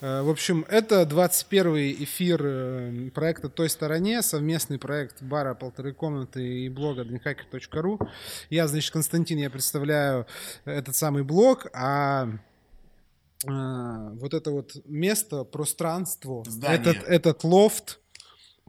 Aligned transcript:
Э, 0.00 0.22
в 0.22 0.30
общем, 0.30 0.64
это 0.68 1.04
21 1.04 1.76
эфир 2.04 2.40
э, 2.42 3.10
проекта 3.10 3.48
«Той 3.48 3.68
стороне», 3.68 4.22
совместный 4.22 4.78
проект 4.78 5.22
бара 5.22 5.54
«Полторы 5.54 5.92
комнаты» 5.92 6.64
и 6.64 6.68
блога 6.68 7.02
dreamhacker.ru. 7.02 8.00
Я, 8.48 8.66
значит, 8.66 8.92
Константин, 8.92 9.38
я 9.38 9.50
представляю 9.50 10.26
этот 10.64 10.96
самый 10.96 11.22
блог, 11.22 11.66
а 11.74 12.28
э, 13.46 13.48
вот 13.48 14.32
это 14.32 14.50
вот 14.50 14.72
место, 14.86 15.44
пространство, 15.44 16.44
этот, 16.62 16.96
этот 17.06 17.44
лофт, 17.44 18.00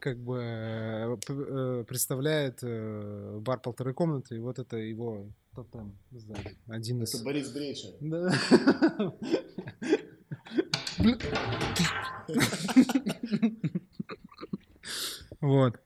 как 0.00 0.18
бы 0.18 1.18
представляет 1.88 2.58
бар 3.42 3.58
«Полторы 3.60 3.94
комнаты», 3.94 4.36
и 4.36 4.38
вот 4.38 4.58
это 4.58 4.76
его 4.76 5.28
тотем 5.54 5.96
сзади. 6.10 6.58
Один 6.66 7.02
из... 7.02 7.14
Это 7.14 7.24
Борис 7.24 7.52
Греча. 7.52 7.88
Да. 8.00 8.32
Вот. 15.40 15.80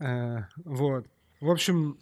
Э, 0.00 0.38
вот. 0.64 1.06
В 1.40 1.50
общем, 1.50 1.98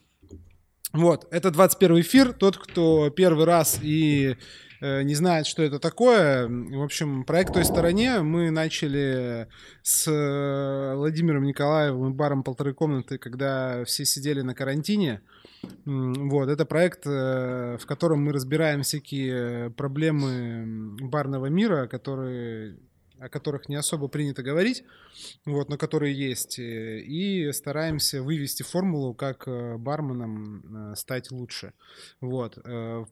вот, 0.92 1.27
это 1.30 1.51
21 1.51 2.01
эфир. 2.01 2.33
Тот, 2.33 2.56
кто 2.59 3.11
первый 3.11 3.45
раз 3.45 3.78
и 3.80 4.37
не 4.80 5.15
знает, 5.15 5.47
что 5.47 5.62
это 5.62 5.79
такое. 5.79 6.48
В 6.48 6.83
общем, 6.83 7.25
проект 7.25 7.52
«Той 7.55 7.65
стороне» 7.65 8.20
мы 8.20 8.51
начали 8.51 9.48
с 9.83 10.11
э, 10.11 10.95
Владимиром 10.95 11.45
Николаевым 11.45 12.12
и 12.12 12.15
баром 12.15 12.43
«Полторы 12.43 12.73
комнаты», 12.75 13.19
когда 13.19 13.84
все 13.84 14.05
сидели 14.05 14.41
на 14.41 14.55
карантине. 14.55 15.20
Вот, 15.84 16.48
это 16.48 16.65
проект, 16.65 17.06
э, 17.06 17.77
в 17.79 17.87
котором 17.87 18.25
мы 18.25 18.33
разбираем 18.33 18.83
всякие 18.83 19.70
проблемы 19.70 20.97
барного 21.01 21.47
мира, 21.47 21.87
которые 21.87 22.78
о 23.20 23.29
которых 23.29 23.69
не 23.69 23.77
особо 23.77 24.09
принято 24.09 24.42
говорить, 24.42 24.83
вот, 25.45 25.69
но 25.69 25.77
которые 25.77 26.14
есть, 26.14 26.58
э, 26.58 27.00
и 27.00 27.53
стараемся 27.53 28.22
вывести 28.22 28.62
формулу, 28.62 29.14
как 29.14 29.47
э, 29.47 29.77
барменам 29.77 30.92
э, 30.92 30.97
стать 30.97 31.30
лучше. 31.30 31.75
Вот. 32.20 32.58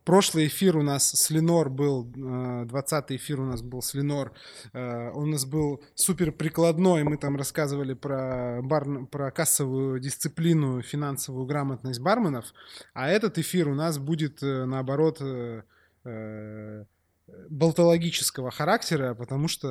Прошлый 0.04 0.46
эфир 0.46 0.76
у 0.76 0.82
нас 0.82 1.10
с 1.10 1.30
Ленор 1.30 1.68
был, 1.68 2.04
20 2.04 3.12
эфир 3.12 3.40
у 3.40 3.44
нас 3.44 3.62
был 3.62 3.82
с 3.82 3.94
Ленор, 3.94 4.32
он 4.72 5.28
у 5.28 5.32
нас 5.32 5.44
был 5.44 5.82
супер 5.94 6.32
прикладной, 6.32 7.04
мы 7.04 7.18
там 7.18 7.36
рассказывали 7.36 7.94
про, 7.94 8.60
бар, 8.62 9.06
про 9.06 9.30
кассовую 9.30 10.00
дисциплину, 10.00 10.80
финансовую 10.82 11.46
грамотность 11.46 12.00
барменов, 12.00 12.46
а 12.94 13.08
этот 13.08 13.38
эфир 13.38 13.68
у 13.68 13.74
нас 13.74 13.98
будет, 13.98 14.40
наоборот, 14.42 15.20
болтологического 17.48 18.50
характера, 18.50 19.14
потому 19.14 19.48
что 19.48 19.68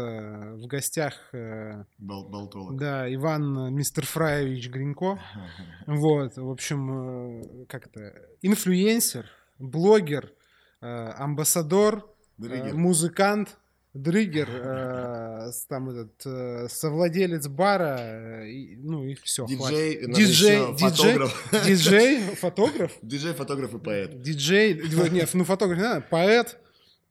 в 0.56 0.68
гостях 0.68 1.14
э, 1.34 1.84
Бол 1.98 2.50
да, 2.74 3.14
Иван 3.14 3.74
Мистер 3.74 4.06
Фраевич 4.06 4.70
Гринько. 4.70 5.20
Вот, 5.88 6.38
в 6.38 6.50
общем, 6.50 7.42
э, 7.62 7.66
как 7.68 7.88
то 7.90 8.14
инфлюенсер, 8.42 9.26
блогер, 9.60 10.34
э, 10.82 10.88
амбассадор, 10.88 12.10
э, 12.42 12.74
музыкант, 12.74 13.58
дриггер, 13.94 14.50
э, 14.52 15.52
там 15.70 15.90
этот 15.90 16.26
э, 16.26 16.68
совладелец 16.70 17.48
бара, 17.48 18.46
и, 18.48 18.76
ну 18.78 19.04
и 19.04 19.16
все. 19.16 19.46
Диджей, 19.46 20.08
диджей, 20.08 20.74
диджей, 20.76 20.78
фотограф. 20.78 21.50
Диджей, 21.66 22.20
фотограф. 22.36 22.92
Диджей, 23.02 23.34
фотограф 23.34 23.74
и 23.74 23.80
поэт. 23.80 24.22
Диджей, 24.22 24.82
нет, 25.12 25.30
ну 25.34 25.44
фотограф, 25.44 25.78
не 25.78 25.84
надо, 25.84 26.06
поэт, 26.10 26.60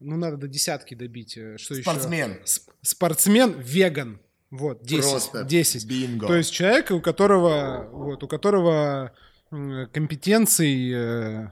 ну, 0.00 0.16
надо 0.16 0.36
до 0.36 0.48
десятки 0.48 0.94
добить. 0.94 1.36
Э, 1.36 1.56
что 1.58 1.74
Спортсмен. 1.74 2.40
еще? 2.42 2.60
Спортсмен, 2.82 3.54
веган. 3.58 4.20
Вот, 4.50 4.82
10. 4.82 5.10
Просто 5.10 5.44
10. 5.44 5.86
Бинго. 5.86 6.26
То 6.26 6.36
есть 6.36 6.52
человек, 6.52 6.90
у 6.90 7.00
которого, 7.00 7.88
вот, 7.92 8.22
у 8.22 8.28
которого 8.28 9.12
компетенций 9.50 10.92
э, 10.92 11.48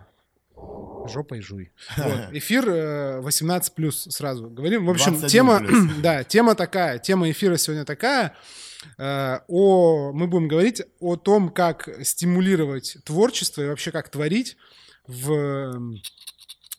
жопой 1.09 1.41
жуй. 1.41 1.72
Вот. 1.97 2.33
Эфир 2.33 2.69
э, 2.69 3.21
18 3.21 3.75
плюс 3.75 4.06
сразу 4.10 4.49
говорим. 4.49 4.87
В 4.87 4.91
общем, 4.91 5.21
тема, 5.27 5.62
да, 6.03 6.25
тема 6.25 6.54
такая, 6.54 6.99
тема 6.99 7.31
эфира 7.31 7.56
сегодня 7.56 7.84
такая. 7.84 8.34
Э, 8.99 9.41
о, 9.49 10.12
мы 10.12 10.27
будем 10.27 10.49
говорить 10.49 10.83
о 11.00 11.16
том, 11.16 11.50
как 11.50 11.88
стимулировать 12.03 12.99
творчество 13.04 13.62
и 13.62 13.69
вообще 13.69 13.91
как 13.91 14.09
творить 14.09 14.56
в 15.06 15.99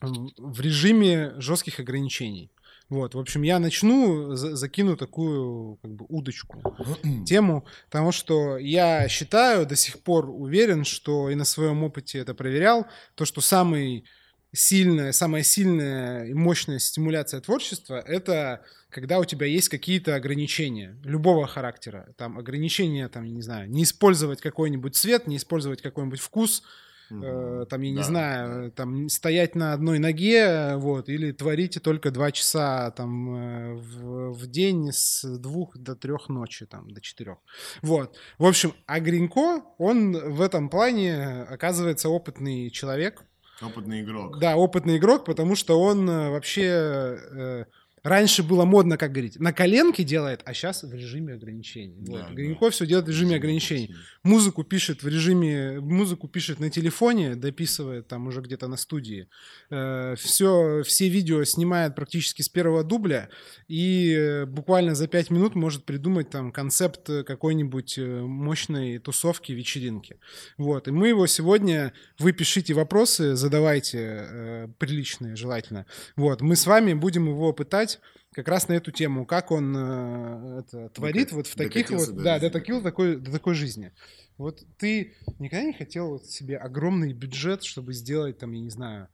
в 0.01 0.61
режиме 0.61 1.33
жестких 1.38 1.79
ограничений. 1.79 2.51
Вот, 2.88 3.16
в 3.16 3.19
общем, 3.19 3.41
я 3.41 3.57
начну, 3.57 4.35
закину 4.35 4.95
такую 4.95 5.78
как 5.78 5.91
бы 5.91 6.06
удочку, 6.07 6.61
тему, 7.25 7.66
потому 7.89 8.11
что 8.11 8.57
я 8.57 9.07
считаю, 9.07 9.66
до 9.66 9.75
сих 9.75 10.01
пор 10.03 10.29
уверен, 10.29 10.85
что 10.85 11.29
и 11.31 11.35
на 11.35 11.45
своем 11.45 11.84
опыте 11.84 12.19
это 12.19 12.35
проверял, 12.35 12.85
то, 13.16 13.25
что 13.25 13.41
самый 13.41 14.05
сильная, 14.53 15.13
самая 15.13 15.41
сильная 15.41 16.25
и 16.25 16.34
мощная 16.34 16.78
стимуляция 16.78 17.41
творчества— 17.41 17.95
это 18.07 18.63
когда 18.89 19.19
у 19.19 19.25
тебя 19.25 19.47
есть 19.47 19.67
какие-то 19.67 20.16
ограничения 20.16 20.95
любого 21.03 21.47
характера. 21.47 22.13
Там 22.17 22.38
ограничения, 22.38 23.09
там, 23.09 23.25
не 23.25 23.41
знаю, 23.41 23.69
не 23.69 23.84
использовать 23.84 24.41
какой-нибудь 24.41 24.95
цвет, 24.95 25.25
не 25.25 25.38
использовать 25.38 25.81
какой-нибудь 25.81 26.19
вкус— 26.19 26.61
Э, 27.11 27.66
там, 27.69 27.81
я 27.81 27.93
да, 27.93 27.97
не 27.97 28.03
знаю, 28.03 28.71
там 28.71 29.09
стоять 29.09 29.55
на 29.55 29.73
одной 29.73 29.99
ноге, 29.99 30.75
вот, 30.75 31.09
или 31.09 31.31
творите 31.31 31.79
только 31.79 32.11
два 32.11 32.31
часа 32.31 32.91
там 32.91 33.35
э, 33.35 33.73
в, 33.75 34.31
в 34.33 34.47
день 34.47 34.91
с 34.91 35.23
двух 35.38 35.77
до 35.77 35.95
трех 35.95 36.29
ночи, 36.29 36.66
там, 36.66 36.89
до 36.89 37.01
четырех. 37.01 37.38
Вот. 37.81 38.17
В 38.38 38.45
общем, 38.45 38.73
а 38.85 38.99
Гринько, 38.99 39.63
он 39.77 40.13
в 40.13 40.41
этом 40.41 40.69
плане 40.69 41.43
оказывается 41.43 42.09
опытный 42.09 42.69
человек. 42.69 43.23
Опытный 43.61 44.01
игрок. 44.01 44.39
Да, 44.39 44.57
опытный 44.57 44.97
игрок, 44.97 45.25
потому 45.25 45.55
что 45.55 45.79
он 45.79 46.09
э, 46.09 46.29
вообще 46.29 47.67
Раньше 48.05 48.43
было 48.43 48.66
модно, 48.66 48.97
как 48.97 49.13
говорить, 49.13 49.39
на 49.39 49.51
коленке 49.51 50.03
делает, 50.03 50.41
а 50.45 50.53
сейчас 50.53 50.83
в 50.83 50.93
режиме 50.93 51.33
ограничений. 51.33 51.95
Да, 52.01 52.27
вот. 52.29 52.59
Да. 52.59 52.69
все 52.69 52.85
делает 52.85 53.07
в 53.07 53.09
режиме 53.09 53.38
ограничений. 53.38 53.95
Музыку 54.21 54.63
пишет 54.63 55.01
в 55.01 55.07
режиме, 55.07 55.79
музыку 55.79 56.27
пишет 56.27 56.59
на 56.59 56.69
телефоне, 56.69 57.33
дописывает 57.33 58.07
там 58.07 58.27
уже 58.27 58.41
где-то 58.41 58.67
на 58.67 58.77
студии. 58.77 59.27
Э, 59.71 60.13
все, 60.19 60.83
все 60.83 61.09
видео 61.09 61.43
снимает 61.45 61.95
практически 61.95 62.43
с 62.43 62.49
первого 62.49 62.83
дубля 62.83 63.29
и 63.67 64.43
буквально 64.45 64.93
за 64.93 65.07
пять 65.07 65.31
минут 65.31 65.55
может 65.55 65.83
придумать 65.85 66.29
там 66.29 66.51
концепт 66.51 67.09
какой-нибудь 67.25 67.97
э, 67.97 68.22
мощной 68.22 68.99
тусовки, 68.99 69.51
вечеринки. 69.51 70.19
Вот. 70.59 70.87
И 70.87 70.91
мы 70.91 71.07
его 71.07 71.25
сегодня, 71.25 71.91
вы 72.19 72.33
пишите 72.33 72.75
вопросы, 72.75 73.35
задавайте 73.35 73.97
э, 73.99 74.67
приличные, 74.77 75.35
желательно. 75.35 75.87
Вот. 76.16 76.41
Мы 76.41 76.55
с 76.55 76.67
вами 76.67 76.93
будем 76.93 77.27
его 77.27 77.51
пытать 77.51 77.94
как 78.33 78.47
раз 78.47 78.67
на 78.67 78.73
эту 78.73 78.91
тему, 78.91 79.25
как 79.25 79.51
он 79.51 79.75
э, 79.75 80.59
это, 80.59 80.89
творит 80.89 81.31
вот 81.31 81.47
в 81.47 81.56
таких 81.56 81.89
вот, 81.89 82.16
до 82.16 82.23
да, 82.23 82.39
до, 82.39 82.50
таких, 82.50 82.83
такой, 82.83 83.17
до 83.17 83.31
такой 83.31 83.56
жизни. 83.56 83.91
Вот 84.38 84.61
ты 84.78 85.13
никогда 85.39 85.63
не 85.63 85.73
хотел 85.73 86.09
вот 86.09 86.25
себе 86.25 86.57
огромный 86.57 87.13
бюджет, 87.13 87.63
чтобы 87.63 87.94
сделать 87.94 88.38
там, 88.38 88.51
я 88.51 88.61
не 88.61 88.69
знаю, 88.69 89.07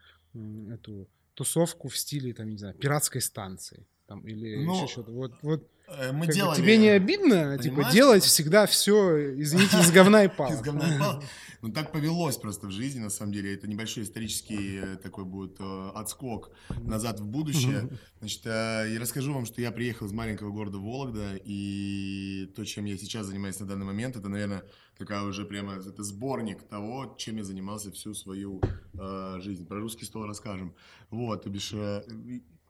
эту 0.72 1.08
тусовку 1.36 1.90
в 1.90 1.98
стиле, 1.98 2.34
там, 2.34 2.50
не 2.50 2.58
знаю, 2.58 2.74
пиратской 2.76 3.22
станции? 3.22 3.86
Там, 4.08 4.28
или 4.28 4.58
ну, 4.58 4.76
еще 4.76 4.88
что-то. 4.92 5.12
Вот, 5.12 5.34
вот 5.42 5.70
э, 5.98 6.12
мы 6.12 6.28
делали... 6.28 6.58
Бы, 6.58 6.62
тебе 6.62 6.78
не 6.78 6.90
обидно, 6.90 7.58
типа, 7.58 7.64
Понимаешь? 7.64 7.64
типа, 7.64 7.92
делать 7.92 8.24
всегда 8.24 8.66
все, 8.66 9.40
извините, 9.42 9.80
из 9.80 9.92
говна 9.92 10.24
и 10.24 10.28
пала? 10.28 10.52
Из 10.54 10.62
говна 10.62 10.96
и 10.96 11.00
пала. 11.00 11.24
Ну, 11.62 11.72
так 11.72 11.92
повелось 11.92 12.38
просто 12.38 12.68
в 12.68 12.72
жизни, 12.72 13.00
на 13.00 13.12
самом 13.12 13.34
деле. 13.34 13.54
Это 13.54 13.68
небольшой 13.68 14.04
исторический 14.04 14.80
э, 14.80 14.96
такой 14.98 15.26
будет 15.26 15.58
э, 15.60 15.92
отскок 15.94 16.52
назад 16.82 17.20
в 17.20 17.26
будущее. 17.26 17.90
Значит, 18.20 18.46
я 18.46 18.98
расскажу 19.00 19.34
вам, 19.34 19.46
что 19.46 19.62
я 19.62 19.72
приехал 19.72 20.08
из 20.08 20.12
маленького 20.12 20.52
города 20.52 20.80
Вологда, 20.80 21.40
и 21.44 22.52
то, 22.56 22.66
чем 22.66 22.86
я 22.86 22.98
сейчас 22.98 23.28
занимаюсь 23.28 23.60
на 23.60 23.68
данный 23.68 23.86
момент, 23.86 24.16
это, 24.16 24.28
наверное, 24.28 24.64
такая 25.02 25.24
уже 25.24 25.46
прямо, 25.46 25.74
это 25.74 26.04
сборник 26.04 26.62
того, 26.64 27.16
чем 27.18 27.38
я 27.38 27.44
занимался 27.44 27.92
всю 27.92 28.14
свою 28.14 28.62
э, 28.94 29.40
жизнь. 29.42 29.66
Про 29.66 29.80
русский 29.80 30.06
стол 30.06 30.26
расскажем. 30.26 30.76
Вот, 31.10 31.44
то 31.44 31.50
бишь, 31.50 31.74
э, 31.74 32.04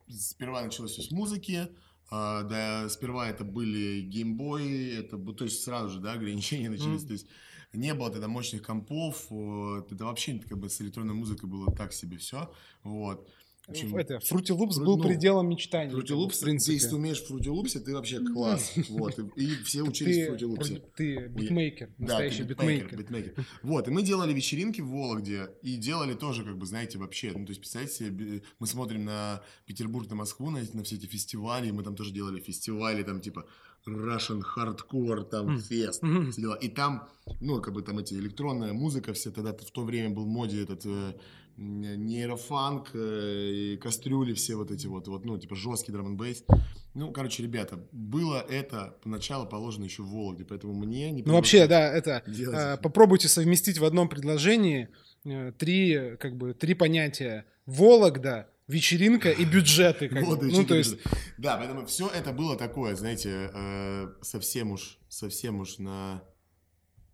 сперва 0.08 0.62
началось 0.62 0.92
все 0.92 1.02
с 1.02 1.12
музыки, 1.12 1.70
Uh, 2.12 2.44
да, 2.44 2.90
сперва 2.90 3.30
это 3.30 3.46
были 3.46 4.02
геймбои, 4.02 4.98
это, 5.00 5.18
то 5.18 5.46
есть 5.46 5.64
сразу 5.64 5.92
же, 5.92 6.00
да, 6.02 6.12
ограничения 6.12 6.70
начались, 6.70 7.04
mm. 7.04 7.08
то 7.08 7.14
есть 7.14 7.28
не 7.72 7.94
было 7.94 8.12
тогда 8.12 8.28
мощных 8.28 8.64
компов, 8.64 9.28
это 9.28 10.04
вообще 10.04 10.38
как 10.40 10.58
бы 10.58 10.70
с 10.70 10.82
электронной 10.82 11.14
музыкой 11.14 11.48
было 11.48 11.74
так 11.74 11.94
себе 11.94 12.18
все, 12.18 12.54
вот. 12.84 13.30
Почему? 13.72 13.98
Это, 13.98 14.16
Fruity 14.16 14.58
Loops 14.58 14.74
Фру... 14.74 14.86
был 14.86 14.98
ну, 14.98 15.04
пределом 15.04 15.50
мечтаний. 15.50 15.94
Fruity 15.94 16.16
Loops, 16.16 16.38
в 16.38 16.42
принципе. 16.42 16.74
если 16.74 16.90
ты 16.90 16.96
умеешь 16.96 17.22
в 17.22 17.32
Fruity 17.32 17.48
Loops, 17.48 17.80
ты 17.80 17.94
вообще 17.94 18.20
класс. 18.20 18.74
Вот, 18.90 19.18
и, 19.18 19.44
и 19.44 19.48
все 19.64 19.82
учились 19.84 20.18
ты, 20.18 20.32
в 20.32 20.36
Fruity 20.36 20.56
Loops. 20.56 20.84
Ты 20.96 21.28
битмейкер, 21.28 21.94
настоящий 21.98 22.44
да, 22.44 22.50
битмейкер. 22.50 22.98
битмейкер. 22.98 23.46
Вот, 23.64 23.88
и 23.88 23.92
мы 23.92 24.04
делали 24.04 24.34
вечеринки 24.34 24.82
в 24.82 24.90
Вологде, 24.90 25.50
и 25.62 25.78
делали 25.78 26.14
тоже, 26.14 26.44
как 26.44 26.58
бы, 26.58 26.66
знаете, 26.66 26.98
вообще, 26.98 27.32
ну, 27.36 27.46
то 27.46 27.52
есть, 27.52 27.62
представьте 27.62 28.06
себе, 28.06 28.44
мы 28.60 28.68
смотрим 28.68 29.06
на 29.06 29.42
Петербург, 29.66 30.10
на 30.10 30.16
Москву, 30.16 30.50
на, 30.50 30.62
на 30.74 30.84
все 30.84 30.96
эти 30.96 31.06
фестивали, 31.06 31.68
и 31.68 31.72
мы 31.72 31.84
там 31.84 31.96
тоже 31.96 32.12
делали 32.12 32.40
фестивали, 32.40 33.04
там, 33.04 33.22
типа, 33.22 33.46
Russian 33.88 34.42
Hardcore, 34.56 35.24
там, 35.24 35.60
фест, 35.60 36.04
mm-hmm. 36.04 36.32
все 36.32 36.42
дела. 36.42 36.56
И 36.56 36.70
там, 36.70 37.08
ну, 37.40 37.62
как 37.62 37.74
бы 37.74 37.82
там 37.82 37.98
эти 37.98 38.14
электронная 38.14 38.74
музыка, 38.74 39.14
все 39.14 39.32
тогда 39.32 39.54
в 39.54 39.72
то 39.72 39.84
время 39.84 40.10
был 40.12 40.26
в 40.26 40.28
моде 40.28 40.62
этот 40.62 40.86
э, 40.86 41.16
нейрофанк, 41.62 42.90
э, 42.94 43.78
кастрюли 43.82 44.34
все 44.34 44.56
вот 44.56 44.72
эти 44.72 44.88
вот, 44.88 45.08
вот, 45.08 45.26
ну, 45.26 45.38
типа 45.38 45.56
жесткий 45.56 45.92
драм 45.92 46.18
бейс. 46.18 46.44
Ну, 46.94 47.12
короче, 47.12 47.44
ребята, 47.44 47.80
было 47.92 48.46
это 48.50 48.98
поначалу 49.04 49.48
положено 49.48 49.86
еще 49.86 50.04
в 50.04 50.08
Вологде, 50.08 50.44
поэтому 50.44 50.74
мне 50.74 51.12
не 51.12 51.24
Ну, 51.24 51.34
вообще, 51.34 51.68
да, 51.68 51.92
это, 51.92 52.24
э, 52.28 52.78
попробуйте 52.78 53.28
совместить 53.28 53.78
в 53.78 53.86
одном 53.86 54.10
предложении 54.10 54.90
э, 55.24 55.54
три, 55.58 56.18
как 56.20 56.36
бы, 56.36 56.54
три 56.54 56.74
понятия. 56.74 57.46
Вологда, 57.66 58.50
вечеринка 58.68 59.30
и 59.30 59.46
бюджеты. 59.46 60.10
Как 60.10 60.26
вот, 60.26 60.42
ну, 60.42 60.66
то 60.66 60.76
есть... 60.76 60.98
Да, 61.38 61.58
поэтому 61.58 61.86
все 61.86 62.10
это 62.10 62.34
было 62.34 62.58
такое, 62.58 62.96
знаете, 62.96 63.52
э, 63.54 64.14
совсем 64.22 64.72
уж, 64.72 64.98
совсем 65.08 65.60
уж 65.60 65.78
на 65.78 66.24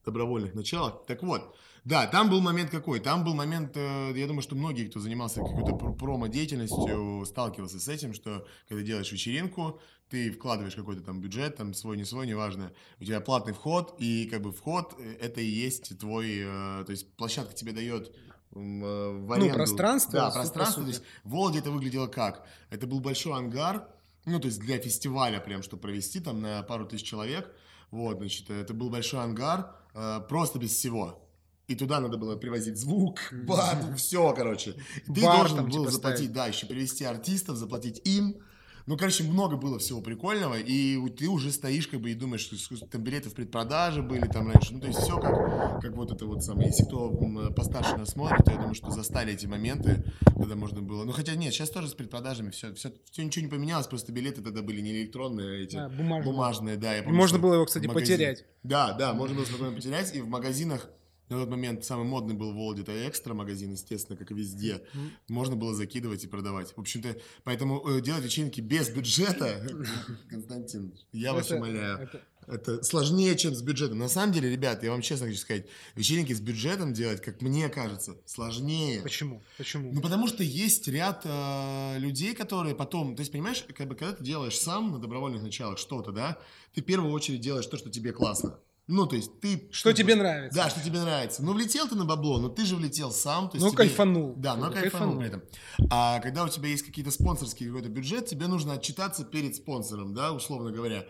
добровольных 0.05 0.55
началах. 0.55 1.05
Так 1.05 1.21
вот, 1.21 1.55
да, 1.87 2.07
там 2.07 2.29
был 2.29 2.41
момент 2.41 2.69
какой? 2.69 2.99
Там 2.99 3.23
был 3.23 3.33
момент, 3.33 3.71
э, 3.75 4.13
я 4.15 4.27
думаю, 4.27 4.41
что 4.41 4.55
многие, 4.55 4.87
кто 4.87 4.99
занимался 4.99 5.41
какой-то 5.41 5.73
промо-деятельностью, 5.93 7.25
сталкивался 7.25 7.79
с 7.79 7.87
этим, 7.87 8.13
что 8.13 8.45
когда 8.67 8.83
делаешь 8.83 9.11
вечеринку, 9.11 9.79
ты 10.09 10.31
вкладываешь 10.31 10.75
какой-то 10.75 11.01
там 11.01 11.19
бюджет, 11.19 11.57
там 11.57 11.73
свой, 11.73 11.97
не 11.97 12.05
свой, 12.05 12.27
неважно, 12.27 12.71
у 12.99 13.03
тебя 13.03 13.19
платный 13.19 13.53
вход, 13.53 13.95
и 13.99 14.27
как 14.31 14.41
бы 14.41 14.51
вход 14.51 14.95
э, 14.99 15.17
это 15.21 15.41
и 15.41 15.45
есть 15.45 15.97
твой, 15.99 16.43
то 16.85 16.91
есть 16.91 17.15
площадка 17.15 17.53
тебе 17.53 17.71
дает 17.71 18.13
Э, 18.57 19.19
в 19.23 19.31
аренду. 19.31 19.49
Ну, 19.49 19.53
пространство. 19.53 20.13
Да, 20.13 20.31
пространство. 20.31 20.83
То 20.83 20.89
есть 20.89 21.03
в 21.23 21.31
Володе 21.31 21.59
это 21.59 21.71
выглядело 21.71 22.07
как? 22.07 22.45
Это 22.69 22.87
был 22.87 22.99
большой 22.99 23.37
ангар, 23.37 23.87
ну, 24.25 24.39
то 24.39 24.47
есть 24.47 24.59
для 24.59 24.77
фестиваля 24.79 25.39
прям, 25.39 25.63
чтобы 25.63 25.81
провести 25.81 26.19
там 26.19 26.41
на 26.41 26.63
пару 26.63 26.85
тысяч 26.85 27.05
человек. 27.05 27.53
Вот, 27.91 28.17
значит, 28.17 28.49
это 28.49 28.73
был 28.73 28.89
большой 28.89 29.23
ангар, 29.23 29.75
э, 29.93 30.21
просто 30.27 30.59
без 30.59 30.71
всего. 30.71 31.26
И 31.67 31.75
туда 31.75 31.99
надо 31.99 32.17
было 32.17 32.37
привозить 32.37 32.77
звук, 32.77 33.19
бар, 33.45 33.93
все, 33.97 34.33
короче. 34.33 34.75
Ты 35.05 35.21
Бар 35.21 35.37
должен 35.37 35.57
там, 35.57 35.65
был 35.65 35.79
типа, 35.79 35.91
заплатить, 35.91 36.17
ставить. 36.19 36.33
да, 36.33 36.47
еще 36.47 36.65
привезти 36.65 37.03
артистов, 37.03 37.57
заплатить 37.57 38.01
им. 38.05 38.37
Ну, 38.85 38.95
короче, 38.95 39.25
много 39.25 39.57
было 39.57 39.77
всего 39.77 39.99
прикольного, 39.99 40.57
и 40.57 40.97
ты 41.09 41.27
уже 41.27 41.51
стоишь 41.51 41.89
как 41.89 41.99
бы 41.99 42.11
и 42.11 42.13
думаешь, 42.13 42.49
что 42.49 42.87
там 42.87 43.03
билеты 43.03 43.29
в 43.29 43.33
предпродаже 43.33 44.01
были 44.01 44.25
там 44.27 44.49
раньше. 44.49 44.75
Ну, 44.75 44.79
то 44.79 44.87
есть 44.87 44.99
все 44.99 45.19
как, 45.19 45.81
как 45.81 45.93
вот 45.93 46.09
это 46.09 46.25
вот 46.25 46.41
самое. 46.41 46.69
Если 46.69 46.85
кто 46.85 47.09
постарше 47.53 47.97
нас 47.97 48.11
смотрит, 48.11 48.45
то 48.45 48.51
я 48.51 48.57
думаю, 48.57 48.73
что 48.73 48.89
застали 48.91 49.33
эти 49.33 49.45
моменты, 49.45 50.05
когда 50.37 50.55
можно 50.55 50.81
было. 50.81 51.03
Ну, 51.03 51.11
хотя 51.11 51.35
нет, 51.35 51.53
сейчас 51.53 51.69
тоже 51.69 51.89
с 51.89 51.93
предпродажами 51.95 52.49
все, 52.51 52.73
все, 52.75 52.93
все 53.11 53.25
ничего 53.25 53.43
не 53.43 53.51
поменялось, 53.51 53.87
просто 53.87 54.13
билеты 54.13 54.41
тогда 54.41 54.61
были 54.61 54.79
не 54.79 55.01
электронные, 55.01 55.49
а 55.49 55.63
эти 55.63 55.75
а, 55.75 55.89
бумажные. 55.89 56.23
бумажные, 56.23 56.77
да. 56.77 56.95
Я 56.95 57.03
помню, 57.03 57.17
можно 57.17 57.39
было 57.39 57.55
его, 57.55 57.65
кстати, 57.65 57.87
магазин... 57.87 58.15
потерять. 58.15 58.45
Да, 58.63 58.93
да, 58.93 59.13
можно 59.13 59.35
было 59.35 59.43
спокойно 59.43 59.75
потерять, 59.75 60.15
и 60.15 60.21
в 60.21 60.29
магазинах 60.29 60.89
на 61.29 61.37
тот 61.37 61.49
момент 61.49 61.83
самый 61.83 62.05
модный 62.05 62.35
был 62.35 62.51
в 62.51 62.55
Володе, 62.55 62.83
это 62.83 63.07
экстра 63.07 63.33
магазин, 63.33 63.71
естественно, 63.71 64.17
как 64.17 64.31
и 64.31 64.33
везде. 64.33 64.75
Mm-hmm. 64.75 65.09
Можно 65.29 65.55
было 65.55 65.73
закидывать 65.73 66.23
и 66.23 66.27
продавать. 66.27 66.73
В 66.75 66.79
общем-то, 66.79 67.17
поэтому 67.43 67.85
э, 67.87 68.01
делать 68.01 68.23
вечеринки 68.23 68.61
без 68.61 68.89
бюджета, 68.89 69.61
Константин, 70.29 70.93
я 71.11 71.33
вас 71.33 71.51
умоляю. 71.51 72.09
Это 72.47 72.81
сложнее, 72.81 73.35
чем 73.35 73.53
с 73.53 73.61
бюджетом. 73.61 73.97
На 73.97 74.07
самом 74.07 74.31
деле, 74.31 74.49
ребят, 74.49 74.81
я 74.81 74.91
вам 74.91 75.01
честно 75.01 75.27
хочу 75.27 75.37
сказать, 75.37 75.65
вечеринки 75.95 76.31
с 76.31 76.39
бюджетом 76.39 76.93
делать, 76.93 77.21
как 77.21 77.41
мне 77.41 77.67
кажется, 77.67 78.15
сложнее. 78.25 79.01
Почему? 79.01 79.43
Почему? 79.57 79.91
Ну, 79.91 80.01
потому 80.01 80.27
что 80.27 80.43
есть 80.43 80.87
ряд 80.87 81.23
э, 81.25 81.99
людей, 81.99 82.33
которые 82.33 82.73
потом... 82.73 83.17
То 83.17 83.21
есть, 83.21 83.33
понимаешь, 83.33 83.65
как 83.75 83.89
бы, 83.89 83.95
когда 83.95 84.13
ты 84.13 84.23
делаешь 84.23 84.57
сам 84.57 84.93
на 84.93 84.99
добровольных 84.99 85.43
началах 85.43 85.77
что-то, 85.77 86.13
да, 86.13 86.37
ты 86.73 86.81
в 86.81 86.85
первую 86.85 87.11
очередь 87.11 87.41
делаешь 87.41 87.67
то, 87.67 87.75
что 87.75 87.89
тебе 87.89 88.13
классно. 88.13 88.57
Ну, 88.87 89.05
то 89.05 89.17
есть 89.17 89.39
ты... 89.41 89.67
Что 89.71 89.91
тебе 89.91 90.15
нравится. 90.15 90.57
Да, 90.57 90.69
что 90.69 90.81
тебе 90.81 91.01
нравится. 91.01 91.43
Ну, 91.43 91.53
влетел 91.53 91.89
ты 91.89 91.95
на 91.95 92.05
бабло, 92.05 92.39
но 92.39 92.47
ты 92.47 92.65
же 92.65 92.77
влетел 92.77 93.11
сам. 93.11 93.49
То 93.49 93.57
есть 93.57 93.65
ну, 93.65 93.71
тебе... 93.71 93.79
кайфанул. 93.79 94.33
Да, 94.37 94.55
но 94.55 94.71
кайфанул, 94.71 94.81
кайфанул 94.81 95.17
при 95.19 95.27
этом. 95.27 95.43
А 95.89 96.19
когда 96.21 96.45
у 96.45 96.49
тебя 96.49 96.69
есть 96.69 96.85
какие-то 96.85 97.11
спонсорские 97.11 97.67
какой-то 97.67 97.89
бюджет, 97.89 98.27
тебе 98.27 98.47
нужно 98.47 98.73
отчитаться 98.73 99.25
перед 99.25 99.55
спонсором, 99.57 100.13
да, 100.13 100.31
условно 100.31 100.71
говоря. 100.71 101.05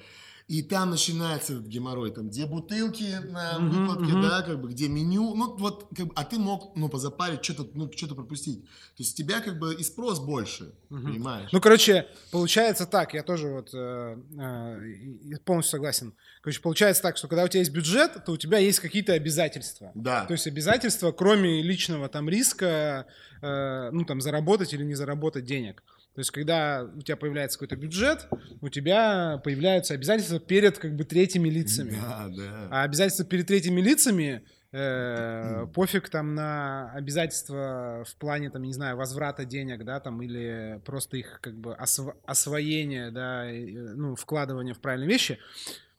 И 0.48 0.62
там 0.62 0.92
начинается 0.92 1.54
этот 1.54 1.66
геморрой, 1.66 2.10
там, 2.12 2.30
где 2.30 2.46
бутылки 2.46 3.20
на 3.32 3.60
выкладке, 3.60 4.14
uh-huh, 4.14 4.22
да, 4.22 4.42
как 4.44 4.62
бы, 4.62 4.70
где 4.70 4.88
меню, 4.88 5.36
ну, 5.36 5.58
вот, 5.58 5.90
как 5.94 6.08
бы, 6.08 6.14
а 6.16 6.24
ты 6.24 6.40
мог, 6.40 6.74
ну, 6.78 6.88
позапарить, 6.88 7.44
что-то, 7.44 7.68
ну, 7.74 7.92
что-то 7.92 8.16
пропустить. 8.16 8.64
То 8.64 9.04
есть 9.04 9.14
у 9.14 9.18
тебя, 9.18 9.42
как 9.42 9.60
бы, 9.60 9.76
и 9.76 9.84
спрос 9.84 10.20
больше, 10.20 10.74
uh-huh. 10.90 11.04
понимаешь? 11.04 11.50
Ну, 11.52 11.60
короче, 11.60 12.08
получается 12.32 12.86
так, 12.86 13.14
я 13.14 13.24
тоже 13.24 13.50
вот 13.50 13.72
э, 13.74 14.18
э, 14.40 15.38
полностью 15.44 15.72
согласен. 15.72 16.14
Короче, 16.42 16.62
получается 16.62 17.04
так, 17.04 17.18
что 17.18 17.28
когда 17.28 17.44
у 17.44 17.50
тебя 17.50 17.60
есть 17.60 17.74
бюджет, 17.74 18.24
то 18.24 18.32
у 18.32 18.38
тебя 18.38 18.58
есть 18.58 18.80
какие-то 18.80 19.12
обязательства. 19.12 19.92
Да. 19.96 20.24
То 20.28 20.32
есть 20.32 20.48
обязательства, 20.48 21.12
кроме 21.12 21.62
личного 21.62 22.08
там 22.08 22.30
риска, 22.30 23.06
э, 23.42 23.90
ну, 23.92 24.06
там, 24.06 24.22
заработать 24.22 24.74
или 24.74 24.86
не 24.86 24.96
заработать 24.96 25.44
денег. 25.44 25.84
То 26.18 26.22
есть, 26.22 26.32
когда 26.32 26.90
у 26.96 27.02
тебя 27.04 27.16
появляется 27.16 27.60
какой-то 27.60 27.76
бюджет, 27.76 28.28
у 28.62 28.70
тебя 28.70 29.40
появляются 29.44 29.94
обязательства 29.94 30.40
перед 30.40 30.80
как 30.80 30.96
бы 30.96 31.04
третьими 31.04 31.48
лицами. 31.48 31.92
Да, 31.92 32.28
да. 32.36 32.68
А 32.72 32.82
обязательства 32.82 33.24
перед 33.24 33.46
третьими 33.46 33.82
лицами 33.82 34.44
э, 34.72 35.68
пофиг 35.76 36.10
там 36.10 36.34
на 36.34 36.92
обязательства 36.94 38.04
в 38.04 38.16
плане 38.16 38.50
там 38.50 38.64
не 38.64 38.74
знаю 38.74 38.98
возврата 38.98 39.46
денег 39.46 39.86
да 39.86 40.00
там 40.00 40.20
или 40.24 40.82
просто 40.84 41.18
их 41.18 41.38
как 41.40 41.56
бы 41.56 41.78
осво- 41.80 42.18
освоения 42.26 43.12
да 43.12 43.52
и, 43.52 43.76
ну 43.76 44.16
вкладывания 44.16 44.74
в 44.74 44.80
правильные 44.80 45.10
вещи 45.10 45.38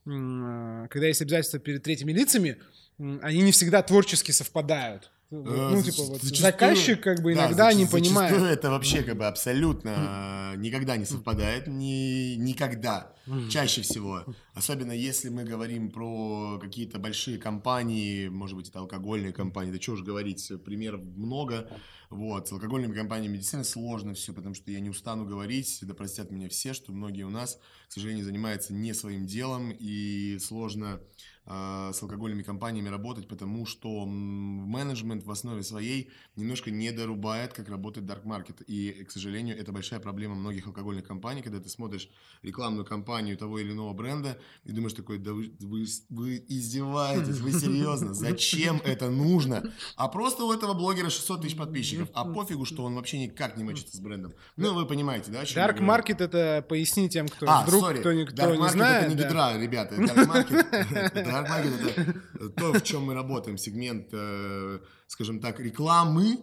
э, 0.05 0.87
когда 0.91 1.07
есть 1.07 1.23
обязательства 1.23 1.61
перед 1.61 1.85
третьими 1.85 2.13
лицами 2.13 2.59
они 2.99 3.43
не 3.43 3.53
всегда 3.53 3.83
творчески 3.83 4.33
совпадают 4.33 5.13
ну, 5.31 5.79
э, 5.79 5.83
типа, 5.83 6.05
вот 6.05 6.23
заказчик 6.23 7.03
как 7.03 7.23
бы 7.23 7.35
иногда 7.35 7.67
да, 7.67 7.73
не 7.75 7.85
понимает. 7.85 8.35
это 8.35 8.71
вообще 8.71 9.03
как 9.03 9.19
бы 9.19 9.27
абсолютно 9.27 10.55
никогда 10.57 10.97
не 10.97 11.05
совпадает, 11.05 11.67
ни, 11.67 12.35
никогда, 12.37 13.13
чаще 13.51 13.83
всего. 13.83 14.25
Особенно 14.55 14.93
если 14.93 15.29
мы 15.29 15.45
говорим 15.45 15.91
про 15.91 16.59
какие-то 16.59 16.99
большие 16.99 17.37
компании, 17.37 18.29
может 18.29 18.57
быть, 18.57 18.71
это 18.71 18.79
алкогольные 18.79 19.33
компании, 19.33 19.71
да 19.71 19.81
что 19.81 19.93
уж 19.93 20.03
говорить, 20.03 20.51
примеров 20.65 21.03
много. 21.03 21.69
Вот, 22.11 22.49
с 22.49 22.53
алкогольными 22.53 22.95
компаниями 22.95 23.37
действительно 23.37 23.65
сложно 23.65 24.15
все, 24.15 24.33
потому 24.33 24.55
что 24.55 24.71
я 24.71 24.81
не 24.81 24.89
устану 24.89 25.27
говорить, 25.27 25.79
да 25.83 25.93
простят 25.93 26.31
меня 26.31 26.49
все, 26.49 26.73
что 26.73 26.91
многие 26.91 27.25
у 27.25 27.31
нас, 27.31 27.59
к 27.87 27.93
сожалению, 27.93 28.25
занимаются 28.25 28.73
не 28.73 28.95
своим 28.95 29.27
делом, 29.27 29.77
и 29.79 30.39
сложно 30.41 31.01
с 31.49 32.03
алкогольными 32.03 32.43
компаниями 32.43 32.89
работать, 32.89 33.27
потому 33.27 33.65
что 33.65 34.05
менеджмент 34.05 35.25
в 35.25 35.31
основе 35.31 35.63
своей 35.63 36.11
немножко 36.37 36.71
не 36.71 36.93
дорубает, 36.93 37.55
как 37.55 37.71
работает 37.71 38.07
dark 38.07 38.25
market. 38.25 38.63
И, 38.67 39.05
к 39.05 39.11
сожалению, 39.11 39.59
это 39.59 39.73
большая 39.73 39.99
проблема 39.99 40.35
многих 40.35 40.67
алкогольных 40.67 41.07
компаний, 41.07 41.41
когда 41.41 41.59
ты 41.59 41.71
смотришь 41.71 42.11
рекламную 42.43 42.85
кампанию 42.85 43.37
того 43.39 43.59
или 43.59 43.73
иного 43.73 43.95
бренда 43.95 44.39
и 44.65 44.73
думаешь 44.73 44.93
такой, 44.93 45.19
да 45.19 45.33
вы, 45.33 45.55
вы, 45.61 45.87
вы 46.11 46.45
издеваетесь, 46.49 47.39
вы 47.39 47.53
серьезно, 47.53 48.13
зачем 48.13 48.83
это 48.85 49.09
нужно? 49.09 49.73
А 49.97 50.09
просто 50.09 50.45
у 50.45 50.53
этого 50.53 50.75
блогера 50.75 51.09
600 51.09 51.43
тысяч 51.43 51.57
подписчиков, 51.57 52.11
а 52.13 52.27
пофигу, 52.27 52.67
что 52.67 52.85
он 52.85 52.95
вообще 52.95 53.19
никак 53.19 53.57
не 53.57 53.65
мочится 53.65 53.97
с 53.97 54.01
брендом. 54.01 54.35
Ну, 54.57 54.75
вы 54.75 54.85
понимаете, 54.85 55.31
да? 55.31 55.45
Dark 55.45 55.79
market 55.79 56.23
это 56.23 56.63
поясни 56.69 57.09
тем, 57.09 57.27
кто 57.27 57.47
а, 57.49 57.63
вдруг 57.63 57.85
sorry. 57.85 58.01
кто, 58.01 58.13
никто 58.13 58.43
dark 58.43 58.57
не 58.59 58.69
знает. 58.69 59.05
это 59.05 59.15
не 59.15 59.17
да. 59.17 59.29
гидра, 59.29 59.59
ребята, 59.59 59.95
dark 59.95 60.27
market 60.27 61.38
Dark 61.45 62.19
это 62.35 62.51
то, 62.51 62.73
в 62.73 62.83
чем 62.83 63.05
мы 63.05 63.15
работаем, 63.15 63.59
сегмент, 63.59 64.09
э, 64.13 64.81
скажем 65.07 65.41
так, 65.41 65.61
рекламы, 65.61 66.39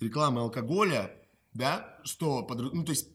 рекламы 0.00 0.40
алкоголя, 0.40 1.10
да, 1.52 1.98
что, 2.04 2.46
ну, 2.72 2.84
то 2.84 2.92
есть, 2.92 3.08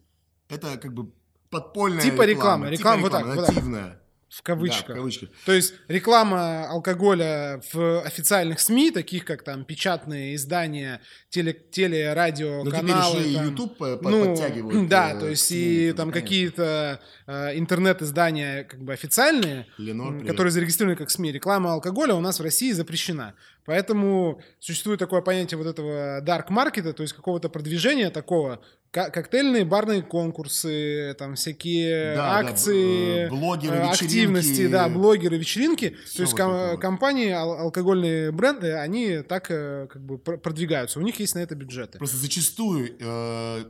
это 0.50 0.78
как 0.78 0.94
бы 0.94 1.12
подпольная 1.50 2.02
типа 2.02 2.24
реклама. 2.24 2.70
Реклама, 2.70 2.98
типа 3.04 3.08
реклама, 3.08 3.26
вот 3.28 3.36
так, 3.36 3.48
нативная. 3.56 3.84
Вот 3.84 3.94
так. 3.94 4.07
В 4.30 4.44
кавычках. 4.44 4.88
Да, 4.88 4.94
в 4.94 4.98
кавычках. 4.98 5.30
То 5.46 5.54
есть 5.54 5.74
реклама 5.88 6.68
алкоголя 6.68 7.62
в 7.72 8.02
официальных 8.02 8.60
СМИ, 8.60 8.92
таких 8.92 9.24
как 9.24 9.44
там 9.44 9.64
печатные 9.64 10.36
издания, 10.36 11.02
теле, 11.30 11.54
теле 11.54 12.12
радио, 12.14 12.64
Но 12.64 12.72
каналы. 12.72 13.20
Теперь 13.20 13.34
там, 13.36 13.46
YouTube 13.46 13.78
по 13.78 14.10
ну, 14.10 14.26
подтягивают. 14.26 14.90
Да, 14.90 15.14
э, 15.14 15.20
то 15.20 15.30
есть 15.30 15.50
и 15.52 15.94
там 15.96 16.12
какие-то 16.12 17.00
э, 17.26 17.58
интернет-издания 17.58 18.66
как 18.66 18.84
бы 18.84 18.92
официальные, 18.92 19.68
Ленор, 19.78 20.26
которые 20.26 20.52
зарегистрированы 20.52 20.98
как 20.98 21.10
СМИ. 21.10 21.32
Реклама 21.32 21.72
алкоголя 21.72 22.14
у 22.14 22.20
нас 22.20 22.40
в 22.40 22.44
России 22.44 22.74
запрещена. 22.74 23.34
Поэтому 23.68 24.40
существует 24.60 24.98
такое 24.98 25.20
понятие 25.20 25.58
вот 25.58 25.68
этого 25.68 26.22
dark 26.22 26.46
маркета, 26.48 26.94
то 26.94 27.04
есть 27.04 27.14
какого-то 27.14 27.50
продвижения 27.50 28.10
такого, 28.10 28.62
коктейльные 28.92 29.66
барные 29.66 30.02
конкурсы, 30.02 31.14
там 31.20 31.36
всякие 31.36 32.16
да, 32.16 32.38
акции, 32.38 33.26
да, 33.26 33.30
блогеры, 33.30 33.78
активности, 33.80 34.68
да, 34.68 34.88
блогеры, 34.88 35.38
вечеринки. 35.38 35.98
Все 36.06 36.16
То 36.16 36.24
есть 36.24 36.34
ком- 36.34 36.80
компании, 36.80 37.30
ал- 37.30 37.60
алкогольные 37.60 38.32
бренды, 38.32 38.72
они 38.72 39.20
так 39.20 39.48
как 39.48 40.02
бы 40.02 40.18
продвигаются. 40.18 41.00
У 41.00 41.02
них 41.02 41.20
есть 41.20 41.36
на 41.36 41.40
это 41.40 41.54
бюджеты. 41.54 41.98
Просто 41.98 42.16
зачастую 42.16 42.96
э, 42.98 43.66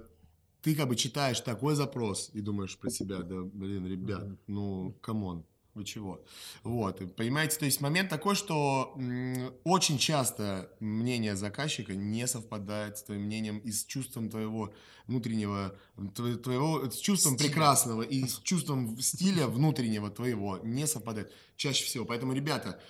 ты 0.61 0.75
как 0.75 0.89
бы 0.89 0.95
читаешь 0.95 1.39
такой 1.39 1.73
запрос 1.73 2.29
и 2.33 2.41
думаешь 2.41 2.77
про 2.77 2.91
себя, 2.91 3.17
да, 3.23 3.37
блин, 3.41 3.87
ребят, 3.87 4.27
ну, 4.45 4.95
come 5.01 5.25
on, 5.25 5.43
вы 5.77 5.85
чего? 5.85 6.21
Вот, 6.63 7.15
понимаете, 7.15 7.57
то 7.57 7.65
есть 7.65 7.79
момент 7.79 8.09
такой, 8.09 8.35
что 8.35 8.97
очень 9.63 9.97
часто 9.97 10.69
мнение 10.79 11.35
заказчика 11.35 11.95
не 11.95 12.27
совпадает 12.27 12.97
с 12.97 13.03
твоим 13.03 13.21
мнением 13.21 13.59
и 13.59 13.71
с 13.71 13.85
чувством 13.85 14.29
твоего 14.29 14.73
внутреннего, 15.07 15.77
твоего, 16.15 16.89
с 16.89 16.97
чувством 16.97 17.35
Стиля. 17.35 17.49
прекрасного 17.49 18.01
и 18.01 18.27
с 18.27 18.39
чувством 18.39 18.99
стиля 18.99 19.47
внутреннего 19.47 20.09
твоего 20.09 20.59
не 20.63 20.85
совпадает 20.87 21.31
чаще 21.55 21.85
всего. 21.85 22.03
Поэтому, 22.03 22.33
ребята, 22.33 22.81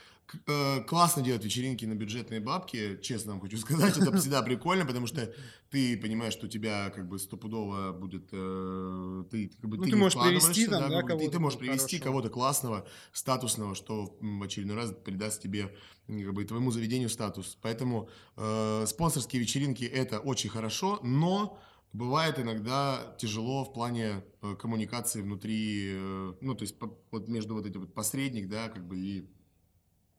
классно 0.87 1.21
делать 1.21 1.43
вечеринки 1.43 1.85
на 1.85 1.95
бюджетные 1.95 2.39
бабки, 2.39 2.99
честно 3.01 3.33
вам 3.33 3.41
хочу 3.41 3.57
сказать, 3.57 3.97
это 3.97 4.11
всегда 4.17 4.41
прикольно, 4.41 4.85
потому 4.85 5.07
что 5.07 5.33
ты 5.69 5.97
понимаешь, 5.97 6.33
что 6.33 6.47
у 6.47 6.49
тебя 6.49 6.89
как 6.89 7.07
бы 7.07 7.19
стопудово 7.19 7.91
будет, 7.93 8.29
э, 8.31 9.23
ты 9.31 9.49
как 9.49 9.69
бы 9.69 9.77
ну, 9.77 9.83
ты, 9.83 9.91
ты 9.91 9.95
можешь 9.95 10.19
привести 10.19 10.67
там, 10.67 10.89
да, 10.89 11.01
кого-то, 11.03 11.31
ты 11.31 11.39
можешь 11.39 11.59
привести 11.59 11.99
кого-то 11.99 12.29
классного, 12.29 12.87
статусного, 13.11 13.75
что 13.75 14.17
в 14.19 14.43
очередной 14.43 14.75
раз 14.75 14.93
придаст 15.03 15.41
тебе 15.41 15.75
как 16.07 16.33
бы 16.33 16.45
твоему 16.45 16.71
заведению 16.71 17.09
статус. 17.09 17.57
Поэтому 17.61 18.09
э, 18.35 18.85
спонсорские 18.87 19.41
вечеринки 19.41 19.83
это 19.83 20.19
очень 20.19 20.49
хорошо, 20.49 20.99
но 21.03 21.59
Бывает 21.93 22.37
иногда 22.37 23.15
тяжело 23.17 23.63
в 23.63 23.73
плане 23.73 24.23
э, 24.41 24.55
коммуникации 24.55 25.21
внутри, 25.21 25.93
э, 25.93 26.33
ну, 26.41 26.53
то 26.53 26.63
есть 26.63 26.77
по, 26.77 26.95
вот 27.11 27.27
между 27.27 27.55
вот 27.55 27.65
этим 27.65 27.79
вот 27.79 27.93
посредник, 27.93 28.49
да, 28.49 28.67
как 28.69 28.85
бы 28.85 28.97
и 28.97 29.25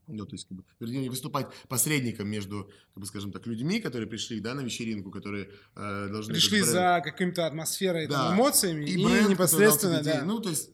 ну, 0.08 0.26
то 0.26 0.34
есть, 0.34 0.48
как 0.48 0.56
бы, 0.56 0.64
вернее, 0.80 1.10
выступать 1.10 1.46
посредником 1.68 2.28
между, 2.28 2.70
как 2.94 3.02
бы, 3.02 3.06
скажем 3.06 3.30
так, 3.30 3.46
людьми, 3.46 3.80
которые 3.80 4.08
пришли, 4.08 4.40
да, 4.40 4.54
на 4.54 4.62
вечеринку, 4.62 5.10
которые 5.10 5.50
э, 5.76 6.08
должны... 6.10 6.32
Пришли 6.32 6.62
за 6.62 7.00
каким-то 7.04 7.46
атмосферой, 7.46 8.06
да. 8.06 8.28
там, 8.28 8.36
эмоциями 8.36 8.84
и, 8.84 8.94
и 8.94 9.04
бренд, 9.04 9.28
непосредственно, 9.28 10.02
да. 10.02 10.24
Ну, 10.24 10.40
то 10.40 10.50
есть... 10.50 10.70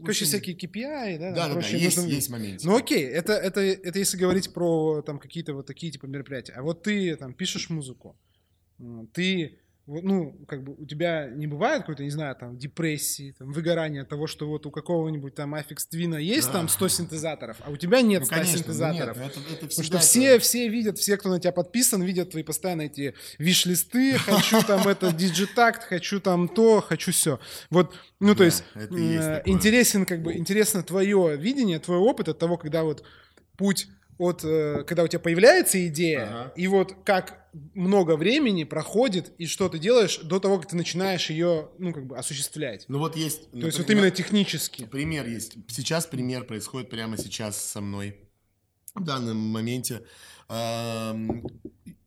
Короче, 0.00 0.24
всякие 0.24 0.56
KPI, 0.56 1.18
да? 1.18 1.32
Да, 1.32 1.48
да, 1.48 1.54
да, 1.54 1.66
есть, 1.66 1.96
нужно... 1.96 2.10
есть 2.10 2.30
момент. 2.30 2.64
Ну, 2.64 2.76
окей, 2.76 3.04
это, 3.04 3.32
это, 3.32 3.60
это 3.60 3.98
если 3.98 4.16
говорить 4.16 4.52
про 4.52 5.02
там 5.02 5.18
какие-то 5.18 5.54
вот 5.54 5.66
такие 5.66 5.92
типа 5.92 6.06
мероприятия. 6.06 6.52
А 6.52 6.62
вот 6.62 6.82
ты 6.82 7.16
там 7.16 7.34
пишешь 7.34 7.68
музыку, 7.70 8.18
ты 9.12 9.58
ну, 10.02 10.38
как 10.46 10.62
бы 10.62 10.74
у 10.74 10.86
тебя 10.86 11.28
не 11.28 11.46
бывает 11.46 11.82
какой-то, 11.82 12.04
не 12.04 12.10
знаю, 12.10 12.36
там, 12.36 12.56
депрессии, 12.56 13.34
там, 13.38 13.52
выгорания 13.52 14.04
того, 14.04 14.26
что 14.26 14.48
вот 14.48 14.66
у 14.66 14.70
какого-нибудь 14.70 15.34
там 15.34 15.54
Affix 15.54 15.78
Twin 15.92 16.20
есть 16.20 16.48
да. 16.48 16.54
там 16.54 16.68
100 16.68 16.88
синтезаторов, 16.88 17.56
а 17.60 17.70
у 17.70 17.76
тебя 17.76 18.00
нет 18.00 18.20
ну, 18.20 18.26
100 18.26 18.34
конечно, 18.34 18.58
синтезаторов. 18.58 19.16
Ну, 19.16 19.22
нет, 19.22 19.32
это, 19.32 19.40
это 19.40 19.66
Потому 19.66 19.84
что 19.84 19.96
это... 19.96 20.04
все, 20.04 20.38
все 20.38 20.68
видят, 20.68 20.98
все, 20.98 21.16
кто 21.16 21.28
на 21.28 21.40
тебя 21.40 21.52
подписан, 21.52 22.02
видят 22.02 22.30
твои 22.30 22.42
постоянно 22.42 22.82
эти 22.82 23.14
виш-листы, 23.38 24.18
хочу 24.18 24.62
там 24.62 24.86
это 24.86 25.12
Digitakt, 25.12 25.84
хочу 25.84 26.20
там 26.20 26.48
то, 26.48 26.80
хочу 26.80 27.12
все. 27.12 27.40
Вот, 27.70 27.94
ну, 28.20 28.34
то 28.34 28.44
есть, 28.44 28.62
интересен, 28.76 30.06
как 30.06 30.22
бы, 30.22 30.36
интересно 30.36 30.82
твое 30.82 31.36
видение, 31.36 31.78
твой 31.80 31.98
опыт 31.98 32.28
от 32.28 32.38
того, 32.38 32.56
когда 32.56 32.84
вот 32.84 33.02
путь 33.56 33.88
от 34.20 34.44
э, 34.44 34.84
когда 34.86 35.02
у 35.02 35.08
тебя 35.08 35.18
появляется 35.18 35.86
идея, 35.88 36.24
ага. 36.24 36.52
и 36.54 36.66
вот 36.66 36.94
как 37.04 37.48
много 37.74 38.16
времени 38.16 38.64
проходит, 38.64 39.32
и 39.38 39.46
что 39.46 39.68
ты 39.68 39.78
делаешь 39.78 40.18
до 40.18 40.38
того, 40.38 40.58
как 40.58 40.68
ты 40.68 40.76
начинаешь 40.76 41.30
ее, 41.30 41.70
ну, 41.78 41.94
как 41.94 42.06
бы 42.06 42.18
осуществлять. 42.18 42.84
Ну, 42.88 42.98
вот 42.98 43.16
есть... 43.16 43.50
То 43.50 43.56
например, 43.56 43.66
есть 43.66 43.78
вот 43.78 43.90
именно 43.90 44.10
технически. 44.10 44.84
Пример 44.84 45.26
есть. 45.26 45.54
Сейчас 45.68 46.06
пример 46.06 46.44
происходит 46.44 46.90
прямо 46.90 47.16
сейчас 47.16 47.56
со 47.56 47.80
мной 47.80 48.16
в 48.94 49.02
данном 49.02 49.38
моменте. 49.38 50.02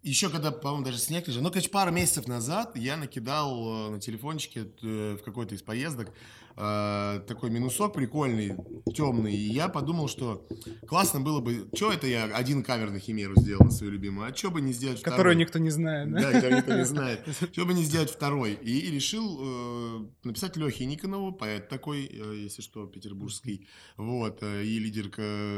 Еще 0.04 0.30
когда, 0.30 0.52
по-моему, 0.52 0.86
даже 0.86 0.98
снег 0.98 1.28
лежал. 1.28 1.42
Ну, 1.42 1.50
короче, 1.50 1.70
пару 1.70 1.92
месяцев 1.92 2.28
назад 2.28 2.76
я 2.76 2.98
накидал 2.98 3.88
э, 3.88 3.90
на 3.92 4.02
телефончике 4.02 4.68
э, 4.82 5.18
в 5.18 5.24
какой-то 5.24 5.56
из 5.56 5.62
поездок 5.62 6.10
э, 6.56 7.22
такой 7.28 7.50
минусок 7.50 7.94
прикольный, 7.94 8.56
темный. 8.94 9.36
И 9.36 9.54
я 9.54 9.70
подумал, 9.70 10.08
что 10.08 10.48
классно 10.88 11.20
было 11.20 11.40
бы... 11.40 11.68
Что 11.74 11.92
это 11.92 12.08
я 12.08 12.26
один 12.26 12.64
кавер 12.64 12.92
на 12.92 13.00
Химеру 13.00 13.36
сделал, 13.38 13.72
свою 13.72 13.94
любимую? 13.94 14.32
А 14.32 14.36
что 14.36 14.52
бы 14.52 14.62
не 14.62 14.74
сделать 14.74 15.00
второй? 15.00 15.18
Которую 15.18 15.38
никто 15.38 15.60
не 15.60 15.70
знает, 15.70 16.12
да? 16.12 16.22
Да, 16.22 16.32
которую 16.34 16.58
никто 16.58 16.76
не 16.76 16.86
знает. 16.86 17.28
Что 17.52 17.66
бы 17.66 17.74
не 17.74 17.84
сделать 17.84 18.10
второй? 18.10 18.54
И, 18.54 18.80
и 18.80 18.92
решил 18.92 19.40
э, 19.42 20.08
написать 20.24 20.58
Лехе 20.58 20.86
Никонову, 20.86 21.32
поэт 21.32 21.70
такой, 21.70 22.06
э, 22.06 22.36
если 22.44 22.62
что, 22.62 22.86
петербургский, 22.86 23.68
вот, 23.98 24.40
э, 24.42 24.64
и 24.64 24.80
лидер 24.80 25.04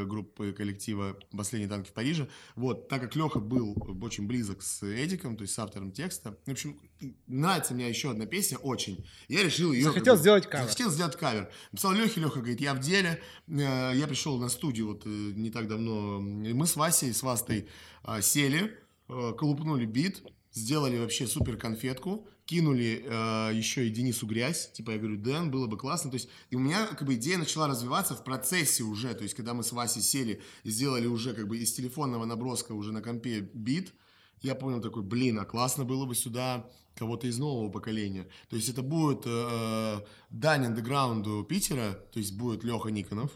группы 0.06 0.54
коллектива 0.54 1.18
«Последние 1.36 1.70
танки 1.70 1.90
в 1.90 1.94
Париже». 1.94 2.28
Вот, 2.56 2.88
так 2.88 3.02
как 3.02 3.16
Леха 3.16 3.40
был 3.40 3.76
очень 4.02 4.28
близок 4.28 4.62
с 4.62 4.84
Эдиком, 4.84 5.38
то 5.38 5.44
есть 5.44 5.54
с 5.54 5.60
автором 5.60 5.92
текста. 5.92 6.38
В 6.46 6.52
общем, 6.52 6.80
нравится 7.28 7.74
мне 7.74 7.90
еще 7.90 8.12
одна 8.12 8.26
песня 8.26 8.58
очень. 8.58 9.06
Я 9.28 9.44
решил 9.44 9.72
ее... 9.72 9.86
Захотел 9.86 10.18
сделать 10.18 10.48
кавер 10.48 10.68
хотел 10.68 10.90
сделать 10.90 11.16
кавер. 11.16 11.50
Написал 11.72 11.94
Лехе, 11.94 12.22
Леха 12.22 12.40
говорит, 12.40 12.62
я 12.62 12.74
в 12.74 12.80
деле. 12.80 13.22
Э, 13.48 13.92
я 13.96 14.08
пришел 14.08 14.38
на 14.38 14.50
студию 14.50 14.88
вот 14.88 15.06
э, 15.06 15.10
не 15.10 15.50
так 15.50 15.68
давно. 15.68 16.20
Мы 16.20 16.66
с 16.66 16.76
Васей, 16.76 17.14
с 17.14 17.24
Вастой 17.24 17.68
э, 18.04 18.22
сели, 18.22 18.78
колупнули 19.08 19.86
бит, 19.86 20.24
сделали 20.52 20.98
вообще 20.98 21.28
супер 21.28 21.58
конфетку, 21.58 22.28
кинули 22.46 23.04
э, 23.04 23.52
еще 23.54 23.88
и 23.88 23.90
Денису 23.90 24.26
грязь, 24.28 24.72
типа 24.72 24.92
я 24.92 24.98
говорю, 24.98 25.18
Дэн, 25.18 25.52
было 25.52 25.68
бы 25.68 25.78
классно, 25.78 26.12
то 26.12 26.16
есть 26.16 26.30
и 26.50 26.56
у 26.56 26.60
меня 26.60 26.88
как 26.88 27.04
бы 27.04 27.16
идея 27.16 27.38
начала 27.38 27.68
развиваться 27.68 28.16
в 28.16 28.24
процессе 28.24 28.84
уже, 28.84 29.14
то 29.14 29.24
есть 29.24 29.36
когда 29.36 29.54
мы 29.54 29.64
с 29.64 29.72
Васей 29.72 30.02
сели 30.02 30.42
и 30.64 30.70
сделали 30.70 31.08
уже 31.08 31.34
как 31.34 31.48
бы 31.48 31.58
из 31.58 31.74
телефонного 31.74 32.26
наброска 32.26 32.74
уже 32.74 32.92
на 32.92 33.02
компе 33.02 33.50
бит, 33.54 33.94
я 34.42 34.56
понял 34.56 34.82
такой, 34.82 35.04
блин, 35.04 35.40
а 35.40 35.46
классно 35.46 35.86
было 35.86 36.06
бы 36.06 36.16
сюда 36.16 36.70
кого-то 36.96 37.28
из 37.28 37.38
нового 37.38 37.70
поколения. 37.72 38.28
То 38.50 38.56
есть 38.56 38.70
это 38.70 38.82
будет 38.82 39.24
э, 39.26 40.06
дань 40.30 40.66
андеграунду 40.66 41.44
Питера, 41.44 41.94
то 42.12 42.20
есть 42.20 42.38
будет 42.38 42.64
Леха 42.64 42.90
Никонов, 42.90 43.32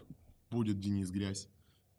будет 0.49 0.79
Денис 0.79 1.09
Грязь, 1.09 1.49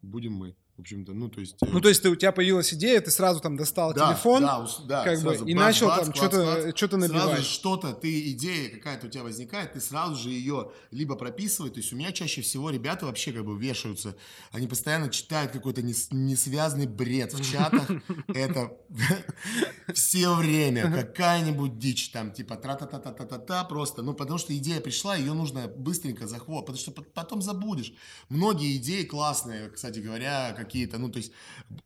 будем 0.01 0.33
мы 0.33 0.55
общем-то, 0.79 1.13
ну, 1.13 1.29
то 1.29 1.39
есть... 1.39 1.55
Э, 1.61 1.65
ну, 1.71 1.79
то 1.81 1.89
есть 1.89 2.01
ты, 2.01 2.09
у 2.09 2.15
тебя 2.15 2.31
появилась 2.31 2.73
идея, 2.73 2.99
ты 3.01 3.11
сразу 3.11 3.39
там 3.39 3.57
достал 3.57 3.93
да, 3.93 4.07
телефон, 4.07 4.41
да, 4.41 4.67
да, 4.85 5.03
как 5.03 5.21
бы, 5.21 5.35
и 5.35 5.53
бац, 5.53 5.65
начал 5.65 5.87
бац, 5.87 6.05
там 6.05 6.15
что-то, 6.15 6.75
что-то 6.75 6.97
набивать. 6.97 7.23
Сразу 7.23 7.43
что-то, 7.43 7.93
ты, 7.93 8.31
идея 8.31 8.69
какая-то 8.69 9.07
у 9.07 9.09
тебя 9.09 9.23
возникает, 9.23 9.73
ты 9.73 9.81
сразу 9.81 10.15
же 10.15 10.29
ее 10.29 10.71
либо 10.91 11.15
прописывай, 11.15 11.69
то 11.69 11.79
есть 11.79 11.91
у 11.93 11.95
меня 11.95 12.11
чаще 12.11 12.41
всего 12.41 12.69
ребята 12.69 13.05
вообще 13.05 13.31
как 13.31 13.45
бы 13.45 13.57
вешаются, 13.57 14.15
они 14.51 14.67
постоянно 14.67 15.09
читают 15.09 15.51
какой-то 15.51 15.81
несвязанный 15.81 16.87
бред 16.87 17.33
в 17.33 17.51
чатах, 17.51 17.89
это 18.27 18.71
все 19.93 20.33
время 20.33 20.91
какая-нибудь 20.91 21.77
дичь 21.77 22.11
там, 22.11 22.31
типа 22.31 22.55
тра-та-та-та-та-та, 22.55 23.63
просто, 23.65 24.01
ну, 24.01 24.13
потому 24.13 24.39
что 24.39 24.55
идея 24.57 24.79
пришла, 24.81 25.15
ее 25.15 25.33
нужно 25.33 25.67
быстренько 25.67 26.27
захватывать, 26.27 26.61
потому 26.61 26.77
что 26.77 26.91
потом 27.13 27.41
забудешь. 27.41 27.93
Многие 28.29 28.77
идеи 28.77 29.03
классные, 29.03 29.69
кстати 29.69 29.99
говоря, 29.99 30.53
какие-то, 30.63 30.97
ну, 30.97 31.09
то 31.09 31.17
есть 31.17 31.31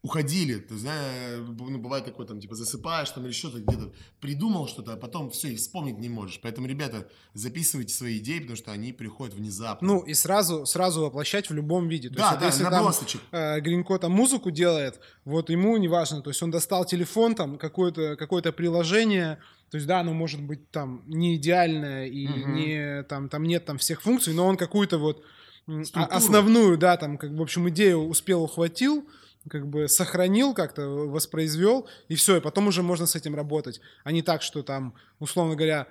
уходили, 0.01 0.55
ты 0.55 0.77
знаешь, 0.77 1.39
ну, 1.59 1.77
бывает 1.77 2.05
такое, 2.05 2.25
там, 2.25 2.39
типа, 2.39 2.55
засыпаешь 2.55 3.09
там 3.09 3.25
или 3.25 3.31
что-то 3.31 3.59
где-то 3.59 3.91
придумал 4.19 4.67
что-то, 4.67 4.93
а 4.93 4.97
потом 4.97 5.29
все, 5.29 5.49
и 5.49 5.55
вспомнить 5.55 5.97
не 5.99 6.09
можешь. 6.09 6.39
Поэтому, 6.41 6.67
ребята, 6.67 7.07
записывайте 7.33 7.93
свои 7.93 8.17
идеи, 8.19 8.39
потому 8.39 8.57
что 8.57 8.71
они 8.71 8.93
приходят 8.93 9.35
внезапно. 9.35 9.87
Ну, 9.87 9.99
и 10.01 10.13
сразу, 10.13 10.65
сразу 10.65 11.01
воплощать 11.01 11.49
в 11.49 11.53
любом 11.53 11.87
виде. 11.87 12.09
То 12.09 12.15
да, 12.15 12.27
есть, 12.29 12.39
да, 12.39 12.45
если 12.47 12.63
набросочек. 12.63 13.21
там 13.31 13.39
э, 13.39 13.61
Гринько 13.61 13.97
там 13.97 14.11
музыку 14.11 14.51
делает, 14.51 14.99
вот 15.25 15.49
ему 15.49 15.77
неважно, 15.77 16.21
то 16.21 16.29
есть 16.29 16.41
он 16.41 16.51
достал 16.51 16.85
телефон, 16.85 17.35
там, 17.35 17.57
какое-то 17.57 18.15
какое 18.15 18.41
приложение, 18.51 19.39
то 19.71 19.77
есть, 19.77 19.87
да, 19.87 19.99
оно 19.99 20.13
может 20.13 20.41
быть 20.41 20.69
там 20.71 21.03
не 21.07 21.35
идеальное 21.35 22.05
и 22.05 22.27
угу. 22.27 22.49
не 22.51 23.03
там, 23.03 23.29
там 23.29 23.43
нет 23.43 23.65
там 23.65 23.77
всех 23.77 24.01
функций, 24.01 24.33
но 24.33 24.45
он 24.45 24.57
какую-то 24.57 24.97
вот 24.97 25.25
Структуру. 25.65 26.15
основную, 26.15 26.77
да, 26.77 26.95
там, 26.97 27.17
как, 27.17 27.31
в 27.31 27.41
общем, 27.41 27.67
идею 27.69 28.07
успел 28.07 28.43
ухватил, 28.43 29.07
как 29.49 29.67
бы 29.67 29.87
сохранил 29.87 30.53
как-то, 30.53 30.87
воспроизвел, 30.87 31.87
и 32.07 32.15
все, 32.15 32.37
и 32.37 32.41
потом 32.41 32.67
уже 32.67 32.83
можно 32.83 33.05
с 33.05 33.15
этим 33.15 33.35
работать. 33.35 33.81
А 34.03 34.11
не 34.11 34.21
так, 34.21 34.41
что 34.41 34.63
там, 34.63 34.93
условно 35.19 35.55
говоря, 35.55 35.87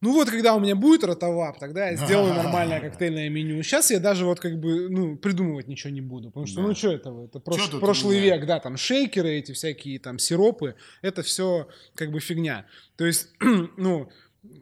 ну 0.00 0.14
вот, 0.14 0.30
когда 0.30 0.54
у 0.54 0.60
меня 0.60 0.74
будет 0.74 1.04
ротовап, 1.04 1.58
тогда 1.58 1.90
я 1.90 1.96
сделаю 1.96 2.32
нормальное 2.32 2.80
коктейльное 2.90 3.28
меню. 3.28 3.62
Сейчас 3.62 3.90
я 3.90 4.00
даже 4.00 4.24
вот 4.24 4.40
как 4.40 4.58
бы, 4.58 4.88
ну, 4.88 5.16
придумывать 5.16 5.68
ничего 5.68 5.92
не 5.92 6.00
буду, 6.00 6.30
потому 6.30 6.46
что, 6.46 6.62
да. 6.62 6.68
ну, 6.68 6.74
что 6.74 6.90
это? 6.90 7.10
Это 7.24 7.40
прош... 7.40 7.70
прошлый 7.70 8.18
век, 8.18 8.46
да, 8.46 8.60
там 8.60 8.78
шейкеры 8.78 9.30
эти 9.30 9.52
всякие, 9.52 9.98
там 9.98 10.18
сиропы, 10.18 10.76
это 11.02 11.22
все 11.22 11.68
как 11.94 12.10
бы 12.10 12.20
фигня. 12.20 12.66
То 12.96 13.04
есть, 13.04 13.28
ну, 13.76 14.08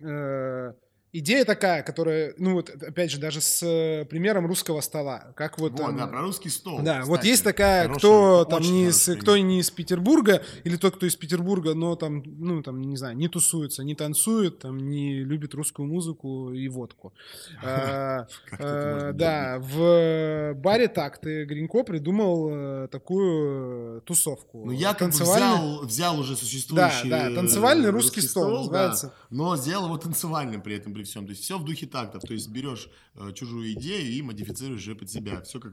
э 0.03 0.73
идея 1.13 1.45
такая, 1.45 1.83
которая, 1.83 2.35
ну 2.39 2.55
вот, 2.55 2.71
опять 2.71 3.11
же, 3.11 3.19
даже 3.19 3.41
с 3.41 3.63
э, 3.63 4.05
примером 4.05 4.47
русского 4.47 4.81
стола, 4.81 5.33
как 5.37 5.59
вот... 5.59 5.73
Вот, 5.73 5.81
там- 5.81 5.97
да, 5.97 6.07
про 6.07 6.21
русский 6.21 6.51
стол. 6.51 6.81
да, 6.83 7.01
кстати. 7.01 7.09
вот 7.09 7.25
есть 7.25 7.45
такая, 7.45 7.83
Хороший, 7.85 7.99
кто 7.99 8.45
там 8.45 8.63
не 8.63 8.87
из, 8.87 9.09
кто 9.21 9.37
не 9.37 9.61
из 9.61 9.71
Петербурга, 9.71 10.43
или 10.65 10.77
тот, 10.77 10.97
кто 10.97 11.07
из 11.07 11.17
Петербурга, 11.17 11.75
но 11.75 11.97
там, 11.97 12.23
ну, 12.25 12.63
там, 12.63 12.83
не 12.83 12.97
знаю, 12.97 13.17
не 13.17 13.29
тусуется, 13.29 13.85
не 13.85 13.95
танцует, 13.95 14.59
там, 14.59 14.79
не 14.79 15.21
любит 15.21 15.55
русскую 15.55 15.87
музыку 15.87 16.53
и 16.53 16.69
водку. 16.69 17.13
А, 17.63 18.27
э, 18.59 19.13
Да, 19.15 19.59
в 19.61 20.55
баре 20.55 20.89
так 20.89 21.19
ты 21.19 21.45
Гринько 21.45 21.83
придумал 21.83 22.49
э, 22.51 22.89
такую 22.91 23.99
э, 23.99 24.01
тусовку. 24.05 24.65
Ну, 24.65 24.73
я 24.73 24.95
как 24.95 25.11
бы 25.11 25.87
взял, 25.87 26.19
уже 26.19 26.37
существующий 26.37 27.09
Да, 27.09 27.25
да, 27.25 27.31
э, 27.31 27.35
танцевальный 27.35 27.91
русский 27.91 28.21
стол 28.21 28.59
называется. 28.59 29.15
но 29.31 29.57
сделал 29.57 29.87
его 29.87 29.99
танцевальным 29.99 30.63
при 30.63 30.77
этом, 30.77 30.95
при 30.99 31.05
всем. 31.05 31.25
То 31.27 31.31
есть 31.31 31.43
все 31.45 31.59
в 31.59 31.65
духе 31.65 31.87
тактов. 31.87 32.23
То 32.23 32.33
есть 32.35 32.49
берешь 32.49 32.89
э, 33.15 33.33
чужую 33.33 33.73
идею 33.73 34.11
и 34.11 34.21
модифицируешь 34.23 34.81
уже 34.83 34.95
под 34.97 35.09
себя. 35.09 35.41
Все 35.43 35.61
как 35.61 35.73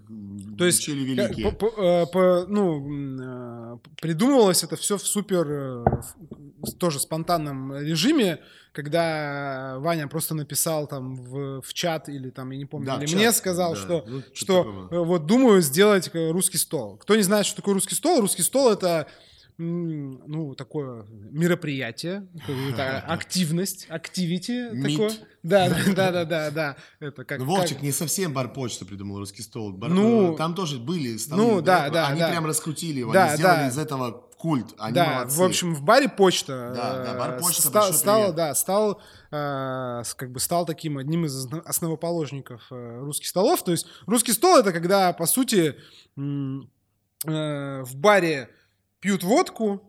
То 0.57 0.65
есть, 0.65 0.79
учили 0.79 1.15
Как- 1.15 1.29
великие. 1.37 1.51
по- 1.51 1.69
по- 1.71 1.81
э, 1.81 2.05
по- 2.05 2.45
ну, 2.47 3.73
э, 3.73 3.77
придумывалось 4.01 4.63
это 4.63 4.75
все 4.75 4.97
в 4.97 5.01
супер, 5.07 5.47
э, 5.49 5.85
тоже 6.79 6.99
спонтанном 6.99 7.75
режиме, 7.77 8.39
когда 8.71 9.77
Ваня 9.79 10.07
просто 10.07 10.35
написал 10.35 10.87
там 10.87 11.15
в, 11.15 11.61
в 11.61 11.73
чат 11.73 12.09
или 12.09 12.29
там, 12.29 12.51
я 12.51 12.57
не 12.57 12.65
помню, 12.65 12.85
Да, 12.87 12.97
или 12.97 13.07
в 13.07 13.15
мне 13.15 13.25
чат, 13.25 13.35
сказал, 13.37 13.73
да. 13.73 13.79
что, 13.79 14.03
Ну, 14.07 14.19
что-то 14.33 14.35
что 14.35 14.87
э, 14.91 14.99
вот 14.99 15.25
думаю 15.25 15.61
сделать 15.61 16.09
э, 16.13 16.31
русский 16.31 16.57
стол. 16.59 16.97
Кто 16.97 17.15
не 17.15 17.23
знает, 17.23 17.45
что 17.45 17.55
такое 17.57 17.73
русский 17.73 17.95
стол, 17.95 18.21
русский 18.21 18.43
стол 18.43 18.71
это 18.71 19.07
ну, 19.57 20.53
такое 20.55 21.05
мероприятие, 21.31 22.27
активность, 23.07 23.87
активити 23.89 24.69
такое. 24.81 25.11
Да, 25.43 25.69
да, 25.95 26.11
да, 26.11 26.25
да, 26.25 26.51
да. 26.51 26.75
Это 26.99 27.23
как, 27.23 27.39
Ну, 27.39 27.45
как- 27.45 27.57
Вовчик 27.59 27.81
не 27.81 27.91
совсем 27.91 28.33
бар 28.33 28.51
почта 28.51 28.85
придумал 28.85 29.19
русский 29.19 29.41
стол. 29.43 29.71
Бар- 29.71 29.89
Ну, 29.91 30.33
э, 30.33 30.37
там 30.37 30.55
тоже 30.55 30.77
были 30.79 31.15
столы. 31.17 31.41
ну, 31.41 31.61
да, 31.61 31.89
да, 31.89 32.07
Они 32.07 32.19
да. 32.19 32.29
прям 32.31 32.45
раскрутили 32.45 32.99
его. 32.99 33.13
Да, 33.13 33.25
они 33.27 33.37
сделали 33.37 33.57
да. 33.61 33.67
из 33.69 33.77
этого 33.77 34.23
культ. 34.37 34.73
Они 34.77 34.93
да, 34.93 35.13
молодцы. 35.19 35.37
в 35.37 35.43
общем, 35.43 35.73
в 35.75 35.81
баре 35.83 36.09
почта. 36.09 36.73
Да, 36.75 37.03
да, 37.03 37.17
бар 37.19 37.35
э, 37.35 37.39
«Почта», 37.39 37.61
ста- 37.61 37.93
стал, 37.93 38.33
да, 38.33 38.53
стал, 38.53 39.01
э, 39.31 40.03
как 40.17 40.31
бы 40.31 40.39
стал 40.39 40.65
таким 40.65 40.97
одним 40.97 41.25
из 41.25 41.45
основ- 41.45 41.63
основоположников 41.65 42.61
э, 42.71 42.99
русских 42.99 43.27
столов. 43.27 43.63
То 43.63 43.71
есть 43.71 43.87
русский 44.05 44.33
стол 44.33 44.57
это 44.57 44.73
когда, 44.73 45.13
по 45.13 45.25
сути, 45.25 45.75
э, 46.17 47.81
в 47.83 47.95
баре 47.95 48.49
пьют 49.05 49.23
водку, 49.23 49.83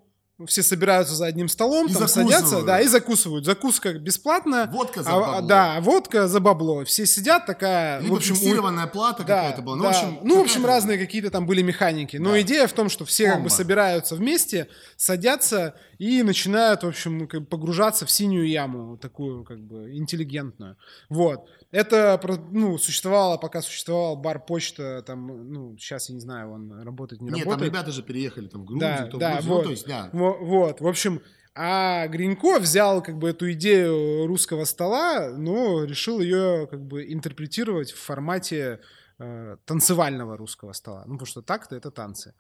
все 0.47 0.63
собираются 0.63 1.15
за 1.15 1.27
одним 1.27 1.49
столом, 1.49 1.87
И 1.87 1.95
там 1.95 2.07
садятся, 2.09 2.63
да, 2.63 2.81
и 2.83 2.87
закусывают. 2.89 3.47
Закуска 3.47 3.95
бесплатно. 3.95 4.69
Водка 4.71 5.03
за 5.03 5.11
а, 5.15 5.21
бабло. 5.21 5.49
Да, 5.49 5.81
водка 5.81 6.29
за 6.29 6.41
бабло. 6.41 6.85
Все 6.85 7.07
сидят, 7.07 7.47
такая, 7.47 8.01
Либо 8.01 8.13
в 8.13 8.17
общем, 8.17 8.35
у- 8.35 8.37
фиксированная 8.37 8.87
плата 8.87 9.25
да, 9.25 9.37
какая-то 9.37 9.63
была. 9.63 9.77
Ну, 9.77 9.83
да. 9.85 9.93
в 9.93 9.97
общем, 9.97 10.19
ну, 10.25 10.39
в 10.39 10.43
общем, 10.43 10.67
разные 10.67 10.99
какие-то 10.99 11.31
там 11.31 11.47
были 11.47 11.63
механики. 11.63 12.19
Но 12.19 12.33
Да. 12.33 12.41
идея 12.43 12.67
в 12.67 12.73
том, 12.75 12.91
что 12.91 13.07
все 13.07 13.25
как 13.27 13.35
бы 13.37 13.49
Комбо. 13.49 13.55
собираются 13.55 14.15
вместе, 14.15 14.69
садятся 14.97 15.75
и 15.99 16.23
начинают, 16.23 16.83
в 16.83 16.89
общем, 16.89 17.17
ну, 17.19 17.27
погружаться 17.47 18.05
в 18.05 18.11
синюю 18.11 18.47
яму, 18.49 18.99
такую 18.99 19.45
как 19.45 19.61
бы 19.61 19.97
интеллигентную. 19.97 20.77
Вот. 21.09 21.49
Это, 21.71 22.21
ну, 22.53 22.79
существовало, 22.79 23.39
пока 23.39 23.63
существовал 23.63 24.17
бар 24.17 24.45
почта, 24.45 25.03
там, 25.07 25.51
ну, 25.53 25.77
сейчас 25.79 26.09
я 26.09 26.15
не 26.15 26.21
знаю, 26.21 26.53
он 26.53 26.83
работает, 26.83 27.21
не 27.23 27.27
Нет, 27.29 27.39
там 27.45 27.53
работает. 27.53 27.73
ребята 27.73 27.91
же 27.93 28.03
переехали 28.03 28.47
там 28.49 28.63
в 28.63 28.65
Грузию, 28.67 28.89
Да, 28.99 29.07
то 29.07 29.17
в 29.17 29.21
да, 29.21 29.33
Грузию. 29.33 29.49
Ну, 29.51 29.55
вот. 29.57 29.65
то 29.65 29.71
есть, 29.71 29.87
да. 29.87 30.11
Во- 30.13 30.26
Вот, 30.35 30.81
в 30.81 30.87
общем, 30.87 31.21
а 31.55 32.07
Гринько 32.09 32.59
взял 32.59 33.03
как 33.03 33.17
бы 33.19 33.31
эту 33.31 33.51
идею 33.53 34.27
русского 34.27 34.65
стола, 34.65 35.31
но 35.31 35.85
решил 35.85 36.21
ее 36.21 36.67
как 36.71 36.83
бы 36.85 37.11
интерпретировать 37.11 37.93
в 37.93 37.99
формате 37.99 38.81
э, 39.19 39.57
танцевального 39.65 40.37
русского 40.37 40.73
стола. 40.73 41.05
Ну, 41.07 41.15
потому 41.15 41.27
что 41.27 41.41
так-то 41.41 41.75
это 41.75 41.91
танцы. 41.91 42.35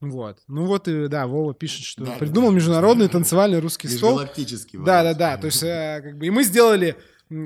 Вот. 0.00 0.38
Ну 0.48 0.64
вот 0.64 0.88
и, 0.88 1.08
да, 1.08 1.26
Вова 1.26 1.52
пишет, 1.52 1.84
что 1.84 2.04
Да, 2.04 2.12
придумал 2.12 2.48
да. 2.48 2.56
международный 2.56 3.08
танцевальный 3.08 3.60
русский 3.60 3.88
стол. 3.88 4.12
Межгалактический. 4.12 4.78
Да, 4.78 5.02
да, 5.02 5.12
да. 5.12 5.36
То 5.36 5.46
есть, 5.46 5.62
э, 5.62 6.00
как 6.02 6.16
бы, 6.16 6.26
и 6.26 6.30
мы 6.30 6.42
сделали 6.42 6.96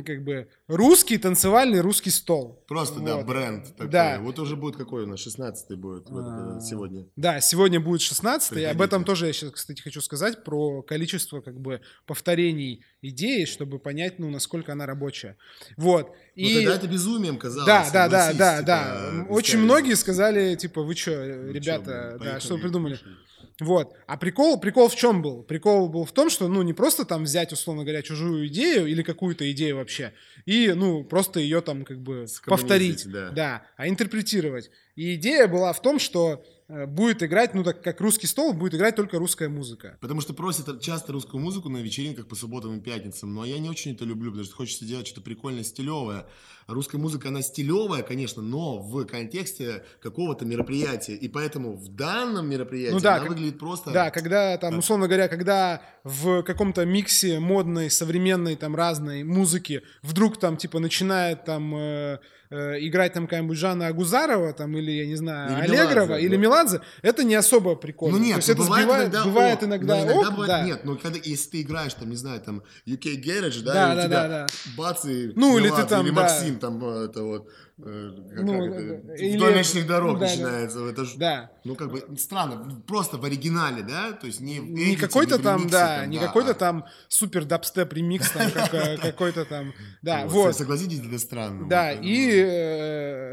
как 0.05 0.25
бы 0.25 0.49
русский 0.69 1.19
танцевальный 1.19 1.81
русский 1.81 2.11
стол. 2.11 2.65
Просто, 2.69 3.01
да, 3.01 3.17
Вот. 3.17 3.27
бренд 3.27 3.69
такой. 3.77 3.89
Да. 3.89 4.19
Вот 4.21 4.39
уже 4.39 4.57
будет 4.57 4.77
какой 4.77 5.05
у 5.05 5.07
нас? 5.07 5.27
16-й 5.27 5.77
будет 5.77 6.09
вот, 6.11 6.25
А, 6.27 6.59
э, 6.59 6.61
сегодня. 6.61 7.07
Да, 7.17 7.41
сегодня 7.41 7.81
будет 7.81 8.01
16 8.01 8.53
и 8.53 8.55
об 8.57 8.61
Приходите. 8.61 8.85
этом 8.85 9.05
тоже 9.05 9.27
я 9.27 9.33
сейчас, 9.33 9.51
кстати, 9.53 9.81
хочу 9.83 10.01
сказать, 10.01 10.45
про 10.45 10.83
количество 10.83 11.41
как 11.41 11.61
бы 11.61 11.81
повторений 12.07 12.85
идеи, 13.03 13.45
чтобы 13.45 13.79
понять, 13.79 14.19
ну, 14.19 14.31
насколько 14.31 14.73
она 14.73 14.87
рабочая. 14.87 15.37
Вот. 15.77 16.09
Ну, 16.09 16.15
И... 16.35 16.55
тогда 16.55 16.75
это 16.75 16.87
безумием 16.89 17.39
казалось. 17.39 17.67
Да, 17.67 17.89
да, 17.93 18.09
да, 18.09 18.33
да, 18.33 18.55
типа, 18.57 18.67
да. 18.67 19.27
Очень 19.29 19.61
многие 19.61 19.95
сказали, 19.95 20.55
типа, 20.57 20.83
вы 20.83 20.95
что, 20.95 21.11
«Вы 21.13 21.17
чё, 21.17 21.53
ребята, 21.53 22.19
да, 22.21 22.41
что 22.41 22.55
вы 22.55 22.61
придумали? 22.61 22.95
пошли». 22.95 23.13
Вот. 23.61 23.95
А 24.07 24.17
прикол, 24.17 24.61
прикол 24.61 24.89
в 24.89 24.97
чем 24.97 25.23
был? 25.23 25.43
Прикол 25.43 25.89
был 25.89 26.05
в 26.05 26.13
том, 26.13 26.29
что, 26.29 26.49
ну, 26.49 26.63
не 26.63 26.75
просто 26.75 27.05
там 27.05 27.25
взять, 27.25 27.53
условно 27.53 27.85
говоря, 27.85 28.03
чужую 28.03 28.49
идею 28.49 28.87
или 28.87 29.03
какую-то 29.03 29.51
идею 29.53 29.77
вообще, 29.77 30.13
и, 30.45 30.73
ну, 30.75 31.05
просто 31.05 31.41
ее 31.41 31.63
там 31.63 31.85
как 31.85 32.01
бы 32.01 32.27
повторить, 32.45 33.01
Скоммунизить, 33.01 33.35
да. 33.35 33.67
а 33.77 33.89
интерпретировать. 33.89 34.71
И 34.95 35.15
идея 35.15 35.47
была 35.47 35.73
в 35.73 35.81
том, 35.81 35.99
что 35.99 36.45
э, 36.69 36.87
будет 36.87 37.23
играть, 37.23 37.55
ну, 37.55 37.65
так 37.65 37.83
как 37.83 38.01
русский 38.01 38.27
стол, 38.27 38.53
будет 38.53 38.75
играть 38.75 38.97
только 38.97 39.19
русская 39.19 39.49
музыка. 39.49 39.97
Потому 40.01 40.21
что 40.21 40.35
просят 40.35 40.81
часто 40.81 41.13
русскую 41.13 41.43
музыку 41.43 41.69
на 41.69 41.79
вечеринках 41.79 42.27
по 42.29 42.35
субботам 42.35 42.79
и 42.79 42.81
пятницам. 42.81 43.35
Но 43.35 43.45
я 43.45 43.59
не 43.59 43.69
очень 43.69 43.93
это 43.93 44.05
люблю, 44.05 44.31
потому 44.31 44.45
что 44.45 44.57
хочется 44.57 44.85
делать 44.85 45.07
что-то 45.07 45.23
прикольное, 45.23 45.65
стилевое. 45.65 46.27
Русская 46.67 46.99
музыка, 46.99 47.29
она 47.29 47.43
стилевая, 47.43 48.03
конечно, 48.03 48.43
но 48.43 48.79
в 48.81 49.05
контексте 49.05 49.85
какого-то 50.03 50.45
мероприятия. 50.45 51.15
И 51.15 51.29
поэтому 51.29 51.77
в 51.77 51.89
данном 51.95 52.49
мероприятии 52.51 52.93
Ну 52.95 53.01
да, 53.01 53.15
она 53.15 53.21
как- 53.21 53.29
выглядит 53.29 53.59
просто... 53.59 53.91
Да, 53.93 54.11
когда 54.11 54.57
там, 54.59 54.73
Да. 54.73 54.79
условно 54.79 55.07
говоря, 55.07 55.29
когда 55.29 55.81
в 56.03 56.43
каком-то 56.43 56.85
миксе 56.85 57.39
модной, 57.39 57.89
современной, 57.91 58.57
там, 58.57 58.75
разной 58.75 59.23
музыки 59.23 59.83
вдруг 60.03 60.39
там, 60.41 60.57
типа, 60.57 60.81
начинает 60.81 61.45
там 61.45 61.75
э, 61.77 62.19
э, 62.51 62.57
играть 62.81 63.13
там 63.13 63.27
какая-нибудь 63.27 63.59
Жанна 63.59 63.89
Агузарова, 63.89 64.53
там, 64.53 64.77
или, 64.77 64.91
я 64.93 65.07
не 65.07 65.17
знаю, 65.17 65.51
Или 65.65 65.75
Аллегрова, 65.77 66.07
Меладзе, 66.07 66.25
или 66.27 66.35
да. 66.37 66.43
Меладзе, 66.43 66.81
это 67.03 67.25
не 67.25 67.35
особо 67.35 67.75
прикольно. 67.75 68.19
Ну 68.19 68.25
нет, 68.25 68.35
То 68.35 68.39
есть 68.39 68.49
ну, 68.49 68.55
это 68.55 68.63
бывает 68.65 68.85
сбивает- 68.87 69.03
иногда 69.13 69.25
бывает 69.25 69.57
ок, 69.59 69.65
иногда 69.65 69.97
но 69.97 70.03
иногда 70.05 70.21
ок, 70.29 70.31
бывает 70.31 70.49
да. 70.49 70.63
нет. 70.65 70.85
Но 70.85 70.97
когда, 70.97 71.19
если 71.23 71.51
ты 71.51 71.63
играешь, 71.63 71.95
там, 71.95 72.11
не 72.11 72.17
знаю, 72.17 72.41
там, 72.41 72.63
UK 72.87 73.21
Garage, 73.23 73.63
да, 73.63 73.73
Да, 73.75 73.89
и 73.91 73.93
у 73.93 73.97
да, 73.97 74.05
тебя 74.07 74.09
да, 74.09 74.29
да. 74.29 74.47
бац, 74.77 75.05
и 75.05 75.33
Ну, 75.35 75.59
или 75.59 75.65
ты 75.65 75.71
Меладзе, 75.75 75.89
там, 75.89 76.07
или 76.07 76.15
да. 76.15 76.23
Максим, 76.57 76.81
там, 76.81 76.85
э, 76.85 77.05
это 77.05 77.23
вот, 77.23 77.49
э, 77.79 78.11
как, 78.35 78.45
Ну, 78.45 78.59
как 78.59 78.71
да, 78.71 78.77
это, 78.77 79.03
да. 79.07 79.37
вдоль 79.37 79.55
ночных 79.55 79.87
дорог 79.87 80.19
да, 80.19 80.27
да. 80.27 80.33
начинается. 80.33 80.85
Это 80.87 81.05
ж- 81.05 81.15
Да. 81.17 81.51
Ну, 81.65 81.75
как 81.75 81.91
бы 81.91 82.17
странно, 82.19 82.83
просто 82.87 83.19
в 83.19 83.25
оригинале, 83.25 83.83
да? 83.83 84.13
То 84.13 84.27
есть 84.27 84.41
не 84.41 84.61
в 84.61 84.65
Не 84.65 84.85
эдите, 84.95 85.01
какой-то 85.07 85.39
в 85.39 85.43
там, 85.43 85.59
ремиксе 85.61 85.77
да, 85.77 86.07
не 86.07 86.19
да, 86.19 86.27
какой-то 86.27 86.51
а- 86.53 86.55
там 86.55 86.85
супер 87.09 87.45
дабстеп 87.45 87.93
ремикс, 87.93 88.31
там, 88.31 88.51
э, 88.73 88.97
какой-то 89.03 89.45
там, 89.45 89.73
да, 90.03 90.27
Вот. 90.27 90.57
Согласитесь, 90.57 91.01
это 91.01 91.19
странно. 91.19 91.69
Да, 91.69 91.93
и 91.93 92.31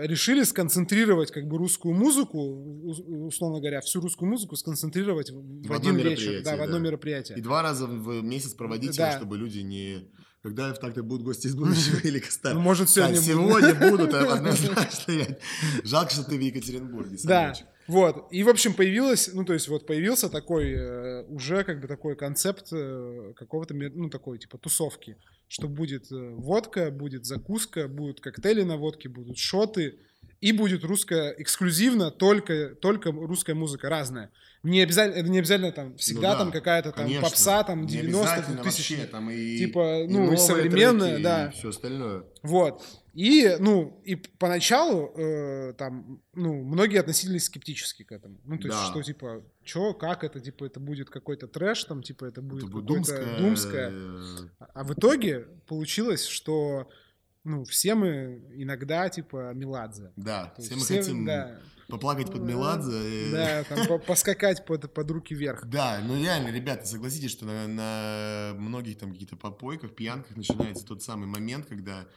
решили 0.08 0.44
сконцентрировать 0.44 1.32
как 1.32 1.48
бы 1.48 1.58
русскую 1.58 1.96
музыку, 1.96 2.40
условно 3.28 3.60
говоря, 3.60 3.82
всю 3.82 4.02
русскую 4.02 4.30
музыку 4.30 4.56
сконцентрировать 4.56 5.32
в, 5.32 5.74
один 5.74 5.96
вечер, 5.98 6.42
да, 6.44 6.56
в 6.58 6.62
одно 6.62 6.78
да. 6.78 6.84
мероприятие. 6.84 7.38
И 7.38 7.42
два 7.42 7.62
раза 7.62 7.88
в 7.88 8.22
месяц 8.24 8.54
проводить 8.54 8.98
Да. 8.98 9.18
чтобы 9.18 9.38
люди 9.38 9.60
не... 9.60 10.10
Когда 10.44 10.74
в 10.74 10.78
так-то 10.78 11.04
будут 11.04 11.24
гости 11.24 11.48
из 11.48 11.56
будущего 11.56 12.00
или 12.04 12.20
Костар? 12.20 12.54
Ну, 12.54 12.60
может, 12.60 12.90
сегодня 12.90 13.16
сегодня 13.16 13.74
будут, 13.76 14.14
а 14.14 14.34
однозначно. 14.34 15.38
Жалко, 15.86 16.12
что 16.12 16.26
ты 16.26 16.38
в 16.38 16.42
Екатеринбурге. 16.42 17.18
Да, 17.24 17.54
вот. 17.88 18.28
И, 18.30 18.44
в 18.44 18.50
общем, 18.50 18.74
появилось, 18.74 19.30
ну, 19.34 19.46
то 19.46 19.54
есть 19.54 19.70
вот 19.70 19.88
появился 19.88 20.30
такой, 20.30 20.74
э, 20.74 21.24
уже 21.28 21.64
как 21.64 21.80
бы 21.80 21.88
такой 21.88 22.18
концепт 22.18 22.68
э, 22.74 23.32
какого-то, 23.38 23.74
ну, 23.74 24.10
такой, 24.10 24.38
типа, 24.38 24.58
тусовки, 24.58 25.16
что 25.48 25.70
будет 25.70 26.12
э, 26.12 26.36
водка, 26.36 26.92
будет 26.92 27.26
закуска, 27.26 27.88
будут 27.88 28.20
коктейли 28.20 28.64
на 28.64 28.76
водке, 28.76 29.08
будут 29.08 29.38
шоты, 29.38 30.00
и 30.50 30.52
будет 30.52 30.84
русская, 30.84 31.34
эксклюзивно 31.38 32.12
только, 32.12 32.76
только 32.76 33.12
русская 33.12 33.54
музыка, 33.54 33.90
разная. 33.90 34.30
Не 34.64 34.82
обязательно, 34.82 35.20
это 35.20 35.30
не 35.30 35.40
обязательно 35.40 35.72
там 35.72 35.98
всегда 35.98 36.32
Ну 36.32 36.34
да, 36.34 36.40
там 36.40 36.52
какая-то 36.52 36.92
там 36.92 37.06
конечно. 37.06 37.22
попса, 37.24 37.64
там 37.64 37.82
Не 37.86 37.88
90-х, 38.00 38.34
обязательно 38.34 38.62
2000 38.64 38.94
вообще, 38.96 39.08
там 39.08 39.30
и, 39.30 39.58
типа, 39.58 40.06
ну, 40.08 40.20
и 40.20 40.24
новые 40.24 40.38
современная, 40.38 41.10
треки, 41.12 41.24
да. 41.24 41.48
И 41.48 41.52
все 41.52 41.70
остальное. 41.70 42.24
Вот. 42.44 42.82
И, 43.14 43.56
ну, 43.60 44.02
и 44.06 44.16
поначалу 44.16 45.14
э, 45.18 45.74
там, 45.78 46.22
ну, 46.34 46.64
многие 46.64 47.00
относились 47.00 47.46
скептически 47.46 48.04
к 48.04 48.12
этому. 48.12 48.40
Ну, 48.46 48.58
то 48.58 48.68
есть, 48.68 48.80
Да. 48.80 48.86
что, 48.86 49.02
типа, 49.04 49.44
чё, 49.64 49.94
как 49.94 50.24
это, 50.24 50.40
типа, 50.40 50.66
это 50.66 50.80
будет 50.80 51.10
какой-то 51.10 51.48
трэш, 51.48 51.84
там, 51.84 52.02
типа, 52.02 52.26
это 52.26 52.42
будет 52.42 52.64
Это 52.64 52.68
какое-то 52.68 52.88
думское. 52.88 53.40
думское. 53.40 53.92
э, 53.92 54.66
А 54.74 54.84
в 54.84 54.94
итоге 54.94 55.48
получилось, 55.68 56.26
что, 56.26 56.90
ну, 57.44 57.66
все 57.66 57.96
мы 57.96 58.42
иногда, 58.56 59.10
типа, 59.10 59.54
Меладзе. 59.54 60.12
Да, 60.16 60.54
То 60.56 60.62
все 60.62 60.76
мы 60.76 60.82
все, 60.82 60.98
хотим 60.98 61.26
да. 61.26 61.60
поплакать 61.88 62.32
под 62.32 62.42
Меладзе. 62.42 62.92
Э. 62.94 63.32
Да, 63.32 63.76
там 63.76 64.00
поскакать 64.00 64.66
под, 64.66 64.94
под 64.94 65.12
руки 65.12 65.36
вверх. 65.36 65.66
Да, 65.66 66.00
ну 66.06 66.18
реально, 66.20 66.50
ребята, 66.50 66.86
согласитесь, 66.86 67.32
что 67.32 67.46
на, 67.46 67.68
на 67.68 68.54
многих 68.58 68.98
там 68.98 69.12
каких-то 69.12 69.36
попойках, 69.36 69.94
пьянках 69.94 70.38
начинается 70.38 70.86
тот 70.86 71.04
самый 71.04 71.28
момент, 71.28 71.66
когда 71.66 72.08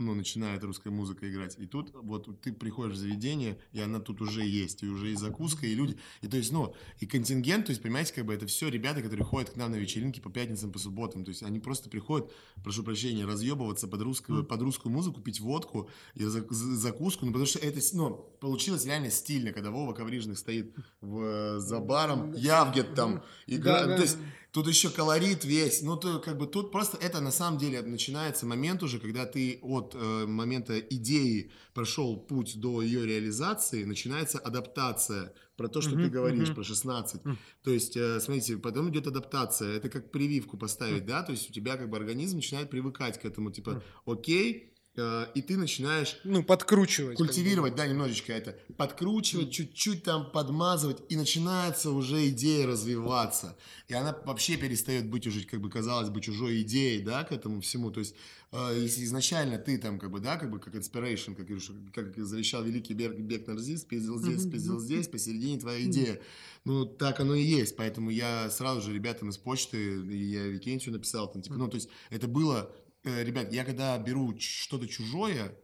ну, 0.00 0.14
начинает 0.14 0.64
русская 0.64 0.90
музыка 0.90 1.30
играть. 1.30 1.56
И 1.58 1.66
тут 1.66 1.90
вот 1.92 2.40
ты 2.40 2.52
приходишь 2.52 2.94
в 2.94 2.98
заведение, 2.98 3.58
и 3.72 3.80
она 3.80 4.00
тут 4.00 4.22
уже 4.22 4.42
есть, 4.44 4.82
и 4.82 4.88
уже 4.88 5.12
и 5.12 5.14
закуска, 5.14 5.66
и 5.66 5.74
люди. 5.74 5.96
И 6.22 6.26
то 6.26 6.36
есть, 6.38 6.52
ну, 6.52 6.74
и 6.98 7.06
контингент, 7.06 7.66
то 7.66 7.70
есть, 7.70 7.82
понимаете, 7.82 8.14
как 8.14 8.24
бы 8.24 8.32
это 8.32 8.46
все 8.46 8.68
ребята, 8.68 9.02
которые 9.02 9.24
ходят 9.24 9.50
к 9.50 9.56
нам 9.56 9.72
на 9.72 9.76
вечеринки 9.76 10.20
по 10.20 10.30
пятницам, 10.30 10.72
по 10.72 10.78
субботам. 10.78 11.24
То 11.24 11.30
есть 11.30 11.42
они 11.42 11.60
просто 11.60 11.90
приходят, 11.90 12.32
прошу 12.64 12.82
прощения, 12.82 13.26
разъебываться 13.26 13.88
под 13.88 14.00
русскую, 14.02 14.44
под 14.44 14.62
русскую 14.62 14.92
музыку, 14.92 15.20
пить 15.20 15.40
водку 15.40 15.90
и 16.14 16.24
закуску. 16.24 17.26
Ну, 17.26 17.32
потому 17.32 17.46
что 17.46 17.58
это, 17.58 17.78
ну, 17.92 18.10
получилось 18.40 18.86
реально 18.86 19.10
стильно, 19.10 19.52
когда 19.52 19.70
Вова 19.70 19.92
Коврижных 19.92 20.38
стоит 20.38 20.74
в, 21.00 21.60
за 21.60 21.78
баром, 21.80 22.32
я 22.32 22.64
где-то 22.70 22.94
там 22.94 23.22
играю. 23.46 23.86
Да, 23.86 23.92
да. 23.92 23.96
То 23.96 24.02
есть 24.02 24.18
Тут 24.52 24.66
еще 24.66 24.90
колорит 24.90 25.44
весь. 25.44 25.82
Ну, 25.82 25.96
то, 25.96 26.18
как 26.18 26.36
бы 26.36 26.46
тут 26.46 26.72
просто 26.72 26.96
это 26.96 27.20
на 27.20 27.30
самом 27.30 27.58
деле 27.58 27.82
начинается 27.82 28.46
момент 28.46 28.82
уже, 28.82 28.98
когда 28.98 29.24
ты 29.24 29.60
от 29.62 29.94
э, 29.94 30.26
момента 30.26 30.78
идеи 30.78 31.52
прошел 31.72 32.16
путь 32.16 32.58
до 32.58 32.82
ее 32.82 33.06
реализации, 33.06 33.84
начинается 33.84 34.38
адаптация. 34.38 35.32
Про 35.56 35.68
то, 35.68 35.82
что 35.82 35.94
uh-huh, 35.94 36.04
ты 36.04 36.08
говоришь, 36.08 36.48
uh-huh. 36.48 36.54
про 36.54 36.64
16. 36.64 37.22
Uh-huh. 37.22 37.36
То 37.62 37.70
есть, 37.70 37.96
э, 37.96 38.18
смотрите, 38.18 38.56
потом 38.56 38.88
идет 38.90 39.06
адаптация. 39.06 39.76
Это 39.76 39.90
как 39.90 40.10
прививку 40.10 40.56
поставить, 40.56 41.02
uh-huh. 41.02 41.06
да? 41.06 41.22
То 41.22 41.32
есть 41.32 41.50
у 41.50 41.52
тебя 41.52 41.76
как 41.76 41.90
бы 41.90 41.98
организм 41.98 42.36
начинает 42.36 42.70
привыкать 42.70 43.20
к 43.20 43.26
этому. 43.26 43.50
Типа, 43.50 43.82
uh-huh. 44.06 44.12
окей, 44.14 44.69
и 44.96 45.42
ты 45.42 45.56
начинаешь... 45.56 46.18
Ну, 46.24 46.42
подкручивать. 46.42 47.16
Культивировать, 47.16 47.76
да, 47.76 47.86
немножечко 47.86 48.32
это. 48.32 48.58
Подкручивать, 48.76 49.48
mm. 49.48 49.52
чуть-чуть 49.52 50.02
там 50.02 50.30
подмазывать, 50.32 50.98
и 51.08 51.16
начинается 51.16 51.92
уже 51.92 52.28
идея 52.30 52.66
развиваться. 52.66 53.56
И 53.86 53.94
она 53.94 54.18
вообще 54.24 54.56
перестает 54.56 55.08
быть 55.08 55.26
уже, 55.28 55.46
как 55.46 55.60
бы, 55.60 55.70
казалось 55.70 56.10
бы, 56.10 56.20
чужой 56.20 56.62
идеей, 56.62 57.02
да, 57.02 57.22
к 57.22 57.30
этому 57.30 57.60
всему. 57.60 57.92
То 57.92 58.00
есть, 58.00 58.16
э, 58.50 58.78
если 58.80 59.04
изначально 59.04 59.58
ты 59.58 59.78
там, 59.78 60.00
как 60.00 60.10
бы, 60.10 60.18
да, 60.18 60.36
как 60.36 60.50
бы, 60.50 60.58
как 60.58 60.74
inspiration, 60.74 61.36
как, 61.36 61.46
как 61.94 62.16
завещал 62.24 62.64
великий 62.64 62.94
Бег, 62.94 63.16
Бег 63.16 63.46
Нарзис, 63.46 63.82
спиздил 63.82 64.18
здесь, 64.18 64.42
спиздил 64.42 64.80
здесь, 64.80 65.06
посередине 65.06 65.60
твоя 65.60 65.84
идея. 65.84 66.20
Ну, 66.64 66.84
так 66.84 67.20
оно 67.20 67.36
и 67.36 67.42
есть. 67.42 67.76
Поэтому 67.76 68.10
я 68.10 68.50
сразу 68.50 68.82
же 68.82 68.92
ребятам 68.92 69.30
из 69.30 69.38
почты, 69.38 69.78
я 69.78 70.48
Викентию 70.48 70.92
написал, 70.92 71.30
там, 71.30 71.42
типа, 71.42 71.54
ну, 71.54 71.68
то 71.68 71.76
есть, 71.76 71.88
это 72.10 72.26
было 72.26 72.70
Э, 72.70 72.89
ребят, 73.04 73.52
я 73.52 73.64
когда 73.64 73.96
беру 73.98 74.38
что-то 74.38 74.86
чужое, 74.88 75.56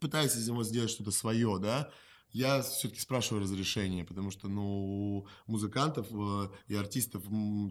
пытаюсь 0.00 0.36
из 0.36 0.48
него 0.48 0.64
сделать 0.64 0.90
что-то 0.90 1.10
свое, 1.10 1.58
да, 1.58 1.90
я 2.30 2.60
все-таки 2.60 3.00
спрашиваю 3.00 3.42
разрешение, 3.42 4.04
потому 4.04 4.30
что, 4.30 4.48
ну, 4.48 5.26
музыкантов 5.46 6.08
э, 6.12 6.48
и 6.68 6.74
артистов, 6.74 7.22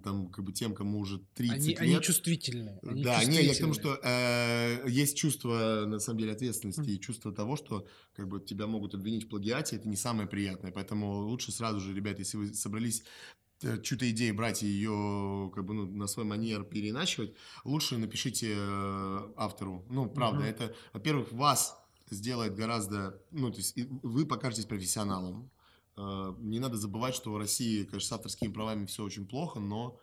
там, 0.03 0.30
как 0.30 0.43
бы 0.43 0.51
тем, 0.51 0.73
кому 0.73 0.99
уже 0.99 1.19
30 1.36 1.58
они, 1.58 1.67
лет... 1.67 1.80
Они 1.80 2.01
чувствительные. 2.01 2.80
Они 2.82 3.03
да, 3.03 3.19
чувствительные. 3.19 3.43
не, 3.43 3.47
я 3.49 3.53
к 3.53 3.60
тому, 3.60 3.73
что 3.73 3.99
э, 4.01 4.89
есть 4.89 5.15
чувство, 5.15 5.86
на 5.86 5.99
самом 5.99 6.19
деле, 6.19 6.32
ответственности 6.32 6.82
mm. 6.82 6.93
и 6.93 6.99
чувство 6.99 7.32
того, 7.32 7.56
что, 7.56 7.86
как 8.15 8.27
бы, 8.27 8.39
тебя 8.39 8.65
могут 8.65 8.95
обвинить 8.95 9.25
в 9.25 9.30
плагиате, 9.30 9.75
это 9.75 9.88
не 9.88 9.95
самое 9.95 10.27
приятное, 10.27 10.71
поэтому 10.71 11.19
лучше 11.19 11.51
сразу 11.51 11.80
же, 11.80 11.93
ребят, 11.93 12.17
если 12.17 12.38
вы 12.38 12.53
собрались 12.56 13.03
Э, 13.03 13.46
чью-то 13.60 14.10
идею 14.12 14.36
брать 14.36 14.63
и 14.63 14.67
ее 14.67 15.52
как 15.54 15.65
бы 15.65 15.74
ну, 15.74 15.86
на 15.88 16.08
свой 16.08 16.26
манер 16.26 16.63
переиначивать, 16.63 17.34
лучше 17.63 17.98
напишите 17.98 18.54
э, 18.56 19.34
автору. 19.36 19.86
Ну, 19.89 20.10
правда, 20.10 20.43
mm-hmm. 20.43 20.50
это, 20.50 20.76
во-первых, 20.93 21.32
вас 21.32 21.78
сделает 22.10 22.56
гораздо, 22.56 23.22
ну, 23.32 23.52
то 23.52 23.58
есть 23.58 23.78
вы 24.04 24.26
покажетесь 24.26 24.65
профессионалом. 24.65 25.50
Э, 25.98 26.36
не 26.39 26.60
надо 26.60 26.78
забывать, 26.78 27.15
что 27.15 27.32
в 27.32 27.38
России, 27.38 27.84
конечно, 27.84 28.10
с 28.10 28.12
авторскими 28.12 28.52
правами 28.52 28.86
все 28.86 29.04
очень 29.04 29.26
плохо, 29.26 29.60
но 29.60 30.00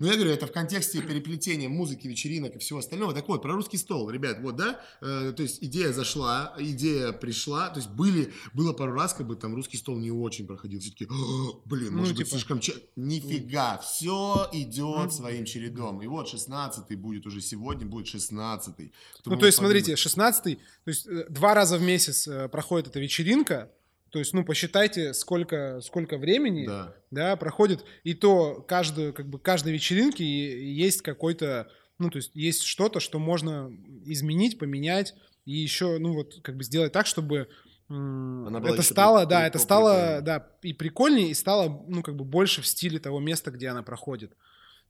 ну, 0.00 0.06
я 0.06 0.14
говорю, 0.14 0.30
это 0.30 0.46
в 0.46 0.52
контексте 0.52 1.02
переплетения 1.02 1.68
музыки, 1.68 2.06
вечеринок 2.06 2.54
и 2.54 2.58
всего 2.58 2.78
остального. 2.78 3.12
Так 3.12 3.26
вот, 3.28 3.42
про 3.42 3.52
русский 3.52 3.78
стол, 3.78 4.10
ребят, 4.10 4.38
вот, 4.40 4.54
да, 4.54 4.80
э, 5.00 5.32
то 5.36 5.42
есть 5.42 5.62
идея 5.62 5.92
зашла, 5.92 6.54
идея 6.58 7.12
пришла, 7.12 7.68
то 7.70 7.80
есть 7.80 7.90
были, 7.90 8.32
было 8.52 8.72
пару 8.72 8.92
раз, 8.92 9.12
как 9.12 9.26
бы 9.26 9.34
там 9.34 9.56
русский 9.56 9.76
стол 9.76 9.98
не 9.98 10.12
очень 10.12 10.46
проходил, 10.46 10.78
все 10.78 10.90
таки 10.90 11.06
блин, 11.64 11.92
ну, 11.92 11.98
может 11.98 12.16
типа... 12.16 12.24
быть, 12.24 12.30
слишком... 12.30 12.60
Че... 12.60 12.74
Нифига, 12.94 13.78
все 13.78 14.48
идет 14.52 15.12
своим 15.12 15.44
чередом. 15.44 16.00
И 16.02 16.06
вот 16.06 16.32
16-й 16.32 16.94
будет 16.94 17.26
уже 17.26 17.40
сегодня, 17.40 17.86
будет 17.86 18.06
16-й. 18.06 18.92
Ну, 19.24 19.36
то 19.36 19.46
есть, 19.46 19.58
подумать? 19.58 19.84
смотрите, 19.84 19.94
16-й, 19.94 20.54
то 20.56 20.88
есть 20.88 21.06
э, 21.06 21.26
два 21.28 21.54
раза 21.54 21.76
в 21.76 21.82
месяц 21.82 22.28
э, 22.28 22.48
проходит 22.48 22.88
эта 22.88 23.00
вечеринка, 23.00 23.72
то 24.10 24.18
есть, 24.18 24.32
ну, 24.32 24.44
посчитайте, 24.44 25.12
сколько, 25.12 25.80
сколько 25.80 26.18
времени 26.18 26.66
да. 26.66 26.94
Да, 27.10 27.36
проходит. 27.36 27.84
И 28.04 28.14
то 28.14 28.64
каждую, 28.66 29.12
как 29.12 29.28
бы, 29.28 29.38
каждой 29.38 29.72
вечеринке 29.72 30.24
есть 30.24 31.02
какой-то, 31.02 31.70
ну, 31.98 32.10
то 32.10 32.16
есть 32.16 32.30
есть 32.34 32.62
что-то, 32.62 33.00
что 33.00 33.18
можно 33.18 33.70
изменить, 34.04 34.58
поменять. 34.58 35.14
И 35.44 35.52
еще, 35.52 35.98
ну, 35.98 36.14
вот, 36.14 36.40
как 36.42 36.56
бы 36.56 36.64
сделать 36.64 36.92
так, 36.92 37.06
чтобы 37.06 37.48
это 37.88 38.82
стало, 38.82 39.24
да, 39.24 39.46
это 39.46 39.58
стало, 39.58 40.20
да, 40.20 40.46
и 40.60 40.74
прикольнее, 40.74 41.30
и 41.30 41.34
стало, 41.34 41.84
ну, 41.88 42.02
как 42.02 42.16
бы 42.16 42.24
больше 42.24 42.60
в 42.60 42.66
стиле 42.66 42.98
того 42.98 43.18
места, 43.18 43.50
где 43.50 43.68
она 43.68 43.82
проходит. 43.82 44.34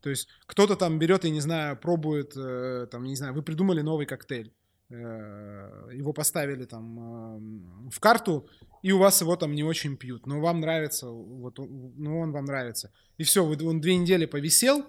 То 0.01 0.11
есть 0.11 0.29
кто-то 0.47 0.77
там 0.77 0.99
берет, 0.99 1.25
я 1.25 1.31
не 1.31 1.41
знаю, 1.41 1.77
пробует, 1.77 2.33
э, 2.37 2.87
там, 2.91 3.05
не 3.05 3.17
знаю, 3.17 3.35
вы 3.35 3.43
придумали 3.43 3.83
новый 3.83 4.07
коктейль. 4.07 4.53
Э, 4.91 5.91
его 5.93 6.15
поставили 6.15 6.65
там 6.65 7.91
в 7.91 8.01
карту, 8.01 8.49
и 8.83 8.91
у 8.91 8.99
вас 8.99 9.21
его 9.21 9.37
там 9.37 9.55
не 9.55 9.63
очень 9.63 9.99
пьют, 9.99 10.27
но 10.27 10.41
вам 10.41 10.61
нравится, 10.61 11.09
вот, 11.09 11.59
ну 11.59 12.21
он 12.21 12.33
вам 12.33 12.47
нравится. 12.47 12.91
И 13.19 13.23
все, 13.23 13.45
он 13.45 13.81
две 13.83 13.97
недели 13.97 14.25
повисел, 14.25 14.87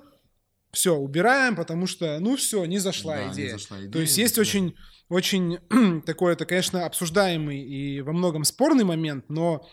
все, 0.72 0.96
убираем, 0.96 1.58
потому 1.58 1.86
что, 1.86 2.18
ну 2.22 2.38
все, 2.38 2.64
не 2.66 2.78
зашла, 2.78 3.18
да, 3.18 3.34
идея. 3.34 3.54
Не 3.54 3.60
зашла 3.60 3.78
идея. 3.80 3.92
То 3.92 4.00
есть 4.00 4.18
есть 4.18 4.36
да. 4.36 4.42
очень, 4.42 4.76
очень 5.10 6.02
такой, 6.06 6.32
это, 6.32 6.46
конечно, 6.46 6.86
обсуждаемый 6.86 7.60
и 7.60 8.00
во 8.00 8.14
многом 8.14 8.46
спорный 8.46 8.86
момент, 8.86 9.26
но 9.28 9.68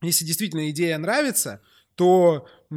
если 0.00 0.24
действительно 0.24 0.70
идея 0.70 0.96
нравится, 0.96 1.60
то 1.94 2.46
э, 2.70 2.74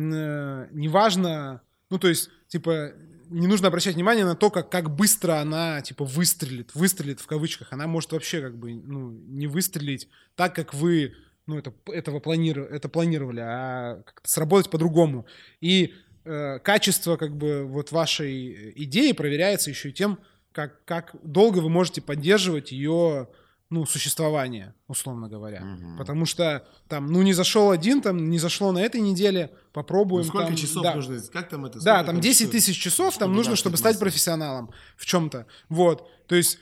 неважно, 0.72 1.62
ну 1.90 2.00
то 2.00 2.10
есть, 2.10 2.30
типа, 2.48 2.92
не 3.32 3.48
нужно 3.48 3.70
обращать 3.70 3.96
внимание 3.96 4.26
на 4.26 4.36
то, 4.36 4.52
как, 4.52 4.70
как 4.70 4.94
быстро 4.94 5.40
она, 5.40 5.82
типа, 5.82 6.04
выстрелит, 6.06 6.76
выстрелит 6.76 7.20
в 7.22 7.28
кавычках. 7.28 7.72
Она 7.72 7.88
может 7.88 8.12
вообще, 8.12 8.42
как 8.42 8.58
бы, 8.58 8.74
ну, 8.74 9.12
не 9.12 9.48
выстрелить 9.48 10.10
так, 10.36 10.54
как 10.54 10.74
вы, 10.74 11.16
ну, 11.48 11.58
это, 11.58 11.74
этого 11.88 12.20
планировали, 12.20 12.76
это 12.76 12.90
планировали, 12.90 13.40
а 13.40 14.04
сработать 14.24 14.70
по-другому. 14.70 15.26
И 15.62 15.94
э, 16.26 16.60
качество, 16.60 17.16
как 17.16 17.36
бы, 17.36 17.66
вот 17.66 17.92
вашей 17.92 18.74
идеи 18.84 19.14
проверяется 19.14 19.70
еще 19.70 19.90
и 19.90 19.94
тем, 19.94 20.20
как, 20.52 20.84
как 20.84 21.16
долго 21.24 21.60
вы 21.60 21.70
можете 21.70 22.02
поддерживать 22.02 22.72
ее 22.72 23.30
ну, 23.72 23.86
существование, 23.86 24.76
условно 24.88 25.30
говоря. 25.30 25.64
Угу. 25.64 25.98
Потому 25.98 26.26
что 26.26 26.68
там, 26.90 27.08
ну, 27.08 27.22
не 27.22 27.32
зашел 27.32 27.72
один, 27.72 28.02
там, 28.02 28.30
не 28.30 28.38
зашло 28.38 28.74
на 28.74 28.80
этой 28.80 29.00
неделе, 29.00 29.50
попробуем. 29.72 30.26
Ну, 30.26 30.30
сколько 30.30 30.48
там, 30.48 30.56
часов 30.58 30.84
да. 30.84 30.96
нужно? 30.96 31.22
Как 31.32 31.50
там 31.50 31.66
это? 31.66 31.82
Да, 31.82 32.04
там 32.04 32.20
10 32.20 32.52
тысяч 32.52 32.78
часов 32.78 33.14
чтобы, 33.14 33.26
там 33.26 33.34
нужно, 33.34 33.56
чтобы 33.56 33.78
стать 33.78 33.98
профессионалом 33.98 34.72
в 34.98 35.06
чем-то. 35.06 35.48
Вот, 35.70 36.08
то 36.28 36.36
есть 36.36 36.60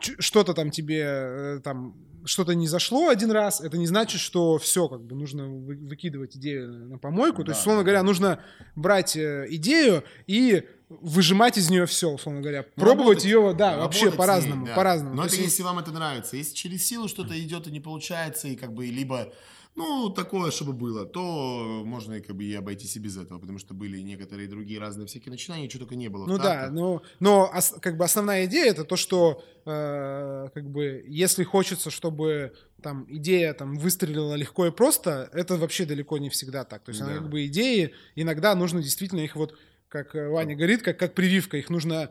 что-то 0.00 0.54
там 0.54 0.72
тебе 0.72 1.04
э, 1.06 1.60
там 1.62 1.94
что-то 2.24 2.54
не 2.54 2.66
зашло 2.66 3.08
один 3.08 3.30
раз, 3.30 3.60
это 3.60 3.78
не 3.78 3.86
значит, 3.86 4.20
что 4.20 4.58
все, 4.58 4.88
как 4.88 5.04
бы 5.04 5.14
нужно 5.14 5.46
выкидывать 5.48 6.36
идею 6.36 6.88
на 6.88 6.98
помойку. 6.98 7.38
Да, 7.38 7.46
То 7.46 7.50
есть, 7.52 7.60
условно 7.60 7.82
да. 7.82 7.84
говоря, 7.84 8.02
нужно 8.02 8.40
брать 8.74 9.14
э, 9.16 9.46
идею 9.50 10.02
и 10.26 10.64
выжимать 11.00 11.58
из 11.58 11.70
нее 11.70 11.86
все, 11.86 12.10
условно 12.10 12.40
говоря. 12.40 12.64
Ну, 12.76 12.82
Пробовать 12.82 13.24
ее, 13.24 13.54
да, 13.56 13.78
вообще 13.78 14.10
по-разному, 14.10 14.66
да. 14.66 14.74
по-разному. 14.74 15.14
Но 15.14 15.24
это 15.24 15.34
есть... 15.34 15.46
если 15.46 15.62
вам 15.62 15.78
это 15.78 15.90
нравится. 15.90 16.36
Если 16.36 16.54
через 16.54 16.86
силу 16.86 17.08
что-то 17.08 17.38
идет 17.40 17.66
и 17.66 17.70
не 17.70 17.80
получается, 17.80 18.48
и 18.48 18.56
как 18.56 18.72
бы 18.72 18.86
либо 18.86 19.32
ну, 19.76 20.08
такое, 20.08 20.52
чтобы 20.52 20.72
было, 20.72 21.04
то 21.04 21.82
можно 21.84 22.20
как 22.20 22.36
бы 22.36 22.44
и 22.44 22.54
обойтись 22.54 22.94
и 22.96 23.00
без 23.00 23.16
этого, 23.16 23.40
потому 23.40 23.58
что 23.58 23.74
были 23.74 23.98
некоторые 24.00 24.48
другие 24.48 24.78
разные 24.78 25.06
всякие 25.06 25.32
начинания, 25.32 25.68
чего 25.68 25.80
только 25.80 25.96
не 25.96 26.08
было. 26.08 26.26
Ну 26.26 26.38
да, 26.38 26.68
но, 26.70 27.02
но 27.18 27.52
как 27.80 27.96
бы 27.96 28.04
основная 28.04 28.44
идея 28.46 28.70
это 28.70 28.84
то, 28.84 28.94
что 28.94 29.42
э, 29.64 30.48
как 30.54 30.70
бы 30.70 31.04
если 31.08 31.42
хочется, 31.42 31.90
чтобы 31.90 32.54
там 32.82 33.06
идея 33.08 33.52
там 33.52 33.76
выстрелила 33.76 34.34
легко 34.34 34.66
и 34.66 34.70
просто, 34.70 35.28
это 35.32 35.56
вообще 35.56 35.86
далеко 35.86 36.18
не 36.18 36.30
всегда 36.30 36.64
так. 36.64 36.84
То 36.84 36.90
есть 36.90 37.00
да. 37.00 37.06
она, 37.06 37.16
как 37.16 37.28
бы 37.28 37.44
идеи 37.46 37.94
иногда 38.14 38.54
нужно 38.54 38.80
действительно 38.80 39.20
их 39.20 39.34
вот 39.34 39.58
как 39.94 40.14
Ваня 40.14 40.56
говорит, 40.56 40.82
как, 40.82 40.98
как 40.98 41.14
прививка, 41.14 41.56
их 41.56 41.70
нужно 41.70 42.10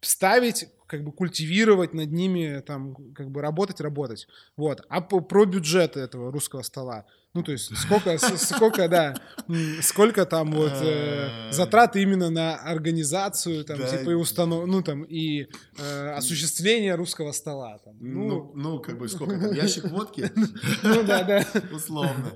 ставить 0.00 0.68
как 0.86 1.04
бы 1.04 1.12
культивировать 1.12 1.92
над 1.92 2.10
ними, 2.10 2.62
там, 2.66 2.94
как 3.14 3.30
бы 3.30 3.42
работать, 3.42 3.82
работать. 3.82 4.26
Вот. 4.56 4.80
А 4.88 5.02
по, 5.02 5.20
про 5.20 5.44
бюджет 5.44 5.98
этого 5.98 6.32
русского 6.32 6.62
стола. 6.62 7.04
Ну, 7.34 7.42
то 7.42 7.52
есть 7.52 7.76
сколько, 7.76 8.16
сколько, 8.18 8.88
да, 8.88 9.14
сколько 9.82 10.24
там 10.24 10.50
вот 10.50 10.72
э, 10.80 11.50
затраты 11.52 12.02
именно 12.02 12.30
на 12.30 12.56
организацию, 12.56 13.64
там, 13.64 13.76
типа, 13.78 14.10
и 14.10 14.14
установ... 14.14 14.66
ну, 14.66 14.82
там, 14.82 15.02
и 15.02 15.46
э, 15.78 16.10
осуществление 16.16 16.94
русского 16.94 17.32
стола. 17.32 17.78
Там. 17.84 17.96
Ну, 18.00 18.28
ну, 18.28 18.52
ну, 18.54 18.80
как 18.80 18.98
бы, 18.98 19.08
сколько 19.08 19.38
там, 19.38 19.52
ящик 19.52 19.84
водки? 19.90 20.32
Ну, 20.82 21.02
да, 21.04 21.22
да. 21.22 21.46
Условно. 21.70 22.32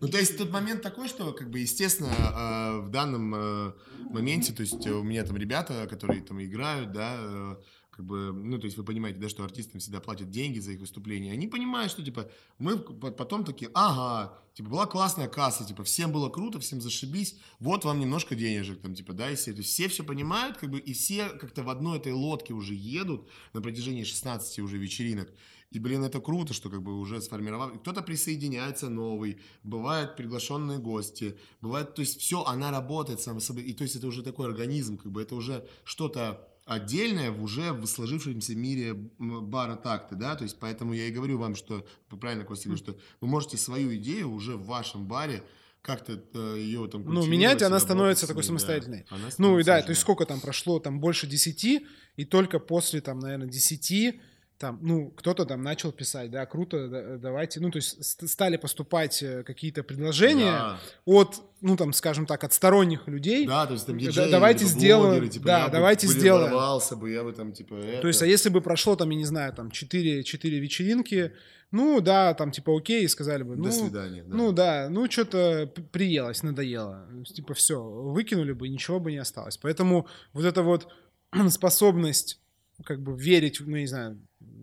Ну, 0.00 0.08
то 0.08 0.18
есть 0.18 0.38
тот 0.38 0.52
момент 0.52 0.82
такой, 0.82 1.08
что, 1.08 1.32
как 1.32 1.50
бы, 1.50 1.58
естественно, 1.58 2.08
э, 2.08 2.80
в 2.82 2.90
данном 2.90 3.74
моменте, 4.10 4.52
то 4.52 4.62
есть 4.62 4.86
у 4.86 5.02
меня 5.02 5.24
там 5.24 5.36
ребята, 5.36 5.86
которые 5.88 6.22
там 6.22 6.42
играют, 6.42 6.92
да, 6.92 7.56
как 7.98 8.06
бы, 8.06 8.32
ну, 8.32 8.58
то 8.58 8.66
есть 8.66 8.76
вы 8.76 8.84
понимаете, 8.84 9.18
да, 9.18 9.28
что 9.28 9.42
артистам 9.42 9.80
всегда 9.80 9.98
платят 9.98 10.30
деньги 10.30 10.60
за 10.60 10.70
их 10.70 10.78
выступления, 10.78 11.32
они 11.32 11.48
понимают, 11.48 11.90
что, 11.90 12.04
типа, 12.04 12.30
мы 12.58 12.78
потом 12.78 13.44
такие, 13.44 13.72
ага, 13.74 14.38
типа, 14.54 14.70
была 14.70 14.86
классная 14.86 15.26
касса, 15.26 15.64
типа, 15.64 15.82
всем 15.82 16.12
было 16.12 16.28
круто, 16.28 16.60
всем 16.60 16.80
зашибись, 16.80 17.40
вот 17.58 17.84
вам 17.84 17.98
немножко 17.98 18.36
денежек, 18.36 18.80
там, 18.80 18.94
типа, 18.94 19.14
да, 19.14 19.32
и 19.32 19.34
все, 19.34 19.50
то 19.50 19.58
есть 19.58 19.70
все 19.70 19.88
все 19.88 20.04
понимают, 20.04 20.58
как 20.58 20.70
бы, 20.70 20.78
и 20.78 20.92
все 20.92 21.28
как-то 21.30 21.64
в 21.64 21.70
одной 21.70 21.98
этой 21.98 22.12
лодке 22.12 22.54
уже 22.54 22.72
едут 22.72 23.28
на 23.52 23.60
протяжении 23.60 24.04
16 24.04 24.60
уже 24.60 24.78
вечеринок, 24.78 25.28
и, 25.72 25.80
блин, 25.80 26.04
это 26.04 26.20
круто, 26.20 26.54
что 26.54 26.70
как 26.70 26.82
бы 26.82 26.98
уже 26.98 27.20
сформировал. 27.20 27.70
Кто-то 27.70 28.00
присоединяется 28.02 28.88
новый, 28.88 29.40
бывают 29.64 30.16
приглашенные 30.16 30.78
гости, 30.78 31.36
бывает, 31.60 31.94
то 31.94 32.00
есть 32.00 32.20
все, 32.20 32.44
она 32.44 32.70
работает 32.70 33.20
сама 33.20 33.40
собой. 33.40 33.64
И 33.64 33.74
то 33.74 33.82
есть 33.82 33.96
это 33.96 34.06
уже 34.06 34.22
такой 34.22 34.46
организм, 34.46 34.96
как 34.96 35.12
бы 35.12 35.20
это 35.20 35.34
уже 35.34 35.68
что-то 35.84 36.48
отдельное 36.68 37.30
в 37.30 37.42
уже 37.42 37.72
в 37.72 37.86
сложившемся 37.86 38.54
мире 38.54 38.94
бара 39.18 39.74
такты, 39.74 40.14
да, 40.16 40.36
то 40.36 40.44
есть 40.44 40.58
поэтому 40.60 40.92
я 40.92 41.06
и 41.06 41.10
говорю 41.10 41.38
вам, 41.38 41.54
что, 41.54 41.86
правильно, 42.20 42.44
Костя, 42.44 42.76
что 42.76 42.96
вы 43.20 43.28
можете 43.28 43.56
свою 43.56 43.94
идею 43.96 44.30
уже 44.30 44.56
в 44.56 44.66
вашем 44.66 45.08
баре 45.08 45.42
как-то 45.80 46.22
э, 46.34 46.58
ее 46.58 46.86
там 46.88 47.04
Ну, 47.06 47.26
менять, 47.26 47.62
она 47.62 47.80
становится 47.80 48.26
такой 48.26 48.42
самостоятельной. 48.42 49.06
Да. 49.10 49.16
ну, 49.38 49.58
и 49.58 49.64
да, 49.64 49.80
то 49.80 49.90
есть 49.90 50.02
сколько 50.02 50.26
там 50.26 50.40
прошло, 50.40 50.78
там 50.78 51.00
больше 51.00 51.26
десяти, 51.26 51.86
и 52.16 52.24
только 52.24 52.58
после, 52.58 53.00
там, 53.00 53.18
наверное, 53.20 53.48
десяти 53.48 54.20
там, 54.58 54.80
ну, 54.82 55.10
кто-то 55.10 55.46
там 55.46 55.62
начал 55.62 55.92
писать, 55.92 56.30
да, 56.30 56.44
круто, 56.44 57.18
давайте, 57.22 57.60
ну, 57.60 57.70
то 57.70 57.76
есть 57.76 58.28
стали 58.28 58.56
поступать 58.56 59.22
э, 59.22 59.44
какие-то 59.44 59.84
предложения 59.84 60.50
да. 60.50 60.78
от, 61.04 61.40
ну, 61.60 61.76
там, 61.76 61.92
скажем 61.92 62.26
так, 62.26 62.42
от 62.42 62.52
сторонних 62.52 63.06
людей. 63.06 63.46
Да, 63.46 63.66
то 63.66 63.74
есть 63.74 63.86
там 63.86 63.96
диджеи, 63.96 64.30
давайте 64.30 64.64
типа, 64.64 64.70
сделаем, 64.70 65.10
блогеры, 65.10 65.28
типа, 65.28 65.46
да, 65.46 65.68
давайте 65.68 66.08
бы 66.08 66.12
сделаем. 66.12 66.50
бы, 66.96 67.10
я 67.10 67.22
бы 67.22 67.32
там, 67.32 67.52
типа, 67.52 67.74
это. 67.74 68.02
То 68.02 68.08
есть, 68.08 68.20
а 68.20 68.26
если 68.26 68.48
бы 68.48 68.60
прошло, 68.60 68.96
там, 68.96 69.10
я 69.10 69.16
не 69.16 69.24
знаю, 69.24 69.52
там, 69.52 69.70
4, 69.70 70.24
4 70.24 70.58
вечеринки, 70.58 71.32
ну, 71.70 72.00
да, 72.00 72.34
там, 72.34 72.50
типа, 72.50 72.76
окей, 72.76 73.08
сказали 73.08 73.44
бы, 73.44 73.54
ну, 73.54 73.64
До 73.64 73.70
свидания, 73.70 74.24
да. 74.24 74.36
ну, 74.36 74.52
да, 74.52 74.88
ну, 74.90 75.08
что-то 75.08 75.72
приелось, 75.92 76.42
надоело, 76.42 77.06
типа, 77.32 77.54
все, 77.54 77.80
выкинули 77.80 78.52
бы, 78.52 78.68
ничего 78.68 78.98
бы 78.98 79.12
не 79.12 79.18
осталось. 79.18 79.56
Поэтому 79.56 80.08
вот 80.32 80.44
эта 80.44 80.62
вот 80.62 80.88
способность 81.50 82.40
как 82.84 83.00
бы 83.00 83.16
верить, 83.16 83.60
ну, 83.60 83.76
не 83.76 83.86
знаю, 83.86 84.18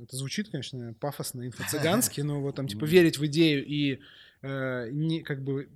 это 0.05 0.15
звучит, 0.15 0.49
конечно, 0.49 0.93
пафосно, 0.99 1.47
инфо-цыгански, 1.47 2.21
но 2.23 2.41
вот 2.41 2.55
там, 2.55 2.67
типа, 2.67 2.85
верить 2.85 3.17
в 3.17 3.25
идею 3.25 3.65
и 3.65 3.99
э, 4.41 4.89
не, 4.91 5.21
как 5.21 5.43
бы 5.43 5.69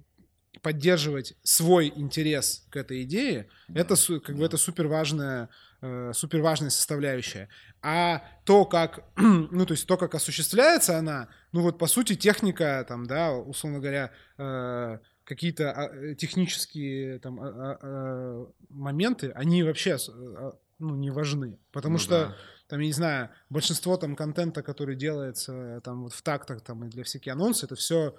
поддерживать 0.62 1.36
свой 1.44 1.92
интерес 1.96 2.66
к 2.70 2.78
этой 2.78 3.04
идее, 3.04 3.48
да, 3.68 3.82
это 3.82 3.96
как 4.20 4.36
да. 4.36 4.40
бы 4.40 4.46
это 4.46 4.58
супер 4.58 4.88
важная, 4.88 5.50
э, 5.82 6.12
супер 6.14 6.42
важная 6.42 6.70
составляющая. 6.70 7.50
А 7.82 8.24
то, 8.46 8.66
как, 8.66 9.04
ну, 9.18 9.66
то 9.66 9.74
есть 9.74 9.88
то, 9.88 9.98
как 9.98 10.16
осуществляется 10.16 10.98
она, 10.98 11.30
ну, 11.52 11.62
вот, 11.62 11.78
по 11.78 11.88
сути, 11.88 12.16
техника, 12.16 12.86
там, 12.88 13.06
да, 13.06 13.34
условно 13.34 13.80
говоря, 13.80 14.12
э, 14.38 15.00
какие-то 15.24 15.72
а, 15.72 16.16
технические 16.16 17.20
там 17.20 17.40
а, 17.40 17.78
а, 17.80 18.48
моменты, 18.70 19.32
они 19.36 19.62
вообще 19.62 19.98
а, 20.10 20.54
ну, 20.80 20.96
не 20.96 21.12
важны. 21.12 21.60
Потому 21.72 21.94
ну, 21.94 22.00
что, 22.00 22.10
да. 22.10 22.36
Там, 22.70 22.80
я 22.80 22.86
не 22.86 22.94
знаю, 22.94 23.30
большинство 23.50 23.98
там 23.98 24.16
контента, 24.16 24.62
который 24.62 24.96
делается 24.96 25.82
там 25.84 26.04
вот 26.04 26.14
в 26.14 26.22
тактах 26.22 26.62
там 26.62 26.86
и 26.86 26.88
для 26.88 27.04
всяких 27.04 27.34
анонсов, 27.34 27.64
это 27.64 27.76
все 27.76 28.16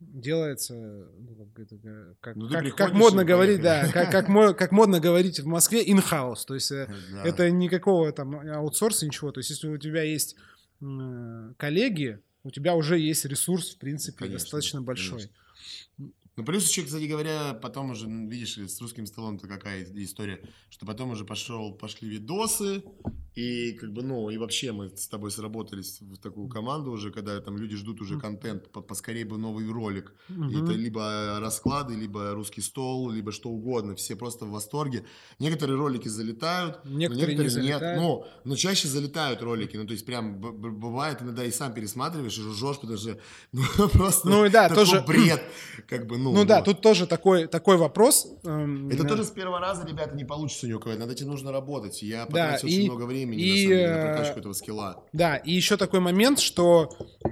делается, 0.00 0.74
ну, 0.74 1.36
как, 1.54 1.72
это, 1.72 2.16
как, 2.20 2.36
ну, 2.36 2.48
как, 2.48 2.74
как 2.74 2.92
модно 2.92 3.24
говорить, 3.24 3.62
да, 3.62 3.88
как, 3.92 4.10
как, 4.10 4.58
как 4.58 4.72
модно 4.72 4.98
говорить 4.98 5.38
в 5.38 5.46
Москве, 5.46 5.84
in-house, 5.84 6.44
то 6.44 6.54
есть 6.54 6.72
э, 6.72 6.92
да. 7.12 7.22
это 7.22 7.48
никакого 7.52 8.10
там 8.10 8.34
аутсорса, 8.34 9.06
ничего, 9.06 9.30
то 9.30 9.38
есть 9.38 9.50
если 9.50 9.68
у 9.68 9.78
тебя 9.78 10.02
есть 10.02 10.34
коллеги, 11.56 12.18
у 12.42 12.50
тебя 12.50 12.74
уже 12.74 12.98
есть 12.98 13.24
ресурс, 13.24 13.70
в 13.70 13.78
принципе, 13.78 14.18
конечно, 14.18 14.38
достаточно 14.38 14.82
большой. 14.82 15.30
Конечно. 15.96 16.14
Ну, 16.36 16.44
плюс 16.44 16.68
еще, 16.68 16.82
кстати 16.82 17.04
говоря, 17.04 17.54
потом 17.54 17.90
уже, 17.90 18.06
видишь, 18.06 18.56
с 18.56 18.80
русским 18.80 19.06
столом-то 19.06 19.46
какая 19.46 19.84
история, 19.96 20.40
что 20.70 20.86
потом 20.86 21.10
уже 21.10 21.24
пошел, 21.24 21.74
пошли 21.74 22.08
видосы, 22.08 22.82
и 23.34 23.72
как 23.72 23.92
бы, 23.92 24.02
ну, 24.02 24.28
и 24.28 24.36
вообще 24.36 24.72
мы 24.72 24.90
с 24.90 25.08
тобой 25.08 25.30
сработались 25.30 26.00
в 26.02 26.18
такую 26.18 26.48
команду 26.48 26.90
уже, 26.90 27.10
когда 27.10 27.40
там 27.40 27.56
люди 27.56 27.76
ждут 27.76 28.02
уже 28.02 28.20
контент, 28.20 28.70
по 28.70 28.82
поскорее 28.82 29.24
бы 29.24 29.38
новый 29.38 29.66
ролик. 29.70 30.12
Угу. 30.28 30.50
И 30.50 30.62
это 30.62 30.72
либо 30.72 31.38
расклады, 31.40 31.94
либо 31.94 32.32
русский 32.32 32.60
стол, 32.60 33.10
либо 33.10 33.32
что 33.32 33.48
угодно. 33.48 33.94
Все 33.94 34.16
просто 34.16 34.44
в 34.44 34.50
восторге. 34.50 35.06
Некоторые 35.38 35.78
ролики 35.78 36.08
залетают, 36.08 36.84
некоторые, 36.84 37.36
некоторые 37.36 37.62
не 37.62 37.68
нет. 37.68 37.80
Залетают. 37.80 38.02
Ну, 38.02 38.26
но 38.44 38.56
чаще 38.56 38.86
залетают 38.86 39.40
ролики. 39.40 39.78
Ну, 39.78 39.86
то 39.86 39.92
есть 39.92 40.04
прям 40.04 40.38
бывает 40.38 41.22
иногда 41.22 41.42
и 41.42 41.50
сам 41.50 41.72
пересматриваешь 41.72 42.36
и 42.36 42.42
жжешь, 42.42 42.80
потому 42.80 42.98
что 42.98 43.18
ну, 43.52 43.62
просто 43.92 44.28
ну, 44.28 44.50
да, 44.50 44.68
тоже... 44.68 45.02
бред. 45.06 45.42
Как 45.88 46.06
бы, 46.06 46.18
ну, 46.22 46.32
ну 46.32 46.44
да, 46.44 46.62
тут 46.62 46.80
тоже 46.80 47.06
такой, 47.06 47.46
такой 47.46 47.76
вопрос. 47.76 48.28
Эм, 48.44 48.88
это 48.88 49.02
да. 49.02 49.08
тоже 49.08 49.24
с 49.24 49.30
первого 49.30 49.60
раза, 49.60 49.86
ребята, 49.86 50.14
не 50.14 50.24
получится 50.24 50.66
у 50.66 50.68
него. 50.68 50.80
Над 50.84 51.10
этим 51.10 51.28
нужно 51.28 51.52
работать. 51.52 52.02
Я 52.02 52.26
потратил 52.26 52.68
да, 52.68 52.74
очень 52.74 52.84
много 52.84 53.04
времени 53.04 53.42
и, 53.42 53.50
на 53.50 53.56
самом 53.56 53.68
деле, 53.68 53.88
на 53.88 54.02
прокачку 54.02 54.38
этого 54.40 54.52
скилла. 54.52 55.04
Да, 55.12 55.36
и 55.36 55.52
еще 55.52 55.76
такой 55.76 56.00
момент, 56.00 56.38
что 56.38 56.90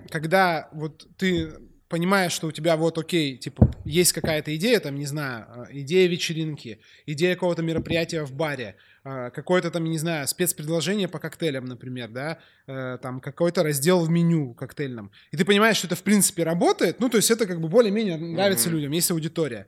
когда 0.09 0.69
вот 0.73 1.07
ты 1.17 1.53
понимаешь, 1.91 2.33
что 2.33 2.47
у 2.47 2.53
тебя 2.53 2.77
вот 2.77 2.97
окей, 2.99 3.37
типа, 3.37 3.71
есть 3.85 4.13
какая-то 4.13 4.55
идея, 4.57 4.79
там, 4.81 4.95
не 4.95 5.07
знаю, 5.07 5.47
э, 5.49 5.81
идея 5.81 6.09
вечеринки, 6.09 6.81
идея 7.05 7.35
какого-то 7.35 7.63
мероприятия 7.63 8.25
в 8.25 8.33
баре, 8.33 8.77
э, 8.77 8.90
какое-то 9.03 9.71
там, 9.71 9.85
не 9.85 9.99
знаю, 9.99 10.29
спецпредложение 10.29 11.09
по 11.09 11.19
коктейлям, 11.19 11.65
например, 11.65 12.11
да, 12.11 12.39
э, 12.67 12.99
там 13.01 13.21
какой-то 13.21 13.63
раздел 13.63 14.05
в 14.05 14.11
меню 14.11 14.55
коктейльном, 14.55 15.11
и 15.31 15.37
ты 15.37 15.45
понимаешь, 15.45 15.77
что 15.77 15.87
это 15.87 15.97
в 15.97 16.03
принципе 16.03 16.45
работает, 16.45 17.01
ну, 17.01 17.09
то 17.09 17.17
есть 17.17 17.31
это 17.31 17.47
как 17.47 17.61
бы 17.61 17.69
более-менее 17.69 18.19
нравится 18.19 18.69
mm-hmm. 18.69 18.73
людям, 18.73 18.93
есть 18.93 19.11
аудитория. 19.11 19.67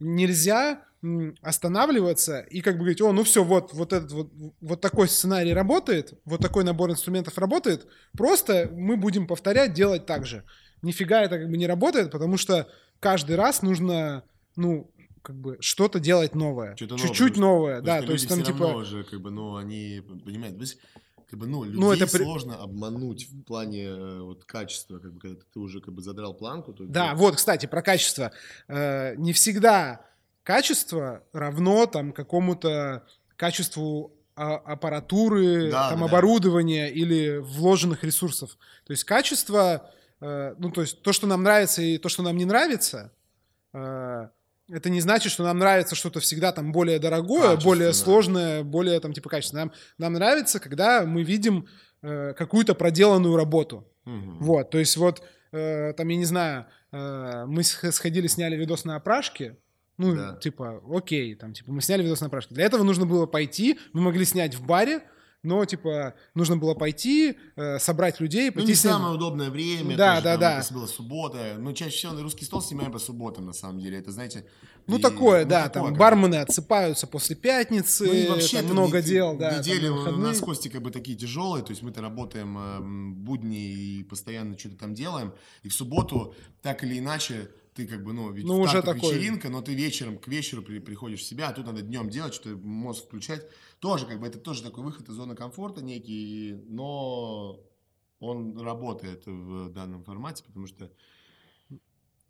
Нельзя 0.00 0.82
останавливаться 1.42 2.40
и 2.40 2.60
как 2.60 2.74
бы 2.74 2.80
говорить, 2.80 3.00
о, 3.00 3.12
ну 3.12 3.24
все, 3.24 3.42
вот, 3.42 3.72
вот 3.72 3.92
этот 3.92 4.12
вот, 4.12 4.30
вот 4.60 4.80
такой 4.80 5.08
сценарий 5.08 5.52
работает, 5.52 6.14
вот 6.24 6.40
такой 6.40 6.62
набор 6.62 6.90
инструментов 6.90 7.38
работает, 7.38 7.86
просто 8.16 8.70
мы 8.72 8.96
будем 8.96 9.26
повторять, 9.26 9.72
делать 9.72 10.06
так 10.06 10.26
же. 10.26 10.44
Нифига 10.80 11.22
это 11.22 11.38
как 11.38 11.50
бы 11.50 11.56
не 11.56 11.66
работает, 11.66 12.12
потому 12.12 12.36
что 12.36 12.68
каждый 13.00 13.34
раз 13.34 13.62
нужно, 13.62 14.22
ну, 14.54 14.91
как 15.22 15.36
бы 15.36 15.56
что-то 15.60 16.00
делать 16.00 16.34
новое. 16.34 16.74
Чуть-чуть 16.74 17.36
новое, 17.36 17.80
да. 17.80 18.02
То 18.02 18.12
есть 18.12 18.28
там 18.28 18.42
типа... 18.42 18.64
уже, 18.64 19.04
как 19.04 19.20
бы, 19.20 19.30
ну, 19.30 19.56
они, 19.56 20.02
понимаете, 20.24 20.76
как 21.30 21.38
бы, 21.38 21.46
ну, 21.46 21.64
людей 21.64 21.80
ну, 21.80 21.92
это 21.92 22.06
сложно 22.06 22.56
обмануть 22.56 23.26
в 23.30 23.42
плане 23.44 23.84
э, 23.84 24.20
вот, 24.20 24.44
качества, 24.44 24.98
как 24.98 25.14
бы, 25.14 25.20
когда 25.20 25.40
ты 25.50 25.60
уже 25.60 25.80
как 25.80 25.94
бы 25.94 26.02
задрал 26.02 26.34
планку. 26.34 26.74
То 26.74 26.84
да, 26.84 27.12
ты... 27.12 27.16
вот, 27.16 27.36
кстати, 27.36 27.64
про 27.64 27.80
качество. 27.80 28.32
Э, 28.68 29.14
не 29.16 29.32
всегда 29.32 30.04
качество 30.42 31.24
равно 31.32 31.86
там 31.86 32.12
какому-то 32.12 33.06
качеству 33.36 34.14
а, 34.34 34.56
аппаратуры, 34.56 35.70
да, 35.70 35.90
там 35.90 36.00
да, 36.00 36.04
оборудования 36.06 36.88
да. 36.88 36.92
или 36.92 37.36
вложенных 37.38 38.02
ресурсов. 38.02 38.56
То 38.84 38.92
есть 38.92 39.04
качество, 39.04 39.90
э, 40.20 40.54
ну 40.58 40.70
то 40.70 40.80
есть 40.80 41.02
то, 41.02 41.12
что 41.12 41.26
нам 41.26 41.42
нравится 41.42 41.82
и 41.82 41.98
то, 41.98 42.08
что 42.08 42.22
нам 42.22 42.36
не 42.36 42.44
нравится, 42.44 43.12
э, 43.72 44.28
это 44.72 44.90
не 44.90 45.00
значит, 45.00 45.30
что 45.30 45.44
нам 45.44 45.58
нравится 45.58 45.94
что-то 45.94 46.20
всегда 46.20 46.50
там 46.52 46.72
более 46.72 46.98
дорогое, 46.98 47.56
более 47.56 47.92
сложное, 47.92 48.62
более 48.62 48.98
там 49.00 49.12
типа 49.12 49.28
качественное. 49.28 49.66
Нам, 49.66 49.72
нам 49.98 50.12
нравится, 50.14 50.60
когда 50.60 51.04
мы 51.04 51.22
видим 51.22 51.66
э, 52.02 52.32
какую-то 52.32 52.74
проделанную 52.74 53.36
работу. 53.36 53.86
Угу. 54.06 54.36
Вот, 54.40 54.70
то 54.70 54.78
есть 54.78 54.96
вот 54.96 55.22
э, 55.52 55.92
там 55.92 56.08
я 56.08 56.16
не 56.16 56.24
знаю, 56.24 56.66
э, 56.90 57.44
мы 57.46 57.62
сходили, 57.62 58.26
сняли 58.26 58.56
видос 58.56 58.84
на 58.84 58.96
опрашке, 58.96 59.56
ну, 59.98 60.16
да. 60.16 60.36
типа, 60.36 60.82
окей, 60.90 61.34
там, 61.34 61.52
типа, 61.52 61.70
мы 61.70 61.82
сняли 61.82 62.02
видос 62.02 62.22
на 62.22 62.30
прашке. 62.30 62.54
Для 62.54 62.64
этого 62.64 62.82
нужно 62.82 63.04
было 63.06 63.26
пойти, 63.26 63.78
мы 63.92 64.00
могли 64.00 64.24
снять 64.24 64.54
в 64.54 64.64
баре, 64.64 65.02
но, 65.42 65.64
типа, 65.64 66.14
нужно 66.34 66.56
было 66.56 66.74
пойти, 66.74 67.36
э, 67.56 67.78
собрать 67.78 68.20
людей, 68.20 68.50
ну, 68.54 68.62
не 68.62 68.74
самое 68.74 69.14
удобное 69.14 69.50
время. 69.50 69.96
Да, 69.96 70.14
тоже, 70.14 70.24
да, 70.24 70.36
да. 70.36 70.60
Это 70.60 70.74
была 70.74 70.86
суббота. 70.86 71.56
Мы 71.58 71.74
чаще 71.74 71.96
всего 71.96 72.20
русский 72.22 72.44
стол 72.44 72.62
снимаем 72.62 72.92
по 72.92 72.98
субботам, 72.98 73.46
на 73.46 73.52
самом 73.52 73.80
деле. 73.80 73.98
Это, 73.98 74.12
знаете... 74.12 74.46
Ну, 74.86 74.98
и, 74.98 75.00
такое, 75.00 75.44
ну, 75.44 75.50
да, 75.50 75.68
такое, 75.68 75.90
там 75.90 75.98
бармены 75.98 76.36
отсыпаются 76.36 77.06
после 77.06 77.36
пятницы, 77.36 78.04
ну, 78.04 78.12
и 78.12 78.26
вообще 78.26 78.62
там 78.62 78.72
много 78.72 79.00
не, 79.00 79.06
дел, 79.06 79.36
да. 79.36 79.58
Недели 79.58 79.88
у 79.88 80.16
нас 80.16 80.40
кости 80.40 80.68
как 80.68 80.82
бы 80.82 80.90
такие 80.90 81.16
тяжелые, 81.16 81.64
то 81.64 81.70
есть 81.70 81.82
мы-то 81.82 82.00
работаем 82.00 82.58
э, 82.58 83.14
будни 83.14 83.70
и 83.72 84.02
постоянно 84.02 84.58
что-то 84.58 84.76
там 84.78 84.94
делаем, 84.94 85.34
и 85.62 85.68
в 85.68 85.74
субботу 85.74 86.34
так 86.62 86.82
или 86.82 86.98
иначе 86.98 87.48
ты 87.74 87.86
как 87.86 88.04
бы, 88.04 88.12
ну, 88.12 88.30
ведь 88.32 88.44
ну, 88.44 88.58
уже 88.58 88.82
такой... 88.82 89.14
вечеринка, 89.14 89.48
но 89.48 89.62
ты 89.62 89.74
вечером, 89.74 90.18
к 90.18 90.28
вечеру 90.28 90.62
при, 90.62 90.78
приходишь 90.78 91.20
в 91.20 91.24
себя, 91.24 91.48
а 91.48 91.52
тут 91.52 91.66
надо 91.66 91.82
днем 91.82 92.10
делать, 92.10 92.34
что 92.34 92.50
мозг 92.50 93.04
включать. 93.04 93.46
Тоже, 93.82 94.06
как 94.06 94.20
бы, 94.20 94.28
это 94.28 94.38
тоже 94.38 94.62
такой 94.62 94.84
выход 94.84 95.08
из 95.08 95.14
зоны 95.14 95.34
комфорта 95.34 95.82
некий, 95.82 96.54
но 96.68 97.58
он 98.20 98.56
работает 98.56 99.26
в 99.26 99.70
данном 99.70 100.04
формате, 100.04 100.44
потому 100.46 100.68
что 100.68 100.88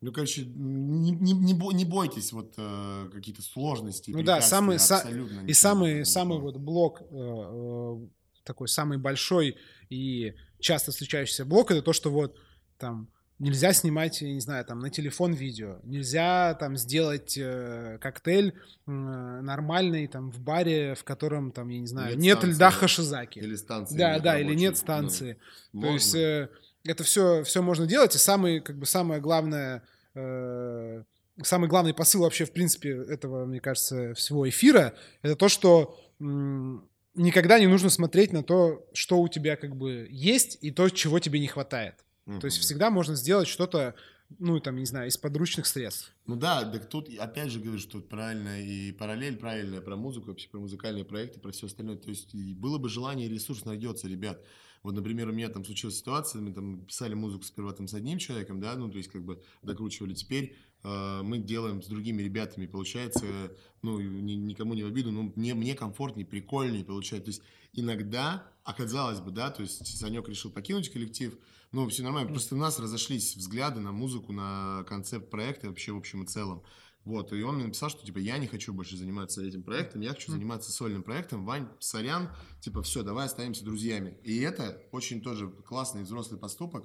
ну, 0.00 0.12
короче, 0.12 0.46
не, 0.46 1.10
не, 1.10 1.34
не 1.34 1.84
бойтесь 1.84 2.32
вот 2.32 2.54
э, 2.56 3.10
какие-то 3.12 3.42
сложности. 3.42 4.10
Ну 4.12 4.22
да, 4.22 4.40
самый, 4.40 4.78
са- 4.78 5.46
и 5.46 5.52
самый, 5.52 6.06
самый 6.06 6.38
вот 6.38 6.56
блок, 6.56 7.02
э, 7.02 7.06
э, 7.10 8.08
такой 8.44 8.68
самый 8.68 8.96
большой 8.96 9.58
и 9.90 10.34
часто 10.58 10.90
встречающийся 10.90 11.44
блок, 11.44 11.70
это 11.70 11.82
то, 11.82 11.92
что 11.92 12.10
вот 12.10 12.38
там 12.78 13.11
Нельзя 13.42 13.72
снимать, 13.72 14.22
я 14.22 14.32
не 14.32 14.38
знаю, 14.38 14.64
там 14.64 14.78
на 14.78 14.88
телефон 14.88 15.32
видео. 15.32 15.80
Нельзя 15.82 16.54
там 16.60 16.76
сделать 16.76 17.36
э, 17.36 17.98
коктейль 18.00 18.54
э, 18.86 18.90
нормальный 18.92 20.06
там 20.06 20.30
в 20.30 20.38
баре, 20.38 20.94
в 20.94 21.02
котором 21.02 21.50
там, 21.50 21.68
я 21.68 21.80
не 21.80 21.88
знаю, 21.88 22.16
нет, 22.16 22.44
нет 22.44 22.54
льда 22.54 22.70
Хашизаки. 22.70 23.40
Или 23.40 23.56
станции. 23.56 23.96
Да, 23.98 24.20
да, 24.20 24.34
рабочей. 24.34 24.46
или 24.46 24.54
нет 24.54 24.76
станции. 24.76 25.38
Ну, 25.72 25.80
То 25.80 25.86
можно. 25.88 25.94
есть 25.94 26.14
э, 26.14 26.50
это 26.84 27.02
все, 27.02 27.42
все 27.42 27.62
можно 27.62 27.84
делать. 27.84 28.14
И 28.14 28.18
самый, 28.18 28.60
как 28.60 28.78
бы 28.78 28.86
самое 28.86 29.20
главное, 29.20 29.82
э, 30.14 31.02
самый 31.42 31.68
главный 31.68 31.94
посыл 31.94 32.22
вообще, 32.22 32.44
в 32.44 32.52
принципе, 32.52 32.90
этого, 32.90 33.44
мне 33.44 33.58
кажется, 33.58 34.14
всего 34.14 34.48
эфира, 34.48 34.94
это 35.22 35.34
то, 35.34 35.48
что 35.48 35.98
никогда 36.20 37.58
не 37.58 37.66
нужно 37.66 37.90
смотреть 37.90 38.32
на 38.32 38.44
то, 38.44 38.86
что 38.92 39.20
у 39.20 39.26
тебя 39.26 39.56
как 39.56 39.74
бы 39.74 40.06
есть 40.10 40.58
и 40.60 40.70
то, 40.70 40.88
чего 40.90 41.18
тебе 41.18 41.40
не 41.40 41.48
хватает. 41.48 41.96
Mm-hmm. 42.26 42.40
То 42.40 42.44
есть 42.46 42.58
всегда 42.58 42.90
можно 42.90 43.14
сделать 43.14 43.48
что-то, 43.48 43.94
ну, 44.38 44.60
там, 44.60 44.76
не 44.76 44.86
знаю, 44.86 45.08
из 45.08 45.16
подручных 45.16 45.66
средств. 45.66 46.14
Ну 46.26 46.36
да, 46.36 46.64
так 46.64 46.88
тут 46.88 47.08
опять 47.18 47.50
же 47.50 47.60
говорю, 47.60 47.78
что 47.78 47.92
тут 47.92 48.08
правильно 48.08 48.60
и 48.62 48.92
параллель 48.92 49.36
правильная 49.36 49.80
про 49.80 49.96
музыку, 49.96 50.28
вообще 50.28 50.48
про 50.48 50.60
музыкальные 50.60 51.04
проекты, 51.04 51.40
про 51.40 51.52
все 51.52 51.66
остальное. 51.66 51.96
То 51.96 52.10
есть 52.10 52.34
было 52.34 52.78
бы 52.78 52.88
желание, 52.88 53.28
ресурс 53.28 53.64
найдется, 53.64 54.08
ребят. 54.08 54.40
Вот, 54.82 54.94
например, 54.94 55.28
у 55.28 55.32
меня 55.32 55.48
там 55.48 55.64
случилась 55.64 55.98
ситуация, 55.98 56.42
мы 56.42 56.52
там 56.52 56.84
писали 56.84 57.14
музыку 57.14 57.44
сперва 57.44 57.72
там 57.72 57.86
с 57.86 57.94
одним 57.94 58.18
человеком, 58.18 58.60
да, 58.60 58.74
ну, 58.74 58.90
то 58.90 58.98
есть 58.98 59.10
как 59.10 59.24
бы 59.24 59.40
докручивали. 59.62 60.12
Теперь 60.12 60.56
э, 60.82 61.20
мы 61.22 61.38
делаем 61.38 61.82
с 61.82 61.86
другими 61.86 62.20
ребятами, 62.22 62.66
получается, 62.66 63.52
ну, 63.82 64.00
ни, 64.00 64.32
никому 64.32 64.74
не 64.74 64.82
в 64.82 64.88
обиду, 64.88 65.12
но 65.12 65.32
мне, 65.36 65.54
мне 65.54 65.74
комфортнее, 65.76 66.26
прикольнее 66.26 66.84
получается. 66.84 67.26
То 67.26 67.30
есть 67.30 67.42
иногда, 67.74 68.44
оказалось 68.64 69.20
бы, 69.20 69.30
да, 69.30 69.50
то 69.50 69.62
есть 69.62 69.86
Санек 69.86 70.28
решил 70.28 70.50
покинуть 70.50 70.90
коллектив, 70.90 71.38
ну, 71.72 71.88
все 71.88 72.02
нормально. 72.02 72.30
Просто 72.30 72.54
у 72.54 72.58
нас 72.58 72.78
разошлись 72.78 73.34
взгляды 73.34 73.80
на 73.80 73.92
музыку, 73.92 74.32
на 74.32 74.84
концепт 74.86 75.30
проекта 75.30 75.68
вообще 75.68 75.92
в 75.92 75.96
общем 75.96 76.22
и 76.22 76.26
целом. 76.26 76.62
Вот, 77.04 77.32
и 77.32 77.42
он 77.42 77.56
мне 77.56 77.64
написал, 77.64 77.90
что, 77.90 78.06
типа, 78.06 78.18
я 78.18 78.38
не 78.38 78.46
хочу 78.46 78.72
больше 78.72 78.96
заниматься 78.96 79.42
этим 79.42 79.64
проектом, 79.64 80.02
я 80.02 80.10
хочу 80.10 80.30
заниматься 80.30 80.70
сольным 80.70 81.02
проектом. 81.02 81.44
Вань, 81.44 81.68
сорян, 81.80 82.30
типа, 82.60 82.82
все, 82.82 83.02
давай 83.02 83.26
останемся 83.26 83.64
друзьями. 83.64 84.16
И 84.22 84.38
это 84.40 84.80
очень 84.92 85.20
тоже 85.20 85.48
классный 85.48 86.02
взрослый 86.02 86.38
поступок. 86.38 86.84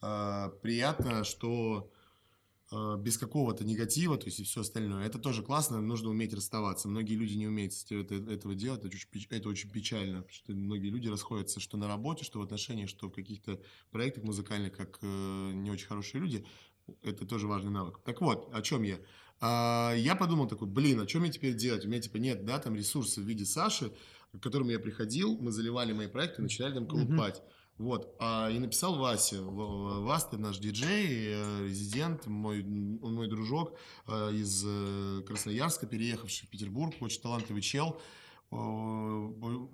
А, 0.00 0.48
приятно, 0.62 1.22
что 1.22 1.92
без 2.98 3.18
какого-то 3.18 3.64
негатива, 3.64 4.16
то 4.16 4.26
есть 4.26 4.40
и 4.40 4.44
все 4.44 4.62
остальное. 4.62 5.06
Это 5.06 5.18
тоже 5.18 5.42
классно, 5.42 5.80
нужно 5.80 6.10
уметь 6.10 6.32
расставаться. 6.32 6.88
Многие 6.88 7.14
люди 7.14 7.34
не 7.34 7.46
умеют 7.46 7.72
это, 7.90 8.14
этого 8.14 8.54
делать, 8.54 8.84
это 8.84 8.96
очень, 8.96 9.26
это 9.30 9.48
очень 9.48 9.70
печально, 9.70 10.22
потому 10.22 10.32
что 10.32 10.52
многие 10.52 10.88
люди 10.88 11.08
расходятся 11.08 11.60
что 11.60 11.76
на 11.76 11.86
работе, 11.86 12.24
что 12.24 12.38
в 12.38 12.42
отношениях, 12.42 12.88
что 12.88 13.08
в 13.08 13.12
каких-то 13.12 13.60
проектах 13.90 14.24
музыкальных, 14.24 14.76
как 14.76 14.98
э, 15.02 15.52
не 15.54 15.70
очень 15.70 15.86
хорошие 15.86 16.20
люди. 16.20 16.44
Это 17.02 17.26
тоже 17.26 17.46
важный 17.46 17.70
навык. 17.70 18.00
Так 18.04 18.20
вот, 18.20 18.50
о 18.52 18.60
чем 18.62 18.82
я? 18.82 18.98
А, 19.40 19.92
я 19.96 20.14
подумал 20.14 20.48
такой, 20.48 20.68
блин, 20.68 21.00
а 21.00 21.08
что 21.08 21.20
мне 21.20 21.30
теперь 21.30 21.54
делать? 21.54 21.84
У 21.84 21.88
меня 21.88 22.00
типа 22.00 22.16
нет, 22.16 22.44
да, 22.44 22.58
там 22.58 22.74
ресурсы 22.74 23.20
в 23.20 23.24
виде 23.24 23.44
Саши, 23.44 23.92
к 24.32 24.40
которому 24.40 24.70
я 24.70 24.78
приходил, 24.78 25.36
мы 25.38 25.50
заливали 25.50 25.92
мои 25.92 26.06
проекты, 26.06 26.42
начинали 26.42 26.74
там 26.74 26.86
колупать. 26.86 27.38
Mm-hmm. 27.38 27.61
Вот, 27.78 28.14
а, 28.20 28.48
и 28.50 28.58
написал 28.58 28.98
Вася. 28.98 29.42
Васта 29.42 30.38
наш 30.38 30.58
диджей, 30.58 31.32
э, 31.32 31.64
резидент, 31.64 32.26
мой, 32.26 32.62
он 32.62 33.14
мой 33.14 33.28
дружок 33.28 33.76
э, 34.06 34.32
из 34.34 34.62
э, 34.64 35.22
Красноярска, 35.26 35.86
переехавший 35.86 36.46
в 36.46 36.50
Петербург, 36.50 36.94
очень 37.00 37.20
талантливый 37.20 37.62
чел. 37.62 38.00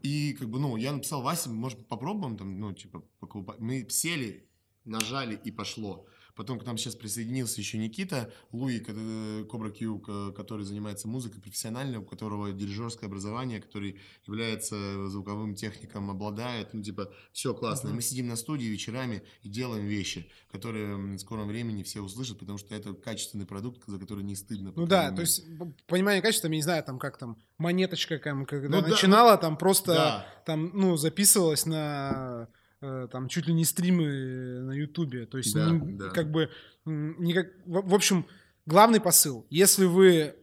И 0.04 0.36
как 0.38 0.48
бы, 0.48 0.60
ну, 0.60 0.76
я 0.76 0.92
написал 0.92 1.20
Васе, 1.22 1.50
может, 1.50 1.88
попробуем 1.88 2.36
там, 2.36 2.60
ну, 2.60 2.72
типа, 2.72 3.02
покупать. 3.18 3.58
Мы 3.58 3.84
сели, 3.90 4.48
нажали 4.84 5.34
и 5.34 5.50
пошло. 5.50 6.06
Потом 6.38 6.60
к 6.60 6.64
нам 6.64 6.78
сейчас 6.78 6.94
присоединился 6.94 7.60
еще 7.60 7.78
Никита 7.78 8.32
Луи, 8.52 8.78
Кобра 8.78 9.70
Кью, 9.70 9.98
который 10.36 10.64
занимается 10.64 11.08
музыкой 11.08 11.42
профессионально, 11.42 11.98
у 11.98 12.04
которого 12.04 12.52
дирижерское 12.52 13.08
образование, 13.08 13.60
который 13.60 13.98
является 14.24 15.08
звуковым 15.08 15.56
техником, 15.56 16.10
обладает. 16.10 16.72
Ну, 16.74 16.80
типа, 16.80 17.12
все 17.32 17.54
классно. 17.54 17.90
Мы 17.90 18.02
сидим 18.02 18.28
на 18.28 18.36
студии 18.36 18.66
вечерами 18.66 19.24
и 19.42 19.48
делаем 19.48 19.86
вещи, 19.86 20.30
которые 20.52 20.96
в 20.96 21.18
скором 21.18 21.48
времени 21.48 21.82
все 21.82 22.02
услышат, 22.02 22.38
потому 22.38 22.56
что 22.56 22.72
это 22.72 22.94
качественный 22.94 23.44
продукт, 23.44 23.82
за 23.88 23.98
который 23.98 24.22
не 24.22 24.36
стыдно. 24.36 24.72
Ну 24.76 24.86
да, 24.86 25.10
то 25.10 25.22
есть 25.22 25.44
понимание 25.88 26.22
качества, 26.22 26.46
я 26.46 26.54
не 26.54 26.62
знаю, 26.62 26.84
там 26.84 27.00
как 27.00 27.18
там 27.18 27.36
монеточка, 27.58 28.20
когда 28.20 28.80
ну, 28.80 28.80
начинала, 28.86 29.32
да, 29.32 29.38
там 29.38 29.56
просто 29.56 29.92
да. 29.92 30.26
там, 30.46 30.70
ну, 30.72 30.96
записывалась 30.96 31.66
на 31.66 32.28
Э, 32.28 32.46
там 32.80 33.28
чуть 33.28 33.46
ли 33.46 33.54
не 33.54 33.64
стримы 33.64 34.60
на 34.60 34.72
Ютубе. 34.72 35.26
То 35.26 35.38
есть, 35.38 35.54
да, 35.54 35.70
не, 35.70 35.96
да. 35.96 36.10
как 36.10 36.30
бы, 36.30 36.50
никак, 36.84 37.48
в, 37.64 37.88
в 37.90 37.94
общем, 37.94 38.26
главный 38.66 39.00
посыл. 39.00 39.46
Если 39.50 39.84
вы 39.84 40.34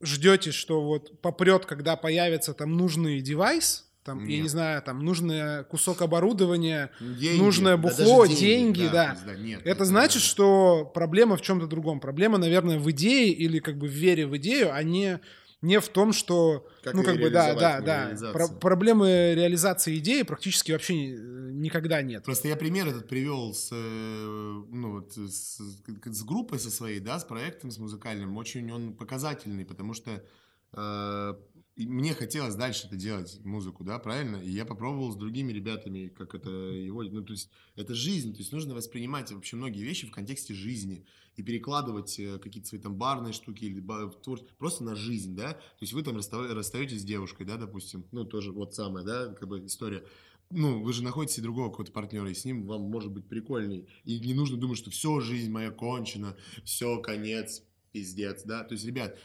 ждете, 0.00 0.52
что 0.52 0.82
вот 0.82 1.20
попрет, 1.20 1.66
когда 1.66 1.96
появится 1.96 2.54
там 2.54 2.76
нужный 2.76 3.20
девайс, 3.20 3.90
там, 4.04 4.20
Нет. 4.20 4.28
я 4.28 4.42
не 4.42 4.48
знаю, 4.48 4.82
там, 4.82 5.02
нужный 5.02 5.64
кусок 5.64 6.02
оборудования, 6.02 6.90
деньги. 7.00 7.40
нужное 7.40 7.78
бухло, 7.78 8.26
да, 8.26 8.28
деньги, 8.28 8.80
деньги, 8.80 8.88
да. 8.92 9.16
да. 9.24 9.34
Нет, 9.34 9.62
это 9.64 9.80
нет, 9.80 9.88
значит, 9.88 10.22
да. 10.22 10.28
что 10.28 10.90
проблема 10.94 11.38
в 11.38 11.42
чем-то 11.42 11.66
другом. 11.66 12.00
Проблема, 12.00 12.36
наверное, 12.36 12.78
в 12.78 12.90
идее 12.90 13.32
или 13.32 13.60
как 13.60 13.78
бы 13.78 13.88
в 13.88 13.92
вере 13.92 14.26
в 14.26 14.36
идею, 14.36 14.74
а 14.74 14.82
не 14.82 15.20
не 15.64 15.80
в 15.80 15.88
том, 15.88 16.12
что, 16.12 16.68
как 16.82 16.94
ну 16.94 17.02
как 17.02 17.16
бы, 17.18 17.30
да, 17.30 17.54
да, 17.54 17.80
да, 17.80 18.32
Про 18.32 18.48
проблемы 18.48 19.34
реализации 19.34 19.98
идеи 19.98 20.22
практически 20.22 20.72
вообще 20.72 20.94
никогда 20.94 22.02
нет. 22.02 22.24
Просто 22.24 22.48
я 22.48 22.56
пример 22.56 22.86
этот 22.88 23.08
привел 23.08 23.54
с, 23.54 23.70
э, 23.72 23.76
ну 23.76 24.92
вот 24.92 25.12
с, 25.14 25.58
с 25.58 26.22
группой 26.24 26.58
со 26.58 26.70
своей, 26.70 27.00
да, 27.00 27.18
с 27.18 27.24
проектом, 27.24 27.70
с 27.70 27.78
музыкальным, 27.78 28.36
очень 28.36 28.70
он 28.70 28.94
показательный, 28.94 29.64
потому 29.64 29.94
что 29.94 30.22
э, 30.72 31.34
мне 31.76 32.14
хотелось 32.14 32.54
дальше 32.54 32.86
это 32.86 32.96
делать, 32.96 33.40
музыку, 33.44 33.82
да, 33.82 33.98
правильно? 33.98 34.36
И 34.36 34.50
я 34.50 34.64
попробовал 34.64 35.10
с 35.12 35.16
другими 35.16 35.52
ребятами, 35.52 36.08
как 36.08 36.34
это 36.34 36.48
его, 36.50 37.02
ну, 37.02 37.22
то 37.22 37.32
есть 37.32 37.50
это 37.74 37.94
жизнь, 37.94 38.32
то 38.32 38.38
есть 38.38 38.52
нужно 38.52 38.74
воспринимать 38.74 39.32
вообще 39.32 39.56
многие 39.56 39.82
вещи 39.82 40.06
в 40.06 40.12
контексте 40.12 40.54
жизни 40.54 41.04
и 41.36 41.42
перекладывать 41.42 42.18
э, 42.20 42.38
какие-то 42.38 42.68
свои 42.68 42.80
там 42.80 42.94
барные 42.94 43.32
штуки 43.32 43.64
или 43.64 43.80
творчество 43.80 44.54
просто 44.56 44.84
на 44.84 44.94
жизнь, 44.94 45.34
да, 45.34 45.54
то 45.54 45.80
есть 45.80 45.92
вы 45.92 46.02
там 46.02 46.16
расстаетесь 46.16 47.00
с 47.00 47.04
девушкой, 47.04 47.44
да, 47.44 47.56
допустим, 47.56 48.04
ну, 48.12 48.24
тоже 48.24 48.52
вот 48.52 48.74
самая, 48.74 49.04
да, 49.04 49.34
как 49.34 49.48
бы 49.48 49.66
история, 49.66 50.04
ну, 50.50 50.80
вы 50.80 50.92
же 50.92 51.02
находите 51.02 51.42
другого 51.42 51.70
какого-то 51.70 51.90
партнера, 51.90 52.30
и 52.30 52.34
с 52.34 52.44
ним 52.44 52.66
вам 52.66 52.82
может 52.82 53.10
быть 53.10 53.26
прикольней. 53.26 53.88
И 54.04 54.20
не 54.20 54.34
нужно 54.34 54.56
думать, 54.56 54.78
что 54.78 54.90
все, 54.90 55.18
жизнь 55.20 55.50
моя 55.50 55.70
кончена, 55.70 56.36
все, 56.64 57.00
конец, 57.00 57.62
пиздец, 57.92 58.42
да. 58.44 58.62
То 58.64 58.74
есть, 58.74 58.84
ребят, 58.84 59.18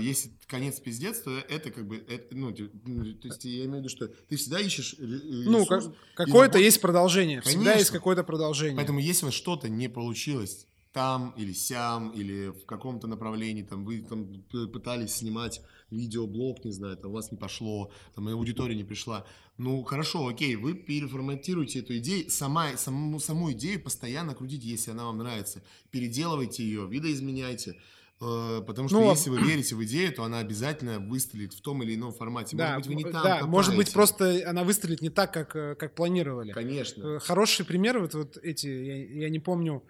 если 0.00 0.30
конец 0.46 0.80
пиздец, 0.80 1.20
то 1.20 1.30
это 1.30 1.70
как 1.70 1.86
бы, 1.86 1.96
это, 2.08 2.34
ну, 2.34 2.54
ну, 2.84 3.14
то 3.14 3.28
есть 3.28 3.44
я 3.44 3.64
имею 3.64 3.70
в 3.70 3.78
виду, 3.78 3.88
что 3.88 4.08
ты 4.08 4.36
всегда 4.36 4.60
ищешь 4.60 4.96
Ну, 4.98 5.66
какое-то 6.14 6.58
есть 6.58 6.80
продолжение, 6.80 7.40
Конечно. 7.40 7.60
всегда 7.60 7.78
есть 7.78 7.90
какое-то 7.90 8.24
продолжение. 8.24 8.76
Поэтому 8.76 9.00
если 9.00 9.30
что-то 9.30 9.68
не 9.68 9.88
получилось 9.88 10.66
там 10.92 11.34
или 11.36 11.52
сям, 11.52 12.10
или 12.10 12.48
в 12.48 12.66
каком-то 12.66 13.06
направлении, 13.06 13.62
там, 13.62 13.84
вы 13.84 14.00
там 14.00 14.42
пытались 14.72 15.14
снимать 15.16 15.60
видеоблог, 15.90 16.64
не 16.64 16.72
знаю, 16.72 16.96
там, 16.96 17.10
у 17.10 17.14
вас 17.14 17.30
не 17.30 17.38
пошло, 17.38 17.92
там, 18.14 18.28
аудитория 18.28 18.74
не 18.74 18.84
пришла. 18.84 19.24
Ну, 19.56 19.82
хорошо, 19.84 20.26
окей, 20.26 20.56
вы 20.56 20.74
переформатируете 20.74 21.80
эту 21.80 21.96
идею, 21.98 22.30
сама, 22.30 22.76
саму, 22.76 23.20
саму 23.20 23.52
идею 23.52 23.82
постоянно 23.82 24.34
крутите, 24.34 24.68
если 24.68 24.90
она 24.90 25.04
вам 25.04 25.18
нравится. 25.18 25.62
Переделывайте 25.90 26.64
ее, 26.64 26.86
видоизменяйте. 26.88 27.76
Э, 28.22 28.60
потому 28.66 28.88
что 28.88 28.98
Ну, 29.00 29.08
а- 29.08 29.12
если 29.12 29.30
вы 29.30 29.40
верите 29.40 29.74
в 29.74 29.82
идею, 29.84 30.12
то 30.12 30.24
она 30.24 30.40
обязательно 30.40 30.98
выстрелит 30.98 31.54
в 31.54 31.60
том 31.62 31.82
или 31.82 31.94
ином 31.94 32.12
формате. 32.12 32.54
Да, 32.56 32.74
Может 32.76 32.88
быть, 32.88 32.96
вы 32.96 33.02
не 33.04 33.12
там 33.12 33.22
да, 33.22 33.46
может 33.46 33.76
быть, 33.76 33.88
копаете. 33.90 33.92
просто 33.94 34.50
она 34.50 34.62
выстрелит 34.64 35.00
не 35.00 35.08
так, 35.10 35.32
как, 35.32 35.56
э, 35.56 35.74
как 35.74 35.94
планировали. 35.94 36.52
Конечно. 36.52 37.16
Э, 37.16 37.18
Хороший 37.20 37.64
пример, 37.64 37.98
вот, 37.98 38.14
вот 38.14 38.36
эти, 38.42 38.66
я, 38.66 39.22
я 39.24 39.28
не 39.30 39.38
помню, 39.38 39.82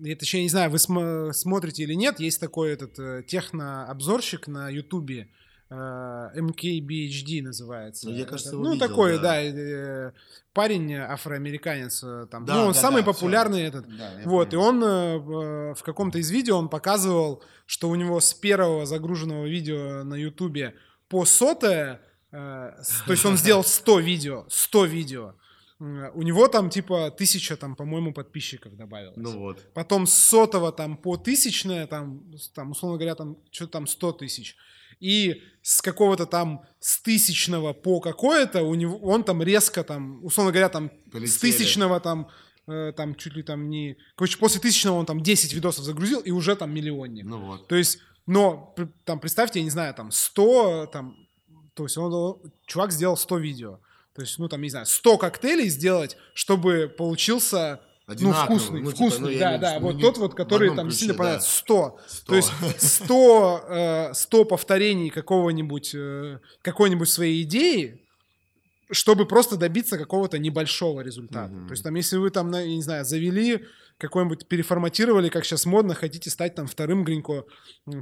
я 0.00 0.16
не 0.16 0.48
знаю, 0.48 0.70
вы 0.70 0.78
см- 0.78 1.32
смотрите 1.34 1.82
или 1.82 1.94
нет, 1.94 2.20
есть 2.20 2.38
такой 2.40 2.70
этот 2.70 2.98
э, 3.00 3.24
технообзорщик 3.26 4.46
на 4.46 4.68
Ютубе, 4.70 5.28
MKBHD 5.68 7.42
называется. 7.42 8.08
Ну, 8.08 8.14
я, 8.14 8.22
Это, 8.22 8.30
кажется, 8.30 8.52
его 8.52 8.62
ну, 8.62 8.74
видел, 8.74 8.88
такой, 8.88 9.16
да. 9.16 9.22
да, 9.22 9.42
э, 9.42 10.12
парень 10.52 10.94
афроамериканец, 10.94 12.04
э, 12.04 12.26
там, 12.30 12.44
Да, 12.44 12.54
ну, 12.54 12.66
да, 12.68 12.74
самый 12.74 13.02
да, 13.02 13.12
популярный 13.12 13.58
всё. 13.58 13.68
этот. 13.68 13.96
Да, 13.96 14.12
Вот, 14.24 14.52
и 14.52 14.56
он 14.56 14.82
э, 14.84 15.18
в 15.74 15.82
каком-то 15.82 16.18
из 16.18 16.30
видео 16.30 16.56
он 16.56 16.68
показывал, 16.68 17.42
что 17.66 17.88
у 17.88 17.96
него 17.96 18.20
с 18.20 18.32
первого 18.32 18.86
загруженного 18.86 19.46
видео 19.46 20.04
на 20.04 20.14
Ютубе 20.14 20.74
по 21.08 21.24
сотое, 21.24 22.00
э, 22.30 22.36
то 23.06 23.10
есть 23.10 23.24
он 23.24 23.36
сделал 23.38 23.64
100 23.64 23.98
видео, 23.98 24.46
100 24.48 24.84
видео, 24.84 25.34
у 25.78 26.22
него 26.22 26.48
там 26.48 26.70
типа 26.70 27.10
тысяча 27.10 27.56
там, 27.56 27.76
по-моему, 27.76 28.14
подписчиков 28.14 28.76
добавилось. 28.76 29.16
Ну 29.18 29.38
вот. 29.38 29.62
Потом 29.74 30.06
с 30.06 30.14
сотого 30.14 30.72
там 30.72 30.96
по 30.96 31.16
тысячное, 31.16 31.86
там, 31.86 32.22
там 32.54 32.70
условно 32.70 32.96
говоря, 32.96 33.14
там 33.14 33.36
что-то 33.50 33.72
там 33.72 33.86
100 33.86 34.12
тысяч. 34.12 34.56
И 35.00 35.42
с 35.68 35.82
какого-то 35.82 36.26
там 36.26 36.64
с 36.78 37.02
тысячного 37.02 37.72
по 37.72 37.98
какое-то 38.00 38.62
у 38.62 38.76
него 38.76 38.98
он 38.98 39.24
там 39.24 39.42
резко 39.42 39.82
там, 39.82 40.24
условно 40.24 40.52
говоря, 40.52 40.68
там 40.68 40.92
с 41.08 41.10
Полетели. 41.10 41.40
тысячного 41.40 41.98
там 41.98 42.28
э, 42.68 42.92
там 42.96 43.16
чуть 43.16 43.34
ли 43.34 43.42
там 43.42 43.68
не... 43.68 43.96
Короче, 44.14 44.38
после 44.38 44.60
тысячного 44.60 44.96
он 44.96 45.06
там 45.06 45.20
10 45.24 45.52
видосов 45.54 45.84
загрузил 45.84 46.20
и 46.20 46.30
уже 46.30 46.54
там 46.54 46.72
миллионник. 46.72 47.24
Ну 47.24 47.38
вот. 47.44 47.66
То 47.66 47.74
есть, 47.74 47.98
но 48.26 48.76
там 49.04 49.18
представьте, 49.18 49.58
я 49.58 49.64
не 49.64 49.70
знаю, 49.70 49.92
там 49.92 50.12
100, 50.12 50.86
там, 50.92 51.16
то 51.74 51.82
есть 51.82 51.98
он- 51.98 52.40
чувак 52.66 52.92
сделал 52.92 53.16
100 53.16 53.38
видео. 53.38 53.80
То 54.14 54.22
есть, 54.22 54.38
ну 54.38 54.48
там, 54.48 54.62
не 54.62 54.70
знаю, 54.70 54.86
100 54.86 55.18
коктейлей 55.18 55.68
сделать, 55.68 56.16
чтобы 56.32 56.88
получился 56.96 57.80
ну, 58.06 58.12
Одинаково. 58.12 58.44
вкусный, 58.44 58.80
Ну, 58.82 58.92
типа, 58.92 58.96
вкусный, 58.96 59.20
ну, 59.20 59.30
я 59.30 59.38
да, 59.38 59.58
да, 59.58 59.74
виду, 59.74 59.86
вот 59.86 59.94
ну, 59.94 60.00
тот 60.00 60.16
не 60.16 60.20
вот, 60.20 60.34
который 60.34 60.74
там 60.76 60.86
ключе, 60.86 60.98
сильно 60.98 61.14
да. 61.14 61.18
понравился, 61.18 61.50
100. 61.50 61.98
100. 62.06 62.26
То 62.26 62.36
есть 62.36 62.52
100, 62.78 63.64
э, 63.68 64.14
100 64.14 64.44
повторений 64.44 65.10
какого-нибудь, 65.10 65.94
э, 65.94 66.38
какой-нибудь 66.62 67.08
своей 67.08 67.42
идеи, 67.42 68.00
чтобы 68.92 69.26
просто 69.26 69.56
добиться 69.56 69.98
какого-то 69.98 70.38
небольшого 70.38 71.00
результата. 71.00 71.52
Мгм. 71.52 71.66
То 71.66 71.72
есть 71.72 71.82
там, 71.82 71.94
если 71.96 72.16
вы 72.16 72.30
там, 72.30 72.52
я 72.52 72.64
не 72.64 72.82
знаю, 72.82 73.04
завели 73.04 73.64
какой-нибудь, 73.98 74.46
переформатировали, 74.46 75.28
как 75.30 75.44
сейчас 75.44 75.64
модно, 75.66 75.94
хотите 75.94 76.28
стать 76.30 76.54
там 76.54 76.66
вторым 76.66 77.02
Гринько, 77.04 77.44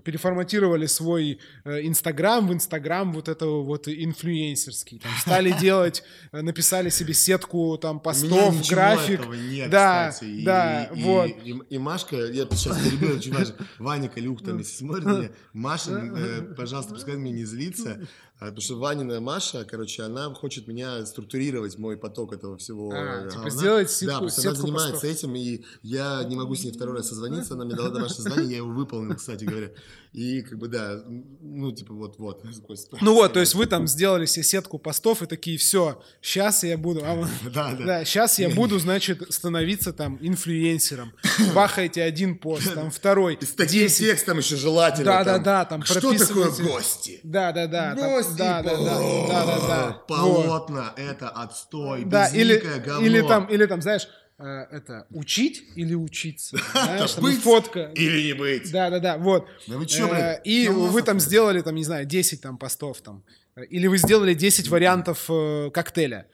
переформатировали 0.05 0.87
свой 0.87 1.39
э, 1.65 1.83
Инстаграм 1.87 2.47
в 2.49 2.53
Инстаграм 2.53 3.13
вот 3.13 3.29
этого 3.29 3.63
вот 3.63 3.87
инфлюенсерский, 3.87 4.99
там, 4.99 5.13
стали 5.21 5.53
делать, 5.61 6.03
э, 6.33 6.41
написали 6.43 6.89
себе 6.89 7.15
сетку 7.15 7.77
там 7.79 8.01
постов, 8.01 8.67
график, 8.69 9.21
нет, 9.51 9.71
да, 9.71 10.11
кстати. 10.11 10.31
И- 10.31 10.45
да, 10.45 10.85
и, 10.85 11.03
вот. 11.03 11.27
И, 11.45 11.61
и 11.71 11.79
Машка, 11.79 12.17
я 12.17 12.47
сейчас 12.51 12.79
перебью, 12.83 13.17
очень 13.17 13.33
важно. 13.35 13.55
Ваня 13.79 14.09
Калюх 14.09 14.43
там, 14.43 14.59
если 14.59 14.77
смотрит 14.77 15.05
меня, 15.07 15.31
Маша, 15.53 15.93
э, 15.93 16.43
пожалуйста, 16.57 16.95
пускай 16.95 17.17
меня 17.17 17.37
не 17.37 17.45
злится, 17.45 18.07
а, 18.41 18.47
потому 18.47 18.61
что 18.63 18.79
Ванина 18.79 19.21
Маша, 19.21 19.65
короче, 19.65 20.03
она 20.03 20.33
хочет 20.35 20.67
меня 20.67 21.07
структурировать 21.07 21.79
мой 21.79 21.97
поток 21.97 22.33
этого 22.33 22.57
всего. 22.59 22.91
А, 22.93 23.27
э, 23.27 23.29
типа 23.29 23.35
говна. 23.45 23.51
сделать 23.51 23.87
Да, 23.89 23.93
сетку- 23.95 24.13
потому 24.27 24.31
что 24.31 24.49
она 24.49 24.55
занимается 24.55 24.93
постов. 24.93 25.11
этим, 25.11 25.37
и 25.37 25.63
я 25.85 26.25
не 26.25 26.35
могу 26.35 26.55
с 26.55 26.65
ней 26.65 26.73
второй 26.73 26.97
раз 26.97 27.11
созвониться, 27.11 27.53
она 27.53 27.67
мне 27.67 27.75
дала 27.75 27.91
домашнее 27.91 28.23
задание, 28.23 28.53
я 28.53 28.57
его 28.57 28.71
выполнил, 28.71 29.15
кстати 29.15 29.45
говоря. 29.45 29.69
И 30.15 30.41
как 30.41 30.59
бы, 30.59 30.69
да, 30.69 31.03
ну, 31.07 31.73
типа, 31.73 31.93
вот-вот. 31.93 32.43
Ну 33.03 33.13
вот, 33.13 33.35
то 33.35 33.41
есть 33.41 33.55
вы 33.55 33.67
там 33.67 33.87
сделали 33.87 34.25
себе 34.25 34.45
сетку 34.45 34.79
постов 34.79 35.21
и 35.21 35.27
такие, 35.27 35.59
все, 35.59 36.03
сейчас 36.23 36.65
я 36.65 36.79
буду, 36.79 37.03
а 37.05 37.29
Да, 37.55 37.75
да. 37.75 37.85
да, 37.85 38.05
сейчас 38.07 38.39
я 38.39 38.49
буду, 38.49 38.79
значит, 38.79 39.27
становиться 39.29 39.93
там 39.93 40.17
инфлюенсером. 40.23 41.13
Бахайте 41.55 42.03
один 42.03 42.39
пост, 42.39 42.73
там 42.73 42.91
второй, 42.91 43.39
с 43.43 43.53
таким 43.53 43.81
10. 43.81 43.99
текстом 43.99 44.39
еще 44.39 44.57
желательно. 44.57 45.05
Да, 45.05 45.25
да, 45.25 45.35
там, 45.35 45.43
да, 45.43 45.65
там 45.67 45.83
Что 45.83 46.17
такое 46.17 46.51
гости? 46.51 47.21
Да, 47.25 47.53
да, 47.53 47.67
да. 47.67 47.95
Гости, 47.95 48.39
да, 48.39 48.63
да, 48.63 48.77
да, 48.77 48.99
да, 49.29 49.47
да, 49.47 49.67
да. 49.69 49.87
Вот. 49.87 50.07
Полотна, 50.07 50.95
это 50.97 51.29
отстой, 51.29 52.05
безликое 52.05 52.81
говно. 52.81 53.07
или 53.07 53.21
там, 53.21 53.45
или 53.49 53.67
там, 53.67 53.83
знаешь, 53.83 54.09
это 54.39 55.07
учить 55.11 55.63
или 55.77 55.95
учиться. 55.95 56.57
Знаешь, 56.73 57.17
быть 57.19 57.41
фотка. 57.41 57.93
Или 57.95 58.27
не 58.29 58.33
быть. 58.35 58.71
Да, 58.73 58.91
да, 58.91 58.99
да, 58.99 59.19
вот. 59.19 59.47
Да 59.67 59.77
вы 59.79 59.87
чё, 59.87 60.07
Э, 60.09 60.11
блин? 60.11 60.41
И 60.45 60.65
Философы. 60.65 60.93
вы 60.93 61.03
там 61.03 61.21
сделали, 61.21 61.61
там, 61.61 61.75
не 61.75 61.85
знаю, 61.85 62.05
10 62.07 62.41
там 62.41 62.59
постов 62.59 63.01
там. 63.01 63.23
Э, 63.57 63.65
Или 63.67 63.87
вы 63.87 63.99
сделали 63.99 64.35
10 64.35 64.69
вариантов 64.69 65.27
э, 65.29 65.71
коктейля. 65.73 66.27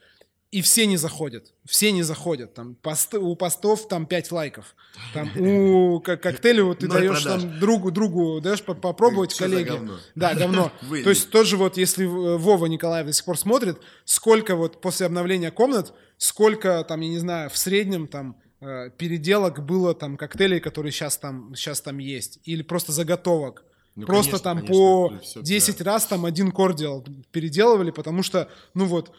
И 0.50 0.62
все 0.62 0.86
не 0.86 0.96
заходят. 0.96 1.52
Все 1.64 1.92
не 1.92 2.02
заходят. 2.02 2.54
Там 2.54 2.74
пост- 2.74 3.14
у 3.14 3.36
постов 3.36 3.86
там 3.86 4.04
5 4.06 4.32
лайков. 4.32 4.74
Там 5.14 5.30
у 5.40 6.00
коктейля 6.00 6.64
вот 6.64 6.78
ты 6.80 6.88
даешь 6.88 7.22
там 7.22 7.60
другу, 7.60 7.90
другу, 7.92 8.40
даешь 8.40 8.62
по- 8.62 8.74
попробовать 8.74 9.32
коллеге. 9.36 9.80
Да, 10.16 10.34
говно. 10.34 10.72
То 11.04 11.10
есть 11.10 11.30
тоже 11.30 11.56
вот, 11.56 11.76
если 11.76 12.04
э, 12.06 12.36
Вова 12.38 12.66
Николаев 12.66 13.06
до 13.06 13.12
сих 13.12 13.24
пор 13.26 13.38
смотрит, 13.38 13.78
сколько 14.04 14.56
вот 14.56 14.80
после 14.80 15.06
обновления 15.06 15.50
комнат, 15.52 15.92
сколько 16.20 16.84
там, 16.84 17.00
я 17.00 17.08
не 17.08 17.18
знаю, 17.18 17.48
в 17.48 17.56
среднем 17.56 18.06
там 18.06 18.36
э, 18.60 18.90
переделок 18.90 19.64
было 19.64 19.94
там 19.94 20.16
коктейлей, 20.18 20.60
которые 20.60 20.92
сейчас 20.92 21.16
там, 21.16 21.54
сейчас 21.54 21.80
там 21.80 21.96
есть. 21.98 22.40
Или 22.44 22.62
просто 22.62 22.92
заготовок. 22.92 23.64
Ну, 23.96 24.06
Просто 24.06 24.32
конечно, 24.32 24.44
там 24.44 24.56
конечно, 24.58 24.74
по 24.76 25.18
всё, 25.22 25.42
10 25.42 25.78
да. 25.78 25.84
раз 25.84 26.06
там 26.06 26.24
один 26.26 26.52
кордиал 26.52 27.04
переделывали, 27.32 27.90
потому 27.90 28.22
что, 28.22 28.48
ну 28.74 28.84
вот, 28.84 29.12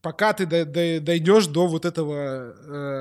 пока 0.00 0.32
ты 0.32 0.46
до- 0.46 0.64
до- 0.64 1.00
дойдешь 1.00 1.46
до 1.46 1.66
вот 1.66 1.84
этого 1.84 2.54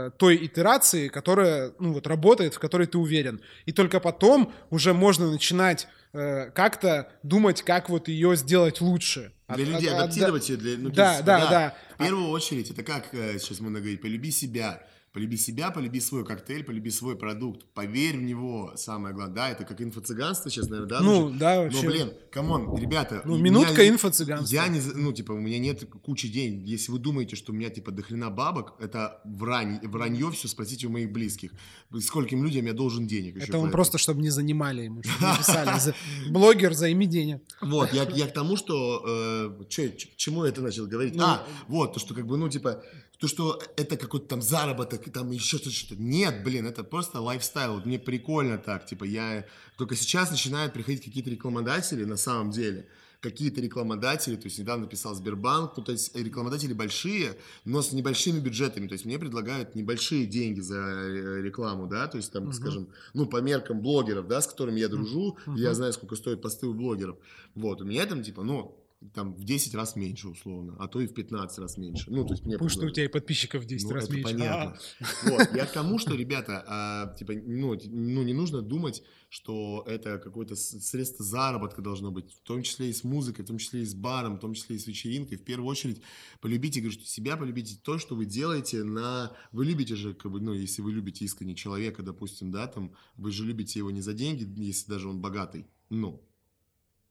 э, 0.07 0.11
той 0.18 0.45
итерации, 0.45 1.07
которая, 1.07 1.74
ну 1.80 1.93
вот, 1.93 2.05
работает, 2.05 2.53
в 2.53 2.59
которой 2.59 2.88
ты 2.88 2.97
уверен. 2.97 3.41
И 3.65 3.72
только 3.72 3.99
потом 3.99 4.53
уже 4.70 4.93
можно 4.93 5.32
начинать 5.32 5.88
э, 6.14 6.51
как-то 6.51 7.10
думать, 7.24 7.62
как 7.64 7.89
вот 7.89 8.08
ее 8.08 8.36
сделать 8.36 8.82
лучше. 8.82 9.32
Для 9.47 9.64
От- 9.64 9.70
людей 9.70 9.89
от- 9.89 9.95
от- 9.95 10.01
адаптировать 10.03 10.49
ее 10.49 10.58
для... 10.58 10.78
Ну, 10.78 10.89
Да, 10.89 11.14
есть, 11.14 11.26
да, 11.26 11.49
да. 11.49 11.76
В 11.95 11.97
первую 11.99 12.30
очередь, 12.30 12.70
это 12.72 12.84
как 12.84 13.14
э, 13.14 13.39
сейчас 13.39 13.60
можно 13.60 13.80
говорить, 13.80 14.01
полюби 14.01 14.32
себя. 14.32 14.82
Полюби 15.18 15.36
себя, 15.36 15.72
полюби 15.72 15.99
свой 15.99 16.24
коктейль, 16.24 16.63
полюби 16.63 16.91
свой 16.91 17.18
продукт. 17.18 17.65
Поверь 17.74 18.18
в 18.18 18.22
него, 18.22 18.74
самое 18.76 19.15
главное. 19.15 19.34
Да, 19.36 19.49
это 19.49 19.63
как 19.63 19.82
инфо-цыганство 19.82 20.51
сейчас, 20.51 20.70
наверное, 20.70 20.89
да? 20.89 20.99
Ну, 21.01 21.22
звучит? 21.22 21.39
да, 21.39 21.55
Но, 21.55 21.61
вообще. 21.63 21.88
блин, 21.88 22.13
come 22.32 22.58
on, 22.58 22.78
ребята. 22.78 23.24
Ну, 23.26 23.36
минутка 23.39 23.82
меня- 23.82 23.95
инфо-цыганства. 23.95 24.53
Я 24.53 24.68
не, 24.68 24.80
ну, 24.80 25.11
типа, 25.11 25.32
у 25.32 25.39
меня 25.39 25.57
нет 25.57 25.86
кучи 26.03 26.28
денег. 26.28 26.68
Если 26.68 26.91
вы 26.91 26.99
думаете, 26.99 27.36
что 27.36 27.51
у 27.51 27.55
меня, 27.55 27.72
типа, 27.72 27.89
дохрена 27.89 28.30
бабок, 28.30 28.76
это 28.80 29.20
врань, 29.26 29.80
вранье 29.88 30.30
все, 30.34 30.47
спросите 30.47 30.86
у 30.86 30.91
моих 30.91 31.11
близких. 31.11 31.51
Скольким 31.99 32.43
людям 32.43 32.68
я 32.68 32.74
должен 32.74 33.07
денег 33.07 33.38
еще 33.38 33.45
Это 33.45 33.53
он 33.57 33.63
поэтому. 33.63 33.72
просто, 33.72 33.97
чтобы 33.97 34.22
не 34.22 34.30
занимали 34.30 34.84
ему, 34.84 35.01
чтобы 35.01 35.18
не 35.32 35.38
писали. 35.39 35.95
Блогер, 36.30 36.76
займи 36.76 37.07
денег. 37.07 37.41
Вот, 37.59 37.91
я, 37.91 38.03
я 38.03 38.28
к 38.28 38.34
тому, 38.34 38.55
что... 38.55 39.03
э, 39.07 39.63
к 39.68 40.15
чему 40.18 40.43
я 40.45 40.51
это 40.51 40.61
начал 40.61 40.86
говорить? 40.86 41.15
Ну, 41.15 41.24
а, 41.24 41.43
вот, 41.68 41.93
то, 41.93 41.99
что 41.99 42.13
как 42.13 42.28
бы, 42.28 42.38
ну, 42.38 42.49
типа, 42.49 42.84
то, 43.20 43.28
что 43.28 43.59
это 43.76 43.97
какой-то 43.97 44.28
там 44.28 44.41
заработок, 44.41 45.07
и 45.07 45.11
там 45.11 45.32
еще 45.32 45.57
что-то, 45.57 45.72
что-то. 45.76 46.01
Нет, 46.01 46.43
блин, 46.43 46.68
это 46.68 46.84
просто 46.84 47.20
лайфстайл. 47.20 47.76
Вот 47.76 47.86
Мне 47.86 47.97
прикольно 47.99 48.57
так, 48.57 48.86
типа, 48.86 49.05
я... 49.05 49.45
Только 49.78 49.95
сейчас 49.95 50.30
начинают 50.32 50.74
приходить 50.74 51.03
какие-то 51.03 51.30
рекламодатели, 51.30 52.03
на 52.03 52.18
самом 52.18 52.51
деле, 52.51 52.88
какие-то 53.20 53.59
рекламодатели, 53.61 54.36
то 54.36 54.45
есть 54.45 54.59
недавно 54.59 54.86
писал 54.86 55.15
Сбербанк, 55.15 55.74
ну, 55.76 55.84
то 55.84 55.91
есть 55.91 56.15
рекламодатели 56.15 56.74
большие, 56.74 57.36
но 57.65 57.82
с 57.82 57.91
небольшими 57.91 58.39
бюджетами, 58.39 58.88
то 58.88 58.93
есть 58.93 59.05
мне 59.05 59.18
предлагают 59.18 59.74
небольшие 59.74 60.28
деньги 60.28 60.59
за 60.59 60.76
э, 60.76 61.41
рекламу, 61.41 61.88
да, 61.88 62.07
то 62.07 62.18
есть 62.18 62.32
там, 62.32 62.43
Мгм. 62.43 62.53
скажем, 62.53 62.89
ну, 63.15 63.26
по 63.26 63.38
меркам 63.41 63.82
блогеров, 63.82 64.28
да, 64.28 64.39
с 64.39 64.47
которыми 64.47 64.80
я 64.80 64.88
дружу, 64.88 65.36
Мгм. 65.47 65.55
я 65.55 65.74
знаю, 65.74 65.93
сколько 65.93 66.15
стоят 66.15 66.43
посты 66.43 66.68
у 66.68 66.76
блогеров, 66.76 67.18
вот, 67.55 67.82
у 67.82 67.86
меня 67.86 68.05
там, 68.05 68.22
типа, 68.22 68.43
ну, 68.43 68.78
там 69.14 69.36
в 69.36 69.43
10 69.43 69.76
раз 69.76 69.95
меньше, 69.95 70.28
условно, 70.28 70.76
а 70.80 70.88
то 70.88 71.00
и 71.00 71.06
в 71.08 71.14
15 71.14 71.60
раз 71.60 71.78
меньше. 71.78 72.10
Ну, 72.10 72.26
то 72.26 72.34
есть 72.34 72.45
мне 72.45 72.56
Потому 72.56 72.70
что 72.70 72.86
у 72.86 72.89
тебя 72.89 73.06
и 73.06 73.08
подписчиков 73.08 73.64
в 73.64 73.68
10 73.68 73.88
Ну, 73.88 73.93
раз 73.93 74.06
это 74.06 74.14
меньше. 74.14 74.32
понятно. 74.34 74.80
Вот, 75.26 75.56
я 75.56 75.66
к 75.68 75.72
тому, 75.74 76.00
что, 76.00 76.16
ребята, 76.16 76.64
а, 76.68 77.14
типа, 77.16 77.34
ну, 77.34 77.78
ну, 77.86 78.24
не 78.24 78.34
нужно 78.34 78.62
думать, 78.64 79.04
что 79.30 79.84
это 79.88 80.18
какое-то 80.18 80.56
средство 80.56 81.24
заработка 81.24 81.82
должно 81.82 82.12
быть, 82.12 82.34
в 82.34 82.41
том 82.41 82.64
числе 82.64 82.89
и 82.89 82.93
с 82.93 83.04
музыкой, 83.04 83.45
в 83.45 83.48
том 83.48 83.60
числе 83.60 83.82
и 83.82 83.86
с 83.86 83.93
баром, 83.93 84.38
в 84.38 84.39
том 84.39 84.56
числе 84.56 84.78
и 84.78 84.80
с 84.80 84.88
вечеринкой. 84.88 85.38
В 85.38 85.43
первую 85.43 85.70
очередь, 85.70 86.02
полюбите, 86.41 86.82
говорю, 86.82 87.00
себя, 87.02 87.38
полюбите 87.38 87.78
то, 87.82 88.00
что 88.00 88.16
вы 88.16 88.26
делаете 88.26 88.84
на... 88.84 89.32
Вы 89.52 89.66
любите 89.66 89.95
же, 89.95 90.16
как 90.16 90.32
бы, 90.32 90.39
ну, 90.39 90.54
если 90.54 90.82
вы 90.82 90.91
любите 90.91 91.24
искренне 91.26 91.54
человека, 91.56 92.02
допустим, 92.02 92.52
да, 92.52 92.66
там, 92.66 92.93
вы 93.16 93.32
же 93.32 93.45
любите 93.45 93.78
его 93.78 93.91
не 93.91 94.02
за 94.02 94.14
деньги, 94.14 94.48
если 94.60 94.89
даже 94.89 95.08
он 95.08 95.22
богатый, 95.22 95.68
ну. 95.89 96.24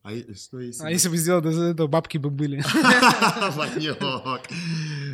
А 0.07 0.34
что 0.34 0.61
если... 0.61 0.84
А 0.84 0.90
если 0.90 1.09
бы 1.09 1.16
сделал 1.16 1.40
до 1.42 1.50
этого, 1.50 1.88
бабки 1.88 2.16
бы 2.16 2.30
были. 2.30 2.62
Ванек. 3.57 3.98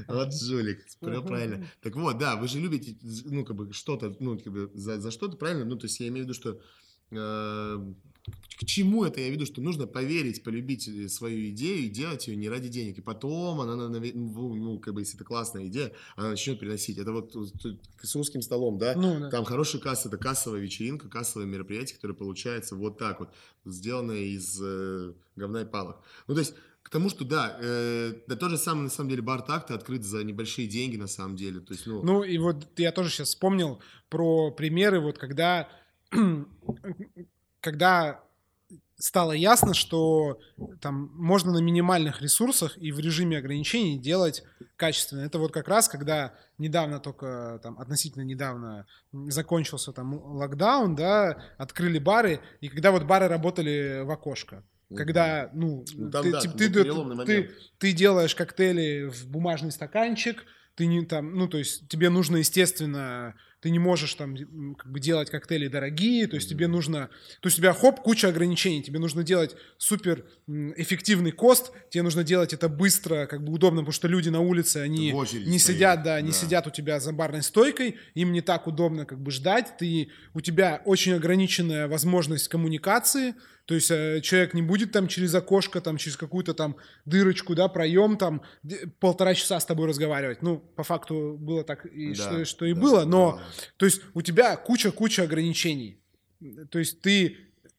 Вот 0.07 0.35
жулик. 0.35 0.85
Правильно. 1.01 1.67
Так 1.81 1.97
вот, 1.97 2.19
да, 2.19 2.37
вы 2.37 2.47
же 2.47 2.61
любите, 2.61 2.99
ну, 3.25 3.43
как 3.47 3.57
бы, 3.57 3.73
что-то, 3.73 4.15
ну, 4.21 4.39
как 4.39 4.53
бы, 4.53 4.71
за, 4.75 5.01
за 5.01 5.11
что-то, 5.11 5.39
правильно? 5.39 5.65
Ну, 5.65 5.77
то 5.77 5.87
есть 5.87 5.99
я 6.01 6.09
имею 6.09 6.27
в 6.27 6.29
виду, 6.29 6.35
что 6.35 6.61
э, 7.11 7.95
к 8.25 8.65
чему 8.65 9.05
это 9.05 9.21
я 9.21 9.29
веду, 9.31 9.45
что 9.47 9.61
нужно 9.61 9.87
поверить, 9.87 10.45
полюбить 10.45 10.87
э, 10.87 11.09
свою 11.09 11.51
идею 11.51 11.85
и 11.85 11.89
делать 11.89 12.29
ее 12.29 12.37
не 12.37 12.49
ради 12.49 12.69
денег. 12.69 12.99
И 12.99 13.01
потом 13.01 13.61
она, 13.61 13.75
ну, 13.77 14.55
ну, 14.55 14.79
как 14.79 14.95
бы, 14.95 15.01
если 15.01 15.17
это 15.17 15.25
классная 15.25 15.67
идея, 15.67 15.93
она 16.15 16.31
начнет 16.31 16.61
приносить. 16.61 16.99
Это 16.99 17.13
вот 17.13 17.35
с 18.03 18.15
русским 18.15 18.43
столом, 18.43 18.79
да? 18.79 18.95
Ну, 18.95 19.19
да. 19.19 19.31
Там 19.31 19.45
хорошая 19.45 19.83
касса, 19.83 20.09
это 20.09 20.17
кассовая 20.17 20.61
вечеринка, 20.61 21.09
кассовое 21.09 21.47
мероприятие, 21.47 21.97
которое 21.97 22.15
получается 22.15 22.77
вот 22.77 22.99
так 22.99 23.21
вот, 23.21 23.31
сделанное 23.65 24.23
из 24.23 24.61
э, 24.63 25.13
говна 25.35 25.63
и 25.63 25.67
палок. 25.67 26.01
Ну, 26.29 26.35
то 26.35 26.41
есть 26.41 26.55
к 26.83 26.91
тому, 26.91 27.09
что 27.09 27.25
да, 27.25 27.59
э, 27.61 28.15
да 28.27 28.37
то 28.37 28.49
же 28.49 28.59
самое, 28.59 28.85
на 28.85 28.91
самом 28.91 29.11
деле, 29.11 29.23
бар 29.23 29.43
такта 29.43 29.75
открыт 29.75 30.05
за 30.05 30.23
небольшие 30.23 30.69
деньги, 30.69 30.97
на 30.97 31.07
самом 31.07 31.37
деле. 31.37 31.61
То 31.61 31.73
есть, 31.73 31.87
ну... 31.87 32.03
ну, 32.03 32.23
и 32.23 32.39
вот 32.39 32.79
я 32.79 32.93
тоже 32.93 33.11
сейчас 33.11 33.29
вспомнил 33.29 33.81
про 34.09 34.51
примеры, 34.51 35.01
вот 35.01 35.19
когда, 35.19 35.69
когда 37.63 38.21
стало 38.99 39.33
ясно, 39.33 39.75
что 39.75 40.39
там 40.81 41.11
можно 41.15 41.53
на 41.53 41.59
минимальных 41.59 42.21
ресурсах 42.23 42.77
и 42.77 42.93
в 42.93 43.01
режиме 43.01 43.39
ограничений 43.39 43.99
делать 43.99 44.45
качественно. 44.77 45.21
Это 45.21 45.39
вот 45.39 45.53
как 45.53 45.69
раз, 45.69 45.89
когда 45.89 46.35
недавно 46.59 47.01
только, 47.01 47.59
там, 47.63 47.79
относительно 47.81 48.23
недавно 48.23 48.87
закончился 49.13 49.93
там 49.93 50.15
локдаун, 50.15 50.95
да, 50.95 51.43
открыли 51.59 51.99
бары, 51.99 52.41
и 52.61 52.69
когда 52.69 52.93
вот 52.93 53.05
бары 53.05 53.29
работали 53.29 54.03
в 54.05 54.11
окошко. 54.11 54.65
Когда, 54.95 55.51
ну, 55.55 55.85
ну 55.95 56.11
там, 56.11 56.23
ты, 56.23 56.33
да, 56.33 56.41
ты, 56.41 56.49
ты, 56.49 57.25
ты, 57.25 57.51
ты 57.79 57.93
делаешь 57.93 58.35
коктейли 58.35 59.09
в 59.09 59.27
бумажный 59.27 59.73
стаканчик, 59.73 60.45
ты 60.75 60.87
не 60.87 61.05
там, 61.05 61.35
ну, 61.35 61.49
то 61.49 61.59
есть 61.59 61.89
тебе 61.89 62.11
нужно, 62.11 62.37
естественно, 62.37 63.35
ты 63.63 63.71
не 63.71 63.79
можешь 63.79 64.13
там 64.15 64.37
как 64.75 64.91
бы 64.91 64.99
делать 64.99 65.31
коктейли 65.31 65.69
дорогие, 65.69 66.27
то 66.27 66.35
есть 66.35 66.49
тебе 66.49 66.67
нужно, 66.67 67.09
то 67.41 67.47
есть 67.47 67.59
у 67.59 67.61
тебя 67.61 67.73
хоп, 67.73 68.01
куча 68.01 68.29
ограничений, 68.29 68.83
тебе 68.83 68.99
нужно 68.99 69.23
делать 69.23 69.55
супер 69.79 70.27
эффективный 70.49 71.31
кост, 71.31 71.71
тебе 71.89 72.03
нужно 72.03 72.25
делать 72.25 72.53
это 72.53 72.69
быстро, 72.69 73.27
как 73.27 73.45
бы 73.45 73.53
удобно, 73.53 73.83
потому 73.83 73.93
что 73.93 74.09
люди 74.09 74.31
на 74.31 74.41
улице, 74.41 74.79
они 74.79 75.13
не 75.13 75.59
стоят, 75.61 75.61
сидят, 75.61 76.03
да, 76.03 76.21
не 76.21 76.33
да. 76.33 76.35
сидят 76.35 76.67
у 76.67 76.71
тебя 76.71 76.99
за 76.99 77.13
барной 77.13 77.43
стойкой, 77.43 77.99
им 78.15 78.33
не 78.33 78.41
так 78.41 78.67
удобно 78.67 79.07
как 79.07 79.23
бы 79.23 79.31
ждать, 79.31 79.77
ты, 79.79 80.09
у 80.35 80.41
тебя 80.41 80.83
очень 80.85 81.13
ограниченная 81.13 81.87
возможность 81.87 82.49
коммуникации, 82.49 83.35
то 83.65 83.75
есть 83.75 83.91
э, 83.91 84.21
человек 84.23 84.55
не 84.55 84.63
будет 84.63 84.93
там 84.93 85.09
через 85.09 85.35
окошко, 85.35 85.81
там 85.81 85.97
через 85.97 86.17
какую-то 86.17 86.55
там 86.55 86.77
дырочку, 87.05 87.55
да, 87.55 87.69
проем, 87.69 88.17
там 88.17 88.43
полтора 88.99 89.35
часа 89.35 89.61
с 89.61 89.67
тобой 89.67 89.87
разговаривать. 89.89 90.43
Ну, 90.43 90.59
по 90.59 90.83
факту 90.83 91.37
было 91.39 91.63
так, 91.65 91.87
и 91.87 92.15
да, 92.15 92.23
что, 92.23 92.45
что 92.45 92.67
и 92.67 92.75
да, 92.75 92.81
было, 92.81 93.05
но, 93.05 93.37
да. 93.37 93.43
то 93.77 93.87
есть 93.87 94.03
у 94.15 94.23
тебя 94.23 94.57
куча-куча 94.57 95.23
ограничений. 95.23 96.01
То 96.71 96.79
есть 96.79 97.01
ты 97.03 97.37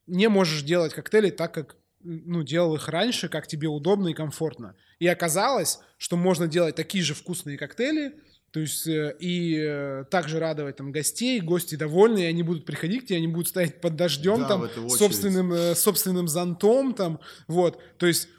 не 0.08 0.30
можешь 0.30 0.64
делать 0.64 0.94
коктейли 0.94 1.30
так, 1.30 1.54
как 1.54 1.76
ну, 2.04 2.44
делал 2.44 2.76
их 2.76 2.88
раньше, 2.90 3.30
как 3.30 3.48
тебе 3.48 3.68
удобно 3.68 4.10
и 4.10 4.14
комфортно. 4.14 4.76
И 5.00 5.08
оказалось, 5.08 5.80
что 5.98 6.18
можно 6.18 6.48
делать 6.48 6.76
такие 6.76 7.04
же 7.04 7.14
вкусные 7.14 7.58
коктейли, 7.58 8.16
то 8.54 8.60
есть 8.60 8.86
э, 8.86 9.16
и 9.20 9.58
э, 9.60 10.06
также 10.12 10.38
радовать 10.38 10.76
там 10.76 10.92
гостей, 10.92 11.42
гости 11.42 11.74
довольны, 11.74 12.20
и 12.20 12.26
они 12.26 12.44
будут 12.44 12.66
приходить 12.66 13.04
к 13.04 13.08
тебе, 13.08 13.18
они 13.18 13.28
будут 13.28 13.48
стоять 13.48 13.82
под 13.82 13.96
дождем 13.96 14.42
да, 14.42 14.48
там 14.48 14.90
собственным, 14.92 15.52
э, 15.52 15.74
собственным 15.74 16.28
зонтом 16.28 16.94
там, 16.94 17.20
вот. 17.48 17.82
То 17.98 18.06
есть 18.06 18.30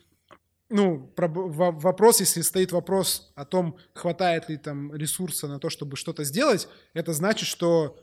ну, 0.71 1.13
вопрос, 1.17 2.21
если 2.21 2.43
стоит 2.43 2.71
вопрос 2.71 3.33
о 3.35 3.45
том, 3.45 3.77
хватает 3.93 4.49
ли 4.49 4.57
там 4.57 4.95
ресурса 4.95 5.49
на 5.49 5.59
то, 5.59 5.69
чтобы 5.69 5.97
что-то 5.97 6.23
сделать, 6.23 6.69
это 6.95 7.13
значит, 7.13 7.49
что 7.49 7.99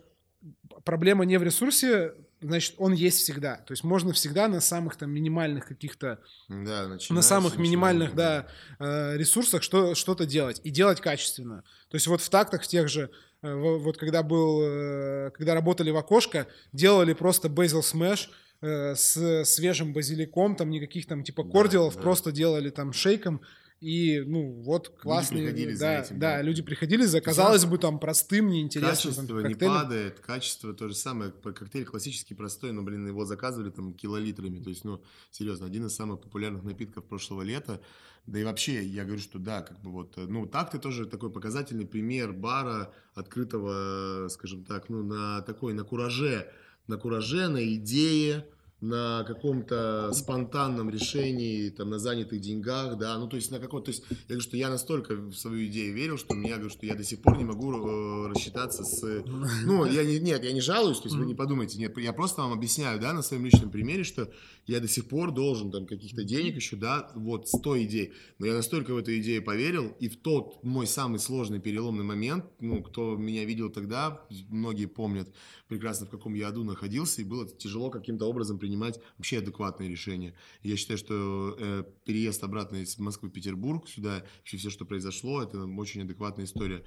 проблема 0.83 1.23
не 1.23 1.37
в 1.37 1.43
ресурсе, 1.43 2.13
значит, 2.41 2.75
он 2.77 2.93
есть 2.93 3.19
всегда. 3.19 3.55
То 3.55 3.71
есть 3.71 3.83
можно 3.83 4.13
всегда 4.13 4.47
на 4.47 4.59
самых 4.59 4.95
там 4.95 5.11
минимальных 5.11 5.67
каких-то, 5.67 6.19
да, 6.49 6.97
на 7.09 7.21
самых 7.21 7.57
минимальных, 7.57 8.15
да, 8.15 8.47
э, 8.79 9.17
ресурсах 9.17 9.63
что, 9.63 9.95
что-то 9.95 10.25
делать 10.25 10.59
и 10.63 10.69
делать 10.69 10.99
качественно. 10.99 11.63
То 11.89 11.95
есть 11.95 12.07
вот 12.07 12.21
в 12.21 12.29
тактах 12.29 12.65
тех 12.67 12.89
же, 12.89 13.11
э, 13.41 13.53
вот 13.53 13.97
когда 13.97 14.23
был, 14.23 14.61
э, 14.63 15.31
когда 15.33 15.53
работали 15.53 15.91
в 15.91 15.97
окошко, 15.97 16.47
делали 16.73 17.13
просто 17.13 17.47
basil 17.47 17.81
smash, 17.81 18.29
с 18.63 19.43
свежим 19.45 19.91
базиликом, 19.91 20.55
там 20.55 20.69
никаких 20.69 21.07
там 21.07 21.23
типа 21.23 21.43
кордилов, 21.43 21.95
да, 21.95 21.99
да. 21.99 22.03
просто 22.03 22.31
делали 22.31 22.69
там 22.69 22.93
шейком, 22.93 23.41
и, 23.81 24.19
ну, 24.19 24.61
вот 24.61 24.89
классные... 24.89 25.41
Люди 25.41 25.53
приходили 25.53 25.71
да, 25.71 25.77
за 25.77 26.05
этим. 26.05 26.19
Да, 26.19 26.37
да, 26.37 26.41
люди 26.43 26.61
приходили 26.61 27.05
за, 27.05 27.19
казалось 27.19 27.65
бы, 27.65 27.79
там, 27.79 27.99
простым, 27.99 28.49
неинтересным 28.49 29.15
Качество 29.15 29.41
там, 29.41 29.47
не 29.47 29.55
падает, 29.55 30.19
качество 30.19 30.73
то 30.75 30.87
же 30.87 30.93
самое. 30.93 31.31
Коктейль 31.31 31.85
классический, 31.85 32.35
простой, 32.35 32.73
но, 32.73 32.83
блин, 32.83 33.07
его 33.07 33.25
заказывали 33.25 33.71
там 33.71 33.95
килолитрами. 33.95 34.59
То 34.61 34.69
есть, 34.69 34.85
ну, 34.85 35.01
серьезно, 35.31 35.65
один 35.65 35.87
из 35.87 35.95
самых 35.95 36.21
популярных 36.21 36.63
напитков 36.63 37.05
прошлого 37.05 37.41
лета. 37.41 37.81
Да 38.27 38.39
и 38.39 38.43
вообще, 38.43 38.85
я 38.85 39.03
говорю, 39.03 39.19
что 39.19 39.39
да, 39.39 39.63
как 39.63 39.81
бы 39.81 39.91
вот, 39.91 40.15
ну, 40.15 40.45
так 40.45 40.69
ты 40.69 40.77
тоже 40.77 41.07
такой 41.07 41.31
показательный 41.31 41.87
пример 41.87 42.33
бара, 42.33 42.93
открытого, 43.15 44.27
скажем 44.29 44.63
так, 44.63 44.89
ну, 44.89 45.01
на 45.01 45.41
такой, 45.41 45.73
на 45.73 45.83
кураже, 45.83 46.47
на 46.85 46.97
кураже, 46.97 47.47
на 47.47 47.65
идее, 47.73 48.45
на 48.81 49.23
каком-то 49.25 50.11
спонтанном 50.11 50.89
решении, 50.89 51.69
там, 51.69 51.91
на 51.91 51.99
занятых 51.99 52.41
деньгах, 52.41 52.97
да, 52.97 53.15
ну, 53.19 53.27
то 53.27 53.35
есть 53.35 53.51
на 53.51 53.59
каком-то, 53.59 53.85
то 53.85 53.91
есть 53.91 54.03
я 54.09 54.17
говорю, 54.27 54.41
что 54.41 54.57
я 54.57 54.69
настолько 54.71 55.15
в 55.15 55.35
свою 55.35 55.67
идею 55.67 55.93
верил, 55.93 56.17
что 56.17 56.33
мне, 56.33 56.49
я 56.49 56.55
говорю, 56.55 56.71
что 56.71 56.87
я 56.87 56.95
до 56.95 57.03
сих 57.03 57.21
пор 57.21 57.37
не 57.37 57.45
могу 57.45 57.71
э, 57.71 58.29
рассчитаться 58.29 58.83
с, 58.83 59.23
ну, 59.65 59.85
я 59.85 60.03
не, 60.03 60.19
нет, 60.19 60.43
я 60.43 60.51
не 60.51 60.61
жалуюсь, 60.61 60.97
то 60.97 61.05
есть 61.05 61.15
вы 61.15 61.27
не 61.27 61.35
подумайте, 61.35 61.77
нет, 61.77 61.95
я 61.99 62.11
просто 62.11 62.41
вам 62.41 62.53
объясняю, 62.53 62.99
да, 62.99 63.13
на 63.13 63.21
своем 63.21 63.45
личном 63.45 63.69
примере, 63.69 64.03
что 64.03 64.31
я 64.65 64.79
до 64.79 64.87
сих 64.87 65.07
пор 65.07 65.31
должен 65.31 65.71
там 65.71 65.85
каких-то 65.85 66.23
денег 66.23 66.55
еще, 66.55 66.75
да, 66.75 67.11
вот, 67.13 67.49
с 67.49 67.59
той 67.59 67.83
идеей, 67.83 68.13
но 68.39 68.47
я 68.47 68.53
настолько 68.55 68.95
в 68.95 68.97
эту 68.97 69.15
идею 69.19 69.43
поверил, 69.43 69.95
и 69.99 70.09
в 70.09 70.17
тот 70.17 70.63
мой 70.63 70.87
самый 70.87 71.19
сложный 71.19 71.59
переломный 71.59 72.03
момент, 72.03 72.45
ну, 72.59 72.81
кто 72.81 73.15
меня 73.15 73.45
видел 73.45 73.69
тогда, 73.69 74.25
многие 74.49 74.87
помнят 74.87 75.31
прекрасно, 75.67 76.07
в 76.07 76.09
каком 76.09 76.33
я 76.33 76.47
аду 76.47 76.63
находился, 76.63 77.21
и 77.21 77.25
было 77.25 77.47
тяжело 77.47 77.91
каким-то 77.91 78.25
образом 78.25 78.57
принять 78.57 78.70
принимать 78.71 78.99
вообще 79.17 79.39
адекватные 79.39 79.89
решения. 79.89 80.33
я 80.63 80.77
считаю, 80.77 80.97
что 80.97 81.55
э, 81.59 81.83
переезд 82.05 82.41
обратно 82.43 82.77
из 82.77 82.97
Москвы 82.97 83.27
в 83.27 83.33
Петербург 83.33 83.87
сюда, 83.89 84.23
вообще 84.39 84.57
все, 84.57 84.69
что 84.69 84.85
произошло, 84.85 85.43
это 85.43 85.65
очень 85.65 86.03
адекватная 86.03 86.45
история. 86.45 86.85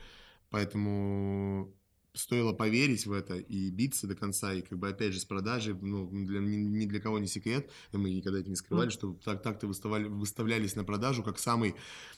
Поэтому 0.49 1.75
стоило 2.15 2.53
поверить 2.53 3.07
в 3.07 3.13
это 3.13 3.35
и 3.37 3.71
биться 3.71 4.07
до 4.07 4.15
конца, 4.15 4.55
и 4.55 4.63
как 4.63 4.79
бы 4.79 4.89
опять 4.89 5.13
же 5.13 5.21
с 5.21 5.25
продажи, 5.25 5.75
ну, 5.75 6.09
для, 6.11 6.41
ни, 6.41 6.87
для 6.87 7.01
кого 7.01 7.19
не 7.19 7.27
секрет, 7.27 7.71
мы 7.93 8.11
никогда 8.11 8.39
это 8.39 8.49
не 8.49 8.57
скрывали, 8.57 8.91
что 8.91 9.19
так, 9.25 9.43
так-то 9.43 9.67
выставляли, 9.67 10.05
выставлялись 10.09 10.77
на 10.77 10.85
продажу 10.85 11.23
как 11.23 11.39
самый, 11.39 11.75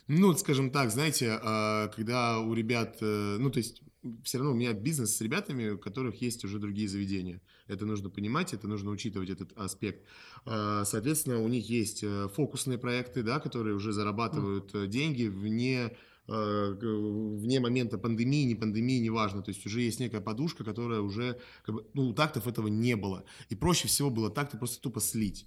ну, 0.06 0.32
скажем 0.34 0.70
так, 0.70 0.90
знаете, 0.90 1.40
э, 1.42 1.88
когда 1.94 2.40
у 2.40 2.52
ребят, 2.52 2.98
э, 3.00 3.36
ну, 3.38 3.50
то 3.50 3.58
есть 3.58 3.82
все 4.22 4.38
равно 4.38 4.52
у 4.52 4.56
меня 4.56 4.72
бизнес 4.72 5.16
с 5.16 5.20
ребятами, 5.20 5.70
у 5.70 5.78
которых 5.78 6.20
есть 6.20 6.44
уже 6.44 6.58
другие 6.58 6.88
заведения. 6.88 7.40
Это 7.66 7.86
нужно 7.86 8.10
понимать, 8.10 8.54
это 8.54 8.68
нужно 8.68 8.90
учитывать 8.90 9.30
этот 9.30 9.52
аспект. 9.56 10.04
А, 10.44 10.84
соответственно, 10.84 11.40
у 11.40 11.48
них 11.48 11.68
есть 11.68 12.04
э, 12.04 12.28
фокусные 12.34 12.78
проекты, 12.78 13.22
да, 13.22 13.40
которые 13.40 13.74
уже 13.74 13.92
зарабатывают 13.92 14.72
mm. 14.74 14.86
деньги 14.86 15.24
вне 15.24 15.86
э, 15.86 15.90
вне 16.26 17.60
момента 17.60 17.98
пандемии, 17.98 18.44
не 18.44 18.54
пандемии, 18.54 18.98
неважно. 18.98 19.42
То 19.42 19.50
есть 19.50 19.64
уже 19.66 19.80
есть 19.82 20.00
некая 20.00 20.20
подушка, 20.20 20.64
которая 20.64 21.00
уже, 21.00 21.38
как 21.64 21.74
бы, 21.74 21.86
ну, 21.94 22.08
у 22.08 22.14
тактов 22.14 22.46
этого 22.46 22.68
не 22.68 22.96
было. 22.96 23.24
И 23.48 23.54
проще 23.54 23.88
всего 23.88 24.10
было 24.10 24.30
так-то 24.30 24.58
просто 24.58 24.80
тупо 24.80 25.00
слить. 25.00 25.46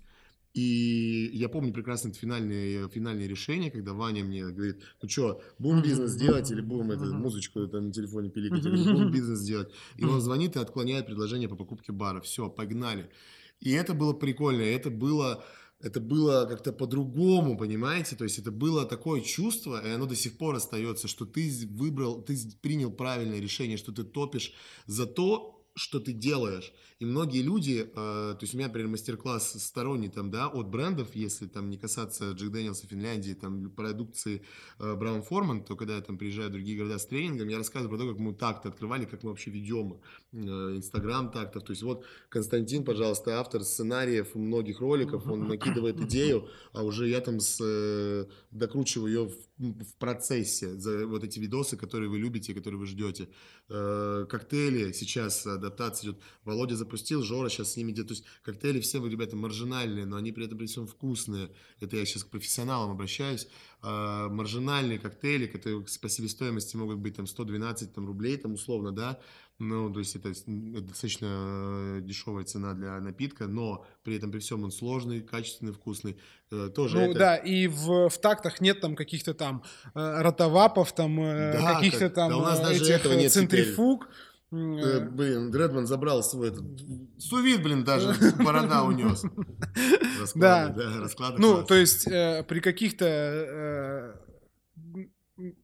И 0.56 1.30
я 1.34 1.48
помню 1.48 1.72
прекрасно 1.72 2.12
финальное, 2.12 2.88
финальное 2.90 3.28
решение, 3.28 3.70
когда 3.70 3.94
Ваня 3.94 4.24
мне 4.24 4.50
говорит, 4.50 4.82
ну 5.02 5.08
что, 5.08 5.44
будем 5.60 5.84
бизнес 5.84 6.16
делать 6.16 6.50
или 6.50 6.62
будем 6.62 6.90
эту 6.92 7.14
музычку 7.14 7.60
это, 7.60 7.80
на 7.80 7.92
телефоне 7.94 8.30
пиликать, 8.30 8.66
или 8.66 8.92
будем 8.92 9.12
бизнес 9.12 9.42
делать. 9.42 9.72
И 9.98 10.06
он 10.06 10.20
звонит 10.22 10.56
и 10.56 10.60
отклоняет 10.60 11.06
предложение 11.06 11.48
по 11.50 11.56
покупке 11.56 11.92
бара. 11.92 12.20
Все, 12.22 12.50
погнали. 12.50 13.12
И 13.60 13.72
это 13.72 13.94
было 13.94 14.14
прикольно, 14.14 14.62
это 14.62 14.90
было, 14.90 15.44
это 15.82 16.00
было 16.02 16.46
как-то 16.46 16.74
по-другому, 16.74 17.58
понимаете? 17.58 18.16
То 18.16 18.26
есть 18.26 18.40
это 18.40 18.52
было 18.52 18.86
такое 18.86 19.22
чувство, 19.22 19.86
и 19.86 19.90
оно 19.90 20.06
до 20.06 20.16
сих 20.16 20.38
пор 20.38 20.56
остается, 20.56 21.08
что 21.08 21.26
ты 21.26 21.50
выбрал, 21.70 22.22
ты 22.22 22.38
принял 22.62 22.92
правильное 22.92 23.40
решение, 23.40 23.78
что 23.78 23.92
ты 23.92 24.04
топишь 24.04 24.54
за 24.88 25.06
то, 25.06 25.59
что 25.80 26.00
ты 26.00 26.12
делаешь. 26.12 26.74
И 27.00 27.06
многие 27.06 27.42
люди, 27.42 27.90
э, 27.90 27.94
то 27.94 28.40
есть 28.42 28.54
у 28.54 28.58
меня, 28.58 28.68
например, 28.68 28.90
мастер-класс 28.90 29.56
сторонний 29.64 30.10
там, 30.10 30.30
да, 30.30 30.48
от 30.48 30.68
брендов, 30.68 31.16
если 31.16 31.48
там 31.48 31.70
не 31.70 31.78
касаться 31.78 32.32
Джек 32.32 32.52
Дэниелса 32.52 32.88
Финляндии, 32.88 33.32
там 33.34 33.70
продукции 33.70 34.42
э, 34.80 34.96
Браун 34.96 35.22
Форман, 35.22 35.64
то 35.64 35.78
когда 35.78 35.96
я 35.96 36.02
там 36.02 36.18
приезжаю 36.18 36.50
в 36.50 36.52
другие 36.52 36.78
города 36.78 37.00
с 37.00 37.06
тренингом, 37.06 37.48
я 37.48 37.58
рассказываю 37.58 37.98
про 37.98 38.06
то, 38.06 38.12
как 38.12 38.20
мы 38.20 38.34
так-то 38.34 38.68
открывали, 38.68 39.06
как 39.06 39.24
мы 39.24 39.30
вообще 39.30 39.50
ведем 39.50 40.02
э, 40.34 40.38
Инстаграм 40.38 41.32
так-то. 41.32 41.62
То 41.62 41.72
есть 41.72 41.84
вот 41.84 42.04
Константин, 42.28 42.84
пожалуйста, 42.84 43.40
автор 43.40 43.64
сценариев 43.64 44.36
многих 44.36 44.82
роликов, 44.82 45.26
он 45.26 45.48
накидывает 45.48 46.02
идею, 46.02 46.50
а 46.74 46.84
уже 46.84 47.08
я 47.08 47.22
там 47.22 47.40
с, 47.40 47.60
э, 47.62 48.26
докручиваю 48.52 49.08
ее 49.08 49.26
в, 49.30 49.84
в 49.86 49.96
процессе 50.00 50.78
за 50.78 51.08
вот 51.08 51.24
эти 51.24 51.40
видосы, 51.40 51.78
которые 51.78 52.10
вы 52.10 52.18
любите, 52.18 52.54
которые 52.54 52.78
вы 52.78 52.88
ждете. 52.88 53.30
Э, 53.70 54.26
коктейли 54.28 54.92
сейчас, 54.92 55.44
да, 55.46 55.69
ротация 55.70 56.12
идет. 56.12 56.22
Володя 56.44 56.76
запустил, 56.76 57.24
Жора 57.24 57.50
сейчас 57.50 57.74
с 57.74 57.78
ними 57.78 57.92
идет. 57.92 58.08
То 58.08 58.14
есть 58.14 58.26
коктейли 58.44 58.80
все, 58.80 59.06
ребята, 59.06 59.36
маржинальные, 59.36 60.06
но 60.06 60.18
они 60.18 60.32
при 60.32 60.46
этом 60.46 60.58
при 60.58 60.66
всем 60.66 60.88
вкусные. 60.88 61.50
Это 61.80 61.98
я 61.98 62.06
сейчас 62.06 62.24
к 62.24 62.30
профессионалам 62.30 62.92
обращаюсь. 62.92 63.48
А, 63.82 64.28
маржинальные 64.30 65.00
коктейли, 65.00 65.46
которые 65.48 65.82
по 65.82 66.10
себестоимости 66.10 66.76
могут 66.76 66.98
быть 66.98 67.16
там 67.16 67.28
112 67.28 67.94
там, 67.94 68.06
рублей, 68.06 68.38
там 68.38 68.54
условно, 68.54 68.92
да, 68.92 69.20
ну, 69.60 69.92
то 69.92 70.00
есть 70.00 70.16
это, 70.16 70.30
это 70.30 70.82
достаточно 70.82 71.98
э, 71.98 72.00
дешевая 72.02 72.46
цена 72.46 72.74
для 72.74 72.98
напитка, 73.02 73.46
но 73.46 73.86
при 74.04 74.16
этом 74.16 74.32
при 74.32 74.40
всем 74.40 74.64
он 74.64 74.72
сложный, 74.72 75.20
качественный, 75.20 75.74
вкусный. 75.74 76.18
Э, 76.50 76.70
тоже 76.74 76.96
ну 76.96 77.12
это... 77.12 77.20
да, 77.20 77.36
и 77.36 77.68
в, 77.68 78.08
в 78.08 78.18
тактах 78.20 78.62
нет 78.62 78.80
там 78.80 78.96
каких-то 78.96 79.34
там 79.34 79.64
э, 79.94 80.22
ротовапов, 80.22 80.94
там 80.94 81.20
э, 81.22 81.54
да, 81.60 81.76
каких-то 81.76 82.06
как, 82.06 82.14
там 82.14 82.30
да 82.30 82.38
у 82.38 82.42
нас 82.42 82.60
даже 82.62 82.76
этих 82.76 82.90
этого 82.90 83.14
нет 83.16 83.34
центрифуг. 83.34 84.08
Э, 84.52 85.00
блин, 85.02 85.52
Дредман 85.52 85.86
забрал 85.86 86.24
свой 86.24 86.50
этот... 86.50 86.64
Сувид, 87.20 87.62
блин, 87.62 87.84
даже 87.84 88.16
борода 88.44 88.84
унес. 88.84 89.24
Да. 90.36 90.76
Расклады 91.00 91.42
Ну, 91.42 91.64
то 91.64 91.76
есть 91.76 92.08
э, 92.08 92.44
при 92.48 92.60
каких-то... 92.60 93.06
Э, 93.06 94.16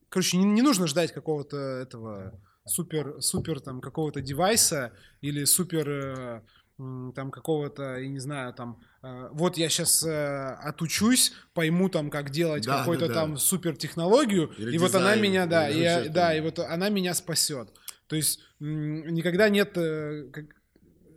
короче, 0.09 0.37
не 0.37 0.61
нужно 0.61 0.87
ждать 0.87 1.11
какого-то 1.11 1.57
этого 1.57 2.39
супер, 2.65 3.21
супер 3.21 3.59
там 3.59 3.81
какого-то 3.81 4.21
девайса 4.21 4.91
или 5.21 5.45
супер 5.45 5.89
э, 5.89 6.41
там 6.77 7.31
какого-то, 7.31 7.97
я 7.97 8.07
не 8.07 8.19
знаю, 8.19 8.53
там, 8.53 8.81
э, 9.01 9.29
вот 9.31 9.57
я 9.57 9.69
сейчас 9.69 10.03
э, 10.03 10.57
отучусь, 10.63 11.33
пойму 11.53 11.89
там, 11.89 12.09
как 12.09 12.31
делать 12.31 12.65
да, 12.65 12.79
какую-то 12.79 13.07
да, 13.07 13.13
да. 13.13 13.19
там 13.21 13.37
супер 13.37 13.77
технологию, 13.77 14.49
и 14.57 14.77
вот 14.77 14.93
она 14.95 15.15
меня, 15.15 15.45
да, 15.45 15.69
и, 15.69 16.09
да, 16.09 16.35
и 16.35 16.41
вот 16.41 16.59
она 16.59 16.89
меня 16.89 17.13
спасет. 17.13 17.69
То 18.07 18.15
есть 18.15 18.39
никогда 18.59 19.49
нет, 19.49 19.73
как, 19.73 20.55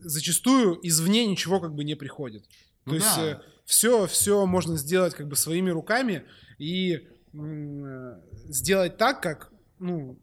зачастую 0.00 0.78
извне 0.86 1.26
ничего 1.26 1.60
как 1.60 1.74
бы 1.74 1.84
не 1.84 1.94
приходит. 1.94 2.44
Ну, 2.84 2.94
То 2.94 3.00
да. 3.00 3.24
есть 3.24 3.40
все, 3.64 4.06
все 4.06 4.46
можно 4.46 4.76
сделать 4.76 5.14
как 5.14 5.28
бы 5.28 5.36
своими 5.36 5.70
руками 5.70 6.24
и 6.58 7.08
сделать 8.48 8.96
так, 8.96 9.22
как, 9.22 9.52
ну, 9.78 10.18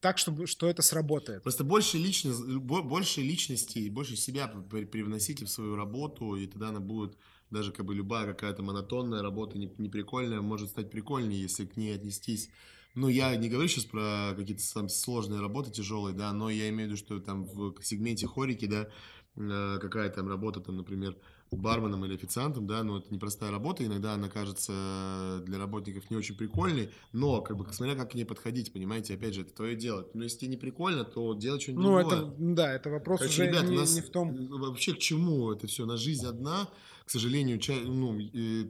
так, 0.00 0.18
чтобы 0.18 0.46
что 0.46 0.68
это 0.68 0.82
сработает. 0.82 1.42
Просто 1.42 1.64
больше, 1.64 1.98
личность, 1.98 2.40
больше 2.44 3.20
личности, 3.20 3.88
больше 3.88 4.16
себя 4.16 4.48
привносите 4.48 5.44
в 5.44 5.50
свою 5.50 5.76
работу, 5.76 6.36
и 6.36 6.46
тогда 6.46 6.68
она 6.68 6.80
будет 6.80 7.16
даже 7.50 7.72
как 7.72 7.86
бы 7.86 7.94
любая 7.94 8.26
какая-то 8.26 8.62
монотонная 8.62 9.22
работа, 9.22 9.58
не, 9.58 9.72
не 9.78 9.88
прикольная, 9.88 10.40
может 10.40 10.70
стать 10.70 10.90
прикольнее, 10.90 11.40
если 11.40 11.66
к 11.66 11.76
ней 11.76 11.94
отнестись. 11.94 12.50
Ну, 12.98 13.06
я 13.08 13.36
не 13.36 13.48
говорю 13.48 13.68
сейчас 13.68 13.84
про 13.84 14.34
какие-то 14.36 14.88
сложные 14.88 15.40
работы, 15.40 15.70
тяжелые, 15.70 16.16
да, 16.16 16.32
но 16.32 16.50
я 16.50 16.68
имею 16.68 16.88
в 16.88 16.92
виду, 16.92 16.96
что 16.96 17.20
там 17.20 17.44
в 17.44 17.80
сегменте 17.80 18.26
хорики, 18.26 18.66
да, 18.66 18.88
э, 19.36 19.78
какая 19.80 20.10
там 20.10 20.28
работа, 20.28 20.60
там, 20.60 20.76
например, 20.76 21.16
барменом 21.52 22.04
или 22.04 22.14
официантом, 22.14 22.66
да, 22.66 22.82
но 22.82 22.98
это 22.98 23.14
непростая 23.14 23.52
работа, 23.52 23.86
иногда 23.86 24.14
она 24.14 24.28
кажется 24.28 25.42
для 25.46 25.58
работников 25.58 26.10
не 26.10 26.16
очень 26.16 26.36
прикольной, 26.36 26.90
но, 27.12 27.40
как 27.40 27.56
бы, 27.56 27.72
смотря 27.72 27.94
как 27.94 28.10
к 28.10 28.14
ней 28.14 28.24
подходить, 28.24 28.72
понимаете, 28.72 29.14
опять 29.14 29.34
же, 29.34 29.42
это 29.42 29.54
твое 29.54 29.76
дело. 29.76 30.08
Но 30.12 30.24
если 30.24 30.38
тебе 30.38 30.50
не 30.50 30.56
прикольно, 30.56 31.04
то 31.04 31.34
делать 31.34 31.62
что-нибудь 31.62 31.84
Ну, 31.84 31.98
другое. 32.00 32.18
это, 32.18 32.34
да, 32.38 32.74
это 32.74 32.90
вопрос 32.90 33.20
Короче, 33.20 33.42
уже 33.42 33.50
ребят, 33.50 33.64
не, 33.68 33.76
нас, 33.76 33.94
не 33.94 34.00
в 34.00 34.10
том... 34.10 34.34
Вообще 34.48 34.94
к 34.94 34.98
чему 34.98 35.52
это 35.52 35.68
все? 35.68 35.86
На 35.86 35.96
жизнь 35.96 36.26
одна, 36.26 36.68
к 37.06 37.10
сожалению, 37.10 37.60
ча... 37.60 37.74
ну, 37.74 38.18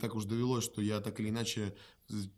так 0.01 0.15
уж 0.15 0.27
довелось, 0.27 0.65
что 0.65 0.83
я 0.83 1.01
так 1.01 1.19
или 1.19 1.31
иначе 1.31 1.75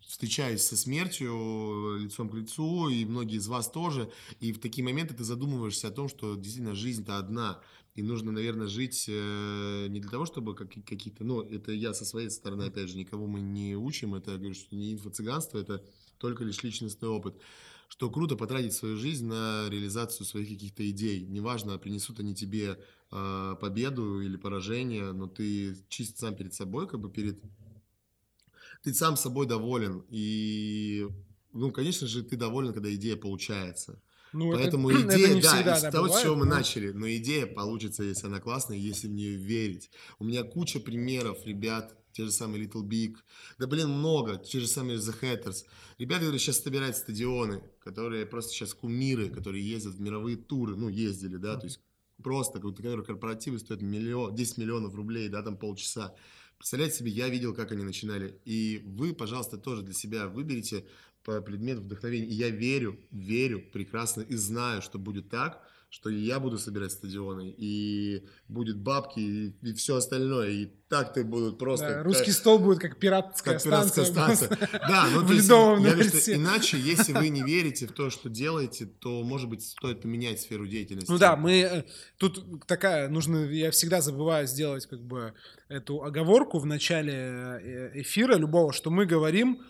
встречаюсь 0.06 0.62
со 0.62 0.76
смертью 0.76 1.96
лицом 1.98 2.28
к 2.28 2.34
лицу, 2.34 2.88
и 2.88 3.04
многие 3.04 3.36
из 3.36 3.46
вас 3.46 3.70
тоже, 3.70 4.10
и 4.40 4.52
в 4.52 4.58
такие 4.58 4.84
моменты 4.84 5.14
ты 5.14 5.24
задумываешься 5.24 5.88
о 5.88 5.92
том, 5.92 6.08
что 6.08 6.34
действительно 6.34 6.74
жизнь-то 6.74 7.18
одна, 7.18 7.60
и 7.94 8.02
нужно, 8.02 8.32
наверное, 8.32 8.68
жить 8.68 9.06
э, 9.08 9.86
не 9.88 10.00
для 10.00 10.10
того, 10.10 10.24
чтобы 10.24 10.54
как, 10.54 10.70
какие-то... 10.70 11.24
Ну, 11.24 11.42
это 11.42 11.72
я 11.72 11.92
со 11.92 12.04
своей 12.04 12.30
стороны, 12.30 12.64
опять 12.64 12.88
же, 12.88 12.96
никого 12.96 13.26
мы 13.26 13.40
не 13.40 13.76
учим. 13.76 14.14
Это, 14.14 14.32
я 14.32 14.36
говорю, 14.38 14.54
что 14.54 14.76
не 14.76 14.94
инфо-цыганство, 14.94 15.58
это 15.58 15.84
только 16.18 16.44
лишь 16.44 16.62
личностный 16.62 17.08
опыт. 17.08 17.36
Что 17.88 18.08
круто 18.08 18.36
потратить 18.36 18.74
свою 18.74 18.96
жизнь 18.96 19.26
на 19.26 19.68
реализацию 19.68 20.24
своих 20.24 20.48
каких-то 20.48 20.88
идей. 20.88 21.26
Неважно, 21.26 21.76
принесут 21.78 22.20
они 22.20 22.34
тебе 22.34 22.78
э, 23.10 23.56
победу 23.60 24.20
или 24.20 24.36
поражение, 24.36 25.12
но 25.12 25.26
ты 25.26 25.76
чист 25.88 26.18
сам 26.18 26.36
перед 26.36 26.54
собой, 26.54 26.86
как 26.86 27.00
бы 27.00 27.10
перед... 27.10 27.42
Ты 28.82 28.94
сам 28.94 29.16
собой 29.16 29.46
доволен. 29.46 30.04
И, 30.08 31.06
ну, 31.52 31.70
конечно 31.70 32.06
же, 32.06 32.22
ты 32.22 32.36
доволен, 32.36 32.72
когда 32.72 32.92
идея 32.94 33.16
получается. 33.16 34.00
Ну, 34.32 34.52
Поэтому 34.52 34.90
это, 34.90 35.16
идея, 35.16 35.38
это 35.38 35.64
да, 35.64 35.76
из 35.76 35.82
того, 35.82 36.04
бывает, 36.04 36.14
с 36.14 36.22
чего 36.22 36.36
мы 36.36 36.46
но... 36.46 36.56
начали, 36.56 36.90
но 36.90 37.08
идея 37.08 37.46
получится, 37.46 38.02
если 38.02 38.26
она 38.26 38.40
классная, 38.40 38.76
если 38.76 39.08
в 39.08 39.12
нее 39.12 39.36
верить. 39.36 39.90
У 40.18 40.24
меня 40.24 40.44
куча 40.44 40.80
примеров, 40.80 41.44
ребят, 41.44 41.96
те 42.12 42.24
же 42.24 42.32
самые 42.32 42.64
Little 42.64 42.82
Big, 42.82 43.16
да, 43.58 43.66
блин, 43.66 43.90
много, 43.90 44.36
те 44.36 44.60
же 44.60 44.66
самые 44.66 44.98
The 44.98 45.14
Hatters. 45.20 45.64
Ребята, 45.98 46.20
которые 46.20 46.40
сейчас 46.40 46.62
собирают 46.62 46.96
стадионы, 46.96 47.62
которые 47.82 48.26
просто 48.26 48.52
сейчас 48.52 48.74
кумиры, 48.74 49.30
которые 49.30 49.68
ездят 49.68 49.94
в 49.94 50.00
мировые 50.00 50.36
туры, 50.36 50.76
ну, 50.76 50.88
ездили, 50.88 51.36
да, 51.36 51.56
то 51.56 51.66
есть 51.66 51.80
просто, 52.22 52.58
которые 52.58 53.04
корпоративы 53.04 53.58
стоят 53.58 53.82
миллион, 53.82 54.34
10 54.34 54.58
миллионов 54.58 54.94
рублей, 54.94 55.28
да, 55.28 55.42
там 55.42 55.56
полчаса. 55.56 56.14
Представляете 56.60 56.96
себе, 56.96 57.10
я 57.10 57.30
видел, 57.30 57.54
как 57.54 57.72
они 57.72 57.82
начинали. 57.82 58.38
И 58.44 58.82
вы, 58.84 59.14
пожалуйста, 59.14 59.56
тоже 59.56 59.80
для 59.80 59.94
себя 59.94 60.28
выберите 60.28 60.84
по 61.24 61.40
предмету 61.40 61.80
вдохновения. 61.80 62.26
И 62.26 62.34
я 62.34 62.50
верю, 62.50 63.00
верю 63.10 63.62
прекрасно 63.72 64.20
и 64.20 64.34
знаю, 64.34 64.82
что 64.82 64.98
будет 64.98 65.30
так, 65.30 65.66
что 65.90 66.08
и 66.08 66.20
я 66.20 66.38
буду 66.38 66.56
собирать 66.56 66.92
стадионы, 66.92 67.52
и 67.58 68.24
будет 68.46 68.78
бабки, 68.78 69.18
и, 69.18 69.56
и 69.60 69.74
все 69.74 69.96
остальное, 69.96 70.48
и 70.50 70.66
так 70.88 71.12
ты 71.12 71.24
будут 71.24 71.58
просто... 71.58 71.88
Да, 71.88 72.02
русский 72.04 72.30
стол 72.30 72.60
будет 72.60 72.78
как 72.78 73.00
пиратская 73.00 73.54
как 73.54 73.60
станция. 73.60 74.04
станция. 74.04 74.48
Да, 74.72 75.08
ну 75.12 75.26
то 75.26 75.32
есть, 75.32 75.48
я 75.48 75.76
говорю, 75.76 76.04
что 76.04 76.32
иначе, 76.32 76.78
если 76.78 77.12
вы 77.12 77.28
не 77.28 77.42
верите 77.46 77.88
в 77.88 77.92
то, 77.92 78.08
что 78.08 78.28
делаете, 78.28 78.86
то, 78.86 79.24
может 79.24 79.48
быть, 79.48 79.62
стоит 79.62 80.02
поменять 80.02 80.40
сферу 80.40 80.68
деятельности. 80.68 81.10
Ну 81.10 81.18
да, 81.18 81.34
мы... 81.34 81.60
Э, 81.60 81.84
тут 82.18 82.64
такая, 82.68 83.08
нужно... 83.08 83.46
Я 83.46 83.72
всегда 83.72 84.00
забываю 84.00 84.46
сделать 84.46 84.86
как 84.86 85.02
бы 85.02 85.34
эту 85.68 86.04
оговорку 86.04 86.60
в 86.60 86.66
начале 86.66 87.12
э, 87.12 87.90
эфира 88.00 88.36
любого, 88.36 88.72
что 88.72 88.90
мы 88.90 89.06
говорим 89.06 89.60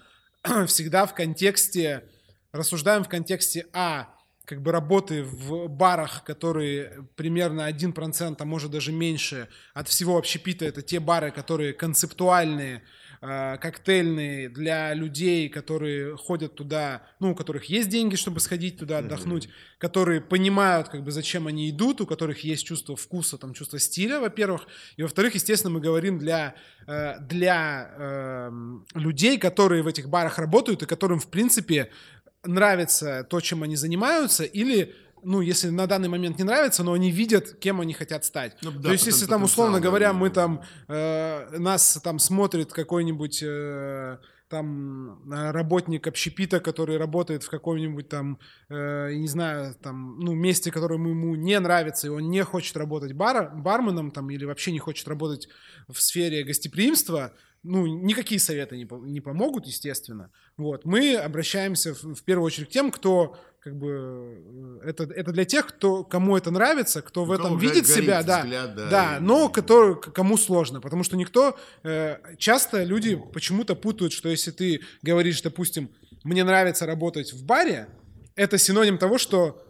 всегда 0.67 1.07
в 1.07 1.15
контексте, 1.15 2.05
рассуждаем 2.53 3.05
в 3.05 3.09
контексте 3.09 3.67
А, 3.73 4.20
как 4.51 4.63
бы 4.63 4.73
работы 4.73 5.23
в 5.23 5.69
барах, 5.69 6.25
которые 6.25 7.07
примерно 7.15 7.71
1%, 7.71 8.35
а 8.37 8.45
может 8.45 8.73
даже 8.73 8.91
меньше 8.91 9.47
от 9.75 9.87
всего 9.87 10.19
общепита, 10.19 10.65
это 10.65 10.83
те 10.83 10.99
бары, 10.99 11.31
которые 11.31 11.73
концептуальные, 11.73 12.83
Э, 13.23 13.59
коктейльные 13.59 14.49
для 14.49 14.95
людей, 14.95 15.51
которые 15.51 16.17
ходят 16.17 16.55
туда, 16.55 17.03
ну, 17.19 17.33
у 17.33 17.35
которых 17.35 17.67
есть 17.67 17.91
деньги, 17.91 18.17
чтобы 18.17 18.41
сходить 18.41 18.79
туда 18.79 18.99
отдохнуть, 18.99 19.45
mm-hmm. 19.45 19.79
которые 19.79 20.23
понимают, 20.23 20.89
как 20.89 21.05
бы, 21.05 21.11
зачем 21.11 21.47
они 21.47 21.69
идут, 21.69 22.01
у 22.01 22.07
которых 22.07 22.45
есть 22.45 22.65
чувство 22.65 22.97
вкуса, 22.97 23.37
там, 23.37 23.53
чувство 23.53 23.79
стиля, 23.79 24.21
во-первых, 24.21 24.67
и 24.97 25.03
во-вторых, 25.03 25.35
естественно, 25.35 25.71
мы 25.71 25.81
говорим 25.81 26.19
для, 26.19 26.55
э, 26.87 27.19
для 27.21 27.91
э, 27.99 28.51
людей, 28.95 29.37
которые 29.37 29.83
в 29.83 29.87
этих 29.87 30.09
барах 30.09 30.39
работают 30.39 30.83
и 30.83 30.87
которым, 30.87 31.21
в 31.21 31.27
принципе, 31.27 31.91
нравится 32.45 33.27
то, 33.29 33.41
чем 33.41 33.63
они 33.63 33.77
занимаются, 33.77 34.45
или 34.45 34.95
ну, 35.23 35.41
если 35.43 35.69
на 35.69 35.87
данный 35.87 36.09
момент 36.09 36.39
не 36.39 36.45
нравится, 36.45 36.83
но 36.83 36.93
они 36.95 37.11
видят, 37.11 37.59
кем 37.59 37.81
они 37.81 37.93
хотят 37.93 38.25
стать. 38.25 38.57
Ну, 38.63 38.71
да, 38.71 38.89
То 38.89 38.93
есть, 38.93 39.07
если 39.07 39.27
там, 39.27 39.43
условно 39.43 39.79
говоря, 39.79 40.13
мы 40.13 40.31
там, 40.31 40.63
э, 40.89 41.59
нас 41.59 42.01
там 42.03 42.19
смотрит 42.19 42.73
какой-нибудь... 42.73 43.43
Э, 43.43 44.19
там 44.51 45.33
э, 45.33 45.53
работник 45.53 46.09
общепита, 46.09 46.59
который 46.59 46.97
работает 46.99 47.45
в 47.45 47.51
каком-нибудь 47.51 48.09
там, 48.09 48.39
э, 48.69 49.13
не 49.15 49.29
знаю, 49.29 49.77
там, 49.81 50.19
ну, 50.19 50.35
месте, 50.35 50.73
которому 50.73 51.11
ему 51.11 51.37
не 51.37 51.59
нравится, 51.61 52.09
и 52.09 52.11
он 52.11 52.31
не 52.31 52.43
хочет 52.43 52.77
работать 52.77 53.13
бара, 53.13 53.49
барменом 53.49 54.11
там 54.11 54.29
или 54.29 54.45
вообще 54.45 54.73
не 54.73 54.81
хочет 54.81 55.07
работать 55.07 55.49
в 55.89 56.01
сфере 56.01 56.43
гостеприимства, 56.43 57.33
ну, 57.63 57.87
никакие 57.87 58.41
советы 58.41 58.77
не, 58.77 58.89
не 59.11 59.21
помогут, 59.21 59.67
естественно. 59.67 60.31
Вот. 60.57 60.85
Мы 60.85 61.17
обращаемся 61.17 61.95
в, 61.95 62.15
в 62.15 62.23
первую 62.25 62.47
очередь 62.47 62.69
к 62.69 62.73
тем, 62.73 62.91
кто 62.91 63.37
как 63.61 63.77
бы 63.77 64.81
э, 64.83 64.89
это, 64.89 65.05
это 65.05 65.33
для 65.33 65.45
тех, 65.45 65.67
кто, 65.67 66.03
кому 66.03 66.37
это 66.37 66.51
нравится, 66.51 67.03
кто 67.03 67.25
в 67.25 67.33
этом 67.33 67.59
видит 67.59 67.87
себя, 67.87 68.23
да, 68.23 68.41
взгляд, 68.41 68.75
да, 68.75 68.89
да, 68.89 69.17
и... 69.19 69.21
но 69.21 69.51
который, 69.51 70.01
кому 70.01 70.39
сложно, 70.39 70.81
потому 70.81 71.05
что 71.05 71.17
никто, 71.17 71.59
э, 71.83 72.17
часто 72.39 72.83
люди 72.83 73.21
почему-то 73.33 73.75
путают, 73.75 74.15
что 74.15 74.31
если 74.31 74.51
ты 74.51 74.81
говоришь, 75.03 75.43
допустим, 75.43 75.91
мне 76.25 76.43
нравится 76.43 76.87
работать 76.87 77.35
в 77.35 77.45
баре, 77.45 77.89
это 78.35 78.57
синоним 78.57 78.97
того, 78.97 79.19
что 79.19 79.63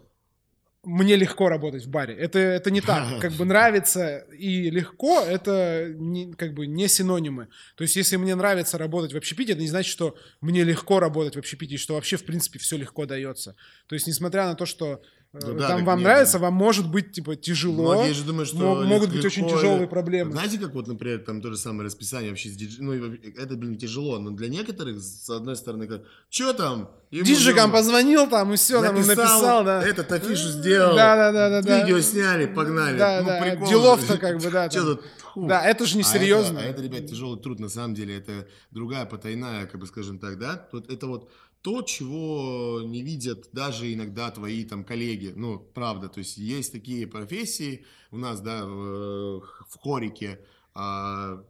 мне 0.82 1.16
легко 1.16 1.48
работать 1.48 1.84
в 1.84 1.90
баре. 1.90 2.14
Это, 2.14 2.38
это 2.38 2.70
не 2.70 2.80
так. 2.80 3.06
Как 3.20 3.32
бы 3.32 3.44
нравится 3.44 4.26
и 4.36 4.70
легко, 4.70 5.20
это 5.20 5.92
не, 5.94 6.32
как 6.32 6.54
бы 6.54 6.66
не 6.66 6.88
синонимы. 6.88 7.48
То 7.76 7.82
есть, 7.82 7.96
если 7.96 8.16
мне 8.16 8.34
нравится 8.34 8.78
работать 8.78 9.12
в 9.12 9.16
общепите, 9.16 9.52
это 9.52 9.60
не 9.60 9.68
значит, 9.68 9.90
что 9.92 10.16
мне 10.40 10.64
легко 10.64 11.00
работать 11.00 11.36
в 11.36 11.38
общепите, 11.38 11.76
что 11.76 11.94
вообще, 11.94 12.16
в 12.16 12.24
принципе, 12.24 12.58
все 12.58 12.76
легко 12.76 13.04
дается. 13.04 13.56
То 13.88 13.94
есть, 13.94 14.06
несмотря 14.06 14.46
на 14.46 14.54
то, 14.54 14.64
что 14.64 15.02
ну, 15.32 15.54
да, 15.54 15.68
там 15.68 15.84
вам 15.84 15.98
нет, 15.98 16.08
нравится, 16.08 16.38
да. 16.38 16.46
вам 16.46 16.54
может 16.54 16.90
быть 16.90 17.12
типа 17.12 17.36
тяжело. 17.36 17.94
Многие 17.94 18.14
же 18.14 18.24
думают, 18.24 18.48
что 18.48 18.82
могут 18.82 19.10
быть 19.12 19.24
очень 19.24 19.48
тяжелые 19.48 19.86
проблемы. 19.86 20.32
Знаете, 20.32 20.58
как 20.58 20.74
вот, 20.74 20.88
например, 20.88 21.20
там 21.20 21.40
то 21.40 21.50
же 21.50 21.56
самое 21.56 21.84
расписание 21.84 22.30
вообще 22.30 22.48
с 22.48 22.56
дидж... 22.56 22.78
Ну, 22.80 22.92
это, 22.92 23.54
блин, 23.54 23.78
тяжело, 23.78 24.18
но 24.18 24.30
для 24.30 24.48
некоторых, 24.48 25.00
с 25.00 25.30
одной 25.30 25.54
стороны, 25.54 25.86
как, 25.86 26.02
что 26.30 26.52
там? 26.52 26.90
Диджикам 27.12 27.70
позвонил 27.70 28.28
там 28.28 28.52
и 28.52 28.56
все, 28.56 28.80
написал, 28.80 29.06
там 29.06 29.16
написал, 29.16 29.64
да. 29.64 29.82
Этот 29.84 30.10
афишу 30.10 30.48
сделал. 30.48 30.96
Да, 30.96 31.30
да, 31.32 31.48
да, 31.48 31.62
да. 31.62 31.80
Видео 31.80 32.00
сняли, 32.00 32.46
погнали. 32.46 32.98
Да, 32.98 33.20
ну, 33.20 33.26
да. 33.28 33.40
Прикол. 33.40 33.68
Делов-то 33.68 34.18
как 34.18 34.38
бы, 34.40 34.50
да. 34.50 34.68
Что 34.68 34.96
тут? 34.96 35.04
Да, 35.36 35.64
это 35.64 35.86
же 35.86 35.96
не 35.96 36.02
серьезно. 36.02 36.58
А 36.58 36.62
это, 36.62 36.68
а 36.68 36.72
это, 36.72 36.82
ребят, 36.82 37.06
тяжелый 37.06 37.40
труд, 37.40 37.60
на 37.60 37.68
самом 37.68 37.94
деле, 37.94 38.16
это 38.16 38.48
другая 38.72 39.04
потайная, 39.06 39.66
как 39.66 39.80
бы 39.80 39.86
скажем 39.86 40.18
так, 40.18 40.38
да. 40.38 40.68
Вот 40.72 40.90
это 40.90 41.06
вот 41.06 41.30
то, 41.62 41.82
чего 41.82 42.82
не 42.84 43.02
видят 43.02 43.48
даже 43.52 43.92
иногда 43.92 44.30
твои 44.30 44.64
там 44.64 44.84
коллеги. 44.84 45.32
Ну, 45.36 45.58
правда, 45.58 46.08
то 46.08 46.18
есть 46.18 46.38
есть 46.38 46.72
такие 46.72 47.06
профессии 47.06 47.84
у 48.10 48.18
нас, 48.18 48.40
да, 48.40 48.64
в, 48.64 49.40
в 49.40 49.78
хорике, 49.78 50.40
а, 50.74 51.44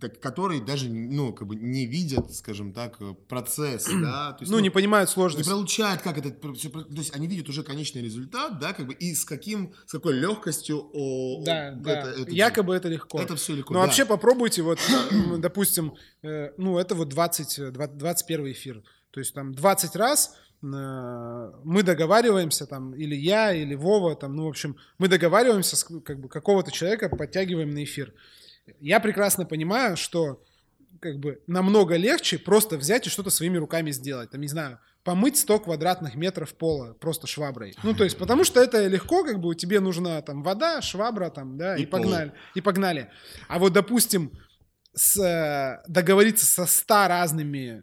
так, 0.00 0.20
которые 0.20 0.60
даже, 0.60 0.90
ну, 0.90 1.32
как 1.32 1.48
бы 1.48 1.56
не 1.56 1.86
видят, 1.86 2.34
скажем 2.34 2.72
так, 2.72 2.98
процесс, 3.26 3.86
да. 3.86 4.32
То 4.32 4.42
есть, 4.42 4.50
ну, 4.50 4.58
ну, 4.58 4.62
не 4.62 4.70
понимают 4.70 5.08
сложность. 5.08 5.48
Не 5.48 5.52
получают, 5.52 6.02
как 6.02 6.18
это, 6.18 6.30
то 6.30 6.50
есть 6.50 7.14
они 7.14 7.26
видят 7.26 7.48
уже 7.48 7.62
конечный 7.62 8.02
результат, 8.02 8.58
да, 8.58 8.74
как 8.74 8.86
бы, 8.86 8.92
и 8.92 9.14
с 9.14 9.24
каким, 9.24 9.72
с 9.86 9.92
какой 9.92 10.14
легкостью 10.14 10.90
о, 10.92 11.42
да, 11.42 11.68
о, 11.68 11.76
да. 11.76 11.92
Это, 11.92 12.20
это 12.22 12.30
якобы 12.30 12.74
это 12.74 12.88
легко. 12.88 13.18
Это 13.18 13.36
все 13.36 13.54
легко, 13.54 13.72
Но 13.72 13.80
да. 13.80 13.86
вообще 13.86 14.04
попробуйте, 14.04 14.62
вот, 14.62 14.78
допустим, 15.38 15.94
э, 16.22 16.50
ну, 16.58 16.78
это 16.78 16.94
вот 16.94 17.08
20, 17.08 17.72
21 17.72 18.52
эфир, 18.52 18.82
то 19.18 19.20
есть 19.20 19.34
там 19.34 19.52
20 19.52 19.96
раз 19.96 20.36
э, 20.62 21.52
мы 21.64 21.82
договариваемся, 21.82 22.66
там, 22.66 22.94
или 22.94 23.16
я, 23.16 23.52
или 23.52 23.74
Вова, 23.74 24.14
там, 24.14 24.36
ну, 24.36 24.44
в 24.44 24.48
общем, 24.48 24.76
мы 24.96 25.08
договариваемся, 25.08 25.74
с, 25.74 25.82
как 25.82 26.20
бы, 26.20 26.28
какого-то 26.28 26.70
человека 26.70 27.08
подтягиваем 27.08 27.70
на 27.70 27.82
эфир. 27.82 28.14
Я 28.78 29.00
прекрасно 29.00 29.44
понимаю, 29.44 29.96
что 29.96 30.40
как 31.00 31.18
бы 31.18 31.42
намного 31.48 31.96
легче 31.96 32.38
просто 32.38 32.76
взять 32.76 33.08
и 33.08 33.10
что-то 33.10 33.30
своими 33.30 33.56
руками 33.56 33.90
сделать. 33.90 34.30
Там, 34.30 34.40
не 34.40 34.46
знаю, 34.46 34.78
помыть 35.02 35.36
100 35.36 35.58
квадратных 35.58 36.14
метров 36.14 36.54
пола 36.54 36.92
просто 36.92 37.26
шваброй. 37.26 37.74
Ну, 37.82 37.92
то 37.92 38.04
есть, 38.04 38.16
потому 38.18 38.44
что 38.44 38.62
это 38.62 38.86
легко, 38.86 39.24
как 39.24 39.40
бы 39.40 39.52
тебе 39.56 39.80
нужна 39.80 40.22
там 40.22 40.44
вода, 40.44 40.80
швабра 40.80 41.30
там, 41.30 41.58
да, 41.58 41.76
и, 41.76 41.82
и 41.82 41.86
погнали. 41.86 42.32
И 42.54 42.60
погнали. 42.60 43.10
А 43.48 43.58
вот, 43.58 43.72
допустим, 43.72 44.30
с, 44.94 45.18
э, 45.20 45.82
договориться 45.88 46.46
со 46.46 46.66
100 46.66 47.08
разными 47.08 47.82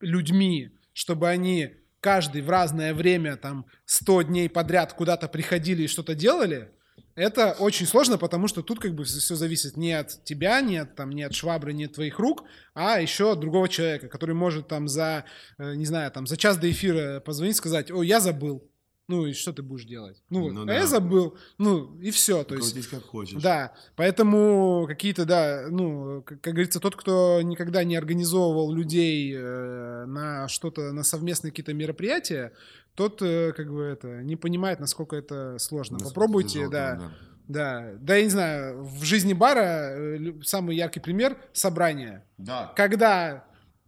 людьми, 0.00 0.70
чтобы 0.92 1.28
они 1.28 1.76
каждый 2.00 2.42
в 2.42 2.50
разное 2.50 2.94
время, 2.94 3.36
там, 3.36 3.66
100 3.84 4.22
дней 4.22 4.48
подряд 4.48 4.92
куда-то 4.94 5.28
приходили 5.28 5.84
и 5.84 5.88
что-то 5.88 6.14
делали, 6.14 6.70
это 7.14 7.52
очень 7.58 7.86
сложно, 7.86 8.18
потому 8.18 8.48
что 8.48 8.62
тут 8.62 8.80
как 8.80 8.94
бы 8.94 9.04
все 9.04 9.34
зависит 9.34 9.76
не 9.76 9.92
от 9.92 10.24
тебя, 10.24 10.60
не 10.60 10.78
от, 10.78 10.94
там, 10.94 11.10
не 11.10 11.22
от 11.22 11.34
швабры, 11.34 11.72
не 11.72 11.84
от 11.84 11.94
твоих 11.94 12.18
рук, 12.18 12.44
а 12.74 13.00
еще 13.00 13.32
от 13.32 13.40
другого 13.40 13.68
человека, 13.68 14.08
который 14.08 14.34
может 14.34 14.68
там 14.68 14.88
за, 14.88 15.24
э, 15.58 15.74
не 15.74 15.84
знаю, 15.84 16.10
там 16.10 16.26
за 16.26 16.36
час 16.36 16.56
до 16.56 16.70
эфира 16.70 17.20
позвонить, 17.20 17.56
сказать, 17.56 17.90
о, 17.90 18.02
я 18.02 18.20
забыл, 18.20 18.69
ну 19.10 19.26
и 19.26 19.32
что 19.32 19.52
ты 19.52 19.62
будешь 19.62 19.84
делать? 19.84 20.22
Ну, 20.30 20.52
ну 20.52 20.62
а 20.62 20.66
да. 20.66 20.74
я 20.74 20.86
забыл. 20.86 21.36
Ну 21.58 21.98
и 22.00 22.12
все. 22.12 22.44
То 22.44 22.54
есть, 22.54 22.86
как 22.86 23.02
хочешь. 23.02 23.42
Да. 23.42 23.74
Поэтому 23.96 24.84
какие-то, 24.86 25.24
да, 25.24 25.66
ну, 25.68 26.22
как, 26.22 26.40
как 26.40 26.54
говорится, 26.54 26.78
тот, 26.78 26.94
кто 26.94 27.42
никогда 27.42 27.82
не 27.82 27.96
организовывал 27.96 28.72
людей 28.72 29.34
э, 29.36 30.04
на 30.06 30.46
что-то, 30.46 30.92
на 30.92 31.02
совместные 31.02 31.50
какие-то 31.50 31.74
мероприятия, 31.74 32.52
тот, 32.94 33.20
э, 33.20 33.52
как 33.52 33.72
бы 33.72 33.82
это, 33.82 34.22
не 34.22 34.36
понимает, 34.36 34.78
насколько 34.78 35.16
это 35.16 35.58
сложно. 35.58 35.94
Насколько 35.94 36.14
Попробуйте, 36.14 36.50
тяжело, 36.50 36.70
да. 36.70 36.94
да. 36.94 37.10
Да, 37.48 37.90
да, 38.00 38.14
я 38.14 38.22
не 38.22 38.30
знаю, 38.30 38.84
в 38.84 39.02
жизни 39.02 39.32
бара 39.32 39.96
э, 39.96 40.34
самый 40.44 40.76
яркий 40.76 41.00
пример— 41.00 41.36
собрание. 41.52 42.22
Да. 42.38 42.72
Когда 42.76 43.44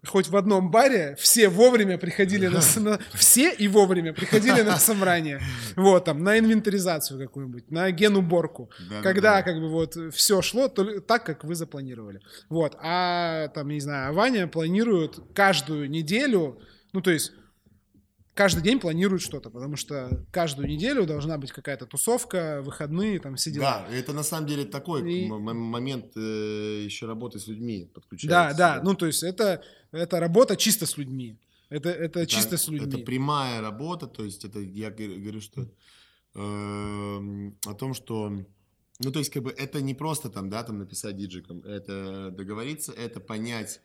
хоть 0.07 0.28
в 0.28 0.36
одном 0.36 0.70
баре 0.70 1.16
все 1.18 1.48
вовремя 1.48 1.96
приходили 1.96 2.48
на, 2.48 2.61
на 2.80 2.98
все 3.14 3.53
и 3.53 3.68
вовремя 3.68 4.12
приходили 4.12 4.62
на 4.62 4.76
собрание, 4.78 5.40
вот 5.76 6.05
там 6.05 6.22
на 6.24 6.38
инвентаризацию 6.38 7.20
какую-нибудь, 7.20 7.70
на 7.70 7.90
генуборку, 7.90 8.70
да, 8.90 9.00
когда 9.03 9.20
да, 9.20 9.36
да. 9.36 9.42
как 9.42 9.61
бы 9.61 9.68
вот 9.68 9.96
все 10.12 10.42
шло 10.42 10.68
то, 10.68 11.00
так, 11.00 11.24
как 11.24 11.44
вы 11.44 11.55
запланировали, 11.55 12.20
вот, 12.48 12.76
а 12.80 13.48
там 13.48 13.68
не 13.68 13.80
знаю, 13.80 14.12
Ваня 14.14 14.48
планирует 14.48 15.20
каждую 15.34 15.88
неделю, 15.88 16.61
ну 16.92 17.00
то 17.00 17.11
есть 17.11 17.32
каждый 18.35 18.62
день 18.62 18.80
планируют 18.80 19.22
что-то, 19.22 19.51
потому 19.51 19.76
что 19.76 20.24
каждую 20.30 20.68
неделю 20.68 21.07
должна 21.07 21.39
быть 21.39 21.53
какая-то 21.53 21.87
тусовка, 21.87 22.61
выходные, 22.62 23.18
там 23.20 23.37
все 23.37 23.51
дела. 23.51 23.87
Да, 23.89 23.95
это 23.95 24.12
на 24.12 24.22
самом 24.22 24.47
деле 24.47 24.64
такой 24.64 25.11
и... 25.12 25.28
момент 25.28 26.16
э, 26.16 26.83
еще 26.85 27.07
работы 27.07 27.39
с 27.39 27.47
людьми 27.47 27.91
подключается. 27.93 28.57
Да, 28.57 28.76
да, 28.76 28.83
ну 28.83 28.95
то 28.95 29.07
есть 29.07 29.22
это, 29.22 29.62
это 29.91 30.20
работа 30.20 30.57
чисто 30.57 30.87
с 30.87 30.97
людьми. 30.97 31.39
Это, 31.68 31.89
это, 31.89 32.20
это 32.20 32.26
чисто 32.26 32.59
с 32.59 32.68
людьми. 32.68 32.87
Это 32.87 32.99
прямая 32.99 33.61
работа, 33.61 34.07
то 34.07 34.24
есть 34.24 34.45
это, 34.45 34.61
я 34.61 34.91
говорю, 34.91 35.41
что 35.41 35.62
э, 36.35 37.51
о 37.66 37.74
том, 37.74 37.95
что 37.95 38.45
ну, 39.05 39.11
то 39.11 39.18
есть, 39.18 39.33
как 39.33 39.43
бы, 39.43 39.51
это 39.51 39.80
не 39.80 39.95
просто 39.95 40.30
там, 40.30 40.49
да, 40.49 40.62
там 40.62 40.78
написать 40.78 41.16
диджикам, 41.16 41.61
это 41.62 42.30
договориться, 42.30 42.93
это 42.93 43.18
понять, 43.20 43.80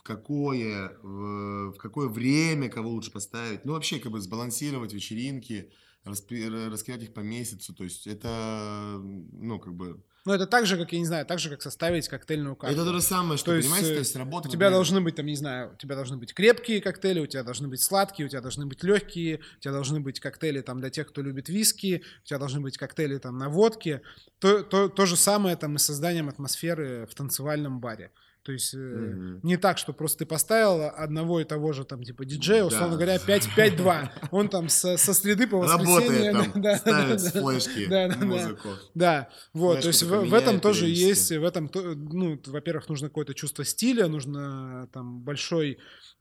в 0.00 0.02
какое, 0.02 0.96
в, 1.02 1.74
какое 1.74 2.08
время 2.08 2.70
кого 2.70 2.88
лучше 2.88 3.12
поставить. 3.12 3.66
Ну, 3.66 3.74
вообще, 3.74 3.98
как 3.98 4.12
бы 4.12 4.20
сбалансировать 4.20 4.94
вечеринки, 4.94 5.70
раскидать 6.04 7.02
их 7.02 7.12
по 7.12 7.20
месяцу. 7.20 7.74
То 7.74 7.84
есть 7.84 8.06
это, 8.06 8.98
ну, 8.98 9.58
как 9.58 9.74
бы... 9.74 10.02
Ну, 10.24 10.32
это 10.32 10.46
так 10.46 10.64
же, 10.66 10.78
как, 10.78 10.92
я 10.92 10.98
не 10.98 11.04
знаю, 11.04 11.26
так 11.26 11.38
же, 11.38 11.50
как 11.50 11.60
составить 11.60 12.08
коктейльную 12.08 12.56
карту. 12.56 12.74
Это 12.74 12.86
то 12.86 12.94
же 12.94 13.02
самое, 13.02 13.36
что, 13.36 13.50
то 13.50 13.56
есть, 13.56 13.68
понимаете, 13.68 13.92
то 13.92 13.98
есть 13.98 14.16
работа... 14.16 14.48
У 14.48 14.50
тебя 14.50 14.66
время. 14.66 14.76
должны 14.76 15.00
быть, 15.02 15.16
там, 15.16 15.26
не 15.26 15.36
знаю, 15.36 15.72
у 15.74 15.76
тебя 15.76 15.94
должны 15.94 16.16
быть 16.16 16.32
крепкие 16.32 16.80
коктейли, 16.80 17.20
у 17.20 17.26
тебя 17.26 17.42
должны 17.42 17.68
быть 17.68 17.82
сладкие, 17.82 18.26
у 18.26 18.28
тебя 18.30 18.40
должны 18.40 18.64
быть 18.64 18.82
легкие, 18.82 19.40
у 19.58 19.60
тебя 19.60 19.72
должны 19.72 20.00
быть 20.00 20.20
коктейли, 20.20 20.62
там, 20.62 20.80
для 20.80 20.88
тех, 20.88 21.08
кто 21.08 21.20
любит 21.20 21.50
виски, 21.50 22.02
у 22.22 22.26
тебя 22.26 22.38
должны 22.38 22.60
быть 22.60 22.78
коктейли, 22.78 23.18
там, 23.18 23.36
на 23.36 23.50
водке. 23.50 24.00
То, 24.38 24.62
то, 24.62 24.88
то 24.88 25.04
же 25.04 25.16
самое, 25.16 25.56
там, 25.56 25.76
и 25.76 25.78
с 25.78 25.84
созданием 25.84 26.30
атмосферы 26.30 27.06
в 27.10 27.14
танцевальном 27.14 27.80
баре. 27.80 28.10
То 28.42 28.52
есть 28.52 28.74
mm-hmm. 28.74 29.40
не 29.42 29.58
так, 29.58 29.76
что 29.76 29.92
просто 29.92 30.20
ты 30.20 30.26
поставил 30.26 30.90
одного 30.96 31.40
и 31.40 31.44
того 31.44 31.72
же 31.72 31.84
там 31.84 32.02
типа 32.02 32.24
диджея, 32.24 32.64
условно 32.64 32.96
да. 32.96 33.04
говоря, 33.04 33.16
5-5-2. 33.16 34.10
Он 34.30 34.48
там 34.48 34.68
со, 34.70 34.96
со 34.96 35.12
среды 35.12 35.46
по 35.46 35.58
воскресенье... 35.58 36.32
Работает 36.32 36.52
там, 36.52 36.62
да, 36.62 36.76
ставит 36.76 37.22
да, 37.22 37.30
флешки, 37.30 37.86
да, 37.86 38.08
да, 38.08 38.24
музыку. 38.24 38.68
Да, 38.94 39.28
вот, 39.52 39.82
Флешку 39.82 39.82
то 39.82 39.88
есть 39.88 40.02
в, 40.04 40.30
в 40.30 40.34
этом 40.34 40.60
тоже 40.60 40.88
есть, 40.88 41.30
в 41.30 41.44
этом, 41.44 41.70
ну, 41.74 42.40
во-первых, 42.46 42.88
нужно 42.88 43.08
какое-то 43.08 43.34
чувство 43.34 43.64
стиля, 43.64 44.08
нужно 44.08 44.88
там 44.92 45.20
большой 45.20 45.78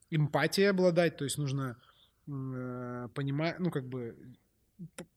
эмпатией 0.10 0.70
обладать, 0.70 1.16
то 1.16 1.24
есть 1.24 1.38
нужно 1.38 1.78
э, 2.28 3.08
понимать, 3.14 3.60
ну, 3.60 3.72
как 3.72 3.88
бы 3.88 4.16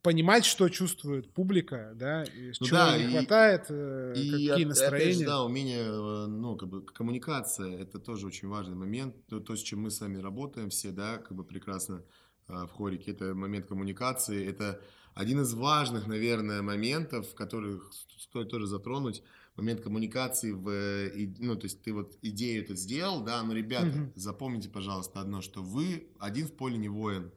понимать, 0.03 0.45
что 0.45 0.69
чувствует 0.69 1.33
публика, 1.33 1.93
да, 1.95 2.25
и 2.25 2.53
ну, 2.61 2.67
чего 2.67 2.77
да, 2.77 2.99
не 2.99 3.05
и, 3.05 3.11
хватает, 3.11 3.67
э, 3.69 4.13
и, 4.17 4.49
какие 4.49 4.65
настроения. 4.65 5.05
Опять 5.05 5.19
же, 5.19 5.27
да, 5.27 5.45
умение, 5.45 5.85
э, 5.85 6.27
ну, 6.27 6.57
как 6.57 6.69
бы 6.69 6.85
коммуникация, 6.85 7.79
это 7.79 7.99
тоже 7.99 8.27
очень 8.27 8.49
важный 8.49 8.75
момент, 8.75 9.15
то, 9.29 9.41
то, 9.41 9.55
с 9.55 9.63
чем 9.63 9.83
мы 9.83 9.91
с 9.91 10.01
вами 10.01 10.19
работаем 10.19 10.71
все, 10.71 10.91
да, 10.91 11.19
как 11.19 11.37
бы 11.37 11.45
прекрасно 11.45 12.03
э, 12.49 12.53
в 12.53 12.71
хорике, 12.73 13.13
это 13.13 13.35
момент 13.35 13.67
коммуникации, 13.67 14.45
это 14.45 14.81
один 15.15 15.43
из 15.43 15.55
важных, 15.55 16.07
наверное, 16.07 16.63
моментов, 16.63 17.35
которых 17.35 17.93
стоит 18.19 18.49
тоже 18.49 18.67
затронуть, 18.67 19.23
момент 19.57 19.83
коммуникации 19.83 20.51
в, 20.53 21.39
ну, 21.39 21.55
то 21.57 21.65
есть 21.65 21.83
ты 21.83 21.93
вот 21.93 22.17
идею 22.23 22.65
это 22.65 22.75
сделал, 22.75 23.23
да, 23.23 23.43
но, 23.43 23.53
ребята, 23.53 23.89
угу. 23.89 24.13
запомните, 24.17 24.71
пожалуйста, 24.71 25.21
одно, 25.21 25.41
что 25.41 25.63
вы 25.63 26.09
один 26.19 26.49
в 26.49 26.53
поле 26.53 26.79
не 26.79 26.89
воин, 26.89 27.31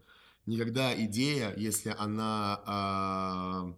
никогда 0.45 0.93
идея, 1.05 1.53
если 1.55 1.93
она... 1.97 2.61
А, 2.65 3.75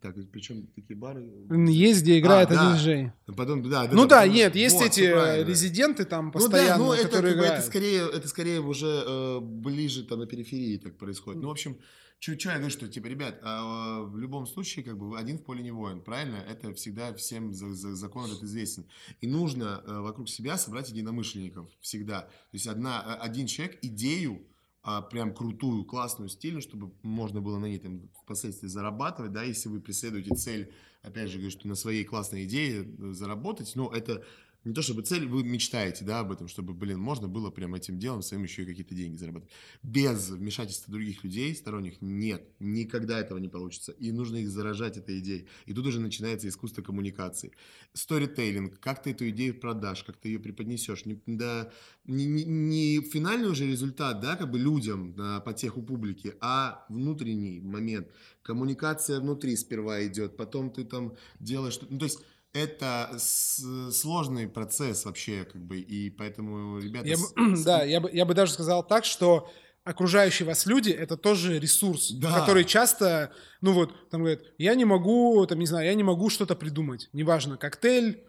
так, 0.00 0.14
причем 0.30 0.66
такие 0.74 0.96
бары... 0.96 1.24
Есть, 1.68 2.02
где 2.02 2.18
играет 2.18 2.50
а, 2.50 2.54
один 2.54 2.64
да. 2.64 2.76
диджей. 2.76 3.12
Потом, 3.36 3.68
да, 3.68 3.88
ну 3.90 4.06
да, 4.06 4.20
да 4.20 4.28
нет, 4.28 4.54
есть 4.56 4.76
вот, 4.76 4.86
эти 4.86 5.44
резиденты 5.44 6.04
там 6.04 6.32
постоянно, 6.32 6.84
ну, 6.84 6.90
да, 6.90 6.96
ну, 6.96 7.02
которые 7.02 7.32
это, 7.32 7.40
играют. 7.40 7.58
Это 7.58 7.66
скорее, 7.66 8.08
это 8.10 8.28
скорее 8.28 8.60
уже 8.60 9.04
э, 9.06 9.40
ближе 9.40 10.04
там 10.04 10.18
на 10.20 10.26
периферии 10.26 10.76
так 10.76 10.98
происходит. 10.98 11.40
Ну, 11.40 11.48
в 11.48 11.52
общем, 11.52 11.78
что 12.18 12.32
я 12.32 12.56
говорю, 12.56 12.70
что, 12.70 12.88
типа, 12.88 13.06
ребят, 13.06 13.38
а, 13.42 14.02
в 14.02 14.18
любом 14.18 14.46
случае, 14.46 14.84
как 14.84 14.98
бы, 14.98 15.18
один 15.18 15.38
в 15.38 15.44
поле 15.44 15.62
не 15.62 15.70
воин, 15.70 16.00
правильно? 16.00 16.36
Это 16.36 16.72
всегда 16.74 17.14
всем 17.14 17.52
за, 17.52 17.72
за, 17.72 17.94
закон 17.94 18.26
этот 18.26 18.42
известен. 18.42 18.86
И 19.20 19.26
нужно 19.26 19.82
э, 19.84 20.00
вокруг 20.00 20.28
себя 20.28 20.56
собрать 20.56 20.88
единомышленников 20.90 21.68
всегда. 21.80 22.22
То 22.22 22.54
есть 22.54 22.66
одна, 22.66 23.16
один 23.16 23.46
человек 23.46 23.78
идею 23.82 24.46
а, 24.88 25.02
прям 25.02 25.34
крутую, 25.34 25.84
классную, 25.84 26.28
стильную, 26.28 26.62
чтобы 26.62 26.92
можно 27.02 27.40
было 27.40 27.58
на 27.58 27.66
ней 27.66 27.80
там 27.80 28.08
впоследствии 28.22 28.68
зарабатывать, 28.68 29.32
да, 29.32 29.42
если 29.42 29.68
вы 29.68 29.80
преследуете 29.80 30.36
цель, 30.36 30.72
опять 31.02 31.28
же, 31.28 31.38
говорю, 31.38 31.50
что 31.50 31.66
на 31.66 31.74
своей 31.74 32.04
классной 32.04 32.44
идее 32.44 32.84
э, 32.84 33.12
заработать, 33.12 33.74
но 33.74 33.90
это 33.92 34.24
не 34.66 34.74
то 34.74 34.82
чтобы 34.82 35.02
цель, 35.02 35.26
вы 35.28 35.44
мечтаете, 35.44 36.04
да, 36.04 36.18
об 36.18 36.32
этом, 36.32 36.48
чтобы, 36.48 36.74
блин, 36.74 36.98
можно 36.98 37.28
было 37.28 37.50
прям 37.50 37.76
этим 37.76 38.00
делом 38.00 38.20
своим 38.20 38.42
еще 38.42 38.64
и 38.64 38.66
какие-то 38.66 38.96
деньги 38.96 39.16
заработать. 39.16 39.48
Без 39.84 40.28
вмешательства 40.28 40.92
других 40.92 41.22
людей, 41.22 41.54
сторонних, 41.54 42.02
нет, 42.02 42.42
никогда 42.58 43.20
этого 43.20 43.38
не 43.38 43.48
получится. 43.48 43.92
И 43.92 44.10
нужно 44.10 44.38
их 44.38 44.50
заражать 44.50 44.96
этой 44.96 45.20
идеей. 45.20 45.46
И 45.66 45.72
тут 45.72 45.86
уже 45.86 46.00
начинается 46.00 46.48
искусство 46.48 46.82
коммуникации. 46.82 47.52
Сторитейлинг, 47.92 48.80
как 48.80 49.04
ты 49.04 49.12
эту 49.12 49.28
идею 49.30 49.54
продашь, 49.54 50.02
как 50.02 50.16
ты 50.16 50.30
ее 50.30 50.40
преподнесешь. 50.40 51.06
Не, 51.06 51.22
да, 51.26 51.70
не, 52.04 52.26
не, 52.26 52.44
не 52.44 53.00
финальный 53.02 53.48
уже 53.48 53.68
результат, 53.68 54.20
да, 54.20 54.34
как 54.34 54.50
бы 54.50 54.58
людям 54.58 55.14
на 55.14 55.38
потеху 55.38 55.80
публики, 55.80 56.34
а 56.40 56.84
внутренний 56.88 57.60
момент. 57.60 58.08
Коммуникация 58.42 59.20
внутри 59.20 59.54
сперва 59.54 60.04
идет, 60.04 60.36
потом 60.36 60.72
ты 60.72 60.84
там 60.84 61.14
делаешь... 61.38 61.78
Ну, 61.88 61.98
то 62.00 62.06
есть 62.06 62.18
это 62.52 63.16
сложный 63.18 64.48
процесс 64.48 65.04
вообще, 65.04 65.44
как 65.44 65.62
бы, 65.62 65.78
и 65.78 66.10
поэтому 66.10 66.78
ребята... 66.78 67.06
Я 67.08 67.16
бы, 67.16 67.56
да, 67.64 67.84
я 67.84 68.00
бы, 68.00 68.10
я 68.12 68.24
бы 68.24 68.34
даже 68.34 68.52
сказал 68.52 68.86
так, 68.86 69.04
что 69.04 69.50
окружающие 69.84 70.46
вас 70.46 70.66
люди— 70.66 70.90
это 70.92 71.16
тоже 71.16 71.58
ресурс, 71.58 72.10
да. 72.12 72.32
который 72.40 72.64
часто, 72.64 73.32
ну 73.60 73.72
вот, 73.72 74.10
там 74.10 74.22
говорят, 74.22 74.42
я 74.58 74.74
не 74.74 74.84
могу, 74.84 75.46
там, 75.46 75.58
не 75.60 75.66
знаю, 75.66 75.86
я 75.86 75.94
не 75.94 76.02
могу 76.02 76.28
что-то 76.28 76.56
придумать, 76.56 77.08
неважно, 77.12 77.56
коктейль, 77.56 78.24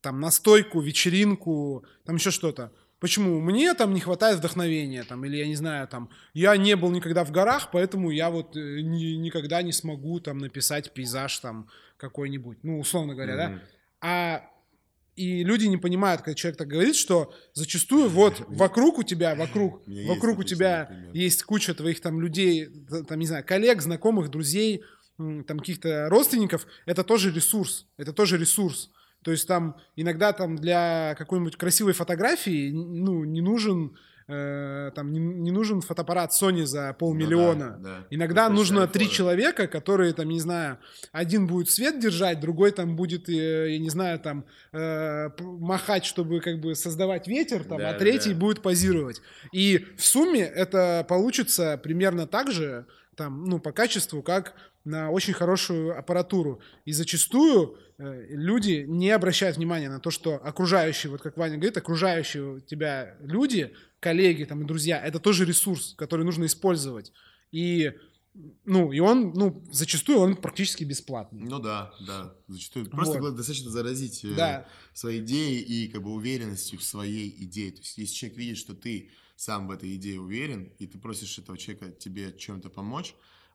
там, 0.00 0.20
настойку, 0.20 0.80
вечеринку, 0.80 1.84
там 2.04 2.16
еще 2.16 2.30
что-то. 2.30 2.72
Почему? 3.00 3.40
Мне 3.40 3.74
там 3.74 3.94
не 3.94 4.00
хватает 4.00 4.38
вдохновения, 4.38 5.04
там, 5.04 5.24
или 5.24 5.36
я 5.36 5.46
не 5.46 5.54
знаю, 5.54 5.86
там, 5.86 6.10
я 6.34 6.56
не 6.56 6.74
был 6.74 6.90
никогда 6.90 7.24
в 7.24 7.30
горах, 7.30 7.70
поэтому 7.70 8.10
я 8.10 8.28
вот 8.28 8.56
э, 8.56 8.80
ни, 8.80 9.14
никогда 9.14 9.62
не 9.62 9.72
смогу 9.72 10.18
там 10.18 10.38
написать 10.38 10.92
пейзаж 10.92 11.38
там 11.38 11.68
какой-нибудь, 11.96 12.58
ну, 12.62 12.80
условно 12.80 13.14
говоря, 13.14 13.34
mm-hmm. 13.34 13.54
да. 13.54 13.62
А 14.00 14.50
и 15.18 15.42
люди 15.42 15.66
не 15.66 15.76
понимают, 15.76 16.22
когда 16.22 16.34
человек 16.34 16.58
так 16.58 16.68
говорит, 16.68 16.94
что 16.94 17.34
зачастую 17.52 18.08
вот 18.08 18.42
вокруг 18.48 18.98
у 18.98 19.02
тебя, 19.02 19.34
вокруг, 19.34 19.82
вокруг 19.86 20.38
у 20.38 20.44
тебя 20.44 20.90
есть 21.12 21.42
куча 21.42 21.74
твоих 21.74 22.00
там 22.00 22.20
людей, 22.20 22.68
там, 23.06 23.18
не 23.18 23.26
знаю, 23.26 23.44
коллег, 23.44 23.82
знакомых, 23.82 24.30
друзей, 24.30 24.82
там 25.16 25.58
каких-то 25.58 26.08
родственников, 26.08 26.66
это 26.86 27.02
тоже 27.02 27.32
ресурс, 27.32 27.86
это 27.96 28.12
тоже 28.12 28.38
ресурс. 28.38 28.90
То 29.22 29.30
есть 29.30 29.46
там 29.46 29.76
иногда 29.96 30.32
там 30.32 30.56
для 30.56 31.14
какой-нибудь 31.18 31.56
красивой 31.56 31.92
фотографии 31.92 32.70
ну, 32.72 33.24
не 33.24 33.40
нужен 33.40 33.96
э, 34.28 34.92
там 34.94 35.12
не, 35.12 35.18
не 35.18 35.50
нужен 35.50 35.80
фотоаппарат 35.80 36.30
Sony 36.30 36.64
за 36.64 36.92
полмиллиона. 36.92 37.76
Ну, 37.78 37.84
да, 37.84 37.98
да. 37.98 38.06
Иногда 38.10 38.44
Это 38.46 38.54
нужно 38.54 38.86
три 38.86 39.06
фото. 39.06 39.16
человека, 39.16 39.66
которые 39.66 40.12
там, 40.12 40.28
не 40.28 40.40
знаю, 40.40 40.78
один 41.12 41.46
будет 41.46 41.70
свет 41.70 41.98
держать, 41.98 42.40
другой 42.40 42.70
там 42.70 42.94
будет, 42.94 43.28
э, 43.28 43.72
я 43.72 43.78
не 43.78 43.90
знаю, 43.90 44.20
там 44.20 44.44
э, 44.72 45.30
махать, 45.40 46.04
чтобы 46.04 46.40
как 46.40 46.60
бы 46.60 46.74
создавать 46.74 47.26
ветер, 47.26 47.64
там, 47.64 47.78
да, 47.78 47.90
а 47.90 47.94
третий 47.94 48.34
да. 48.34 48.38
будет 48.38 48.62
позировать. 48.62 49.20
И 49.52 49.86
в 49.96 50.04
сумме 50.04 50.42
это 50.42 51.04
получится 51.08 51.80
примерно 51.82 52.26
так 52.26 52.52
же, 52.52 52.86
там, 53.16 53.44
ну, 53.46 53.58
по 53.58 53.72
качеству, 53.72 54.22
как 54.22 54.54
на 54.84 55.10
очень 55.10 55.32
хорошую 55.32 55.98
аппаратуру. 55.98 56.60
И 56.84 56.92
зачастую 56.92 57.78
э, 57.98 58.26
люди 58.30 58.84
не 58.88 59.10
обращают 59.10 59.56
внимания 59.56 59.88
на 59.88 60.00
то, 60.00 60.10
что 60.10 60.36
окружающие, 60.36 61.10
вот 61.10 61.20
как 61.20 61.36
Ваня 61.36 61.56
говорит, 61.56 61.76
окружающие 61.76 62.60
тебя 62.62 63.16
люди, 63.20 63.74
коллеги 64.00 64.44
там, 64.44 64.62
и 64.62 64.66
друзья, 64.66 65.00
это 65.04 65.18
тоже 65.18 65.44
ресурс, 65.44 65.94
который 65.96 66.24
нужно 66.24 66.46
использовать. 66.46 67.12
И 67.50 67.92
ну, 68.64 68.92
и 68.92 69.00
он, 69.00 69.32
ну, 69.34 69.64
зачастую 69.72 70.20
он 70.20 70.36
практически 70.36 70.84
бесплатный. 70.84 71.42
Ну 71.42 71.58
да, 71.58 71.92
да, 72.06 72.36
зачастую. 72.46 72.88
Просто 72.88 73.20
вот. 73.20 73.34
достаточно 73.34 73.70
заразить 73.70 74.24
э, 74.24 74.34
да. 74.36 74.68
своей 74.94 75.20
идеей 75.20 75.60
и 75.60 75.88
как 75.88 76.02
бы 76.02 76.12
уверенностью 76.12 76.78
в 76.78 76.84
своей 76.84 77.34
идее. 77.44 77.72
То 77.72 77.78
есть, 77.78 77.98
если 77.98 78.14
человек 78.14 78.38
видит, 78.38 78.58
что 78.58 78.74
ты 78.74 79.10
сам 79.34 79.66
в 79.66 79.72
этой 79.72 79.94
идее 79.96 80.20
уверен, 80.20 80.72
и 80.78 80.86
ты 80.86 80.98
просишь 80.98 81.38
этого 81.38 81.58
человека 81.58 81.90
тебе 81.90 82.32
чем-то 82.36 82.70
помочь, 82.70 83.14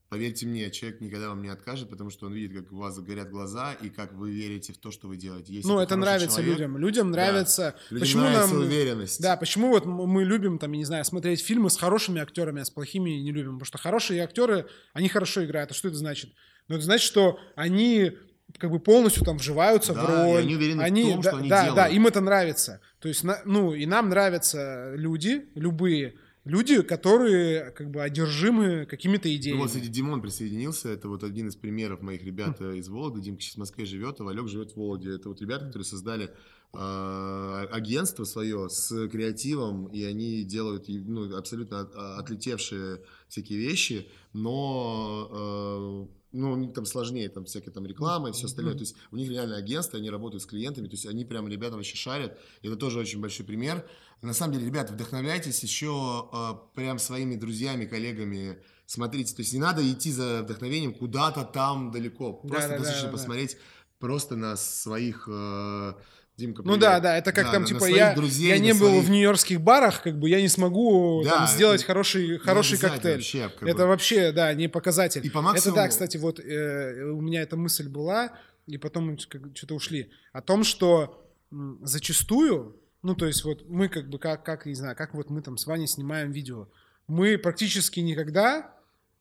Поверьте 0.09 0.45
мне, 0.45 0.69
человек 0.69 1.01
никогда 1.01 1.29
вам 1.29 1.41
не 1.41 1.49
откажет, 1.49 1.89
потому 1.89 2.11
что 2.11 2.27
он 2.27 2.33
видит, 2.33 2.55
как 2.55 2.71
у 2.71 2.77
вас 2.77 2.99
горят 2.99 3.31
глаза 3.31 3.73
и 3.73 3.89
как 3.89 4.13
вы 4.13 4.31
верите 4.31 4.71
в 4.71 4.77
то, 4.77 4.91
что 4.91 5.07
вы 5.07 5.17
делаете. 5.17 5.53
Если 5.53 5.67
ну, 5.67 5.79
это 5.79 5.95
нравится 5.95 6.37
человек, 6.37 6.59
людям. 6.59 6.77
Людям 6.77 7.11
нравится. 7.11 7.75
Да, 7.75 7.95
людям 7.95 8.05
почему 8.05 8.21
нравится 8.21 8.53
нам, 8.53 8.63
уверенность. 8.63 9.21
Да, 9.21 9.37
почему 9.37 9.69
вот 9.69 9.85
мы 9.85 10.23
любим, 10.23 10.59
там, 10.59 10.71
я 10.73 10.77
не 10.77 10.85
знаю, 10.85 11.03
смотреть 11.03 11.41
фильмы 11.41 11.71
с 11.71 11.77
хорошими 11.77 12.21
актерами, 12.21 12.61
а 12.61 12.65
с 12.65 12.69
плохими 12.69 13.09
не 13.09 13.31
любим. 13.31 13.53
Потому 13.53 13.65
что 13.65 13.79
хорошие 13.79 14.21
актеры, 14.23 14.67
они 14.93 15.09
хорошо 15.09 15.43
играют. 15.45 15.71
А 15.71 15.73
что 15.73 15.87
это 15.87 15.97
значит? 15.97 16.31
Ну, 16.67 16.75
это 16.75 16.85
значит, 16.85 17.05
что 17.05 17.39
они 17.55 18.11
как 18.57 18.69
бы 18.69 18.79
полностью 18.79 19.23
там 19.23 19.37
вживаются 19.37 19.93
да, 19.93 20.03
в 20.03 20.09
роль. 20.09 20.41
они 20.41 20.55
уверены 20.55 20.81
они, 20.81 21.03
в 21.03 21.13
том, 21.13 21.21
да, 21.21 21.29
что 21.29 21.37
они 21.39 21.49
да, 21.49 21.63
делают. 21.63 21.75
Да, 21.75 21.87
им 21.87 22.07
это 22.07 22.21
нравится. 22.21 22.81
То 22.99 23.07
есть, 23.07 23.23
ну, 23.45 23.73
и 23.73 23.85
нам 23.85 24.09
нравятся 24.09 24.93
люди, 24.95 25.49
любые, 25.55 26.15
люди, 26.45 26.81
которые 26.81 27.71
как 27.71 27.89
бы 27.89 28.03
одержимы 28.03 28.85
какими-то 28.85 29.33
идеями. 29.35 29.57
Ну 29.57 29.63
вот, 29.63 29.71
кстати, 29.71 29.87
Димон 29.87 30.21
присоединился, 30.21 30.89
это 30.89 31.07
вот 31.07 31.23
один 31.23 31.47
из 31.47 31.55
примеров 31.55 32.01
моих 32.01 32.23
ребят 32.23 32.61
э, 32.61 32.77
из 32.77 32.89
Вологды. 32.89 33.21
Димка 33.21 33.41
сейчас 33.41 33.55
в 33.55 33.59
Москве 33.59 33.85
живет, 33.85 34.19
а 34.19 34.23
Валек 34.23 34.47
живет 34.47 34.71
в 34.71 34.77
Вологде. 34.77 35.15
Это 35.15 35.29
вот 35.29 35.41
ребята, 35.41 35.65
которые 35.65 35.85
создали 35.85 36.29
э, 36.73 37.67
агентство 37.71 38.23
свое 38.25 38.69
с 38.69 39.07
креативом, 39.07 39.87
и 39.87 40.03
они 40.03 40.43
делают 40.43 40.85
ну, 40.87 41.35
абсолютно 41.35 41.81
от, 41.81 41.95
отлетевшие 41.95 43.01
всякие 43.27 43.59
вещи, 43.59 44.07
но 44.33 46.07
э, 46.09 46.22
ну, 46.33 46.51
у 46.51 46.55
них 46.55 46.73
там 46.73 46.85
сложнее, 46.85 47.29
там 47.29 47.45
всякая 47.45 47.71
там 47.71 47.85
реклама 47.85 48.29
и 48.29 48.31
все 48.33 48.47
остальное. 48.47 48.73
То 48.73 48.81
есть 48.81 48.95
у 49.11 49.15
них 49.15 49.29
реально 49.29 49.55
агентство, 49.55 49.99
они 49.99 50.09
работают 50.09 50.41
с 50.43 50.45
клиентами, 50.45 50.87
то 50.87 50.93
есть 50.93 51.05
они 51.05 51.23
прям 51.23 51.47
ребята 51.47 51.75
вообще 51.75 51.95
шарят. 51.95 52.37
Это 52.61 52.75
тоже 52.75 52.99
очень 52.99 53.21
большой 53.21 53.45
пример. 53.45 53.87
На 54.21 54.33
самом 54.33 54.53
деле, 54.53 54.65
ребята, 54.65 54.93
вдохновляйтесь 54.93 55.61
еще 55.61 56.29
э, 56.33 56.75
прям 56.75 56.97
своими 56.97 57.35
друзьями, 57.35 57.85
коллегами. 57.85 58.57
Смотрите, 58.85 59.35
то 59.35 59.41
есть 59.41 59.53
не 59.53 59.59
надо 59.59 59.89
идти 59.89 60.11
за 60.11 60.43
вдохновением 60.43 60.93
куда-то 60.93 61.43
там 61.43 61.91
далеко. 61.91 62.33
Просто 62.33 62.69
да, 62.69 62.77
достаточно 62.77 63.07
да, 63.07 63.11
да, 63.11 63.17
посмотреть 63.17 63.51
да. 63.53 63.59
просто 63.99 64.35
на 64.35 64.55
своих 64.55 65.27
э, 65.31 65.93
Димка, 66.35 66.63
привет. 66.63 66.75
Ну 66.75 66.81
да, 66.81 66.99
да, 66.99 67.17
это 67.17 67.31
как 67.31 67.45
да, 67.45 67.51
там, 67.51 67.61
на, 67.61 67.67
типа, 67.67 67.81
на 67.81 67.89
я, 67.89 68.15
друзей, 68.15 68.49
я 68.49 68.57
не 68.57 68.73
был 68.73 68.89
своих... 68.89 69.03
в 69.03 69.09
нью-йоркских 69.11 69.61
барах, 69.61 70.01
как 70.01 70.17
бы 70.17 70.29
я 70.29 70.41
не 70.41 70.47
смогу 70.47 71.21
да, 71.23 71.31
там, 71.31 71.47
сделать 71.47 71.83
хороший, 71.83 72.39
хороший 72.39 72.79
коктейль. 72.79 73.17
Вообще, 73.17 73.49
как 73.49 73.69
это 73.69 73.83
бы. 73.83 73.87
вообще, 73.89 74.31
да, 74.31 74.51
не 74.55 74.67
показатель. 74.67 75.23
И 75.23 75.29
по 75.29 75.41
максимуму... 75.41 75.77
Это 75.77 75.83
да, 75.83 75.87
кстати, 75.89 76.17
вот 76.17 76.39
э, 76.39 77.03
у 77.03 77.21
меня 77.21 77.43
эта 77.43 77.55
мысль 77.55 77.87
была, 77.87 78.33
и 78.65 78.79
потом 78.79 79.11
мы 79.11 79.17
что-то 79.19 79.75
ушли, 79.75 80.09
о 80.31 80.41
том, 80.41 80.63
что 80.63 81.23
м, 81.51 81.79
зачастую, 81.83 82.77
ну 83.03 83.13
то 83.13 83.27
есть 83.27 83.43
вот 83.43 83.69
мы 83.69 83.87
как 83.87 84.09
бы, 84.09 84.17
как, 84.17 84.43
как, 84.43 84.65
не 84.65 84.73
знаю, 84.73 84.95
как 84.95 85.13
вот 85.13 85.29
мы 85.29 85.43
там 85.43 85.57
с 85.57 85.67
Ваней 85.67 85.87
снимаем 85.87 86.31
видео, 86.31 86.67
мы 87.05 87.37
практически 87.37 87.99
никогда, 87.99 88.73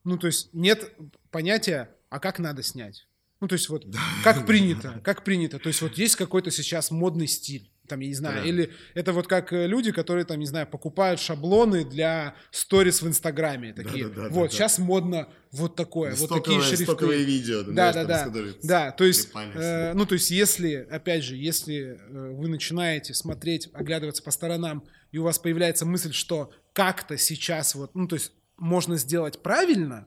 ну 0.04 0.16
то 0.16 0.28
есть 0.28 0.48
нет 0.54 0.94
понятия, 1.30 1.90
а 2.08 2.20
как 2.20 2.38
надо 2.38 2.62
снять. 2.62 3.06
Ну, 3.42 3.48
то 3.48 3.54
есть 3.54 3.68
вот 3.68 3.84
как 4.22 4.46
принято, 4.46 5.00
как 5.02 5.24
принято. 5.24 5.58
То 5.58 5.66
есть 5.66 5.82
вот 5.82 5.98
есть 5.98 6.14
какой-то 6.14 6.52
сейчас 6.52 6.92
модный 6.92 7.26
стиль 7.26 7.68
там, 7.88 7.98
я 7.98 8.06
не 8.06 8.14
знаю, 8.14 8.40
да. 8.40 8.48
или 8.48 8.70
это 8.94 9.12
вот 9.12 9.26
как 9.26 9.52
э, 9.52 9.66
люди, 9.66 9.90
которые, 9.90 10.24
там, 10.24 10.38
не 10.38 10.46
знаю, 10.46 10.68
покупают 10.68 11.18
шаблоны 11.20 11.84
для 11.84 12.36
сторис 12.52 13.02
в 13.02 13.08
Инстаграме, 13.08 13.72
такие, 13.72 14.06
да, 14.06 14.14
да, 14.14 14.22
да, 14.22 14.28
вот, 14.30 14.44
да, 14.44 14.48
сейчас 14.50 14.78
да. 14.78 14.84
модно 14.84 15.28
вот 15.50 15.74
такое, 15.74 16.14
стоковое, 16.14 16.38
вот 16.38 16.44
такие 16.44 16.62
шрифты. 16.62 16.84
Стоковые 16.84 17.24
видео. 17.24 17.64
Да, 17.64 17.92
да, 17.92 18.04
да, 18.04 18.28
да, 18.28 18.40
да, 18.62 18.90
то 18.92 19.04
есть, 19.04 19.30
э, 19.34 19.92
ну, 19.94 20.06
то 20.06 20.14
есть, 20.14 20.30
если, 20.30 20.86
опять 20.90 21.24
же, 21.24 21.36
если 21.36 21.98
э, 22.00 22.32
вы 22.32 22.48
начинаете 22.48 23.12
смотреть, 23.12 23.68
оглядываться 23.74 24.22
по 24.22 24.30
сторонам, 24.30 24.84
и 25.10 25.18
у 25.18 25.24
вас 25.24 25.40
появляется 25.40 25.84
мысль, 25.84 26.12
что 26.12 26.52
как-то 26.72 27.18
сейчас 27.18 27.74
вот, 27.74 27.96
ну, 27.96 28.06
то 28.06 28.14
есть, 28.14 28.32
можно 28.56 28.96
сделать 28.96 29.42
правильно, 29.42 30.06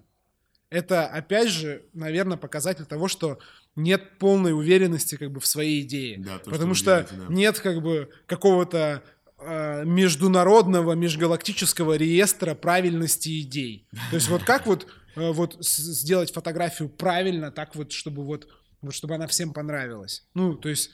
это, 0.70 1.08
опять 1.08 1.50
же, 1.50 1.86
наверное, 1.94 2.38
показатель 2.38 2.86
того, 2.86 3.08
что 3.08 3.40
нет 3.76 4.18
полной 4.20 4.54
уверенности 4.54 5.16
как 5.16 5.32
бы 5.32 5.40
в 5.40 5.46
своей 5.46 5.82
идее. 5.82 6.18
Да, 6.20 6.40
то, 6.40 6.50
Потому 6.50 6.74
что, 6.74 7.06
что 7.06 7.16
да. 7.16 7.26
нет 7.30 7.60
как 7.60 7.82
бы 7.82 8.10
какого-то 8.26 9.04
э, 9.38 9.84
международного, 9.86 10.94
межгалактического 10.94 11.96
реестра 11.98 12.56
правильности 12.56 13.42
идей. 13.42 13.88
То 14.10 14.16
есть 14.16 14.30
вот 14.30 14.44
как 14.44 14.66
вот, 14.66 14.88
э, 15.16 15.32
вот 15.32 15.58
сделать 15.60 16.34
фотографию 16.34 16.90
правильно, 16.90 17.52
так 17.52 17.76
вот, 17.76 17.92
чтобы 17.92 18.24
вот, 18.24 18.48
вот 18.82 18.94
чтобы 18.94 19.16
она 19.16 19.28
всем 19.28 19.54
понравилась. 19.54 20.26
Ну, 20.34 20.56
то 20.56 20.70
есть 20.70 20.92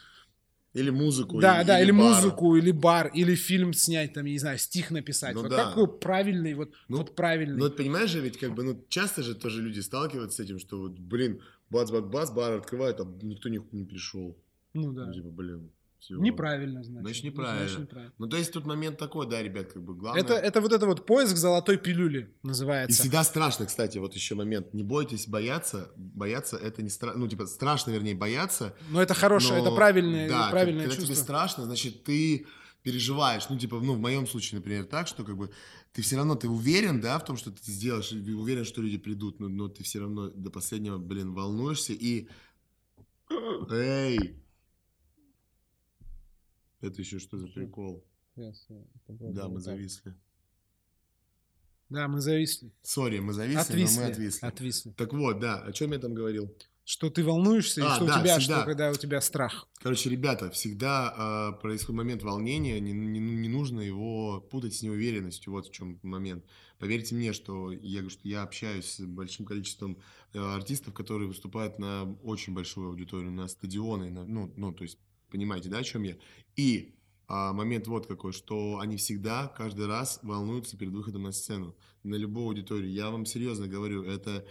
или 0.74 0.90
музыку. 0.90 1.40
Да, 1.42 1.60
или, 1.60 1.68
да, 1.68 1.80
или, 1.80 1.86
или 1.86 1.92
музыку, 1.92 2.56
или 2.56 2.72
бар, 2.72 3.12
или 3.14 3.36
фильм 3.36 3.74
снять, 3.74 4.14
там, 4.14 4.26
я 4.26 4.32
не 4.32 4.40
знаю, 4.40 4.58
стих 4.58 4.92
написать. 4.92 5.36
Ну, 5.36 5.42
вот 5.42 5.52
да. 5.52 5.66
какой 5.66 5.88
правильный, 5.88 6.54
вот, 6.54 6.74
ну, 6.88 6.98
вот 6.98 7.16
правильный. 7.16 7.58
Ну, 7.58 7.64
вот 7.66 7.76
понимаешь 7.76 8.10
же, 8.10 8.22
ведь 8.22 8.38
как 8.38 8.56
бы, 8.56 8.64
ну, 8.64 8.86
часто 8.90 9.22
же 9.22 9.36
тоже 9.36 9.62
люди 9.62 9.82
сталкиваются 9.82 10.38
с 10.38 10.46
этим, 10.46 10.60
что 10.60 10.80
вот, 10.80 10.98
блин, 10.98 11.42
бац-бац-бац, 11.70 12.32
бар 12.32 12.54
открывают, 12.54 13.00
а 13.02 13.08
никто 13.22 13.50
не, 13.50 13.62
не 13.72 13.84
пришел. 13.84 14.38
Ну, 14.74 14.94
да. 14.94 15.08
Ну, 15.08 15.14
типа, 15.14 15.30
блин, 15.30 15.72
Всего. 16.02 16.20
Неправильно, 16.24 16.84
значит. 16.84 17.02
Значит, 17.04 17.24
неправильно. 17.26 17.60
Значит, 17.68 17.80
неправильно. 17.80 18.14
Ну, 18.18 18.28
то 18.28 18.38
есть 18.38 18.52
тут 18.52 18.66
момент 18.66 18.98
такой, 18.98 19.30
да, 19.30 19.42
ребят, 19.44 19.72
как 19.72 19.84
бы 19.84 19.94
главное... 19.94 20.20
Это, 20.24 20.34
это 20.34 20.60
вот 20.60 20.74
это 20.74 20.88
вот 20.88 21.06
поиск 21.06 21.36
золотой 21.38 21.78
пилюли 21.78 22.34
И 22.44 22.48
называется. 22.48 23.00
всегда 23.00 23.24
страшно, 23.24 23.68
кстати, 23.68 24.00
вот 24.00 24.16
еще 24.16 24.34
момент. 24.34 24.74
Не 24.74 24.82
бойтесь 24.82 25.28
бояться. 25.28 25.92
Бояться 25.96 26.58
это 26.58 26.82
не 26.82 26.90
страшно. 26.90 27.20
Ну, 27.20 27.28
типа, 27.28 27.46
страшно, 27.46 27.92
вернее, 27.92 28.16
бояться. 28.16 28.76
Но 28.90 29.00
это 29.00 29.14
хорошее, 29.14 29.62
но- 29.62 29.68
это 29.68 29.76
правильное, 29.76 30.28
да, 30.28 30.50
правильное 30.50 30.86
когда 30.86 30.96
чувство. 30.96 31.14
тебе 31.14 31.24
страшно, 31.24 31.66
значит, 31.66 32.04
ты 32.04 32.48
переживаешь. 32.82 33.48
Ну, 33.50 33.60
типа, 33.60 33.80
ну, 33.80 33.94
в 33.94 34.00
моем 34.00 34.26
случае, 34.26 34.58
например, 34.58 34.86
так, 34.86 35.08
что 35.08 35.24
как 35.24 35.38
бы 35.38 35.52
ты 35.94 36.02
все 36.02 36.16
равно, 36.16 36.34
ты 36.34 36.50
уверен, 36.50 37.00
да, 37.00 37.20
в 37.20 37.26
том, 37.26 37.38
что 37.38 37.52
ты 37.52 37.72
сделаешь, 37.72 38.12
и 38.12 38.32
уверен, 38.34 38.66
что 38.66 38.82
люди 38.82 38.98
придут, 38.98 39.40
но, 39.40 39.50
но 39.50 39.68
ты 39.68 39.84
все 39.84 40.00
равно 40.00 40.30
до 40.30 40.50
последнего, 40.50 40.98
блин, 40.98 41.34
волнуешься 41.34 41.94
и... 41.94 42.28
Эй! 43.70 44.42
Это 46.82 47.02
еще 47.02 47.20
что 47.20 47.38
за 47.38 47.48
прикол? 47.48 48.04
Да, 49.08 49.48
мы 49.48 49.60
зависли. 49.60 50.14
Да, 51.90 52.08
мы 52.08 52.22
зависли. 52.22 52.72
Сори, 52.84 53.20
мы 53.20 53.34
зависли, 53.34 53.60
Отвисли. 53.60 54.00
но 54.00 54.06
мы 54.06 54.12
отвисли. 54.12 54.46
Отвисли. 54.46 54.92
Так 54.92 55.14
вот, 55.14 55.40
да, 55.40 55.60
о 55.62 55.74
чем 55.74 55.92
я 55.92 56.00
там 56.00 56.14
говорил? 56.14 56.56
Что 56.86 57.10
ты 57.10 57.24
волнуешься, 57.24 57.82
и 57.82 57.84
А, 57.84 57.96
что 57.96 58.06
да, 58.08 58.20
у 58.20 58.24
тебя, 58.24 58.40
всегда. 58.40 58.58
что 58.58 58.66
когда 58.66 58.92
у 58.92 58.96
тебя 58.96 59.22
страх. 59.22 59.68
Короче, 59.82 60.10
ребята, 60.10 60.50
всегда 60.50 61.52
э, 61.58 61.62
происходит 61.62 61.98
момент 61.98 62.24
волнения, 62.24 62.80
не, 62.80 62.92
не- 62.94 63.20
не 63.20 63.50
нужно 63.50 63.82
его 63.82 64.40
путать 64.42 64.74
с 64.74 64.82
неуверенностью, 64.82 65.52
вот 65.54 65.68
в 65.68 65.72
чем 65.72 66.00
момент. 66.02 66.44
Поверьте 66.80 67.14
мне, 67.14 67.34
что 67.34 67.72
я 67.72 68.10
что 68.10 68.28
я 68.28 68.42
общаюсь 68.44 68.86
с 68.96 69.00
большим 69.02 69.46
количеством 69.46 69.98
э, 70.34 70.40
артистов, 70.40 70.94
которые 70.94 71.28
выступают 71.28 71.78
на 71.78 72.04
очень 72.24 72.54
большую 72.54 72.88
аудиторию, 72.90 73.32
на 73.32 73.48
стадионы, 73.48 74.10
на- 74.10 74.26
ну, 74.26 74.52
ну, 74.56 74.74
то 74.74 74.84
есть, 74.84 74.98
понимаете, 75.32 75.70
да, 75.70 75.80
о 75.80 75.84
чем 75.84 76.04
я? 76.04 76.18
И 76.56 76.94
а, 77.28 77.54
момент 77.54 77.88
вот 77.88 78.08
какой, 78.08 78.34
что 78.34 78.80
они 78.80 78.98
всегда, 78.98 79.48
каждый 79.48 79.88
раз 79.88 80.20
волнуются 80.22 80.78
перед 80.78 80.92
выходом 80.92 81.24
на 81.24 81.32
сцену, 81.32 81.76
на 82.04 82.16
любую 82.16 82.48
аудиторию. 82.48 82.92
Я 82.92 83.10
вам 83.10 83.26
серьезно 83.26 83.70
говорю, 83.70 84.04
это 84.04 84.46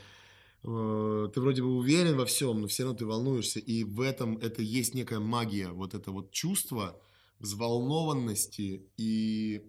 э, 0.63 1.29
ты 1.35 1.41
вроде 1.43 1.63
бы 1.63 1.77
уверен 1.77 2.17
во 2.17 2.25
всем, 2.25 2.63
но 2.63 2.69
все 2.69 2.85
равно 2.85 2.97
ты 2.97 3.05
волнуешься, 3.05 3.61
и 3.61 3.85
в 3.85 4.01
этом 4.01 4.39
это 4.39 4.63
есть 4.63 4.95
некая 4.95 5.21
магия, 5.21 5.69
вот 5.69 5.93
это 5.93 6.11
вот 6.11 6.31
чувство 6.31 6.99
взволнованности, 7.39 8.87
и 8.97 9.63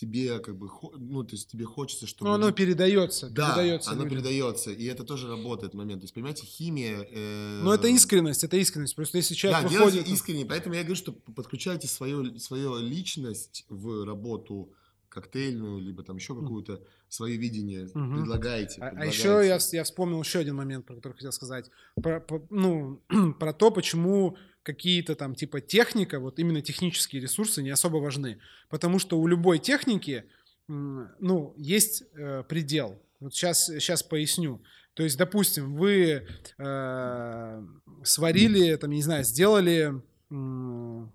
тебе 0.00 0.38
как 0.38 0.56
бы, 0.56 0.70
ну, 0.96 1.24
то 1.24 1.34
есть 1.34 1.50
тебе 1.50 1.66
хочется, 1.66 2.06
чтобы... 2.06 2.30
Но 2.30 2.34
оно 2.34 2.52
передается, 2.52 3.28
да, 3.28 3.54
передается. 3.54 3.90
оно 3.90 4.04
людям. 4.04 4.18
передается, 4.18 4.70
и 4.70 4.84
это 4.86 5.04
тоже 5.04 5.28
работает 5.28 5.74
момент. 5.74 6.00
То 6.00 6.04
есть, 6.04 6.14
понимаете, 6.14 6.46
химия... 6.46 7.06
э, 7.10 7.60
Но 7.62 7.74
это 7.74 7.88
искренность, 7.88 8.42
это 8.42 8.56
искренность. 8.56 8.96
Просто 8.96 9.18
если 9.18 9.34
человек 9.34 9.62
да, 9.62 9.68
выходит... 9.68 10.08
искренне. 10.08 10.46
Поэтому 10.46 10.74
я 10.74 10.82
говорю, 10.82 10.96
что 10.96 11.12
подключайте 11.12 11.86
свою, 11.86 12.38
свою 12.38 12.78
личность 12.78 13.66
в 13.68 14.06
работу 14.06 14.72
коктейльную, 15.10 15.80
либо 15.80 16.02
там 16.02 16.16
еще 16.16 16.34
какую-то 16.34 16.82
свое 17.10 17.36
видение 17.36 17.88
Мгм. 17.92 18.18
предлагаете. 18.20 18.80
А, 18.80 18.92
а 18.96 19.04
еще 19.04 19.42
я, 19.44 19.58
я 19.72 19.84
вспомнил 19.84 20.22
еще 20.22 20.38
один 20.38 20.56
момент, 20.56 20.86
про 20.86 20.94
который 20.94 21.14
хотел 21.14 21.32
сказать. 21.32 21.70
Про, 22.02 22.20
по- 22.20 22.46
ну, 22.50 23.02
про 23.38 23.52
то, 23.52 23.70
почему 23.70 24.36
какие-то 24.62 25.14
там 25.16 25.34
типа 25.34 25.60
техника, 25.60 26.20
вот 26.20 26.38
именно 26.38 26.62
технические 26.62 27.20
ресурсы 27.20 27.62
не 27.62 27.70
особо 27.70 27.96
важны. 27.98 28.38
Потому 28.68 28.98
что 28.98 29.18
у 29.20 29.26
любой 29.26 29.58
техники, 29.58 30.24
ну, 30.68 31.52
есть 31.56 32.04
э, 32.14 32.44
предел. 32.48 33.02
Вот 33.18 33.34
сейчас, 33.34 33.66
сейчас 33.66 34.02
поясню. 34.02 34.62
То 34.94 35.02
есть, 35.02 35.16
допустим, 35.16 35.76
вы 35.76 36.26
э, 36.58 37.66
сварили, 38.04 38.76
там, 38.76 38.90
не 38.90 39.02
знаю, 39.02 39.24
сделали, 39.24 39.94
знаю, 40.30 41.10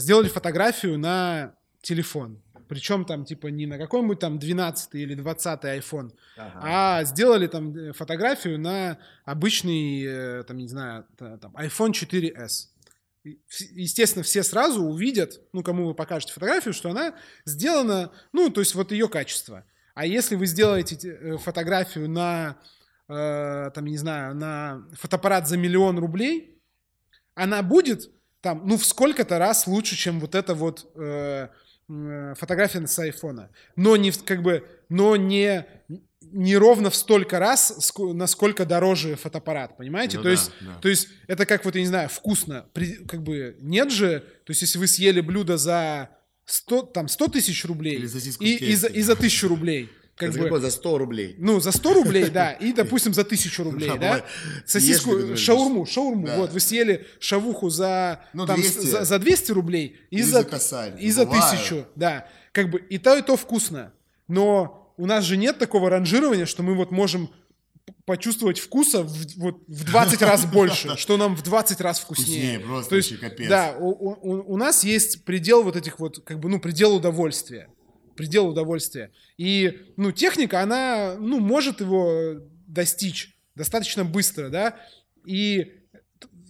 сделали 0.00 0.28
фотографию 0.28 0.98
на 0.98 1.54
телефон. 1.82 2.40
Причем 2.68 3.04
там 3.04 3.24
типа 3.24 3.48
не 3.48 3.66
на 3.66 3.78
какой-нибудь 3.78 4.18
там 4.18 4.38
12 4.38 4.94
или 4.94 5.14
20 5.14 5.64
iPhone, 5.64 6.12
Ага. 6.36 6.60
а 6.62 7.04
сделали 7.04 7.46
там 7.46 7.76
э, 7.76 7.92
фотографию 7.92 8.58
на 8.58 8.98
обычный, 9.24 10.04
э, 10.04 10.44
там, 10.44 10.56
не 10.58 10.68
знаю, 10.68 11.06
та- 11.16 11.36
там, 11.38 11.54
iPhone 11.56 11.92
4s. 11.92 12.68
И, 13.24 13.34
вс- 13.48 13.70
Естественно, 13.72 14.22
все 14.22 14.42
сразу 14.42 14.82
увидят, 14.82 15.40
ну, 15.52 15.62
кому 15.62 15.86
вы 15.86 15.94
покажете 15.94 16.32
фотографию, 16.32 16.74
что 16.74 16.90
она 16.90 17.14
сделана, 17.44 18.10
ну, 18.32 18.50
то 18.50 18.60
есть 18.60 18.74
вот 18.74 18.92
ее 18.92 19.08
качество. 19.08 19.64
А 19.94 20.06
если 20.06 20.34
вы 20.36 20.46
сделаете 20.46 20.96
те- 20.96 21.10
э, 21.20 21.36
фотографию 21.38 22.08
на, 22.10 22.56
э, 23.08 23.70
там, 23.74 23.84
не 23.86 23.96
знаю, 23.96 24.34
на 24.34 24.86
фотоаппарат 24.94 25.46
за 25.48 25.56
миллион 25.56 25.98
рублей, 25.98 26.58
она 27.34 27.62
будет 27.62 28.10
там, 28.40 28.62
ну, 28.66 28.76
в 28.76 28.84
сколько-то 28.84 29.38
раз 29.38 29.66
лучше, 29.66 29.96
чем 29.96 30.20
вот 30.20 30.34
эта 30.34 30.54
вот 30.54 30.90
э, 30.96 31.48
фотография 31.88 32.86
с 32.86 32.98
айфона. 32.98 33.50
Но 33.76 33.96
не, 33.96 34.10
как 34.12 34.42
бы, 34.42 34.66
но 34.88 35.16
не, 35.16 35.66
не 36.20 36.56
ровно 36.56 36.90
в 36.90 36.96
столько 36.96 37.38
раз, 37.38 37.90
ско- 37.92 38.12
насколько 38.12 38.64
дороже 38.64 39.16
фотоаппарат, 39.16 39.76
понимаете? 39.76 40.16
Ну 40.16 40.22
то, 40.22 40.28
да, 40.28 40.30
есть, 40.30 40.50
да. 40.60 40.74
то 40.80 40.88
есть 40.88 41.08
это 41.26 41.46
как 41.46 41.64
вот, 41.64 41.74
я 41.74 41.80
не 41.82 41.86
знаю, 41.86 42.08
вкусно. 42.08 42.66
При- 42.72 43.04
как 43.06 43.22
бы 43.22 43.56
нет 43.60 43.90
же, 43.90 44.20
то 44.20 44.50
есть 44.50 44.62
если 44.62 44.78
вы 44.78 44.86
съели 44.86 45.20
блюдо 45.20 45.56
за 45.56 46.10
100, 46.46 46.82
там, 46.82 47.08
100 47.08 47.28
тысяч 47.28 47.64
рублей 47.64 47.96
Или 47.96 48.06
сосиску 48.06 48.44
и, 48.44 48.54
и, 48.56 48.74
за, 48.74 48.88
и 48.88 49.02
за 49.02 49.12
1000 49.12 49.48
рублей, 49.48 49.90
как 50.16 50.32
За 50.32 50.38
бы, 50.38 50.44
какой? 50.44 50.60
За 50.60 50.70
100 50.70 50.98
рублей. 50.98 51.34
ну, 51.38 51.60
за 51.60 51.72
100 51.72 51.92
рублей, 51.94 52.30
да, 52.30 52.52
и, 52.52 52.72
допустим, 52.80 53.12
за 53.14 53.22
1000 53.22 53.64
рублей, 53.64 53.90
Да. 53.98 54.24
Сосиску, 54.64 55.36
шаурму, 55.36 55.86
шаурму, 55.86 56.28
вот, 56.36 56.52
вы 56.52 56.60
съели 56.60 57.06
шавуху 57.18 57.68
за, 57.70 58.20
Ну, 58.32 58.46
там, 58.46 58.60
200. 58.60 58.86
за, 58.86 59.04
за 59.04 59.18
200 59.18 59.52
рублей 59.52 59.96
и, 60.10 60.22
за, 60.22 60.44
косарь. 60.44 60.94
и 61.00 61.10
за 61.10 61.24
Бывает. 61.26 61.44
1000, 61.44 61.86
да. 61.96 62.28
Как 62.52 62.70
бы 62.70 62.78
и 62.78 62.98
то, 62.98 63.16
и 63.16 63.22
то 63.22 63.36
вкусно. 63.36 63.92
Но 64.28 64.92
у 64.96 65.06
нас 65.06 65.24
же 65.24 65.36
нет 65.36 65.58
такого 65.58 65.90
ранжирования, 65.90 66.46
что 66.46 66.62
мы 66.62 66.74
вот 66.74 66.90
можем 66.92 67.28
почувствовать 68.06 68.58
вкуса 68.58 69.02
в, 69.02 69.12
вот, 69.36 69.58
в 69.66 69.84
20 69.84 70.22
раз 70.22 70.44
больше, 70.52 70.96
что 70.96 71.16
нам 71.16 71.34
в 71.36 71.42
20 71.42 71.80
раз 71.80 71.98
вкуснее. 72.00 72.58
Вкуснее, 72.58 72.60
просто 72.60 72.90
То 72.90 72.96
есть, 72.96 73.18
капец. 73.18 73.48
да, 73.48 73.74
у, 73.78 73.88
у- 73.90 74.52
у 74.54 74.56
нас 74.56 74.84
есть 74.84 75.24
предел 75.24 75.62
вот 75.62 75.76
этих 75.76 75.98
вот, 75.98 76.22
как 76.24 76.38
бы, 76.38 76.48
ну, 76.48 76.60
предел 76.60 76.94
удовольствия. 76.94 77.68
Предел 78.16 78.48
удовольствия. 78.48 79.12
И, 79.36 79.92
ну, 79.96 80.12
техника, 80.12 80.60
она, 80.60 81.16
ну, 81.18 81.40
может 81.40 81.80
его 81.80 82.40
достичь 82.66 83.36
достаточно 83.54 84.04
быстро, 84.04 84.48
да, 84.48 84.76
и, 85.26 85.83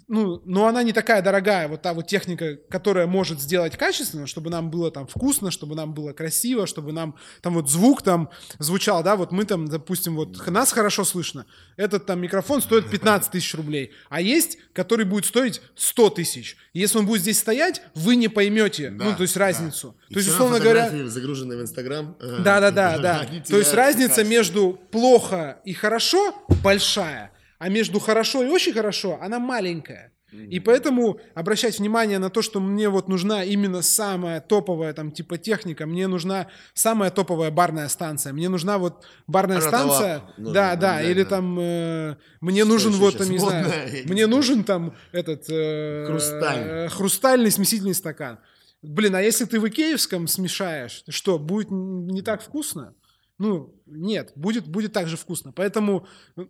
ну, 0.08 0.42
но 0.44 0.66
она 0.66 0.82
не 0.82 0.92
такая 0.92 1.22
дорогая, 1.22 1.68
вот 1.68 1.82
та 1.82 1.94
вот 1.94 2.06
техника, 2.06 2.56
которая 2.68 3.06
может 3.06 3.40
сделать 3.40 3.76
качественно, 3.76 4.26
чтобы 4.26 4.50
нам 4.50 4.70
было 4.70 4.90
там 4.90 5.06
вкусно, 5.06 5.50
чтобы 5.50 5.74
нам 5.74 5.94
было 5.94 6.12
красиво, 6.12 6.66
чтобы 6.66 6.92
нам 6.92 7.16
там 7.40 7.54
вот 7.54 7.70
звук 7.70 8.02
там 8.02 8.30
звучал, 8.58 9.02
да, 9.02 9.16
вот 9.16 9.32
мы 9.32 9.44
там, 9.44 9.66
допустим, 9.66 10.16
вот 10.16 10.46
нас 10.48 10.72
хорошо 10.72 11.04
слышно, 11.04 11.46
этот 11.76 12.06
там 12.06 12.20
микрофон 12.20 12.60
стоит 12.60 12.90
15 12.90 13.30
тысяч 13.30 13.54
рублей, 13.54 13.92
а 14.08 14.20
есть, 14.20 14.58
который 14.72 15.04
будет 15.04 15.26
стоить 15.26 15.62
100 15.76 16.10
тысяч. 16.10 16.56
Если 16.72 16.98
он 16.98 17.06
будет 17.06 17.22
здесь 17.22 17.38
стоять, 17.38 17.82
вы 17.94 18.16
не 18.16 18.28
поймете, 18.28 18.90
Да, 18.90 19.04
ну, 19.04 19.16
то 19.16 19.22
есть 19.22 19.34
да. 19.34 19.40
разницу. 19.40 19.96
И 20.08 20.14
То 20.14 20.20
есть, 20.20 20.30
условно 20.30 20.60
говоря, 20.60 20.90
загруженные 21.08 21.58
в 21.58 21.62
Инстаграм. 21.62 22.16
э, 22.20 22.38
да, 22.42 22.60
да, 22.60 22.70
да, 22.70 22.98
да. 22.98 23.26
То 23.48 23.58
есть 23.58 23.72
разница 23.74 24.24
между 24.24 24.78
плохо 24.90 25.60
и 25.64 25.72
хорошо 25.72 26.34
большая, 26.62 27.30
а 27.64 27.70
между 27.70 27.98
хорошо 27.98 28.42
и 28.42 28.48
очень 28.48 28.74
хорошо 28.74 29.18
она 29.22 29.38
маленькая. 29.38 30.12
И 30.30 30.60
поэтому 30.60 31.18
обращать 31.34 31.78
внимание 31.78 32.18
на 32.18 32.28
то, 32.28 32.42
что 32.42 32.60
мне 32.60 32.90
вот 32.90 33.08
нужна 33.08 33.42
именно 33.42 33.80
самая 33.80 34.42
топовая 34.42 34.92
там 34.92 35.12
типа 35.12 35.38
техника, 35.38 35.86
мне 35.86 36.06
нужна 36.06 36.48
самая 36.74 37.10
топовая 37.10 37.50
барная 37.50 37.88
станция, 37.88 38.34
мне 38.34 38.50
нужна 38.50 38.76
вот 38.76 39.06
барная 39.26 39.60
Ротолап 39.60 39.92
станция, 39.92 40.22
нужен 40.36 40.52
да, 40.52 40.76
да, 40.76 40.96
обязательно. 40.96 41.10
или 41.12 41.24
там 41.24 41.58
э, 41.58 42.16
мне 42.42 42.64
Что 42.64 42.72
нужен 42.72 42.92
вот 42.92 43.16
там 43.16 43.30
не 43.30 43.38
модно? 43.38 43.64
знаю, 43.64 43.90
мне 44.04 44.26
нужен 44.26 44.64
там 44.64 44.94
этот 45.12 45.48
э, 45.48 46.04
Хрусталь. 46.06 46.88
хрустальный 46.90 47.50
смесительный 47.50 47.94
стакан. 47.94 48.40
Блин, 48.82 49.14
а 49.14 49.22
если 49.22 49.46
ты 49.46 49.58
в 49.58 49.66
икеевском 49.66 50.26
смешаешь, 50.26 51.02
что, 51.08 51.38
будет 51.38 51.68
не 51.70 52.20
так 52.20 52.42
вкусно? 52.42 52.94
Ну, 53.38 53.74
нет, 53.86 54.30
будет, 54.36 54.68
будет 54.68 54.92
так 54.92 55.08
же 55.08 55.16
вкусно. 55.16 55.52
Поэтому, 55.52 56.06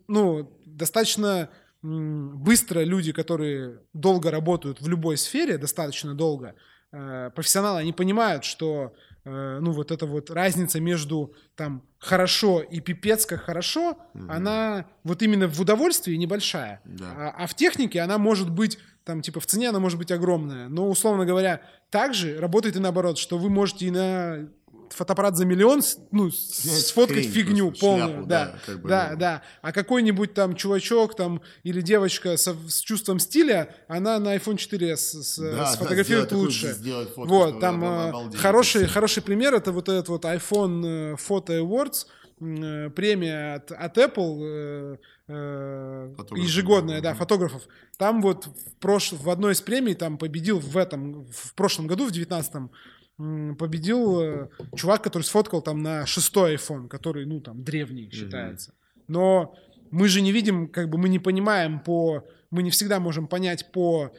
ну, 0.06 0.50
достаточно 0.76 1.50
быстро 1.82 2.80
люди, 2.80 3.12
которые 3.12 3.80
долго 3.92 4.30
работают 4.30 4.80
в 4.80 4.88
любой 4.88 5.18
сфере, 5.18 5.58
достаточно 5.58 6.14
долго, 6.14 6.54
э, 6.92 7.30
профессионалы, 7.34 7.80
они 7.80 7.92
понимают, 7.92 8.44
что, 8.44 8.94
э, 9.24 9.58
ну, 9.60 9.72
вот 9.72 9.90
эта 9.90 10.06
вот 10.06 10.30
разница 10.30 10.80
между 10.80 11.34
там 11.56 11.82
хорошо 11.98 12.60
и 12.60 12.80
пипец 12.80 13.26
как 13.26 13.42
хорошо, 13.42 13.98
она 14.28 14.86
вот 15.02 15.22
именно 15.22 15.46
в 15.46 15.60
удовольствии 15.60 16.14
небольшая. 16.14 16.80
Да. 16.84 17.12
А, 17.16 17.34
а 17.44 17.46
в 17.46 17.54
технике 17.54 18.00
она 18.00 18.16
может 18.16 18.50
быть, 18.50 18.78
там, 19.04 19.20
типа, 19.20 19.40
в 19.40 19.46
цене 19.46 19.68
она 19.68 19.78
может 19.78 19.98
быть 19.98 20.10
огромная. 20.10 20.68
Но, 20.68 20.88
условно 20.88 21.26
говоря, 21.26 21.60
также 21.90 22.40
работает 22.40 22.76
и 22.76 22.80
наоборот, 22.80 23.18
что 23.18 23.36
вы 23.36 23.50
можете 23.50 23.86
и 23.86 23.90
на 23.90 24.48
фотоаппарат 24.94 25.36
за 25.36 25.44
миллион, 25.44 25.82
ну, 26.10 26.30
сфоткать 26.30 27.26
фигню 27.26 27.72
полную, 27.72 28.08
шляпу, 28.08 28.26
да, 28.26 28.44
да, 28.46 28.58
как 28.64 28.82
бы, 28.82 28.88
да, 28.88 29.08
ну. 29.12 29.18
да. 29.18 29.42
А 29.62 29.72
какой-нибудь 29.72 30.34
там 30.34 30.54
чувачок 30.54 31.16
там 31.16 31.42
или 31.62 31.80
девочка 31.80 32.36
со, 32.36 32.56
с 32.68 32.80
чувством 32.80 33.18
стиля, 33.18 33.74
она 33.88 34.18
на 34.18 34.36
iPhone 34.36 34.56
4s 34.56 34.96
с, 34.96 35.38
да, 35.38 35.66
сфотографирует 35.66 36.30
да, 36.30 36.36
лучше. 36.36 36.74
Фотку, 37.14 37.26
вот, 37.26 37.60
там 37.60 37.84
э, 37.84 38.36
хороший, 38.36 38.86
хороший 38.86 39.22
пример 39.22 39.54
это 39.54 39.72
вот 39.72 39.88
этот 39.88 40.08
вот 40.08 40.24
iPhone 40.24 41.16
Photo 41.16 41.60
Awards, 41.60 42.06
премия 42.38 43.54
от, 43.54 43.72
от 43.72 43.98
Apple 43.98 44.98
э, 45.28 46.14
ежегодная, 46.36 47.00
да, 47.00 47.14
фотографов. 47.14 47.62
Там 47.96 48.20
вот 48.20 48.46
в, 48.46 48.74
прош... 48.80 49.12
в 49.12 49.30
одной 49.30 49.52
из 49.52 49.60
премий 49.60 49.94
там 49.94 50.18
победил 50.18 50.58
в 50.58 50.76
этом, 50.76 51.24
в 51.26 51.54
прошлом 51.54 51.86
году, 51.86 52.06
в 52.06 52.12
19-м, 52.12 52.70
победил 53.16 54.20
э, 54.20 54.48
чувак, 54.74 55.02
который 55.02 55.22
сфоткал 55.22 55.62
там 55.62 55.82
на 55.82 56.06
шестой 56.06 56.56
iPhone, 56.56 56.88
который, 56.88 57.26
ну, 57.26 57.40
там, 57.40 57.62
древний 57.62 58.10
считается. 58.10 58.74
Но 59.06 59.54
мы 59.90 60.08
же 60.08 60.20
не 60.20 60.32
видим, 60.32 60.68
как 60.68 60.90
бы 60.90 60.98
мы 60.98 61.08
не 61.08 61.18
понимаем 61.18 61.80
по... 61.80 62.24
Мы 62.50 62.62
не 62.62 62.70
всегда 62.70 63.00
можем 63.00 63.26
понять 63.26 63.70
по 63.72 64.12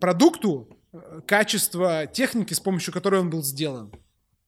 продукту 0.00 0.78
э, 0.92 1.20
качество 1.26 2.06
техники, 2.06 2.54
с 2.54 2.60
помощью 2.60 2.92
которой 2.92 3.20
он 3.20 3.30
был 3.30 3.42
сделан. 3.42 3.90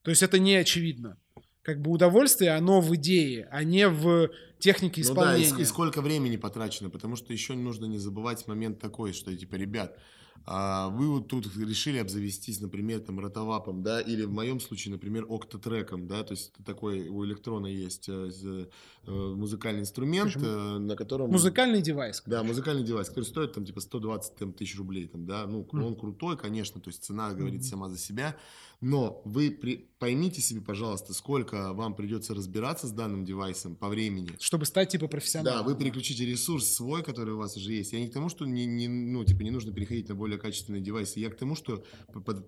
То 0.02 0.10
есть 0.10 0.22
это 0.22 0.38
не 0.38 0.54
очевидно 0.54 1.16
как 1.62 1.80
бы 1.80 1.90
удовольствие, 1.90 2.50
оно 2.52 2.80
в 2.80 2.94
идее, 2.96 3.48
а 3.50 3.64
не 3.64 3.88
в 3.88 4.30
технике 4.58 5.00
исполнения. 5.00 5.48
Ну 5.48 5.54
да, 5.54 5.60
и, 5.60 5.62
и 5.62 5.64
сколько 5.64 6.02
времени 6.02 6.36
потрачено, 6.36 6.90
потому 6.90 7.16
что 7.16 7.32
еще 7.32 7.54
нужно 7.54 7.86
не 7.86 7.98
забывать 7.98 8.46
момент 8.46 8.80
такой, 8.80 9.12
что 9.12 9.34
типа, 9.34 9.54
ребят, 9.54 9.96
а 10.44 10.88
вы 10.88 11.08
вот 11.08 11.28
тут 11.28 11.46
решили 11.56 11.98
обзавестись, 11.98 12.60
например, 12.60 13.00
там 13.00 13.20
ротовапом, 13.20 13.82
да, 13.82 14.00
или 14.00 14.24
в 14.24 14.32
моем 14.32 14.58
случае, 14.58 14.92
например, 14.92 15.26
октотреком, 15.28 16.08
да, 16.08 16.24
то 16.24 16.32
есть 16.32 16.52
такой 16.64 17.08
у 17.08 17.24
электрона 17.24 17.68
есть 17.68 18.08
э, 18.08 18.30
э, 18.42 18.66
музыкальный 19.10 19.82
инструмент, 19.82 20.34
э, 20.36 20.78
на 20.78 20.96
котором... 20.96 21.30
Музыкальный 21.30 21.80
девайс. 21.80 22.22
Да, 22.26 22.42
музыкальный 22.42 22.82
девайс, 22.82 23.08
который 23.08 23.24
стоит 23.24 23.52
там 23.52 23.64
типа 23.64 23.80
120 23.80 24.34
там, 24.34 24.52
тысяч 24.52 24.76
рублей, 24.76 25.06
там, 25.06 25.26
да, 25.26 25.46
ну, 25.46 25.62
mm. 25.62 25.84
он 25.84 25.94
крутой, 25.94 26.36
конечно, 26.36 26.80
то 26.80 26.90
есть 26.90 27.04
цена 27.04 27.32
говорит 27.32 27.60
mm-hmm. 27.60 27.64
сама 27.64 27.88
за 27.88 27.98
себя, 27.98 28.36
но 28.82 29.22
вы 29.24 29.52
при, 29.52 29.88
поймите 30.00 30.42
себе, 30.42 30.60
пожалуйста, 30.60 31.14
сколько 31.14 31.72
вам 31.72 31.94
придется 31.94 32.34
разбираться 32.34 32.88
с 32.88 32.90
данным 32.90 33.24
девайсом 33.24 33.76
по 33.76 33.88
времени. 33.88 34.30
Чтобы 34.40 34.66
стать 34.66 34.90
типа 34.90 35.06
профессионалом. 35.06 35.58
Да, 35.60 35.62
вы 35.62 35.78
переключите 35.78 36.26
ресурс 36.26 36.66
свой, 36.66 37.04
который 37.04 37.34
у 37.34 37.38
вас 37.38 37.56
уже 37.56 37.72
есть. 37.72 37.92
Я 37.92 38.00
не 38.00 38.08
к 38.08 38.12
тому, 38.12 38.28
что 38.28 38.44
не, 38.44 38.66
не, 38.66 38.88
ну, 38.88 39.24
типа, 39.24 39.42
не 39.42 39.52
нужно 39.52 39.72
переходить 39.72 40.08
на 40.08 40.16
более 40.16 40.36
качественные 40.36 40.82
девайсы. 40.82 41.20
Я 41.20 41.30
к 41.30 41.36
тому, 41.36 41.54
что, 41.54 41.84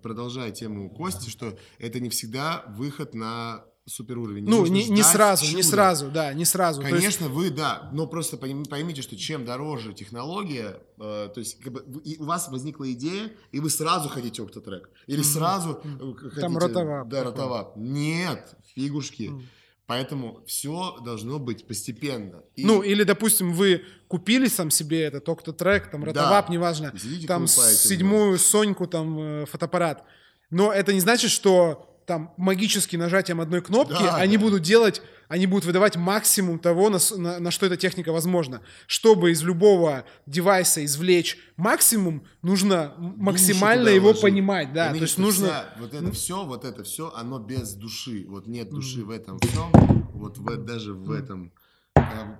продолжая 0.03 0.51
тему 0.51 0.89
Кости, 0.89 1.29
что 1.29 1.57
это 1.79 2.01
не 2.01 2.09
всегда 2.09 2.65
выход 2.77 3.15
на 3.15 3.63
супер 3.85 4.17
уровень. 4.17 4.45
Ну, 4.47 4.65
не, 4.65 4.87
не 4.89 5.03
сразу, 5.03 5.45
чуда. 5.45 5.57
не 5.57 5.63
сразу, 5.63 6.09
да, 6.09 6.33
не 6.33 6.45
сразу. 6.45 6.81
Конечно, 6.81 7.25
есть... 7.25 7.35
вы, 7.35 7.49
да, 7.51 7.89
но 7.93 8.07
просто 8.07 8.37
поймите, 8.37 9.01
что 9.01 9.15
чем 9.15 9.45
дороже 9.45 9.93
технология, 9.93 10.79
э, 10.97 11.29
то 11.33 11.39
есть 11.39 11.59
как 11.59 11.73
бы, 11.73 12.01
и 12.03 12.17
у 12.17 12.25
вас 12.25 12.49
возникла 12.49 12.91
идея, 12.93 13.31
и 13.51 13.59
вы 13.59 13.69
сразу 13.69 14.09
хотите 14.09 14.41
октотрек, 14.41 14.89
или 15.07 15.19
mm-hmm. 15.19 15.23
сразу 15.23 15.81
mm-hmm. 15.83 16.15
хотите... 16.15 16.41
Там 16.41 16.57
ротовап. 16.57 17.07
Да, 17.07 17.23
ротовап. 17.23 17.77
Нет, 17.77 18.55
фигушки. 18.73 19.23
Mm-hmm. 19.23 19.43
Поэтому 19.87 20.43
все 20.47 20.97
должно 21.05 21.37
быть 21.37 21.67
постепенно. 21.67 22.41
И... 22.55 22.65
Ну, 22.65 22.81
или, 22.81 23.03
допустим, 23.03 23.53
вы 23.53 23.83
купили 24.07 24.47
сам 24.47 24.71
себе 24.71 25.03
этот 25.03 25.29
октотрек, 25.29 25.91
там, 25.91 26.03
ротовап, 26.03 26.47
да. 26.47 26.53
неважно, 26.53 26.91
Сидите, 26.97 27.27
там, 27.27 27.45
седьмую 27.45 28.31
да. 28.31 28.37
Соньку, 28.39 28.87
там, 28.87 29.19
э, 29.19 29.45
фотоаппарат. 29.45 30.03
Но 30.49 30.73
это 30.73 30.91
не 30.91 31.01
значит, 31.01 31.29
что 31.29 31.94
там 32.05 32.33
магически 32.37 32.95
нажатием 32.95 33.41
одной 33.41 33.61
кнопки 33.61 33.93
да, 33.93 34.15
они 34.15 34.37
да. 34.37 34.43
будут 34.43 34.61
делать, 34.61 35.01
они 35.27 35.47
будут 35.47 35.65
выдавать 35.65 35.95
максимум 35.95 36.59
того, 36.59 36.89
на, 36.89 36.99
на, 37.17 37.39
на 37.39 37.51
что 37.51 37.65
эта 37.65 37.77
техника 37.77 38.11
возможна. 38.11 38.61
Чтобы 38.87 39.31
из 39.31 39.41
любого 39.43 40.05
девайса 40.25 40.85
извлечь 40.85 41.37
максимум, 41.57 42.25
нужно 42.41 42.93
максимально 42.97 43.89
его 43.89 44.07
вложить. 44.07 44.21
понимать, 44.21 44.73
да. 44.73 44.85
Поймите, 44.85 44.99
То 44.99 45.05
есть 45.05 45.17
нужно. 45.17 45.47
Вся, 45.47 45.73
вот 45.79 45.93
это 45.93 46.11
все, 46.11 46.45
вот 46.45 46.65
это 46.65 46.83
все, 46.83 47.11
оно 47.15 47.39
без 47.39 47.73
души. 47.73 48.25
Вот 48.27 48.47
нет 48.47 48.69
души 48.69 48.99
mm-hmm. 48.99 49.05
в 49.05 49.09
этом 49.09 49.39
всем, 49.39 49.71
вот 50.13 50.37
в, 50.37 50.63
даже 50.63 50.93
в 50.93 51.11
mm-hmm. 51.11 51.23
этом. 51.23 51.53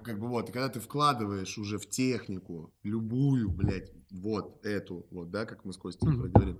Как 0.03 0.20
бы 0.20 0.28
вот, 0.28 0.51
когда 0.51 0.70
ты 0.70 0.80
вкладываешь 0.80 1.57
уже 1.57 1.80
в 1.80 1.89
технику 1.89 2.74
любую, 2.84 3.49
блядь, 3.49 3.91
вот 4.11 4.63
эту, 4.63 5.07
вот, 5.09 5.32
да, 5.32 5.45
как 5.45 5.66
мы 5.66 5.74
с 5.74 5.78
Костей 5.78 6.07
mm-hmm. 6.07 6.22
проговорим, 6.22 6.59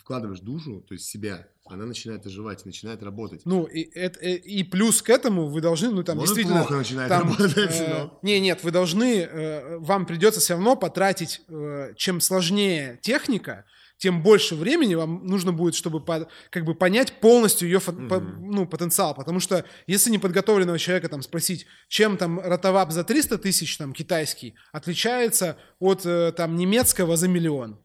вкладываешь 0.00 0.40
душу, 0.40 0.84
то 0.86 0.94
есть 0.94 1.06
себя, 1.06 1.48
она 1.66 1.86
начинает 1.86 2.24
оживать, 2.26 2.64
начинает 2.64 3.02
работать. 3.02 3.42
Ну, 3.44 3.64
и, 3.64 3.82
это, 3.94 4.18
э, 4.20 4.36
и 4.36 4.62
плюс 4.62 5.02
к 5.02 5.10
этому 5.10 5.48
вы 5.48 5.60
должны, 5.60 5.90
ну, 5.90 6.02
там, 6.02 6.18
Может, 6.18 6.34
действительно... 6.34 6.60
плохо 6.60 6.76
начинает 6.76 7.08
там, 7.08 7.28
работать, 7.28 7.80
э, 7.80 7.88
но... 7.88 8.18
Не, 8.22 8.40
нет, 8.40 8.62
вы 8.62 8.70
должны, 8.70 9.20
э, 9.20 9.78
вам 9.78 10.06
придется 10.06 10.40
все 10.40 10.54
равно 10.54 10.76
потратить, 10.76 11.42
э, 11.48 11.94
чем 11.96 12.20
сложнее 12.20 12.98
техника, 13.02 13.64
тем 13.98 14.22
больше 14.22 14.54
времени 14.54 14.94
вам 14.94 15.26
нужно 15.26 15.52
будет, 15.52 15.74
чтобы 15.74 16.00
по, 16.04 16.28
как 16.50 16.64
бы 16.64 16.74
понять 16.74 17.20
полностью 17.20 17.68
ее 17.68 17.78
mm-hmm. 17.78 18.08
по, 18.08 18.20
ну, 18.20 18.66
потенциал. 18.66 19.14
Потому 19.14 19.40
что 19.40 19.64
если 19.86 20.10
неподготовленного 20.10 20.78
человека 20.78 21.08
там 21.08 21.22
спросить, 21.22 21.66
чем 21.88 22.16
там 22.16 22.38
ротовап 22.38 22.92
за 22.92 23.04
300 23.04 23.38
тысяч 23.38 23.76
там 23.78 23.92
китайский 23.92 24.54
отличается 24.72 25.56
от 25.78 26.04
э, 26.04 26.32
там 26.36 26.56
немецкого 26.56 27.16
за 27.16 27.28
миллион, 27.28 27.80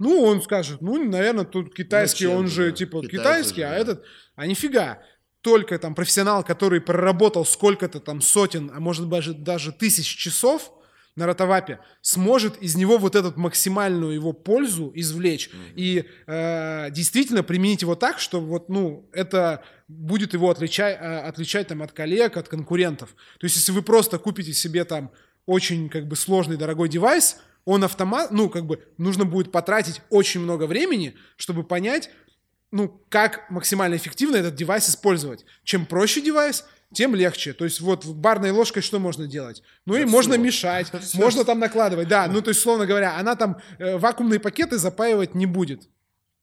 ну, 0.00 0.22
он 0.22 0.42
скажет, 0.42 0.80
ну, 0.80 1.04
наверное, 1.04 1.44
тут 1.44 1.74
китайский, 1.74 2.26
ну, 2.26 2.34
он 2.34 2.48
же, 2.48 2.72
типа, 2.72 3.02
китайский, 3.02 3.18
китайский 3.18 3.62
а 3.62 3.70
да. 3.70 3.76
этот... 3.76 4.04
А 4.34 4.46
нифига. 4.46 5.02
Только 5.42 5.78
там 5.78 5.94
профессионал, 5.94 6.42
который 6.42 6.80
проработал 6.80 7.44
сколько-то 7.44 8.00
там 8.00 8.22
сотен, 8.22 8.72
а 8.74 8.80
может 8.80 9.08
даже, 9.10 9.34
даже 9.34 9.72
тысяч 9.72 10.06
часов 10.06 10.72
на 11.16 11.26
ротовапе, 11.26 11.80
сможет 12.00 12.56
из 12.62 12.76
него 12.76 12.96
вот 12.96 13.14
эту 13.14 13.38
максимальную 13.38 14.14
его 14.14 14.32
пользу 14.32 14.90
извлечь 14.94 15.50
mm-hmm. 15.50 15.72
и 15.76 16.04
э, 16.26 16.90
действительно 16.92 17.42
применить 17.42 17.82
его 17.82 17.94
так, 17.94 18.20
что 18.20 18.40
вот, 18.40 18.70
ну, 18.70 19.06
это 19.12 19.62
будет 19.86 20.32
его 20.32 20.48
отличать, 20.48 20.96
э, 20.98 21.18
отличать 21.20 21.68
там 21.68 21.82
от 21.82 21.92
коллег, 21.92 22.38
от 22.38 22.48
конкурентов. 22.48 23.10
То 23.38 23.44
есть, 23.44 23.56
если 23.56 23.72
вы 23.72 23.82
просто 23.82 24.18
купите 24.18 24.54
себе 24.54 24.84
там 24.84 25.10
очень 25.44 25.90
как 25.90 26.06
бы 26.06 26.16
сложный 26.16 26.56
дорогой 26.56 26.88
девайс, 26.88 27.36
он 27.64 27.84
автомат, 27.84 28.30
ну, 28.30 28.48
как 28.48 28.66
бы 28.66 28.84
нужно 28.98 29.24
будет 29.24 29.52
потратить 29.52 30.02
очень 30.10 30.40
много 30.40 30.64
времени, 30.64 31.16
чтобы 31.36 31.64
понять, 31.64 32.10
ну, 32.70 33.02
как 33.08 33.50
максимально 33.50 33.96
эффективно 33.96 34.36
этот 34.36 34.54
девайс 34.54 34.88
использовать. 34.88 35.44
Чем 35.64 35.86
проще 35.86 36.20
девайс, 36.20 36.64
тем 36.92 37.14
легче. 37.14 37.52
То 37.52 37.64
есть 37.64 37.80
вот 37.80 38.04
барной 38.04 38.50
ложкой 38.50 38.82
что 38.82 38.98
можно 38.98 39.26
делать? 39.26 39.62
Ну 39.86 39.94
да 39.94 40.00
и 40.00 40.04
все. 40.04 40.12
можно 40.12 40.34
мешать, 40.34 40.92
можно 41.14 41.44
там 41.44 41.58
накладывать. 41.58 42.08
Да, 42.08 42.26
ну 42.26 42.42
то 42.42 42.50
есть, 42.50 42.60
словно 42.60 42.86
говоря, 42.86 43.16
она 43.16 43.36
там 43.36 43.60
э, 43.78 43.96
вакуумные 43.96 44.40
пакеты 44.40 44.78
запаивать 44.78 45.34
не 45.34 45.46
будет 45.46 45.88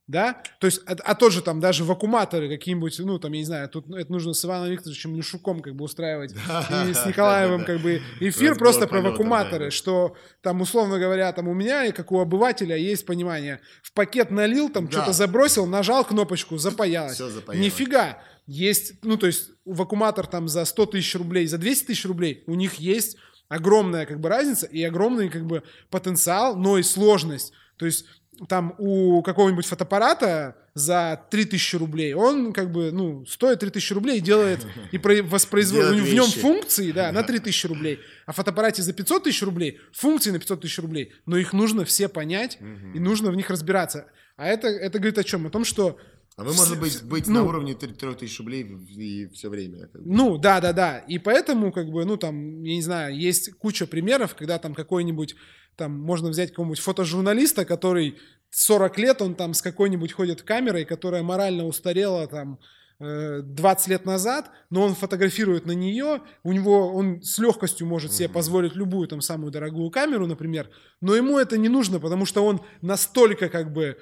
да, 0.07 0.41
то 0.59 0.67
есть, 0.67 0.81
а, 0.87 0.95
а 1.03 1.15
тот 1.15 1.33
же 1.33 1.41
там 1.41 1.59
даже 1.59 1.83
вакууматоры 1.83 2.47
какие-нибудь, 2.47 2.97
ну, 2.99 3.19
там, 3.19 3.33
я 3.33 3.39
не 3.39 3.45
знаю, 3.45 3.67
тут 3.67 3.93
это 3.93 4.09
нужно 4.09 4.33
с 4.33 4.43
Иваном 4.45 4.69
Викторовичем 4.69 5.15
Люшуком 5.15 5.61
как 5.61 5.75
бы 5.75 5.83
устраивать, 5.83 6.31
и 6.31 6.93
с 6.93 7.05
Николаевым 7.05 7.65
как 7.65 7.81
бы 7.81 8.01
эфир 8.21 8.55
просто 8.55 8.87
про 8.87 9.01
вакууматоры, 9.01 9.69
что 9.69 10.15
там, 10.41 10.61
условно 10.61 10.97
говоря, 10.97 11.33
там 11.33 11.49
у 11.49 11.53
меня, 11.53 11.85
и 11.85 11.91
как 11.91 12.13
у 12.13 12.19
обывателя, 12.19 12.77
есть 12.77 13.05
понимание, 13.05 13.59
в 13.83 13.91
пакет 13.91 14.31
налил, 14.31 14.69
там, 14.69 14.89
что-то 14.89 15.11
забросил, 15.11 15.65
нажал 15.65 16.05
кнопочку, 16.05 16.57
запаялось. 16.57 17.19
Нифига, 17.53 18.19
есть, 18.45 19.03
ну, 19.03 19.17
то 19.17 19.27
есть, 19.27 19.51
вакууматор 19.65 20.25
там 20.25 20.47
за 20.47 20.63
100 20.63 20.85
тысяч 20.85 21.15
рублей, 21.15 21.47
за 21.47 21.57
200 21.57 21.87
тысяч 21.87 22.05
рублей, 22.05 22.43
у 22.47 22.55
них 22.55 22.75
есть 22.75 23.17
огромная 23.49 24.05
как 24.05 24.19
бы 24.19 24.29
разница 24.29 24.65
и 24.65 24.81
огромный 24.83 25.29
как 25.29 25.45
бы 25.45 25.63
потенциал, 25.89 26.55
но 26.55 26.77
и 26.77 26.83
сложность. 26.83 27.53
То 27.77 27.85
есть 27.85 28.05
там 28.47 28.75
у 28.77 29.21
какого-нибудь 29.21 29.65
фотоаппарата 29.65 30.55
за 30.73 31.25
3000 31.31 31.75
рублей, 31.77 32.13
он 32.13 32.53
как 32.53 32.71
бы, 32.71 32.91
ну, 32.91 33.25
стоит 33.25 33.59
3000 33.59 33.93
рублей 33.93 34.19
делает, 34.19 34.65
и 34.91 34.97
воспроизводит, 34.97 36.03
в 36.03 36.13
нем 36.13 36.27
функции, 36.27 36.91
да, 36.91 37.11
на 37.11 37.23
3000 37.23 37.65
рублей, 37.67 37.99
а 38.25 38.31
в 38.31 38.35
фотоаппарате 38.35 38.83
за 38.83 38.93
500 38.93 39.23
тысяч 39.23 39.41
рублей, 39.41 39.79
функции 39.91 40.31
на 40.31 40.39
500 40.39 40.61
тысяч 40.61 40.77
рублей, 40.79 41.13
но 41.25 41.37
их 41.37 41.53
нужно 41.53 41.83
все 41.85 42.07
понять, 42.07 42.59
и 42.93 42.99
нужно 42.99 43.31
в 43.31 43.35
них 43.35 43.49
разбираться. 43.49 44.07
А 44.35 44.47
это, 44.47 44.67
это 44.67 44.99
говорит 44.99 45.17
о 45.17 45.23
чем? 45.23 45.47
О 45.47 45.49
том, 45.49 45.65
что 45.65 45.97
а 46.37 46.43
вы, 46.43 46.53
может 46.53 46.79
быть, 46.79 47.01
быть 47.01 47.27
ну, 47.27 47.33
на 47.33 47.43
уровне 47.45 47.73
3000 47.73 48.37
рублей 48.37 48.61
и 48.61 49.27
все 49.29 49.49
время. 49.49 49.89
Ну, 49.95 50.37
да, 50.37 50.61
да, 50.61 50.71
да. 50.71 50.99
И 50.99 51.17
поэтому, 51.17 51.71
как 51.71 51.89
бы, 51.89 52.05
ну, 52.05 52.15
там, 52.15 52.61
я 52.61 52.75
не 52.75 52.81
знаю, 52.83 53.17
есть 53.17 53.53
куча 53.53 53.87
примеров, 53.87 54.35
когда 54.35 54.59
там 54.59 54.75
какой-нибудь 54.75 55.35
там 55.77 55.97
можно 55.97 56.29
взять 56.29 56.49
какого-нибудь 56.49 56.79
фотожурналиста, 56.79 57.63
который 57.63 58.17
40 58.49 58.97
лет, 58.97 59.21
он 59.21 59.35
там 59.35 59.53
с 59.53 59.61
какой-нибудь 59.61 60.11
ходит 60.11 60.41
камерой, 60.41 60.85
которая 60.85 61.23
морально 61.23 61.65
устарела 61.65 62.27
там 62.27 62.59
20 62.99 63.87
э, 63.87 63.91
лет 63.91 64.05
назад, 64.05 64.49
но 64.71 64.83
он 64.83 64.95
фотографирует 64.95 65.67
на 65.67 65.73
нее, 65.73 66.21
у 66.43 66.51
него 66.51 66.91
он 66.93 67.21
с 67.21 67.37
легкостью 67.37 67.85
может 67.85 68.11
себе 68.11 68.27
позволить 68.27 68.75
любую 68.75 69.07
там 69.07 69.21
самую 69.21 69.51
дорогую 69.51 69.91
камеру, 69.91 70.25
например, 70.25 70.69
но 70.99 71.15
ему 71.15 71.37
это 71.37 71.57
не 71.57 71.69
нужно, 71.69 71.99
потому 71.99 72.25
что 72.25 72.43
он 72.43 72.61
настолько 72.81 73.49
как 73.49 73.71
бы 73.71 73.97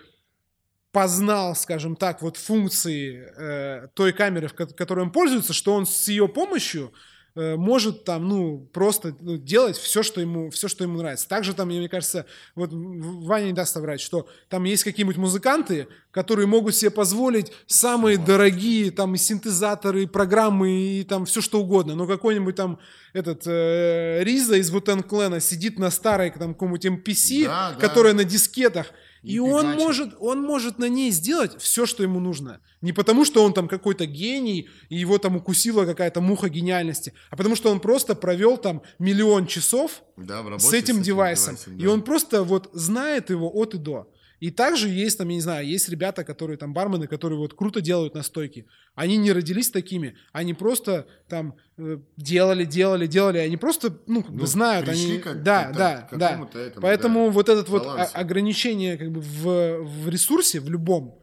познал, 0.94 1.56
скажем 1.58 1.98
так, 1.98 2.22
вот 2.22 2.38
функции 2.38 3.28
э, 3.38 3.88
той 3.96 4.14
камеры, 4.14 4.48
в 4.48 4.54
которой 4.54 5.02
он 5.02 5.12
пользуется, 5.12 5.52
что 5.52 5.74
он 5.74 5.86
с 5.86 6.08
ее 6.08 6.30
помощью 6.30 6.94
может 7.36 8.06
там, 8.06 8.30
ну, 8.30 8.70
просто 8.72 9.14
ну, 9.20 9.38
делать 9.38 9.76
все, 9.76 10.04
что 10.04 10.22
ему, 10.22 10.50
все, 10.52 10.70
что 10.70 10.86
ему 10.86 10.98
нравится. 10.98 11.28
Также 11.28 11.54
там, 11.54 11.68
мне 11.68 11.90
кажется, 11.90 12.26
вот 12.56 12.70
Ваня 12.72 13.48
не 13.48 13.54
даст 13.54 13.74
соврать, 13.74 14.00
что 14.00 14.28
там 14.48 14.64
есть 14.64 14.86
какие-нибудь 14.86 15.18
музыканты, 15.18 15.88
которые 16.12 16.48
могут 16.48 16.76
себе 16.76 16.92
позволить 16.92 17.52
самые 17.68 18.18
дорогие 18.18 18.90
там 18.90 19.18
синтезаторы, 19.18 20.08
программы, 20.08 20.72
и 20.72 21.04
там 21.04 21.26
все 21.26 21.42
что 21.42 21.60
угодно. 21.60 21.96
Но 21.96 22.08
какой-нибудь 22.08 22.56
там 22.56 22.80
этот 23.12 23.44
э, 23.46 24.24
Риза 24.24 24.56
из 24.56 24.70
Вутен 24.70 25.04
Клена 25.04 25.42
сидит 25.42 25.78
на 25.78 25.92
старой 25.92 26.32
там 26.32 26.54
каком-нибудь 26.54 26.86
MPC, 26.86 27.46
да, 27.46 27.76
которая 27.80 28.14
да. 28.14 28.20
на 28.20 28.24
дискетах, 28.24 28.92
и, 29.26 29.40
он 29.40 29.74
может, 29.74 30.16
он 30.20 30.42
может 30.42 30.78
на 30.78 30.88
ней 30.88 31.12
сделать 31.12 31.60
все, 31.60 31.86
что 31.86 32.04
ему 32.04 32.20
нужно. 32.20 32.62
Не 32.82 32.94
потому, 32.94 33.26
что 33.26 33.44
он 33.44 33.54
там 33.54 33.68
какой-то 33.68 34.06
гений, 34.06 34.70
и 34.90 34.96
его 34.96 35.18
там 35.18 35.36
укусила 35.36 35.86
какая-то 35.86 36.22
муха 36.22 36.50
гениальности, 36.50 37.14
а 37.32 37.36
потому 37.36 37.56
что 37.56 37.72
он 37.72 37.80
просто 37.80 38.16
провел 38.16 38.58
там 38.58 38.84
миллион 39.00 39.48
часов 39.48 40.04
да, 40.18 40.44
с 40.60 40.72
этим 40.74 41.02
с 41.02 41.06
девайсом. 41.06 41.56
девайсом 41.56 41.78
да. 41.78 41.84
И 41.84 41.88
он 41.88 42.04
просто 42.04 42.44
вот 42.44 42.70
знает 42.74 43.32
его 43.32 43.50
от 43.52 43.74
и 43.74 43.78
до. 43.78 44.12
И 44.46 44.52
также 44.52 44.90
есть 44.90 45.18
там, 45.18 45.30
я 45.30 45.36
не 45.36 45.42
знаю, 45.42 45.66
есть 45.66 45.90
ребята, 45.90 46.24
которые 46.24 46.58
там 46.58 46.72
бармены, 46.72 47.08
которые 47.08 47.40
вот 47.40 47.56
круто 47.56 47.82
делают 47.82 48.14
настойки. 48.14 48.68
Они 48.94 49.18
не 49.18 49.32
родились 49.32 49.72
такими, 49.72 50.18
они 50.34 50.54
просто 50.54 51.08
там 51.28 51.56
э, 51.78 51.98
делали, 52.16 52.64
делали, 52.64 53.08
делали, 53.08 53.40
они 53.40 53.58
просто, 53.58 53.98
ну, 54.06 54.22
как 54.22 54.32
ну, 54.32 54.38
бы 54.38 54.46
знают, 54.46 54.88
они, 54.88 55.18
как, 55.18 55.42
да, 55.42 55.72
да, 55.76 56.08
да. 56.12 56.30
Этому, 56.34 56.50
Поэтому 56.80 57.26
да, 57.26 57.32
вот 57.32 57.50
это 57.50 57.72
вот 57.72 57.88
ограничение 58.14 58.98
как 58.98 59.12
бы 59.12 59.20
в, 59.20 59.82
в 59.82 60.10
ресурсе, 60.10 60.60
в 60.60 60.70
любом, 60.70 61.20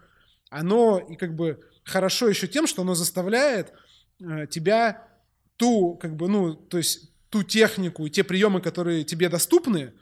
оно 0.51 0.99
и 0.99 1.15
как 1.15 1.36
бы 1.36 1.61
хорошо 1.85 2.28
еще 2.28 2.49
тем, 2.49 2.66
что 2.66 2.82
оно 2.82 2.97
заставляет 2.97 3.73
э, 4.20 4.49
тебя 4.51 5.07
ту, 5.59 5.94
как 5.94 6.16
бы, 6.16 6.27
ну, 6.27 6.55
то 6.55 6.77
есть 6.77 7.12
ту 7.31 7.44
технику 7.44 8.05
и 8.05 8.11
те 8.11 8.24
приемы, 8.24 8.61
которые 8.61 9.05
тебе 9.05 9.28
доступны, 9.28 9.93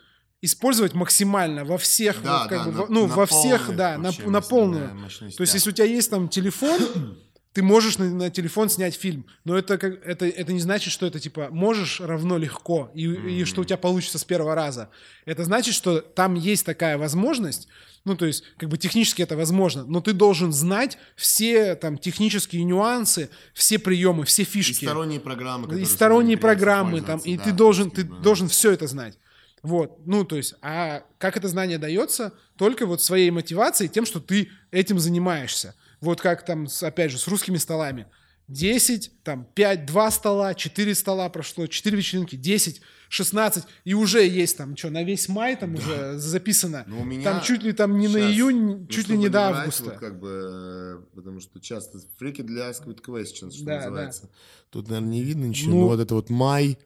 использовать 0.42 0.94
максимально 0.94 1.64
во 1.64 1.78
всех, 1.78 2.22
да, 2.22 2.40
вот, 2.40 2.48
как 2.48 2.58
да, 2.58 2.64
бы, 2.64 2.72
на, 2.72 2.86
ну, 2.88 3.06
на 3.06 3.14
во 3.14 3.26
всех, 3.26 3.74
да, 3.76 3.98
на, 3.98 4.12
на 4.26 4.40
полную. 4.40 4.90
То 5.36 5.42
есть, 5.42 5.54
если 5.54 5.70
у 5.70 5.72
тебя 5.72 5.86
есть 5.86 6.10
там 6.10 6.28
телефон, 6.28 6.80
ты 7.52 7.62
можешь 7.62 7.98
на, 7.98 8.08
на 8.08 8.30
телефон 8.30 8.70
снять 8.70 8.94
фильм, 8.94 9.26
но 9.44 9.58
это, 9.58 9.76
как, 9.76 10.02
это, 10.04 10.26
это 10.26 10.52
не 10.52 10.60
значит, 10.60 10.92
что 10.92 11.06
это 11.06 11.18
типа 11.18 11.48
можешь 11.50 12.00
равно 12.00 12.38
легко 12.38 12.90
и, 12.94 13.06
mm-hmm. 13.06 13.30
и 13.30 13.44
что 13.44 13.62
у 13.62 13.64
тебя 13.64 13.76
получится 13.76 14.18
с 14.18 14.24
первого 14.24 14.54
раза. 14.54 14.88
Это 15.26 15.44
значит, 15.44 15.74
что 15.74 16.00
там 16.00 16.34
есть 16.34 16.64
такая 16.64 16.96
возможность, 16.96 17.68
ну 18.04 18.16
то 18.16 18.24
есть 18.24 18.44
как 18.56 18.68
бы 18.68 18.78
технически 18.78 19.20
это 19.20 19.36
возможно, 19.36 19.84
но 19.84 20.00
ты 20.00 20.12
должен 20.12 20.52
знать 20.52 20.96
все 21.16 21.74
там 21.74 21.98
технические 21.98 22.62
нюансы, 22.64 23.30
все 23.52 23.78
приемы, 23.78 24.24
все 24.24 24.44
фишки. 24.44 24.84
И 24.84 24.86
сторонние 24.86 25.20
программы. 25.20 25.80
И 25.80 25.84
сторонние 25.84 26.38
программы 26.38 27.00
там, 27.02 27.18
и 27.18 27.36
да, 27.36 27.44
ты 27.44 27.52
должен, 27.52 27.90
ты 27.90 28.04
да. 28.04 28.16
должен 28.16 28.48
все 28.48 28.70
это 28.70 28.86
знать. 28.86 29.18
Вот, 29.62 30.06
ну, 30.06 30.24
то 30.24 30.36
есть, 30.36 30.54
а 30.62 31.04
как 31.18 31.36
это 31.36 31.48
знание 31.48 31.78
дается? 31.78 32.32
Только 32.56 32.86
вот 32.86 33.02
своей 33.02 33.30
мотивацией, 33.30 33.90
тем, 33.90 34.06
что 34.06 34.20
ты 34.20 34.48
этим 34.70 34.98
занимаешься. 34.98 35.74
Вот 36.00 36.20
как 36.20 36.44
там, 36.44 36.66
опять 36.80 37.10
же, 37.10 37.18
с 37.18 37.28
русскими 37.28 37.58
столами. 37.58 38.06
10, 38.48 39.22
там, 39.22 39.46
5, 39.54 39.86
2 39.86 40.10
стола, 40.10 40.54
4 40.54 40.94
стола 40.96 41.28
прошло, 41.28 41.68
4 41.68 41.96
вечеринки, 41.96 42.34
10, 42.34 42.80
16, 43.08 43.64
и 43.84 43.94
уже 43.94 44.26
есть 44.26 44.56
там, 44.56 44.76
что, 44.76 44.90
на 44.90 45.04
весь 45.04 45.28
май 45.28 45.56
там 45.56 45.76
да. 45.76 45.80
уже 45.80 46.18
записано. 46.18 46.84
Но 46.88 47.00
у 47.00 47.04
меня 47.04 47.22
там 47.22 47.42
чуть 47.42 47.62
ли 47.62 47.72
там 47.72 47.96
не 47.96 48.08
сейчас, 48.08 48.14
на 48.14 48.30
июнь, 48.32 48.64
ну, 48.80 48.86
чуть 48.88 49.08
ли 49.08 49.16
не 49.16 49.28
до 49.28 49.48
августа. 49.50 49.84
Вот 49.84 49.98
как 49.98 50.18
бы, 50.18 51.06
потому 51.14 51.38
что 51.38 51.60
часто 51.60 52.00
фрики 52.18 52.42
для 52.42 52.70
Squid 52.70 53.00
Questions, 53.06 53.52
что 53.52 53.64
да, 53.66 53.76
называется. 53.76 54.22
Да. 54.22 54.28
Тут, 54.70 54.88
наверное, 54.88 55.12
не 55.12 55.22
видно 55.22 55.44
ничего, 55.44 55.70
ну, 55.70 55.80
но 55.82 55.88
вот 55.88 56.00
это 56.00 56.14
вот 56.16 56.28
май, 56.28 56.76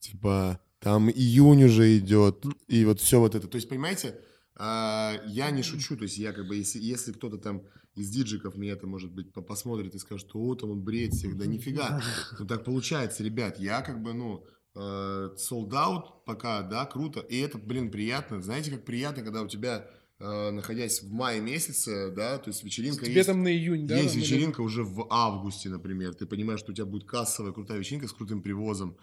типа 0.00 0.60
там 0.84 1.10
июнь 1.10 1.64
уже 1.64 1.96
идет, 1.98 2.44
и 2.68 2.84
вот 2.84 3.00
все 3.00 3.18
вот 3.18 3.34
это. 3.34 3.48
То 3.48 3.56
есть, 3.56 3.68
понимаете, 3.68 4.20
а, 4.54 5.18
я 5.26 5.50
не 5.50 5.62
шучу, 5.62 5.96
то 5.96 6.04
есть 6.04 6.18
я 6.18 6.32
как 6.32 6.46
бы, 6.46 6.56
если, 6.56 6.78
если 6.78 7.12
кто-то 7.12 7.38
там 7.38 7.62
из 7.94 8.10
диджиков 8.10 8.56
меня 8.56 8.72
это, 8.72 8.86
может 8.86 9.12
быть, 9.12 9.32
посмотрит 9.32 9.94
и 9.94 9.98
скажет, 9.98 10.28
что 10.28 10.40
о, 10.40 10.54
там 10.54 10.70
он 10.70 10.82
бред 10.82 11.14
всех, 11.14 11.36
да 11.38 11.46
нифига. 11.46 12.02
Ну 12.38 12.46
так 12.46 12.64
получается, 12.64 13.22
ребят, 13.24 13.58
я 13.58 13.80
как 13.80 14.02
бы, 14.02 14.12
ну, 14.12 14.44
э, 14.74 15.30
sold 15.36 15.70
out 15.70 16.24
пока, 16.26 16.62
да, 16.62 16.84
круто, 16.84 17.20
и 17.20 17.38
это, 17.38 17.56
блин, 17.56 17.90
приятно. 17.90 18.42
Знаете, 18.42 18.70
как 18.70 18.84
приятно, 18.84 19.22
когда 19.22 19.42
у 19.42 19.48
тебя 19.48 19.88
э, 20.18 20.50
находясь 20.50 21.02
в 21.02 21.10
мае 21.10 21.40
месяце, 21.40 22.10
да, 22.10 22.36
то 22.38 22.50
есть 22.50 22.62
вечеринка 22.62 23.06
Тебе 23.06 23.14
есть. 23.14 23.26
там 23.26 23.42
на 23.42 23.52
июнь, 23.52 23.86
да? 23.86 23.96
Есть 23.96 24.16
вечеринка 24.16 24.60
уже 24.60 24.84
в 24.84 25.06
августе, 25.08 25.70
например. 25.70 26.14
Ты 26.14 26.26
понимаешь, 26.26 26.60
что 26.60 26.72
у 26.72 26.74
тебя 26.74 26.86
будет 26.86 27.04
кассовая 27.04 27.52
крутая 27.52 27.78
вечеринка 27.78 28.06
с 28.06 28.12
крутым 28.12 28.42
привозом. 28.42 28.98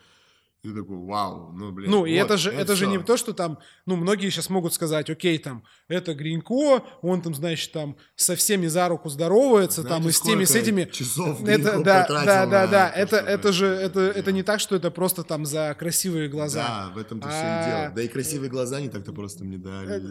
Ты 0.63 0.75
такой, 0.75 0.95
вау, 0.95 1.51
ну, 1.53 1.71
блин. 1.71 1.89
Ну, 1.89 1.99
вот, 1.99 2.05
и 2.05 2.13
это 2.13 2.37
же, 2.37 2.51
это, 2.51 2.61
это 2.61 2.75
же 2.75 2.85
не 2.85 2.99
то, 2.99 3.17
что 3.17 3.33
там, 3.33 3.57
ну, 3.87 3.95
многие 3.95 4.29
сейчас 4.29 4.47
могут 4.47 4.75
сказать, 4.75 5.09
окей, 5.09 5.39
там, 5.39 5.63
это 5.87 6.13
Гринько, 6.13 6.83
он 7.01 7.23
там, 7.23 7.33
значит, 7.33 7.71
там 7.71 7.97
со 8.15 8.35
всеми 8.35 8.67
за 8.67 8.87
руку 8.87 9.09
здоровается, 9.09 9.81
Знаете, 9.81 10.03
там, 10.03 10.09
и 10.09 10.11
с 10.11 10.21
теми, 10.21 10.43
с 10.43 10.53
этими. 10.53 10.83
часов 10.83 11.43
это, 11.47 11.81
да, 11.81 12.05
да, 12.07 12.45
да, 12.45 12.67
да, 12.67 12.89
это, 12.89 13.15
это 13.17 13.51
же, 13.51 13.65
это, 13.65 14.01
это 14.01 14.31
не 14.31 14.43
так, 14.43 14.59
что 14.59 14.75
это 14.75 14.91
просто 14.91 15.23
там 15.23 15.47
за 15.47 15.75
красивые 15.79 16.29
глаза. 16.29 16.61
Да, 16.61 16.93
в 16.93 16.97
этом-то 16.99 17.27
а... 17.27 17.31
все 17.31 17.39
и 17.39 17.71
дело. 17.71 17.95
Да 17.95 18.01
и 18.03 18.07
красивые 18.07 18.51
глаза 18.51 18.79
не 18.81 18.89
так-то 18.89 19.13
просто 19.13 19.43
мне 19.43 19.57
дали. 19.57 20.01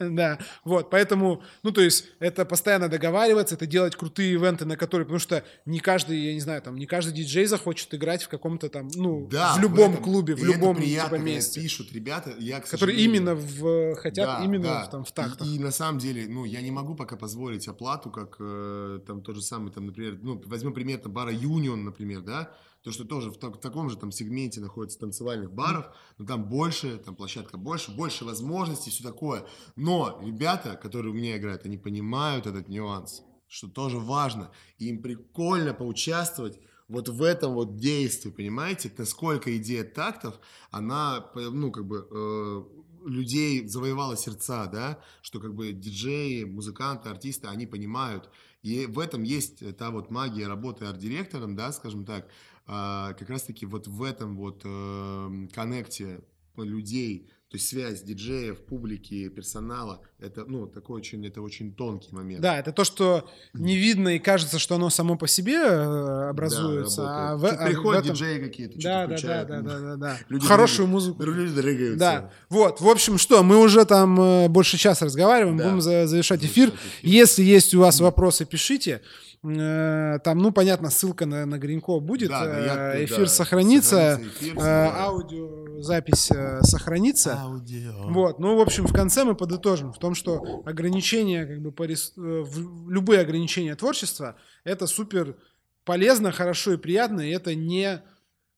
Да, 0.14 0.38
вот, 0.64 0.90
поэтому, 0.90 1.42
ну, 1.62 1.70
то 1.70 1.80
есть, 1.80 2.06
это 2.18 2.44
постоянно 2.44 2.88
договариваться, 2.88 3.54
это 3.54 3.66
делать 3.66 3.96
крутые 3.96 4.32
ивенты, 4.32 4.64
на 4.64 4.76
которые, 4.76 5.06
потому 5.06 5.20
что 5.20 5.44
не 5.64 5.78
каждый, 5.78 6.18
я 6.18 6.34
не 6.34 6.40
знаю, 6.40 6.60
там, 6.60 6.76
не 6.76 6.86
каждый 6.86 7.14
диджей 7.14 7.46
захочет 7.46 7.94
играть 7.94 8.24
в 8.24 8.28
каком-то 8.28 8.68
там, 8.68 8.88
ну, 8.94 9.28
да, 9.30 9.43
в 9.52 9.60
любом 9.60 9.90
в 9.90 9.94
этом, 9.94 10.04
клубе, 10.04 10.34
в 10.34 10.42
любом 10.42 10.80
типа, 10.80 11.18
месте. 11.18 11.60
пишут 11.60 11.92
ребята, 11.92 12.34
я, 12.38 12.60
которые 12.60 12.98
именно 12.98 13.34
в, 13.34 13.94
хотят 13.96 14.38
да, 14.38 14.44
именно 14.44 14.64
да. 14.64 14.84
В, 14.86 14.90
там, 14.90 15.04
в 15.04 15.12
тактах. 15.12 15.46
И, 15.46 15.56
и 15.56 15.58
на 15.58 15.70
самом 15.70 15.98
деле, 15.98 16.26
ну, 16.26 16.44
я 16.44 16.62
не 16.62 16.70
могу 16.70 16.94
пока 16.94 17.16
позволить 17.16 17.68
оплату, 17.68 18.10
как 18.10 18.36
э, 18.40 19.00
там 19.06 19.22
тот 19.22 19.36
же 19.36 19.42
самый, 19.42 19.70
там, 19.70 19.86
например, 19.86 20.18
ну, 20.22 20.42
возьмем 20.46 20.72
пример 20.72 21.00
там, 21.00 21.12
бара 21.12 21.32
Union, 21.32 21.76
например, 21.76 22.22
да, 22.22 22.50
то, 22.84 22.92
что 22.92 23.04
тоже 23.04 23.30
в, 23.30 23.36
в 23.36 23.58
таком 23.58 23.88
же 23.88 23.96
там 23.96 24.12
сегменте 24.12 24.60
находится 24.60 24.98
танцевальных 24.98 25.52
баров, 25.52 25.86
но 26.18 26.26
там 26.26 26.44
больше, 26.44 26.98
там 26.98 27.16
площадка 27.16 27.56
больше, 27.56 27.90
больше 27.90 28.24
возможностей, 28.24 28.90
все 28.90 29.02
такое. 29.02 29.46
Но 29.74 30.20
ребята, 30.22 30.76
которые 30.76 31.12
у 31.12 31.16
меня 31.16 31.38
играют, 31.38 31.64
они 31.64 31.78
понимают 31.78 32.46
этот 32.46 32.68
нюанс, 32.68 33.22
что 33.48 33.68
тоже 33.68 33.98
важно, 33.98 34.50
и 34.78 34.88
им 34.88 35.00
прикольно 35.00 35.72
поучаствовать 35.72 36.60
вот 36.88 37.08
в 37.08 37.22
этом 37.22 37.54
вот 37.54 37.76
действии, 37.76 38.30
понимаете, 38.30 38.92
насколько 38.96 39.56
идея 39.56 39.84
тактов, 39.84 40.38
она, 40.70 41.30
ну, 41.34 41.70
как 41.70 41.86
бы, 41.86 42.06
э, 42.10 42.64
людей 43.06 43.66
завоевала 43.66 44.16
сердца, 44.16 44.66
да, 44.66 44.98
что 45.22 45.40
как 45.40 45.54
бы 45.54 45.72
диджеи, 45.72 46.44
музыканты, 46.44 47.08
артисты, 47.08 47.48
они 47.48 47.66
понимают. 47.66 48.30
И 48.62 48.86
в 48.86 48.98
этом 48.98 49.22
есть 49.22 49.76
та 49.76 49.90
вот 49.90 50.10
магия 50.10 50.46
работы 50.46 50.86
арт-директором, 50.86 51.54
да, 51.54 51.72
скажем 51.72 52.04
так, 52.04 52.26
э, 52.26 52.28
как 52.66 53.28
раз-таки 53.28 53.66
вот 53.66 53.86
в 53.86 54.02
этом 54.02 54.36
вот 54.36 54.62
э, 54.64 55.48
коннекте 55.52 56.22
людей 56.56 57.30
то 57.54 57.56
есть 57.56 57.68
связь 57.68 58.02
диджеев, 58.02 58.58
публики, 58.62 59.28
персонала, 59.28 60.00
это, 60.18 60.44
ну, 60.44 60.66
такой 60.66 60.96
очень, 60.96 61.24
это 61.24 61.40
очень 61.40 61.72
тонкий 61.72 62.08
момент. 62.10 62.40
Да, 62.40 62.58
это 62.58 62.72
то, 62.72 62.82
что 62.82 63.30
не 63.52 63.76
видно 63.76 64.08
и 64.08 64.18
кажется, 64.18 64.58
что 64.58 64.74
оно 64.74 64.90
само 64.90 65.16
по 65.16 65.28
себе 65.28 65.54
э, 65.54 66.30
образуется. 66.30 67.02
Да, 67.02 67.30
а 67.30 67.36
в, 67.36 67.44
а 67.46 67.64
приходят 67.64 68.02
этом... 68.02 68.16
диджеи 68.16 68.40
какие-то, 68.40 68.80
да, 68.80 69.06
да, 69.06 69.16
да, 69.16 69.44
да, 69.44 69.60
да, 69.60 69.78
да, 69.78 69.96
да. 69.96 70.18
Люди 70.28 70.44
Хорошую 70.44 70.88
дрыг... 70.88 70.94
музыку. 70.94 71.22
Люди 71.22 71.54
дрыгаются. 71.54 71.98
Да. 72.00 72.30
Вот, 72.48 72.80
в 72.80 72.88
общем, 72.88 73.18
что, 73.18 73.44
мы 73.44 73.56
уже 73.60 73.84
там 73.84 74.20
э, 74.20 74.48
больше 74.48 74.76
часа 74.76 75.04
разговариваем, 75.04 75.56
да. 75.56 75.64
будем 75.66 75.80
завершать 75.80 76.44
эфир. 76.44 76.70
эфир. 76.70 76.80
Если 77.02 77.44
есть 77.44 77.72
у 77.72 77.78
вас 77.78 78.00
вопросы, 78.00 78.46
пишите. 78.46 79.00
Э, 79.44 80.18
там, 80.24 80.38
ну, 80.38 80.52
понятно, 80.52 80.88
ссылка 80.88 81.26
на, 81.26 81.44
на 81.44 81.58
Гринько 81.58 82.00
будет. 82.00 82.30
Да, 82.30 82.46
да, 82.46 82.94
я, 82.94 83.04
эфир 83.04 83.20
да, 83.20 83.26
сохранится. 83.26 84.12
сохранится 84.12 84.38
эфир, 84.40 84.58
аудиозапись 84.58 86.30
сохранится. 86.62 87.38
Аудио. 87.38 88.08
Вот. 88.10 88.38
Ну, 88.38 88.56
в 88.56 88.60
общем, 88.60 88.86
в 88.86 88.92
конце 88.92 89.24
мы 89.24 89.34
подытожим 89.34 89.92
в 89.92 89.98
том, 89.98 90.14
что 90.14 90.62
ограничения, 90.64 91.44
как 91.44 91.60
бы, 91.60 91.72
по 91.72 91.82
рис... 91.82 92.14
Э, 92.16 92.44
любые 92.88 93.20
ограничения 93.20 93.74
творчества, 93.74 94.36
это 94.64 94.86
супер 94.86 95.36
полезно, 95.84 96.32
хорошо 96.32 96.72
и 96.72 96.76
приятно, 96.78 97.20
и 97.20 97.30
это 97.30 97.54
не, 97.54 98.02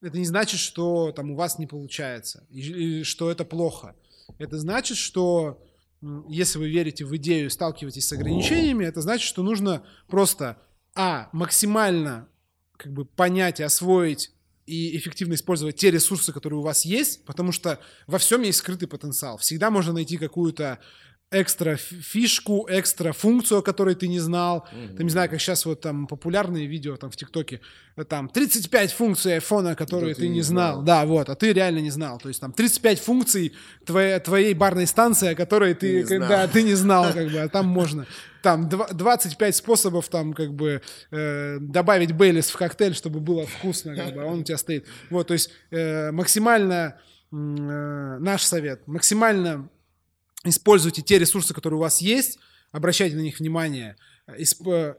это 0.00 0.18
не 0.18 0.24
значит, 0.24 0.60
что 0.60 1.10
там 1.10 1.32
у 1.32 1.34
вас 1.34 1.58
не 1.58 1.66
получается, 1.66 2.46
и, 2.48 3.00
и 3.00 3.02
что 3.02 3.28
это 3.28 3.44
плохо. 3.44 3.96
Это 4.38 4.56
значит, 4.58 4.98
что 4.98 5.60
если 6.28 6.58
вы 6.58 6.68
верите 6.68 7.04
в 7.04 7.16
идею, 7.16 7.50
сталкиваетесь 7.50 8.06
с 8.06 8.12
ограничениями, 8.12 8.84
это 8.84 9.00
значит, 9.00 9.26
что 9.26 9.42
нужно 9.42 9.82
просто 10.06 10.58
а, 10.96 11.28
максимально 11.32 12.28
как 12.76 12.92
бы 12.92 13.04
понять 13.04 13.60
и 13.60 13.62
освоить 13.62 14.32
и 14.66 14.96
эффективно 14.96 15.34
использовать 15.34 15.76
те 15.76 15.90
ресурсы, 15.90 16.32
которые 16.32 16.58
у 16.58 16.62
вас 16.62 16.84
есть, 16.84 17.24
потому 17.24 17.52
что 17.52 17.78
во 18.06 18.18
всем 18.18 18.42
есть 18.42 18.58
скрытый 18.58 18.88
потенциал. 18.88 19.38
Всегда 19.38 19.70
можно 19.70 19.92
найти 19.92 20.16
какую-то 20.18 20.80
экстра 21.32 21.76
фишку, 21.76 22.66
экстра 22.70 23.12
функцию, 23.12 23.58
о 23.58 23.62
которой 23.62 23.96
ты 23.96 24.06
не 24.06 24.20
знал. 24.20 24.66
Mm-hmm. 24.72 24.96
Ты 24.96 25.04
не 25.04 25.10
знаю, 25.10 25.28
как 25.28 25.40
сейчас 25.40 25.66
вот 25.66 25.80
там 25.80 26.06
популярные 26.06 26.66
видео 26.66 26.96
там 26.96 27.10
в 27.10 27.16
ТикТоке, 27.16 27.60
там 28.08 28.28
35 28.28 28.92
функций 28.92 29.34
айфона, 29.34 29.74
которые 29.74 30.14
да, 30.14 30.20
ты, 30.20 30.20
ты 30.22 30.28
не 30.28 30.42
знал. 30.42 30.74
знал. 30.74 30.84
Да, 30.84 31.04
вот, 31.04 31.28
а 31.28 31.34
ты 31.34 31.52
реально 31.52 31.80
не 31.80 31.90
знал. 31.90 32.18
То 32.18 32.28
есть 32.28 32.40
там 32.40 32.52
35 32.52 33.00
функций 33.00 33.54
твоей, 33.84 34.20
твоей 34.20 34.54
барной 34.54 34.86
станции, 34.86 35.30
о 35.30 35.34
которой 35.34 35.74
ты, 35.74 36.04
ты 36.06 36.20
да, 36.20 36.46
ты 36.46 36.62
не 36.62 36.74
знал, 36.74 37.12
как 37.12 37.28
бы, 37.28 37.40
а 37.40 37.48
там 37.48 37.66
можно. 37.66 38.06
Там 38.42 38.68
25 38.68 39.56
способов 39.56 40.08
там 40.08 40.32
как 40.32 40.54
бы 40.54 40.80
э, 41.10 41.58
добавить 41.58 42.12
Бейлис 42.12 42.50
в 42.50 42.56
коктейль, 42.56 42.94
чтобы 42.94 43.18
было 43.18 43.46
вкусно, 43.46 43.96
как 43.96 44.14
бы, 44.14 44.22
а 44.22 44.26
он 44.26 44.40
у 44.40 44.42
тебя 44.44 44.58
стоит. 44.58 44.86
Вот, 45.10 45.26
то 45.26 45.32
есть 45.32 45.50
э, 45.72 46.12
максимально 46.12 47.00
э, 47.32 47.34
наш 47.34 48.42
совет, 48.42 48.86
максимально 48.86 49.68
используйте 50.50 51.02
те 51.02 51.18
ресурсы, 51.18 51.54
которые 51.54 51.78
у 51.78 51.82
вас 51.82 52.00
есть, 52.00 52.38
обращайте 52.72 53.16
на 53.16 53.20
них 53.20 53.38
внимание. 53.38 53.96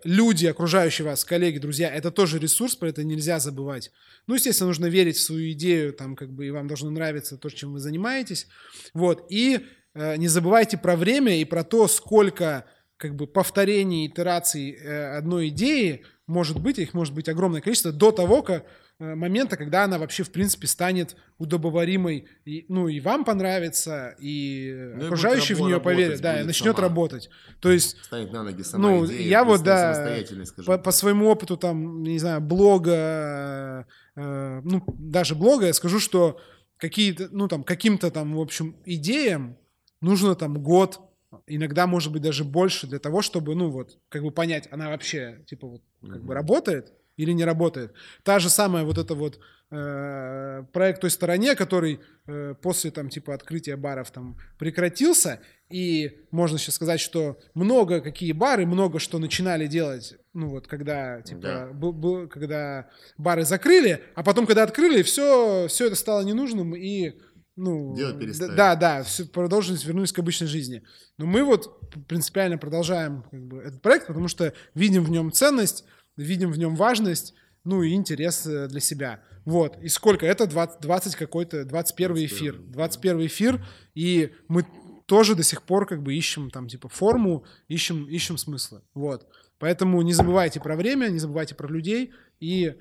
Люди, 0.04 0.46
окружающие 0.46 1.06
вас, 1.06 1.26
коллеги, 1.26 1.58
друзья, 1.58 1.90
это 1.94 2.12
тоже 2.12 2.40
ресурс, 2.40 2.76
про 2.76 2.90
это 2.90 3.04
нельзя 3.04 3.40
забывать. 3.40 3.92
Ну, 4.26 4.36
естественно, 4.36 4.68
нужно 4.68 4.86
верить 4.86 5.18
в 5.18 5.22
свою 5.22 5.52
идею, 5.52 5.94
там, 5.94 6.16
как 6.16 6.32
бы, 6.32 6.48
и 6.48 6.52
вам 6.52 6.68
должно 6.68 6.90
нравиться 6.90 7.38
то, 7.38 7.50
чем 7.50 7.74
вы 7.74 7.80
занимаетесь. 7.80 8.48
Вот, 8.94 9.26
и 9.30 9.60
э, 9.94 10.16
не 10.16 10.30
забывайте 10.30 10.78
про 10.78 10.96
время 10.96 11.42
и 11.42 11.46
про 11.46 11.64
то, 11.64 11.88
сколько, 11.90 12.66
как 12.96 13.16
бы, 13.16 13.28
повторений, 13.28 14.08
итераций 14.08 14.72
э, 14.72 15.18
одной 15.18 15.50
идеи 15.50 16.06
может 16.26 16.60
быть, 16.60 16.78
их 16.78 16.94
может 16.94 17.14
быть 17.14 17.30
огромное 17.30 17.62
количество, 17.62 17.94
до 17.94 18.12
того, 18.12 18.44
как 18.44 18.66
Э, 18.66 18.87
момента, 19.00 19.58
когда 19.58 19.84
она 19.84 20.00
вообще, 20.00 20.24
в 20.24 20.32
принципе, 20.32 20.68
станет 20.68 21.16
удобоваримой, 21.38 22.28
и, 22.46 22.66
ну, 22.68 22.88
и 22.88 23.00
вам 23.00 23.26
понравится, 23.26 24.16
и 24.20 24.92
ну, 24.96 25.06
окружающие 25.06 25.56
в 25.56 25.62
нее 25.62 25.80
поверят, 25.80 26.20
да, 26.20 26.42
и 26.42 26.44
начнет 26.44 26.76
сама. 26.76 26.88
работать. 26.88 27.30
То 27.60 27.72
есть... 27.72 27.98
Станет 28.04 28.32
на 28.32 28.44
ноги 28.44 28.64
сама 28.64 28.90
Ну, 28.90 29.06
идея, 29.06 29.22
я 29.22 29.44
вот, 29.44 29.64
да, 29.64 30.24
по, 30.66 30.78
по 30.80 30.92
своему 30.92 31.28
опыту, 31.28 31.58
там, 31.58 32.02
не 32.02 32.18
знаю, 32.18 32.42
блога, 32.42 33.86
э, 34.16 34.62
ну, 34.64 34.84
даже 34.98 35.36
блога, 35.36 35.68
я 35.68 35.74
скажу, 35.74 36.00
что 36.00 36.42
какие-то, 36.78 37.30
ну, 37.32 37.48
там, 37.48 37.64
каким-то 37.64 38.10
там, 38.10 38.36
в 38.36 38.42
общем, 38.42 38.78
идеям 38.86 39.58
нужно 40.02 40.36
там 40.36 40.62
год, 40.62 41.02
иногда, 41.46 41.86
может 41.86 42.12
быть, 42.12 42.24
даже 42.24 42.44
больше 42.44 42.88
для 42.88 43.00
того, 43.00 43.22
чтобы, 43.22 43.54
ну, 43.54 43.70
вот, 43.70 44.00
как 44.10 44.24
бы 44.24 44.32
понять, 44.32 44.68
она 44.72 44.90
вообще, 44.90 45.44
типа, 45.46 45.68
вот, 45.68 45.82
как 46.02 46.10
mm-hmm. 46.10 46.20
бы 46.22 46.34
работает, 46.34 46.94
или 47.18 47.34
не 47.34 47.44
работает. 47.44 47.94
Та 48.24 48.40
же 48.40 48.50
самая 48.50 48.84
вот 48.86 48.98
эта 48.98 49.16
вот 49.16 49.40
э, 49.72 50.64
проект 50.72 51.02
той 51.02 51.10
стороне, 51.10 51.56
который 51.56 52.00
э, 52.28 52.56
после 52.62 52.92
там 52.92 53.10
типа 53.10 53.34
открытия 53.34 53.76
баров 53.76 54.12
там 54.12 54.38
прекратился, 54.58 55.42
и 55.70 56.22
можно 56.32 56.58
сейчас 56.58 56.76
сказать, 56.76 57.02
что 57.02 57.38
много 57.54 58.00
какие 58.00 58.32
бары, 58.32 58.66
много 58.66 59.00
что 59.00 59.20
начинали 59.20 59.68
делать, 59.68 60.16
ну 60.34 60.50
вот 60.50 60.68
когда 60.68 61.22
типа 61.22 61.42
да. 61.42 61.68
был, 61.74 61.92
был, 61.92 62.30
когда 62.30 62.88
бары 63.18 63.44
закрыли, 63.44 64.02
а 64.16 64.24
потом 64.24 64.46
когда 64.46 64.64
открыли, 64.64 65.02
все 65.02 65.68
все 65.68 65.88
это 65.88 65.96
стало 65.96 66.22
ненужным 66.22 66.76
и 66.76 67.20
ну, 67.58 67.96
Делать 67.96 68.20
перестали. 68.20 68.56
Да, 68.56 68.76
да, 68.76 69.02
все 69.02 69.26
продолжились, 69.26 69.84
вернулись 69.84 70.14
к 70.14 70.20
обычной 70.20 70.46
жизни. 70.46 70.84
Но 71.18 71.26
мы 71.26 71.44
вот 71.44 71.90
принципиально 72.08 72.60
продолжаем 72.60 73.24
как 73.32 73.48
бы, 73.48 73.58
этот 73.58 73.82
проект, 73.82 74.06
потому 74.06 74.28
что 74.28 74.54
видим 74.76 75.04
в 75.04 75.10
нем 75.10 75.32
ценность, 75.32 75.84
видим 76.18 76.52
в 76.52 76.58
нем 76.58 76.76
важность, 76.76 77.34
ну 77.64 77.84
и 77.84 77.94
интерес 77.94 78.46
э, 78.46 78.68
для 78.68 78.80
себя. 78.80 79.22
Вот. 79.46 79.78
И 79.82 79.88
сколько? 79.88 80.26
Это 80.26 80.48
20, 80.48 80.82
20 80.82 81.16
какой-то, 81.16 81.64
21 81.64 82.26
эфир. 82.26 82.58
21 82.58 83.26
эфир, 83.28 83.66
и 83.96 84.34
мы 84.48 84.66
тоже 85.06 85.36
до 85.36 85.44
сих 85.44 85.64
пор 85.64 85.88
как 85.88 86.04
бы 86.04 86.14
ищем 86.14 86.50
там 86.52 86.68
типа 86.68 86.90
форму, 86.90 87.46
ищем, 87.68 88.06
ищем 88.06 88.38
смысла. 88.38 88.84
Вот. 88.94 89.28
Поэтому 89.60 90.02
не 90.02 90.14
забывайте 90.14 90.60
про 90.60 90.76
время, 90.76 91.08
не 91.08 91.20
забывайте 91.20 91.56
про 91.56 91.68
людей 91.68 92.12
и 92.40 92.76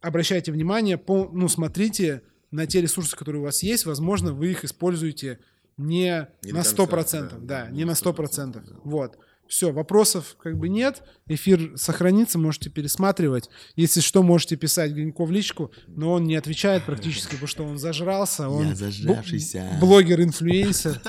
обращайте 0.00 0.52
внимание, 0.52 0.98
по, 0.98 1.30
ну, 1.32 1.48
смотрите 1.48 2.22
на 2.50 2.66
те 2.66 2.80
ресурсы, 2.80 3.16
которые 3.16 3.40
у 3.40 3.44
вас 3.44 3.62
есть. 3.62 3.86
Возможно, 3.86 4.32
вы 4.32 4.50
их 4.50 4.64
используете 4.64 5.38
не, 5.76 6.28
не 6.42 6.52
на 6.52 6.60
100%, 6.60 7.38
да, 7.40 7.64
да, 7.64 7.70
не 7.70 7.84
на 7.84 7.92
100%. 7.92 8.80
Вот. 8.84 9.18
Все, 9.48 9.72
вопросов 9.72 10.36
как 10.38 10.58
бы 10.58 10.68
нет. 10.68 11.02
Эфир 11.26 11.72
сохранится, 11.76 12.38
можете 12.38 12.70
пересматривать. 12.70 13.48
Если 13.74 14.00
что, 14.00 14.22
можете 14.22 14.56
писать 14.56 14.92
Гринько 14.92 15.24
в 15.24 15.30
личку, 15.30 15.72
но 15.86 16.12
он 16.12 16.24
не 16.24 16.36
отвечает 16.36 16.84
практически, 16.84 17.32
потому 17.32 17.48
что 17.48 17.64
он 17.64 17.78
зажрался. 17.78 18.48
Он 18.48 18.68
Я 18.68 18.74
зажравшийся. 18.74 19.78
Блогер-инфлюенсер. 19.80 21.00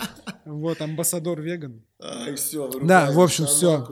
Вот, 0.46 0.82
амбассадор 0.82 1.42
веган. 1.42 1.84
Ай, 2.02 2.36
все, 2.36 2.70
Да, 2.84 3.12
в 3.12 3.20
общем, 3.20 3.46
все. 3.46 3.86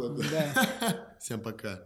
Всем 1.19 1.39
пока. 1.39 1.81